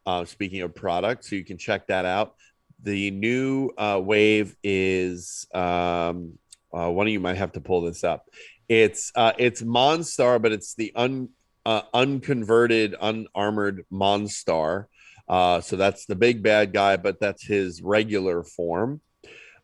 Uh, 0.05 0.27
speaking 0.27 0.61
of 0.61 0.75
products, 0.75 1.31
so 1.31 1.37
you 1.37 1.45
can 1.45 1.57
check 1.57 1.87
that 1.87 2.05
out. 2.05 2.35
The 2.83 3.11
new 3.13 3.71
uh, 3.79 4.01
Wave 4.03 4.57
is 4.63 5.47
um, 5.55 6.39
uh, 6.73 6.91
one 6.91 7.07
of 7.07 7.13
you 7.13 7.21
might 7.21 7.37
have 7.37 7.53
to 7.53 7.61
pull 7.61 7.83
this 7.83 8.05
up. 8.05 8.29
It's 8.69 9.13
uh, 9.15 9.33
it's 9.39 9.63
Monstar, 9.63 10.41
but 10.41 10.53
it's 10.53 10.75
the 10.75 10.93
un 10.95 11.31
uh, 11.67 11.83
unconverted, 11.93 12.95
unarmored 13.01 13.85
Monstar. 13.93 14.87
Uh, 15.29 15.61
so 15.61 15.77
that's 15.77 16.07
the 16.07 16.17
big 16.17 16.43
bad 16.43 16.73
guy, 16.73 16.97
but 16.97 17.21
that's 17.21 17.45
his 17.45 17.83
regular 17.83 18.43
form. 18.43 19.01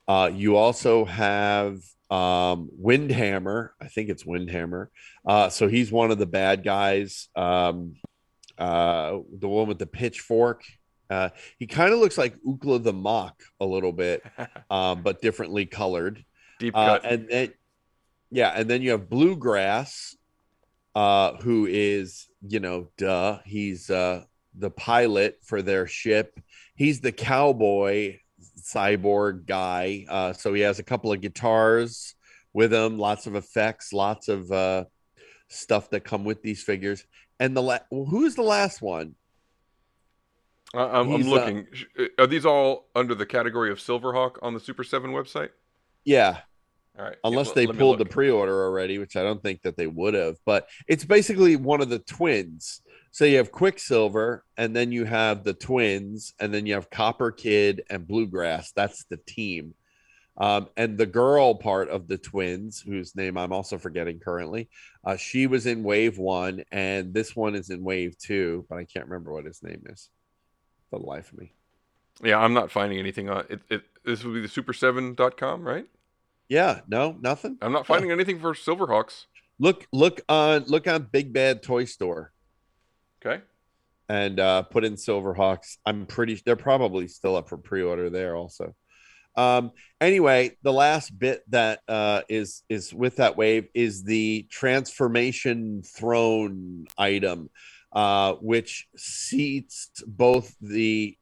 Uh, 0.07 0.31
you 0.33 0.57
also 0.57 1.05
have 1.05 1.75
um, 2.11 2.71
Windhammer. 2.81 3.71
I 3.81 3.89
think 3.89 4.09
it's 4.09 4.25
Windhammer. 4.25 4.89
Uh, 5.27 5.49
so 5.49 5.67
he's 5.67 5.91
one 5.91 6.11
of 6.11 6.19
the 6.19 6.27
bad 6.27 6.63
guys. 6.63 7.29
Um, 7.35 7.97
uh, 8.59 9.19
the 9.39 9.49
one 9.49 9.67
with 9.67 9.79
the 9.79 9.87
pitchfork. 9.87 10.63
Uh, 11.11 11.31
he 11.59 11.67
kind 11.67 11.93
of 11.93 11.99
looks 11.99 12.19
like 12.19 12.37
Ookla 12.43 12.83
the 12.83 12.93
Mok 12.93 13.43
a 13.61 13.67
little 13.67 13.93
bit, 13.93 14.23
um, 14.71 15.03
but 15.03 15.21
differently 15.21 15.67
colored. 15.67 16.25
Deep 16.59 16.75
Uh, 16.77 16.99
and 17.05 17.29
then, 17.29 17.53
yeah, 18.31 18.53
and 18.55 18.69
then 18.69 18.83
you 18.83 18.91
have 18.91 19.09
Bluegrass, 19.09 20.17
uh, 20.95 21.35
who 21.37 21.67
is, 21.67 22.29
you 22.47 22.61
know, 22.61 22.89
duh, 22.97 23.39
he's 23.45 23.91
uh, 23.91 24.25
the 24.59 24.71
pilot 24.71 25.39
for 25.43 25.63
their 25.63 25.87
ship. 25.87 26.41
He's 26.75 27.01
the 27.01 27.13
cowboy 27.13 28.19
cyborg 28.61 29.47
guy. 29.47 30.07
Uh, 30.09 30.33
so 30.33 30.55
he 30.55 30.63
has 30.63 30.79
a 30.79 30.83
couple 30.83 31.13
of 31.13 31.21
guitars 31.21 32.15
with 32.53 32.73
him, 32.73 32.99
lots 32.99 33.27
of 33.27 33.35
effects, 33.35 33.93
lots 33.93 34.29
of 34.29 34.51
uh, 34.51 34.85
stuff 35.49 35.91
that 35.91 36.01
come 36.01 36.25
with 36.25 36.43
these 36.43 36.63
figures. 36.63 37.05
And 37.39 37.55
the 37.57 37.63
la- 37.63 37.79
who's 37.91 38.35
the 38.35 38.43
last 38.43 38.81
one? 38.81 39.15
I- 40.75 40.81
I'm, 40.81 41.13
I'm 41.13 41.23
uh, 41.23 41.27
looking. 41.27 41.67
Are 42.19 42.27
these 42.27 42.47
all 42.47 42.89
under 42.95 43.15
the 43.15 43.27
category 43.27 43.71
of 43.71 43.79
Silverhawk 43.79 44.37
on 44.43 44.55
the 44.55 44.61
Super 44.61 44.85
Seven 44.85 45.13
website? 45.13 45.51
Yeah. 46.07 46.39
All 46.99 47.05
right. 47.05 47.17
Unless 47.25 47.49
Yeah, 47.49 47.53
they 47.55 47.67
pulled 47.67 47.99
the 47.99 48.07
pre-order 48.07 48.65
already, 48.65 48.99
which 48.99 49.17
I 49.17 49.23
don't 49.23 49.43
think 49.43 49.61
that 49.63 49.77
they 49.77 49.87
would 49.87 50.15
have. 50.15 50.37
But 50.47 50.69
it's 50.89 51.05
basically 51.05 51.57
one 51.57 51.83
of 51.83 51.91
the 51.91 51.99
twins. 51.99 52.81
So 53.11 53.25
you 53.25 53.37
have 53.39 53.53
Quicksilver, 53.53 54.45
and 54.57 54.75
then 54.75 54.93
you 54.93 55.05
have 55.05 55.45
the 55.45 55.55
twins, 55.55 56.33
and 56.39 56.55
then 56.55 56.65
you 56.65 56.75
have 56.75 56.91
Copper 56.91 57.33
Kid 57.33 57.83
and 57.91 58.07
Bluegrass. 58.07 58.73
That's 58.73 59.05
the 59.05 59.17
team. 59.17 59.75
Um, 60.39 60.69
and 60.77 60.99
the 60.99 61.07
girl 61.07 61.55
part 61.55 61.89
of 61.89 62.09
the 62.09 62.19
twins, 62.19 62.81
whose 62.81 63.17
name 63.17 63.39
I'm 63.39 63.53
also 63.53 63.79
forgetting 63.79 64.21
currently, 64.21 64.69
uh, 65.05 65.17
she 65.17 65.47
was 65.47 65.67
in 65.67 65.83
Wave 65.83 66.19
One, 66.19 66.63
and 66.71 67.15
this 67.15 67.35
one 67.35 67.55
is 67.55 67.71
in 67.71 67.83
Wave 67.83 68.19
Two, 68.19 68.67
but 68.69 68.77
I 68.79 68.85
can't 68.85 69.07
remember 69.07 69.33
what 69.33 69.47
his 69.47 69.63
name 69.63 69.83
is. 69.87 70.11
For 70.91 70.99
the 70.99 71.07
life 71.07 71.33
of 71.33 71.39
me. 71.39 71.53
Yeah, 72.23 72.39
I'm 72.39 72.53
not 72.53 72.71
finding 72.71 72.99
anything 72.99 73.29
on 73.29 73.47
it. 73.49 73.61
it 73.71 73.83
this 74.05 74.25
would 74.25 74.35
be 74.35 74.41
the 74.41 74.49
super7.com, 74.49 75.65
right? 75.65 75.87
Yeah, 76.49 76.81
no, 76.89 77.17
nothing. 77.21 77.59
I'm 77.61 77.73
not 77.73 77.87
finding 77.87 78.11
anything 78.13 78.39
for 78.41 78.55
Silverhawks. 78.55 79.27
Look, 79.59 79.87
look 79.93 80.21
on 80.29 80.65
look 80.67 80.87
on 80.87 81.09
Big 81.11 81.33
Bad 81.33 81.63
Toy 81.63 81.85
Store. 81.87 82.33
Okay. 83.25 83.43
and 84.09 84.39
uh, 84.39 84.63
put 84.63 84.85
in 84.85 84.95
Silverhawks. 84.95 85.79
I'm 85.85 86.07
pretty 86.07 86.41
they're 86.45 86.57
probably 86.57 87.09
still 87.09 87.37
up 87.37 87.49
for 87.49 87.57
pre-order 87.57 88.11
there 88.11 88.37
also. 88.37 88.75
Um, 89.37 89.73
anyway, 90.01 90.57
the 90.63 90.73
last 90.73 91.19
bit 91.19 91.43
that 91.51 91.81
uh, 91.89 92.23
is 92.29 92.63
is 92.69 92.95
with 92.95 93.17
that 93.17 93.37
wave 93.37 93.69
is 93.75 94.05
the 94.05 94.47
transformation 94.51 95.83
throne 95.83 96.87
item, 96.97 97.51
uh, 97.93 98.35
which 98.35 98.87
seats 98.97 99.91
both 100.07 100.55
the 100.61 101.17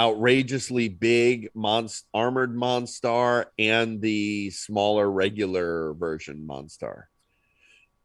outrageously 0.00 0.88
big 0.88 1.50
monst- 1.54 2.04
armored 2.14 2.56
Monstar 2.56 3.46
and 3.58 4.00
the 4.00 4.48
smaller 4.50 5.10
regular 5.10 5.92
version 5.92 6.46
Monstar. 6.48 7.04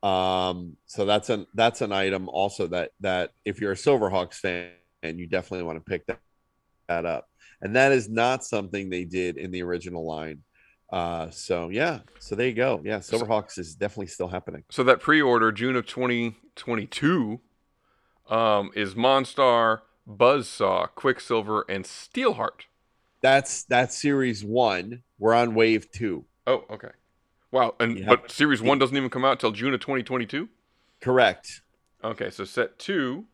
Um, 0.05 0.75
so 0.85 1.05
that's 1.05 1.29
an 1.29 1.47
that's 1.53 1.81
an 1.81 1.93
item 1.93 2.27
also 2.27 2.67
that 2.67 2.91
that 2.99 3.31
if 3.45 3.61
you're 3.61 3.71
a 3.71 3.75
Silverhawks 3.75 4.35
fan, 4.35 4.71
you 5.03 5.25
definitely 5.25 5.65
want 5.65 5.77
to 5.77 5.89
pick 5.89 6.05
that, 6.07 6.19
that 6.89 7.05
up. 7.05 7.29
And 7.61 7.77
that 7.77 7.93
is 7.93 8.09
not 8.09 8.43
something 8.43 8.89
they 8.89 9.05
did 9.05 9.37
in 9.37 9.51
the 9.51 9.63
original 9.63 10.05
line. 10.05 10.43
Uh, 10.91 11.29
so 11.29 11.69
yeah, 11.69 11.99
so 12.19 12.35
there 12.35 12.47
you 12.47 12.53
go. 12.53 12.81
Yeah, 12.83 12.97
Silverhawks 12.97 13.57
is 13.57 13.73
definitely 13.73 14.07
still 14.07 14.27
happening. 14.27 14.63
So 14.69 14.83
that 14.83 14.99
pre-order 14.99 15.53
June 15.53 15.77
of 15.77 15.87
2022 15.87 17.39
um, 18.29 18.71
is 18.75 18.95
Monstar, 18.95 19.79
Buzzsaw, 20.07 20.89
Quicksilver, 20.95 21.65
and 21.69 21.85
Steelheart. 21.85 22.65
That's 23.21 23.63
that's 23.63 23.99
series 23.99 24.43
one. 24.43 25.03
We're 25.17 25.33
on 25.33 25.55
wave 25.55 25.91
two. 25.91 26.25
Oh, 26.45 26.63
okay. 26.69 26.89
Wow, 27.51 27.75
and 27.79 27.97
Yeah. 27.97 28.05
but 28.09 28.29
Series 28.31 28.61
One 28.61 28.79
doesn't 28.79 28.95
even 28.97 29.09
come 29.09 29.23
out 29.23 29.39
till 29.39 29.51
June 29.51 29.73
of 29.73 29.79
2022. 29.79 30.49
Correct. 30.99 31.61
Okay, 32.03 32.29
so 32.29 32.43
set 32.43 32.77
two 32.77 33.25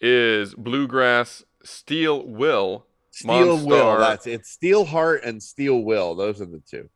is 0.00 0.54
Bluegrass, 0.54 1.44
Steel 1.62 2.26
Will, 2.26 2.84
Steel 3.10 3.64
Will. 3.64 3.84
Monstar. 3.84 3.98
That's 4.00 4.26
it. 4.26 4.44
Steel 4.44 4.84
Heart 4.84 5.22
and 5.24 5.42
Steel 5.42 5.82
Will. 5.84 6.14
Those 6.14 6.40
are 6.40 6.46
the 6.46 6.60
two. 6.68 6.90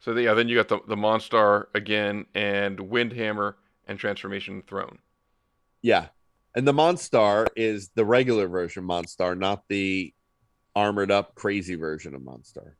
So 0.00 0.14
the, 0.14 0.22
yeah, 0.22 0.34
then 0.34 0.48
you 0.48 0.56
got 0.56 0.68
the 0.68 0.80
the 0.86 0.96
Monstar 0.96 1.66
again, 1.74 2.26
and 2.34 2.78
Windhammer 2.78 3.54
and 3.88 3.98
Transformation 3.98 4.62
Throne. 4.66 4.98
Yeah. 5.82 6.08
And 6.54 6.66
the 6.66 6.72
Monstar 6.72 7.46
is 7.56 7.90
the 7.94 8.04
regular 8.04 8.48
version 8.48 8.84
Monstar, 8.84 9.38
not 9.38 9.62
the 9.68 10.12
armored 10.74 11.10
up 11.10 11.34
crazy 11.34 11.74
version 11.76 12.14
of 12.14 12.22
Monstar. 12.22 12.72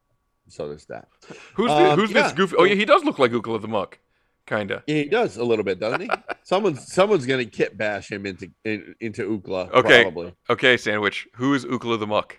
So 0.48 0.68
there's 0.68 0.86
that. 0.86 1.08
Who's 1.54 1.70
the, 1.70 1.92
Um, 1.92 1.98
who's 1.98 2.10
yeah. 2.10 2.22
this 2.22 2.32
goofy? 2.32 2.56
Oh 2.58 2.64
yeah, 2.64 2.74
he 2.74 2.84
does 2.84 3.04
look 3.04 3.18
like 3.20 3.30
Ookla 3.30 3.60
the 3.62 3.68
Muck, 3.68 3.98
kinda. 4.46 4.82
Yeah, 4.88 4.94
he 4.96 5.04
does 5.04 5.36
a 5.36 5.44
little 5.44 5.64
bit, 5.64 5.78
doesn't 5.78 6.00
he? 6.00 6.10
someone's 6.42 6.92
someone's 6.92 7.26
gonna 7.26 7.44
kit 7.44 7.76
bash 7.78 8.10
him 8.10 8.26
into 8.26 8.50
in, 8.64 8.96
into 9.00 9.22
Ookla. 9.38 9.70
Okay, 9.72 10.02
Probably. 10.02 10.34
okay, 10.48 10.76
sandwich. 10.76 11.28
Who 11.36 11.54
is 11.54 11.64
Ookla 11.64 12.00
the 12.00 12.06
Muck? 12.08 12.36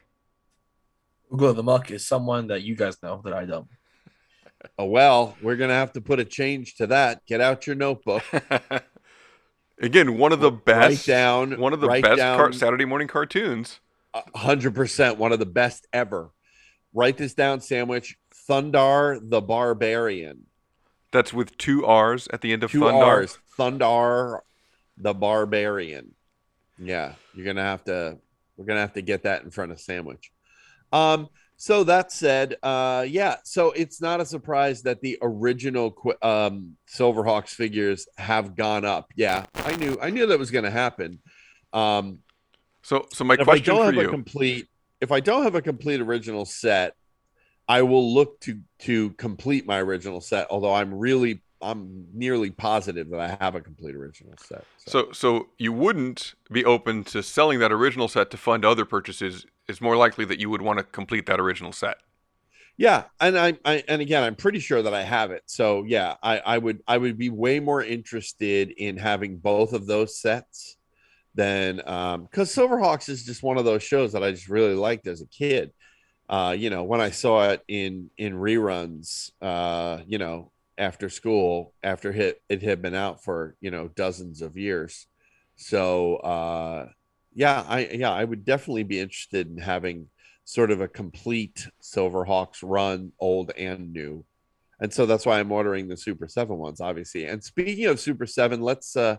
Ookla 1.32 1.56
the 1.56 1.64
Muck 1.64 1.92
is 1.92 2.06
someone 2.06 2.48
that 2.48 2.64
you 2.64 2.76
guys 2.76 3.02
know 3.02 3.22
that 3.24 3.32
I 3.34 3.46
don't. 3.46 3.68
Oh 4.78 4.86
well, 4.86 5.38
we're 5.42 5.56
gonna 5.56 5.74
have 5.74 5.94
to 5.94 6.02
put 6.02 6.20
a 6.20 6.26
change 6.26 6.76
to 6.76 6.88
that. 6.88 7.26
Get 7.26 7.40
out 7.40 7.66
your 7.66 7.78
notebook. 7.78 8.24
Again, 9.82 10.18
one 10.18 10.32
of 10.32 10.40
the 10.40 10.52
Write 10.52 10.66
best, 10.66 11.08
down- 11.08 11.60
one 11.60 11.74
of 11.74 11.82
the 11.82 11.88
best 11.88 12.20
car- 12.20 12.54
Saturday 12.54 12.86
morning 12.86 13.08
cartoons. 13.08 13.80
hundred 14.36 14.76
percent 14.76 15.18
one 15.18 15.32
of 15.32 15.40
the 15.40 15.46
best 15.46 15.88
ever. 15.94 16.32
Write 16.94 17.18
this 17.18 17.34
down, 17.34 17.62
sandwich. 17.62 18.18
Thundarr 18.50 19.20
the 19.30 19.42
Barbarian. 19.42 20.46
That's 21.12 21.34
with 21.34 21.58
two 21.58 21.86
R's 21.86 22.28
at 22.32 22.42
the 22.42 22.54
end 22.54 22.64
of 22.64 22.72
Two 22.72 22.82
Thundarr. 22.82 23.06
R's. 23.06 23.38
Thundarr 23.58 24.40
the 24.98 25.14
Barbarian. 25.14 26.14
Yeah, 26.78 27.14
you're 27.34 27.46
gonna 27.46 27.64
have 27.64 27.84
to. 27.86 28.18
We're 28.58 28.66
gonna 28.66 28.82
have 28.82 28.94
to 28.94 29.02
get 29.02 29.24
that 29.24 29.44
in 29.44 29.52
front 29.52 29.72
of 29.72 29.80
sandwich. 29.80 30.32
Um. 30.92 31.30
So 31.62 31.84
that 31.84 32.12
said, 32.12 32.56
uh, 32.64 33.06
yeah. 33.08 33.36
So 33.44 33.70
it's 33.74 34.02
not 34.02 34.20
a 34.20 34.26
surprise 34.26 34.82
that 34.82 35.00
the 35.02 35.20
original 35.22 35.96
um, 36.24 36.76
Silverhawks 36.92 37.50
figures 37.50 38.08
have 38.18 38.56
gone 38.56 38.84
up. 38.84 39.12
Yeah, 39.16 39.46
I 39.54 39.76
knew. 39.76 39.96
I 40.02 40.10
knew 40.10 40.26
that 40.26 40.40
was 40.40 40.50
gonna 40.50 40.72
happen. 40.72 41.20
Um, 41.72 42.18
so, 42.82 43.06
so 43.14 43.24
my 43.26 43.36
if 43.36 43.42
I 43.42 43.44
question 43.44 43.76
don't 43.76 43.82
for 43.82 43.94
have 43.94 44.02
you- 44.02 44.08
a 44.08 44.12
complete, 44.12 44.70
if 45.02 45.12
I 45.12 45.20
don't 45.20 45.44
have 45.44 45.54
a 45.54 45.62
complete 45.62 46.02
original 46.02 46.46
set, 46.46 46.96
I 47.68 47.84
will 47.84 48.12
look 48.12 48.40
to 48.40 48.60
to 48.80 49.12
complete 49.12 49.68
my 49.68 49.80
original 49.80 50.20
set. 50.20 50.48
Although 50.50 50.74
I'm 50.74 50.92
really, 50.92 51.44
I'm 51.62 52.08
nearly 52.12 52.50
positive 52.50 53.12
that 53.12 53.20
I 53.20 53.38
have 53.40 53.54
a 53.54 53.62
complete 53.62 53.94
original 53.94 54.34
set. 54.44 54.66
So, 54.88 55.12
so 55.12 55.50
you 55.60 55.74
wouldn't 55.74 56.34
be 56.52 56.66
open 56.66 57.04
to 57.04 57.22
selling 57.22 57.60
that 57.60 57.72
original 57.72 58.08
set 58.08 58.32
to 58.32 58.38
fund 58.38 58.66
other 58.66 58.84
purchases. 58.84 59.46
It's 59.68 59.82
more 59.82 59.96
likely 59.96 60.26
that 60.26 60.40
you 60.40 60.50
would 60.50 60.62
want 60.62 60.80
to 60.80 60.84
complete 60.84 61.26
that 61.28 61.40
original 61.40 61.72
set. 61.72 61.98
Yeah, 62.78 63.04
and 63.20 63.38
I, 63.38 63.58
I 63.64 63.84
and 63.88 64.02
again, 64.02 64.24
I'm 64.24 64.36
pretty 64.36 64.60
sure 64.60 64.82
that 64.82 64.94
I 64.94 65.04
have 65.04 65.32
it. 65.32 65.44
So 65.46 65.84
yeah, 65.84 66.16
I, 66.24 66.40
I 66.40 66.58
would 66.58 66.82
I 66.88 66.98
would 66.98 67.18
be 67.18 67.30
way 67.30 67.60
more 67.60 67.84
interested 67.84 68.72
in 68.72 68.98
having 68.98 69.38
both 69.38 69.74
of 69.74 69.86
those 69.86 70.20
sets 70.20 70.78
than 71.36 71.88
um 71.88 72.24
because 72.24 72.54
Silverhawks 72.54 73.10
is 73.10 73.26
just 73.26 73.44
one 73.44 73.58
of 73.58 73.66
those 73.66 73.84
shows 73.84 74.14
that 74.14 74.24
I 74.24 74.32
just 74.32 74.50
really 74.50 74.76
liked 74.76 75.08
as 75.08 75.22
a 75.22 75.28
kid. 75.28 75.72
Uh, 76.30 76.56
you 76.58 76.70
know, 76.70 76.84
when 76.84 77.02
I 77.02 77.12
saw 77.12 77.50
it 77.50 77.64
in 77.68 78.10
in 78.18 78.34
reruns, 78.34 79.32
uh, 79.42 80.02
you 80.08 80.18
know, 80.18 80.52
after 80.78 81.10
school, 81.10 81.74
after 81.84 82.12
hit 82.12 82.42
it 82.50 82.64
had 82.64 82.82
been 82.82 82.96
out 82.96 83.24
for 83.24 83.56
you 83.62 83.72
know 83.72 83.90
dozens 83.90 84.42
of 84.42 84.58
years. 84.58 85.08
So 85.58 86.18
uh, 86.18 86.88
yeah, 87.34 87.64
I 87.68 87.88
yeah 87.88 88.12
I 88.12 88.24
would 88.24 88.46
definitely 88.46 88.84
be 88.84 89.00
interested 89.00 89.48
in 89.48 89.58
having 89.58 90.08
sort 90.44 90.72
of 90.72 90.82
a 90.82 90.88
complete 90.88 91.68
Silverhawks 91.82 92.60
run, 92.62 93.12
old 93.20 93.52
and 93.58 93.94
new. 93.94 94.26
And 94.80 94.92
so 94.92 95.06
that's 95.06 95.26
why 95.26 95.40
I'm 95.40 95.52
ordering 95.52 95.88
the 95.88 95.96
Super 95.96 96.28
Seven 96.28 96.58
ones, 96.58 96.82
obviously. 96.82 97.26
And 97.26 97.44
speaking 97.44 97.86
of 97.86 98.00
Super 98.00 98.26
7, 98.26 98.62
let's 98.62 98.96
uh 98.96 99.18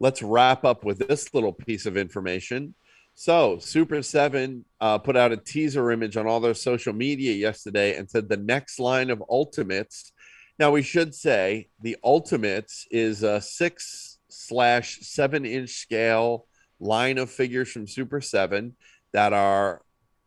let's 0.00 0.22
wrap 0.22 0.64
up 0.64 0.84
with 0.84 0.98
this 0.98 1.32
little 1.34 1.52
piece 1.52 1.86
of 1.86 1.96
information. 1.96 2.74
So 3.14 3.58
Super 3.58 4.02
7 4.02 4.64
uh, 4.80 4.98
put 4.98 5.16
out 5.16 5.32
a 5.32 5.36
teaser 5.36 5.90
image 5.92 6.16
on 6.16 6.26
all 6.26 6.40
their 6.40 6.54
social 6.54 6.94
media 6.94 7.32
yesterday 7.34 7.96
and 7.96 8.10
said 8.10 8.28
the 8.28 8.38
next 8.38 8.80
line 8.80 9.10
of 9.10 9.22
Ultimates. 9.28 10.12
Now 10.58 10.70
we 10.70 10.82
should 10.82 11.14
say 11.14 11.68
the 11.80 11.96
Ultimates 12.02 12.86
is 12.90 13.22
a 13.22 13.40
six 13.40 14.18
slash 14.28 14.98
seven 15.02 15.44
inch 15.44 15.70
scale 15.70 16.46
line 16.82 17.18
of 17.18 17.30
figures 17.30 17.70
from 17.70 17.86
Super 17.86 18.20
7 18.20 18.74
that 19.12 19.32
are 19.32 19.82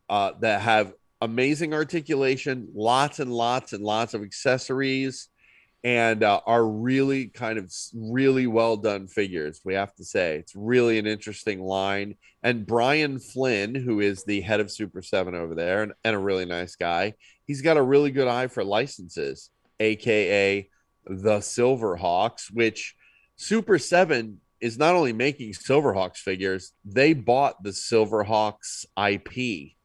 uh, 0.10 0.32
that 0.40 0.62
have 0.62 0.94
amazing 1.22 1.74
articulation, 1.74 2.68
lots 2.74 3.20
and 3.20 3.32
lots 3.32 3.74
and 3.74 3.84
lots 3.84 4.14
of 4.14 4.22
accessories, 4.24 5.30
and 5.84 6.24
uh, 6.24 6.42
are 6.46 6.66
really 6.66 7.28
kind 7.28 7.58
of 7.58 7.72
really 7.94 8.48
well 8.48 8.78
done 8.78 9.08
figures. 9.08 9.62
We 9.64 9.74
have 9.76 9.94
to 9.96 10.06
say 10.06 10.38
it's 10.38 10.56
really 10.56 10.98
an 10.98 11.08
interesting 11.08 11.62
line. 11.62 12.16
And 12.44 12.66
Brian 12.66 13.20
Flynn, 13.20 13.76
who 13.76 14.00
is 14.00 14.24
the 14.24 14.42
head 14.42 14.60
of 14.60 14.72
Super 14.72 15.02
Seven 15.02 15.36
over 15.36 15.56
there, 15.56 15.84
and, 15.84 15.94
and 16.04 16.16
a 16.16 16.20
really 16.20 16.46
nice 16.46 16.76
guy, 16.76 17.16
he's 17.46 17.62
got 17.62 17.78
a 17.78 17.82
really 17.82 18.12
good 18.12 18.28
eye 18.28 18.48
for 18.48 18.64
licenses, 18.64 19.50
aka 19.80 20.70
the 21.08 21.38
Silverhawks, 21.38 22.52
which 22.52 22.96
Super 23.36 23.78
Seven 23.78 24.42
is 24.62 24.78
not 24.78 24.96
only 24.96 25.14
making 25.14 25.54
Silverhawks 25.54 26.18
figures, 26.18 26.74
they 26.84 27.14
bought 27.14 27.62
the 27.64 27.72
Silverhawks 27.72 28.86
IP 28.98 29.76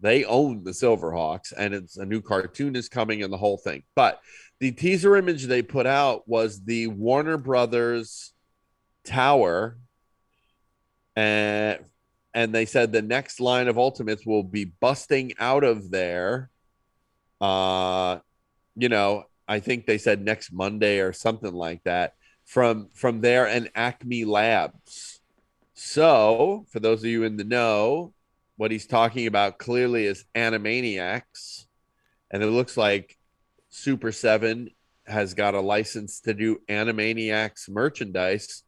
they 0.00 0.24
own 0.24 0.64
the 0.64 0.70
Silverhawks, 0.70 1.52
and 1.56 1.74
it's 1.74 1.96
a 1.98 2.06
new 2.06 2.22
cartoon 2.22 2.74
is 2.74 2.88
coming 2.88 3.22
and 3.22 3.32
the 3.32 3.36
whole 3.36 3.58
thing. 3.58 3.82
But 3.94 4.20
the 4.58 4.72
teaser 4.72 5.16
image 5.16 5.44
they 5.44 5.62
put 5.62 5.86
out 5.86 6.26
was 6.26 6.64
the 6.64 6.86
Warner 6.86 7.36
Brothers 7.36 8.32
Tower, 9.04 9.76
and 11.14 11.84
and 12.32 12.54
they 12.54 12.64
said 12.64 12.92
the 12.92 13.02
next 13.02 13.40
line 13.40 13.68
of 13.68 13.76
Ultimates 13.76 14.24
will 14.24 14.44
be 14.44 14.64
busting 14.64 15.34
out 15.38 15.64
of 15.64 15.90
there. 15.90 16.50
Uh, 17.40 18.20
you 18.76 18.88
know, 18.88 19.24
I 19.48 19.60
think 19.60 19.84
they 19.84 19.98
said 19.98 20.24
next 20.24 20.52
Monday 20.52 21.00
or 21.00 21.12
something 21.12 21.52
like 21.52 21.82
that. 21.84 22.14
From 22.50 22.88
from 22.94 23.20
there 23.20 23.46
and 23.46 23.70
Acme 23.76 24.24
Labs. 24.24 25.20
So, 25.74 26.66
for 26.70 26.80
those 26.80 26.98
of 26.98 27.06
you 27.06 27.22
in 27.22 27.36
the 27.36 27.44
know, 27.44 28.12
what 28.56 28.72
he's 28.72 28.88
talking 28.88 29.28
about 29.28 29.58
clearly 29.58 30.04
is 30.04 30.24
Animaniacs, 30.34 31.66
and 32.28 32.42
it 32.42 32.48
looks 32.48 32.76
like 32.76 33.16
Super 33.68 34.10
Seven 34.10 34.70
has 35.06 35.34
got 35.34 35.54
a 35.54 35.60
license 35.60 36.22
to 36.22 36.34
do 36.34 36.58
Animaniacs 36.68 37.68
merchandise, 37.68 38.64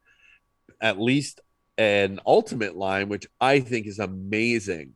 at 0.81 1.01
least 1.01 1.41
an 1.77 2.21
Ultimate 2.25 2.77
line, 2.77 3.09
which 3.09 3.27
I 3.41 3.59
think 3.59 3.89
is 3.89 3.99
amazing. 3.99 4.93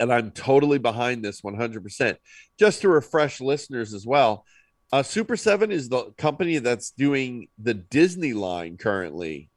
And 0.00 0.10
I'm 0.10 0.30
totally 0.30 0.78
behind 0.78 1.22
this 1.22 1.42
100%. 1.42 2.16
Just 2.58 2.80
to 2.80 2.88
refresh 2.88 3.42
listeners 3.42 3.92
as 3.92 4.06
well, 4.06 4.46
uh, 4.92 5.02
Super 5.02 5.36
7 5.36 5.70
is 5.70 5.88
the 5.88 6.12
company 6.16 6.58
that's 6.58 6.90
doing 6.90 7.48
the 7.58 7.74
Disney 7.74 8.32
line 8.32 8.76
currently. 8.76 9.50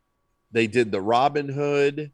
They 0.51 0.67
did 0.67 0.91
the 0.91 1.01
Robin 1.01 1.47
Hood, 1.47 2.11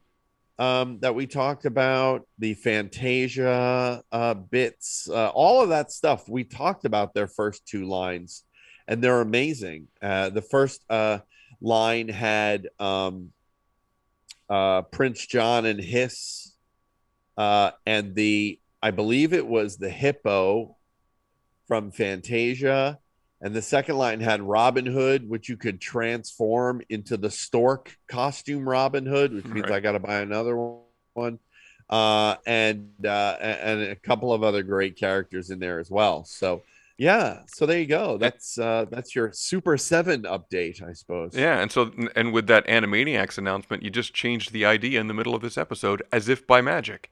um, 0.58 1.00
that 1.00 1.16
we 1.16 1.28
talked 1.28 1.66
about, 1.66 2.28
the 2.40 2.54
Fantasia 2.54 4.04
uh, 4.12 4.34
bits, 4.34 5.10
uh, 5.10 5.30
all 5.30 5.62
of 5.62 5.70
that 5.70 5.92
stuff. 5.92 6.30
We 6.30 6.44
talked 6.44 6.86
about 6.86 7.14
their 7.14 7.28
first 7.28 7.66
two 7.66 7.86
lines, 7.86 8.44
and 8.88 9.02
they're 9.02 9.22
amazing. 9.22 9.88
Uh, 10.02 10.30
the 10.30 10.42
first 10.42 10.84
uh, 10.90 11.20
line 11.62 12.08
had 12.08 12.70
um, 12.80 13.32
uh, 14.50 14.84
Prince 14.84 15.26
John 15.26 15.66
and 15.66 15.80
Hiss, 15.80 16.54
uh, 17.38 17.72
and 17.86 18.16
the 18.16 18.60
I 18.82 18.92
believe 18.92 19.34
it 19.34 19.48
was 19.48 19.78
the 19.78 19.90
hippo 19.90 20.78
from 21.68 21.92
Fantasia. 21.92 23.00
And 23.42 23.54
the 23.54 23.62
second 23.62 23.98
line 23.98 24.22
had 24.22 24.42
Robin 24.42 24.86
Hood, 24.86 25.30
which 25.30 25.50
you 25.50 25.58
could 25.58 25.82
transform 25.82 26.82
into 26.90 27.18
the 27.18 27.30
stork 27.30 27.96
costume 28.08 28.68
Robin 28.68 29.06
Hood, 29.06 29.34
which 29.34 29.46
means 29.46 29.64
Right. 29.70 29.74
I 29.74 29.80
got 29.82 29.92
to 29.92 30.00
buy 30.00 30.20
another 30.22 30.56
one. 31.14 31.40
Uh, 31.88 32.36
and 32.48 32.90
uh, 33.06 33.38
and 33.40 33.82
a 33.82 33.96
couple 33.96 34.34
of 34.34 34.44
other 34.44 34.64
great 34.64 34.96
characters 34.98 35.52
in 35.52 35.60
there 35.60 35.80
as 35.80 35.92
well. 35.92 36.24
So 36.24 36.64
yeah, 36.98 37.42
so 37.48 37.66
there 37.66 37.78
you 37.78 37.86
go. 37.86 38.18
That's 38.18 38.58
uh, 38.58 38.86
that's 38.90 39.14
your 39.14 39.32
Super 39.34 39.78
Seven 39.78 40.24
update, 40.24 40.82
I 40.82 40.94
suppose. 40.94 41.36
Yeah, 41.36 41.60
and 41.60 41.72
so 41.72 41.92
and 42.16 42.34
with 42.34 42.48
that 42.48 42.66
Animaniacs 42.68 43.38
announcement, 43.38 43.84
you 43.84 43.92
just 43.92 44.14
changed 44.16 44.52
the 44.52 44.66
idea 44.66 45.00
in 45.00 45.08
the 45.08 45.14
middle 45.14 45.36
of 45.36 45.42
this 45.44 45.58
episode, 45.58 46.02
as 46.12 46.28
if 46.28 46.48
by 46.48 46.62
magic. 46.62 47.12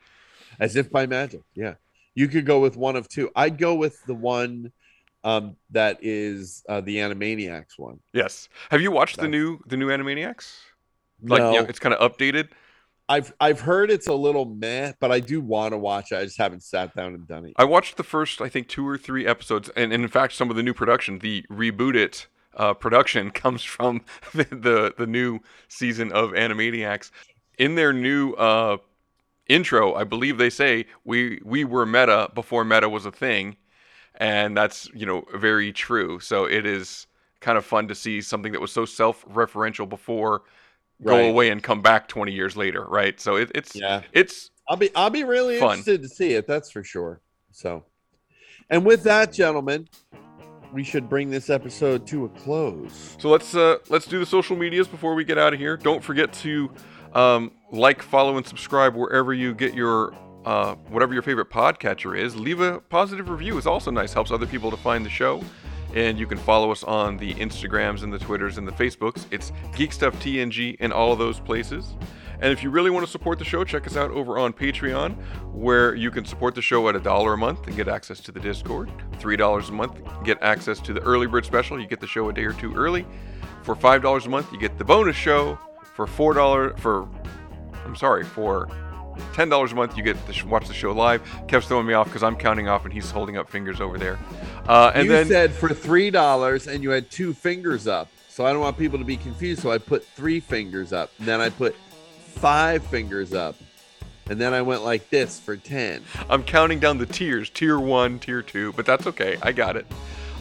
As 0.59 0.75
if 0.75 0.89
by 0.89 1.05
magic. 1.05 1.41
Yeah, 1.53 1.75
you 2.15 2.27
could 2.27 2.45
go 2.45 2.59
with 2.59 2.75
one 2.75 2.95
of 2.95 3.07
two. 3.09 3.29
I'd 3.35 3.57
go 3.57 3.75
with 3.75 4.03
the 4.05 4.15
one 4.15 4.71
um, 5.23 5.55
that 5.71 5.99
is 6.01 6.63
uh, 6.67 6.81
the 6.81 6.97
Animaniacs 6.97 7.77
one. 7.77 7.99
Yes. 8.13 8.49
Have 8.69 8.81
you 8.81 8.91
watched 8.91 9.19
the 9.19 9.27
new 9.27 9.59
the 9.67 9.77
new 9.77 9.87
Animaniacs? 9.87 10.57
Like 11.21 11.39
you 11.39 11.45
know, 11.45 11.51
No. 11.53 11.59
it's 11.61 11.79
kind 11.79 11.93
of 11.95 12.11
updated. 12.11 12.49
I've 13.09 13.33
I've 13.39 13.59
heard 13.59 13.91
it's 13.91 14.07
a 14.07 14.13
little 14.13 14.45
meh, 14.45 14.93
but 14.99 15.11
I 15.11 15.19
do 15.19 15.41
want 15.41 15.73
to 15.73 15.77
watch 15.77 16.11
it. 16.11 16.17
I 16.17 16.23
just 16.23 16.37
haven't 16.37 16.63
sat 16.63 16.95
down 16.95 17.13
and 17.13 17.27
done 17.27 17.45
it. 17.45 17.53
I 17.57 17.65
watched 17.65 17.97
the 17.97 18.03
first, 18.03 18.41
I 18.41 18.49
think, 18.49 18.67
two 18.67 18.87
or 18.87 18.97
three 18.97 19.27
episodes, 19.27 19.69
and, 19.75 19.91
and 19.93 20.03
in 20.03 20.09
fact, 20.09 20.33
some 20.33 20.49
of 20.49 20.55
the 20.55 20.63
new 20.63 20.73
production, 20.73 21.19
the 21.19 21.45
reboot 21.51 21.95
it 21.95 22.27
uh, 22.55 22.73
production, 22.73 23.29
comes 23.43 23.63
from 23.63 24.01
the, 24.33 24.45
the 24.45 24.93
the 24.97 25.07
new 25.07 25.39
season 25.67 26.11
of 26.11 26.31
Animaniacs. 26.31 27.11
In 27.57 27.75
their 27.75 27.93
new 27.93 28.33
uh, 28.33 28.77
intro, 29.47 29.93
I 29.93 30.05
believe 30.05 30.37
they 30.37 30.49
say 30.49 30.85
we 31.03 31.39
we 31.43 31.65
were 31.65 31.85
meta 31.85 32.31
before 32.33 32.63
meta 32.63 32.87
was 32.89 33.05
a 33.05 33.11
thing, 33.11 33.57
and 34.15 34.55
that's 34.55 34.89
you 34.93 35.05
know 35.05 35.23
very 35.35 35.71
true. 35.71 36.19
So 36.19 36.45
it 36.45 36.65
is 36.65 37.07
kind 37.39 37.57
of 37.57 37.65
fun 37.65 37.87
to 37.89 37.95
see 37.95 38.21
something 38.21 38.51
that 38.53 38.61
was 38.61 38.71
so 38.71 38.85
self-referential 38.85 39.87
before 39.89 40.43
go 41.03 41.17
Right. 41.17 41.29
away 41.29 41.49
and 41.49 41.61
come 41.61 41.81
back 41.81 42.07
20 42.07 42.31
years 42.31 42.55
later, 42.55 42.85
right? 42.85 43.19
So 43.19 43.35
it, 43.35 43.51
it's 43.53 43.75
Yeah. 43.75 44.03
it's 44.13 44.51
I'll 44.69 44.77
be 44.77 44.89
I'll 44.95 45.09
be 45.09 45.23
really 45.25 45.59
Fun. 45.59 45.79
interested 45.79 46.01
to 46.03 46.07
see 46.07 46.33
it. 46.33 46.47
That's 46.47 46.71
for 46.71 46.83
sure. 46.83 47.19
So, 47.51 47.83
and 48.69 48.85
with 48.85 49.03
that, 49.03 49.33
gentlemen, 49.33 49.89
we 50.71 50.83
should 50.83 51.09
bring 51.09 51.29
this 51.29 51.49
episode 51.49 52.07
to 52.07 52.25
a 52.25 52.29
close. 52.29 53.15
So 53.19 53.29
let's 53.29 53.53
uh, 53.55 53.77
let's 53.89 54.05
do 54.05 54.19
the 54.19 54.25
social 54.25 54.55
medias 54.55 54.87
before 54.87 55.13
we 55.15 55.23
get 55.25 55.37
out 55.37 55.53
of 55.53 55.59
here. 55.59 55.75
Don't 55.75 56.03
forget 56.03 56.31
to 56.33 56.71
um, 57.13 57.51
like, 57.71 58.01
follow, 58.01 58.37
and 58.37 58.47
subscribe 58.47 58.95
wherever 58.95 59.33
you 59.33 59.53
get 59.53 59.73
your 59.75 60.13
uh, 60.45 60.75
whatever 60.89 61.13
your 61.13 61.23
favorite 61.23 61.49
podcatcher 61.49 62.17
is. 62.17 62.35
Leave 62.35 62.59
a 62.59 62.79
positive 62.79 63.29
review 63.29 63.57
is 63.57 63.67
also 63.67 63.91
nice. 63.91 64.13
Helps 64.13 64.31
other 64.31 64.45
people 64.45 64.71
to 64.71 64.77
find 64.77 65.05
the 65.05 65.09
show. 65.09 65.41
And 65.93 66.17
you 66.17 66.25
can 66.25 66.39
follow 66.39 66.71
us 66.71 66.83
on 66.83 67.17
the 67.17 67.35
Instagrams 67.35 68.03
and 68.03 68.11
the 68.11 68.17
Twitters 68.17 68.57
and 68.57 68.67
the 68.67 68.71
Facebooks. 68.71 69.25
It's 69.29 69.51
Geek 69.75 69.93
Stuff 69.93 70.15
TNG 70.15 70.75
in 70.79 70.91
all 70.91 71.11
of 71.11 71.19
those 71.19 71.39
places. 71.39 71.93
And 72.41 72.51
if 72.51 72.63
you 72.63 72.71
really 72.71 72.89
want 72.89 73.05
to 73.05 73.11
support 73.11 73.39
the 73.39 73.45
show, 73.45 73.63
check 73.63 73.87
us 73.87 73.95
out 73.95 74.11
over 74.11 74.37
on 74.37 74.51
Patreon, 74.51 75.15
where 75.53 75.95
you 75.95 76.11
can 76.11 76.25
support 76.25 76.55
the 76.55 76.61
show 76.61 76.89
at 76.89 76.95
a 76.95 76.99
dollar 76.99 77.33
a 77.33 77.37
month 77.37 77.67
and 77.67 77.75
get 77.75 77.87
access 77.87 78.19
to 78.21 78.31
the 78.31 78.39
Discord. 78.39 78.91
Three 79.19 79.37
dollars 79.37 79.69
a 79.69 79.71
month, 79.71 80.01
get 80.25 80.41
access 80.41 80.79
to 80.81 80.93
the 80.93 81.01
early 81.01 81.27
bird 81.27 81.45
special. 81.45 81.79
You 81.79 81.87
get 81.87 82.01
the 82.01 82.07
show 82.07 82.27
a 82.29 82.33
day 82.33 82.43
or 82.43 82.53
two 82.53 82.75
early. 82.75 83.05
For 83.61 83.75
five 83.75 84.01
dollars 84.01 84.25
a 84.25 84.29
month, 84.29 84.51
you 84.51 84.59
get 84.59 84.77
the 84.77 84.83
bonus 84.83 85.15
show. 85.15 85.57
For 85.95 86.07
four 86.07 86.33
dollar 86.33 86.75
for, 86.77 87.07
I'm 87.85 87.95
sorry, 87.95 88.25
for 88.25 88.67
ten 89.33 89.49
dollars 89.49 89.71
a 89.71 89.75
month, 89.75 89.97
you 89.97 90.03
get 90.03 90.23
to 90.27 90.33
sh- 90.33 90.43
watch 90.43 90.67
the 90.67 90.73
show 90.73 90.91
live. 90.91 91.21
Kev's 91.47 91.67
throwing 91.67 91.85
me 91.87 91.93
off 91.93 92.07
because 92.07 92.23
I'm 92.23 92.35
counting 92.35 92.67
off 92.67 92.83
and 92.85 92.93
he's 92.93 93.09
holding 93.11 93.37
up 93.37 93.49
fingers 93.49 93.79
over 93.81 93.97
there. 93.97 94.17
Uh, 94.67 94.91
and 94.95 95.05
you 95.05 95.11
then 95.11 95.27
said 95.27 95.51
for 95.51 95.69
three 95.73 96.09
dollars, 96.11 96.67
and 96.67 96.83
you 96.83 96.89
had 96.91 97.09
two 97.11 97.33
fingers 97.33 97.87
up. 97.87 98.09
So 98.29 98.45
I 98.45 98.51
don't 98.51 98.61
want 98.61 98.77
people 98.77 98.97
to 98.99 99.05
be 99.05 99.17
confused. 99.17 99.61
So 99.61 99.71
I 99.71 99.77
put 99.77 100.05
three 100.05 100.39
fingers 100.39 100.91
up, 100.91 101.11
and 101.19 101.27
then 101.27 101.39
I 101.39 101.49
put 101.49 101.75
five 101.75 102.83
fingers 102.85 103.33
up. 103.33 103.55
and 104.29 104.39
then 104.39 104.53
I 104.53 104.61
went 104.61 104.83
like 104.83 105.09
this 105.09 105.39
for 105.39 105.55
10. 105.57 106.01
I'm 106.29 106.43
counting 106.43 106.79
down 106.79 106.97
the 106.97 107.05
tiers 107.05 107.49
tier 107.49 107.77
one, 107.77 108.19
tier 108.19 108.41
two, 108.41 108.71
but 108.73 108.85
that's 108.85 109.05
okay. 109.05 109.37
I 109.43 109.51
got 109.51 109.75
it. 109.75 109.85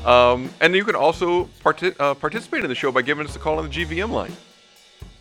Um, 0.06 0.50
and 0.60 0.74
you 0.74 0.84
can 0.84 0.94
also 0.94 1.44
parti- 1.62 1.92
uh, 2.00 2.14
participate 2.14 2.62
in 2.64 2.68
the 2.68 2.74
show 2.74 2.90
by 2.92 3.02
giving 3.02 3.26
us 3.26 3.36
a 3.36 3.38
call 3.38 3.58
on 3.58 3.68
the 3.68 3.70
GVM 3.70 4.10
line. 4.10 4.32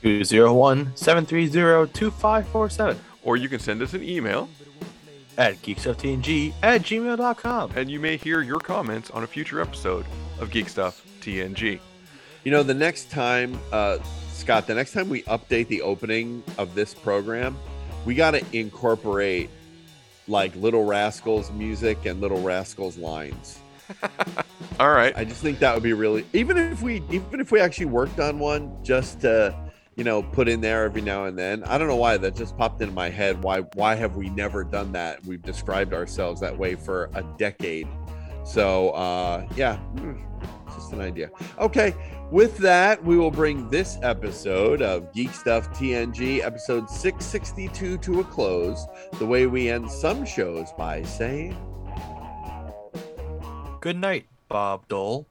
201 0.04 0.96
730 0.96 1.92
2547. 1.92 3.00
Or 3.24 3.38
you 3.38 3.50
can 3.50 3.60
send 3.60 3.82
us 3.82 3.94
an 3.94 4.04
email 4.04 4.50
at 5.38 5.62
geekstufftng 5.62 6.54
at 6.62 6.82
gmail.com. 6.82 7.72
and 7.76 7.90
you 7.90 8.00
may 8.00 8.18
hear 8.18 8.42
your 8.42 8.60
comments 8.60 9.10
on 9.12 9.24
a 9.24 9.28
future 9.28 9.62
episode 9.62 10.06
of 10.40 10.52
Geek 10.52 10.70
Stuff 10.70 11.06
TNG. 11.22 11.80
You 12.44 12.52
know, 12.52 12.64
the 12.64 12.74
next 12.74 13.12
time, 13.12 13.58
uh, 13.72 14.00
Scott, 14.32 14.68
the 14.68 14.74
next 14.74 14.94
time 14.94 15.10
we 15.10 15.22
update 15.24 15.68
the 15.68 15.82
opening 15.84 16.44
of 16.58 16.74
this 16.74 16.94
program, 16.94 17.56
we 18.06 18.16
got 18.16 18.32
to 18.32 18.44
incorporate 18.52 19.50
like 20.28 20.56
Little 20.56 20.86
Rascals 20.86 21.52
music 21.52 22.06
and 22.06 22.20
Little 22.22 22.42
Rascals 22.42 22.98
lines. 22.98 23.60
All 24.80 24.92
right. 24.92 25.16
I 25.16 25.26
just 25.26 25.42
think 25.42 25.60
that 25.60 25.74
would 25.74 25.84
be 25.84 25.94
really 25.94 26.26
even 26.34 26.58
if 26.58 26.82
we 26.82 27.04
even 27.12 27.40
if 27.40 27.52
we 27.52 27.60
actually 27.60 27.86
worked 27.88 28.20
on 28.20 28.40
one 28.40 28.76
just 28.84 29.22
to 29.22 29.56
you 30.02 30.06
know 30.06 30.24
put 30.24 30.50
in 30.50 30.62
there 30.62 30.84
every 30.84 31.00
now 31.04 31.26
and 31.26 31.38
then. 31.38 31.64
I 31.66 31.78
don't 31.78 31.88
know 31.88 31.96
why 31.96 32.18
that 32.18 32.36
just 32.36 32.58
popped 32.58 32.82
into 32.82 32.92
my 32.92 33.12
head. 33.12 33.44
Why 33.44 33.60
why 33.76 33.94
have 33.94 34.16
we 34.16 34.30
never 34.30 34.64
done 34.64 34.92
that? 34.94 35.24
We've 35.28 35.44
described 35.44 35.94
ourselves 35.94 36.42
that 36.42 36.58
way 36.58 36.74
for 36.74 37.12
a 37.14 37.22
decade. 37.38 37.88
So 38.44 38.90
uh 38.94 39.46
yeah, 39.56 39.78
hmm, 39.78 40.16
just 40.74 40.92
an 40.92 41.02
idea. 41.02 41.30
Okay, 41.60 41.94
with 42.32 42.58
that, 42.58 43.04
we 43.04 43.16
will 43.16 43.30
bring 43.30 43.70
this 43.70 44.00
episode 44.02 44.82
of 44.82 45.14
Geek 45.14 45.36
Stuff 45.36 45.70
TNG, 45.78 46.44
episode 46.44 46.90
662, 46.90 48.00
to 48.00 48.22
a 48.22 48.24
close. 48.24 48.88
The 49.20 49.26
way 49.28 49.46
we 49.46 49.70
end 49.70 49.92
some 49.92 50.26
shows 50.26 50.70
by 50.80 51.04
saying. 51.04 51.56
Good 53.82 53.98
night, 53.98 54.26
Bob 54.50 54.88
Dole. 54.88 55.28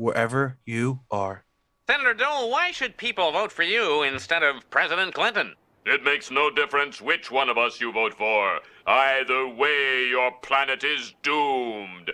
Wherever 0.00 0.56
you 0.64 1.00
are. 1.10 1.44
Senator 1.86 2.14
Dole, 2.14 2.50
why 2.50 2.70
should 2.70 2.96
people 2.96 3.32
vote 3.32 3.52
for 3.52 3.64
you 3.64 4.02
instead 4.02 4.42
of 4.42 4.68
President 4.70 5.12
Clinton? 5.12 5.54
It 5.84 6.02
makes 6.02 6.30
no 6.30 6.50
difference 6.50 7.02
which 7.02 7.30
one 7.30 7.50
of 7.50 7.58
us 7.58 7.82
you 7.82 7.92
vote 7.92 8.14
for. 8.14 8.60
Either 8.86 9.46
way, 9.46 10.06
your 10.08 10.32
planet 10.40 10.84
is 10.84 11.12
doomed. 11.22 12.12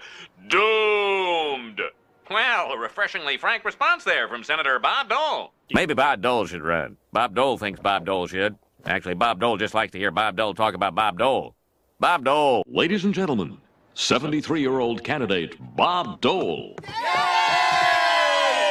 Doomed! 0.49 1.81
Well, 2.29 2.73
a 2.73 2.77
refreshingly 2.77 3.37
frank 3.37 3.65
response 3.65 4.03
there 4.03 4.27
from 4.27 4.43
Senator 4.43 4.81
Bob 4.81 5.09
Dole. 5.09 5.53
Maybe 5.73 5.95
Bob 5.95 6.23
Dole 6.23 6.47
should 6.47 6.63
run. 6.63 6.97
Bob 7.13 7.37
Dole 7.37 7.57
thinks 7.57 7.79
Bob 7.79 8.05
Dole 8.05 8.27
should. 8.27 8.57
Actually, 8.85 9.15
Bob 9.15 9.39
Dole 9.39 9.59
just 9.59 9.75
likes 9.75 9.93
to 9.93 9.99
hear 9.99 10.11
Bob 10.11 10.37
Dole 10.37 10.55
talk 10.55 10.75
about 10.75 10.97
Bob 10.97 11.21
Dole. 11.21 11.55
Bob 12.01 12.25
Dole. 12.25 12.65
Ladies 12.67 13.05
and 13.05 13.15
gentlemen, 13.15 13.59
73 13.95 14.61
year 14.61 14.81
old 14.81 15.05
candidate 15.05 15.57
Bob 15.77 16.21
Dole. 16.21 16.75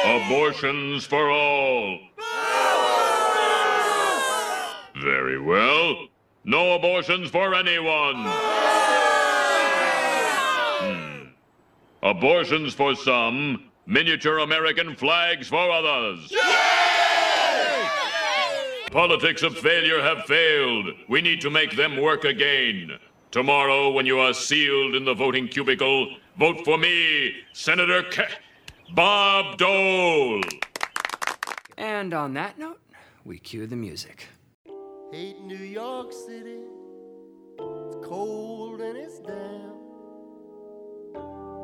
Abortions 0.06 1.04
for 1.04 1.30
all. 1.30 1.98
Very 5.02 5.40
well. 5.40 6.06
No 6.44 6.74
abortions 6.74 7.28
for 7.28 7.54
anyone. 7.54 8.24
Hmm. 10.78 11.24
Abortions 12.04 12.72
for 12.72 12.94
some, 12.94 13.70
miniature 13.86 14.38
American 14.38 14.94
flags 14.94 15.48
for 15.48 15.70
others. 15.72 16.32
Politics 18.92 19.42
of 19.42 19.58
failure 19.58 20.00
have 20.00 20.24
failed. 20.26 20.86
We 21.08 21.20
need 21.20 21.40
to 21.40 21.50
make 21.50 21.76
them 21.76 22.00
work 22.00 22.24
again. 22.24 22.92
Tomorrow, 23.32 23.90
when 23.90 24.06
you 24.06 24.20
are 24.20 24.32
sealed 24.32 24.94
in 24.94 25.04
the 25.04 25.14
voting 25.14 25.48
cubicle, 25.48 26.16
vote 26.38 26.64
for 26.64 26.78
me, 26.78 27.34
Senator 27.52 28.04
K- 28.04 28.28
Bob 28.94 29.58
Dole. 29.58 30.42
And 31.76 32.14
on 32.14 32.34
that 32.34 32.58
note, 32.58 32.80
we 33.24 33.38
cue 33.38 33.66
the 33.66 33.76
music. 33.76 34.28
Hate 35.12 35.40
New 35.42 35.56
York 35.56 36.12
City. 36.12 36.60
It's 37.58 37.96
cold 38.06 38.80
and 38.80 38.96
it's 38.96 39.18
damp. 39.18 39.74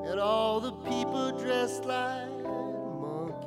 And 0.07 0.19
all 0.19 0.61
the 0.61 0.73
people 0.73 1.39
dressed 1.39 1.85
like 1.85 2.29
monkeys. 3.01 3.47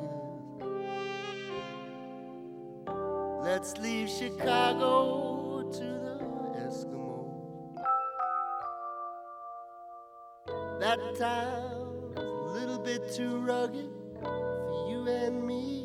Let's 3.43 3.77
leave 3.77 4.09
Chicago 4.09 5.69
to 5.71 5.79
the 5.79 6.19
Eskimos. 6.65 7.75
That 10.79 10.99
town's 11.17 11.81
a 11.81 11.84
little 12.55 12.79
bit 12.79 13.11
too 13.11 13.39
rugged 13.39 13.89
for 14.21 14.87
you 14.89 15.05
and 15.09 15.45
me, 15.45 15.84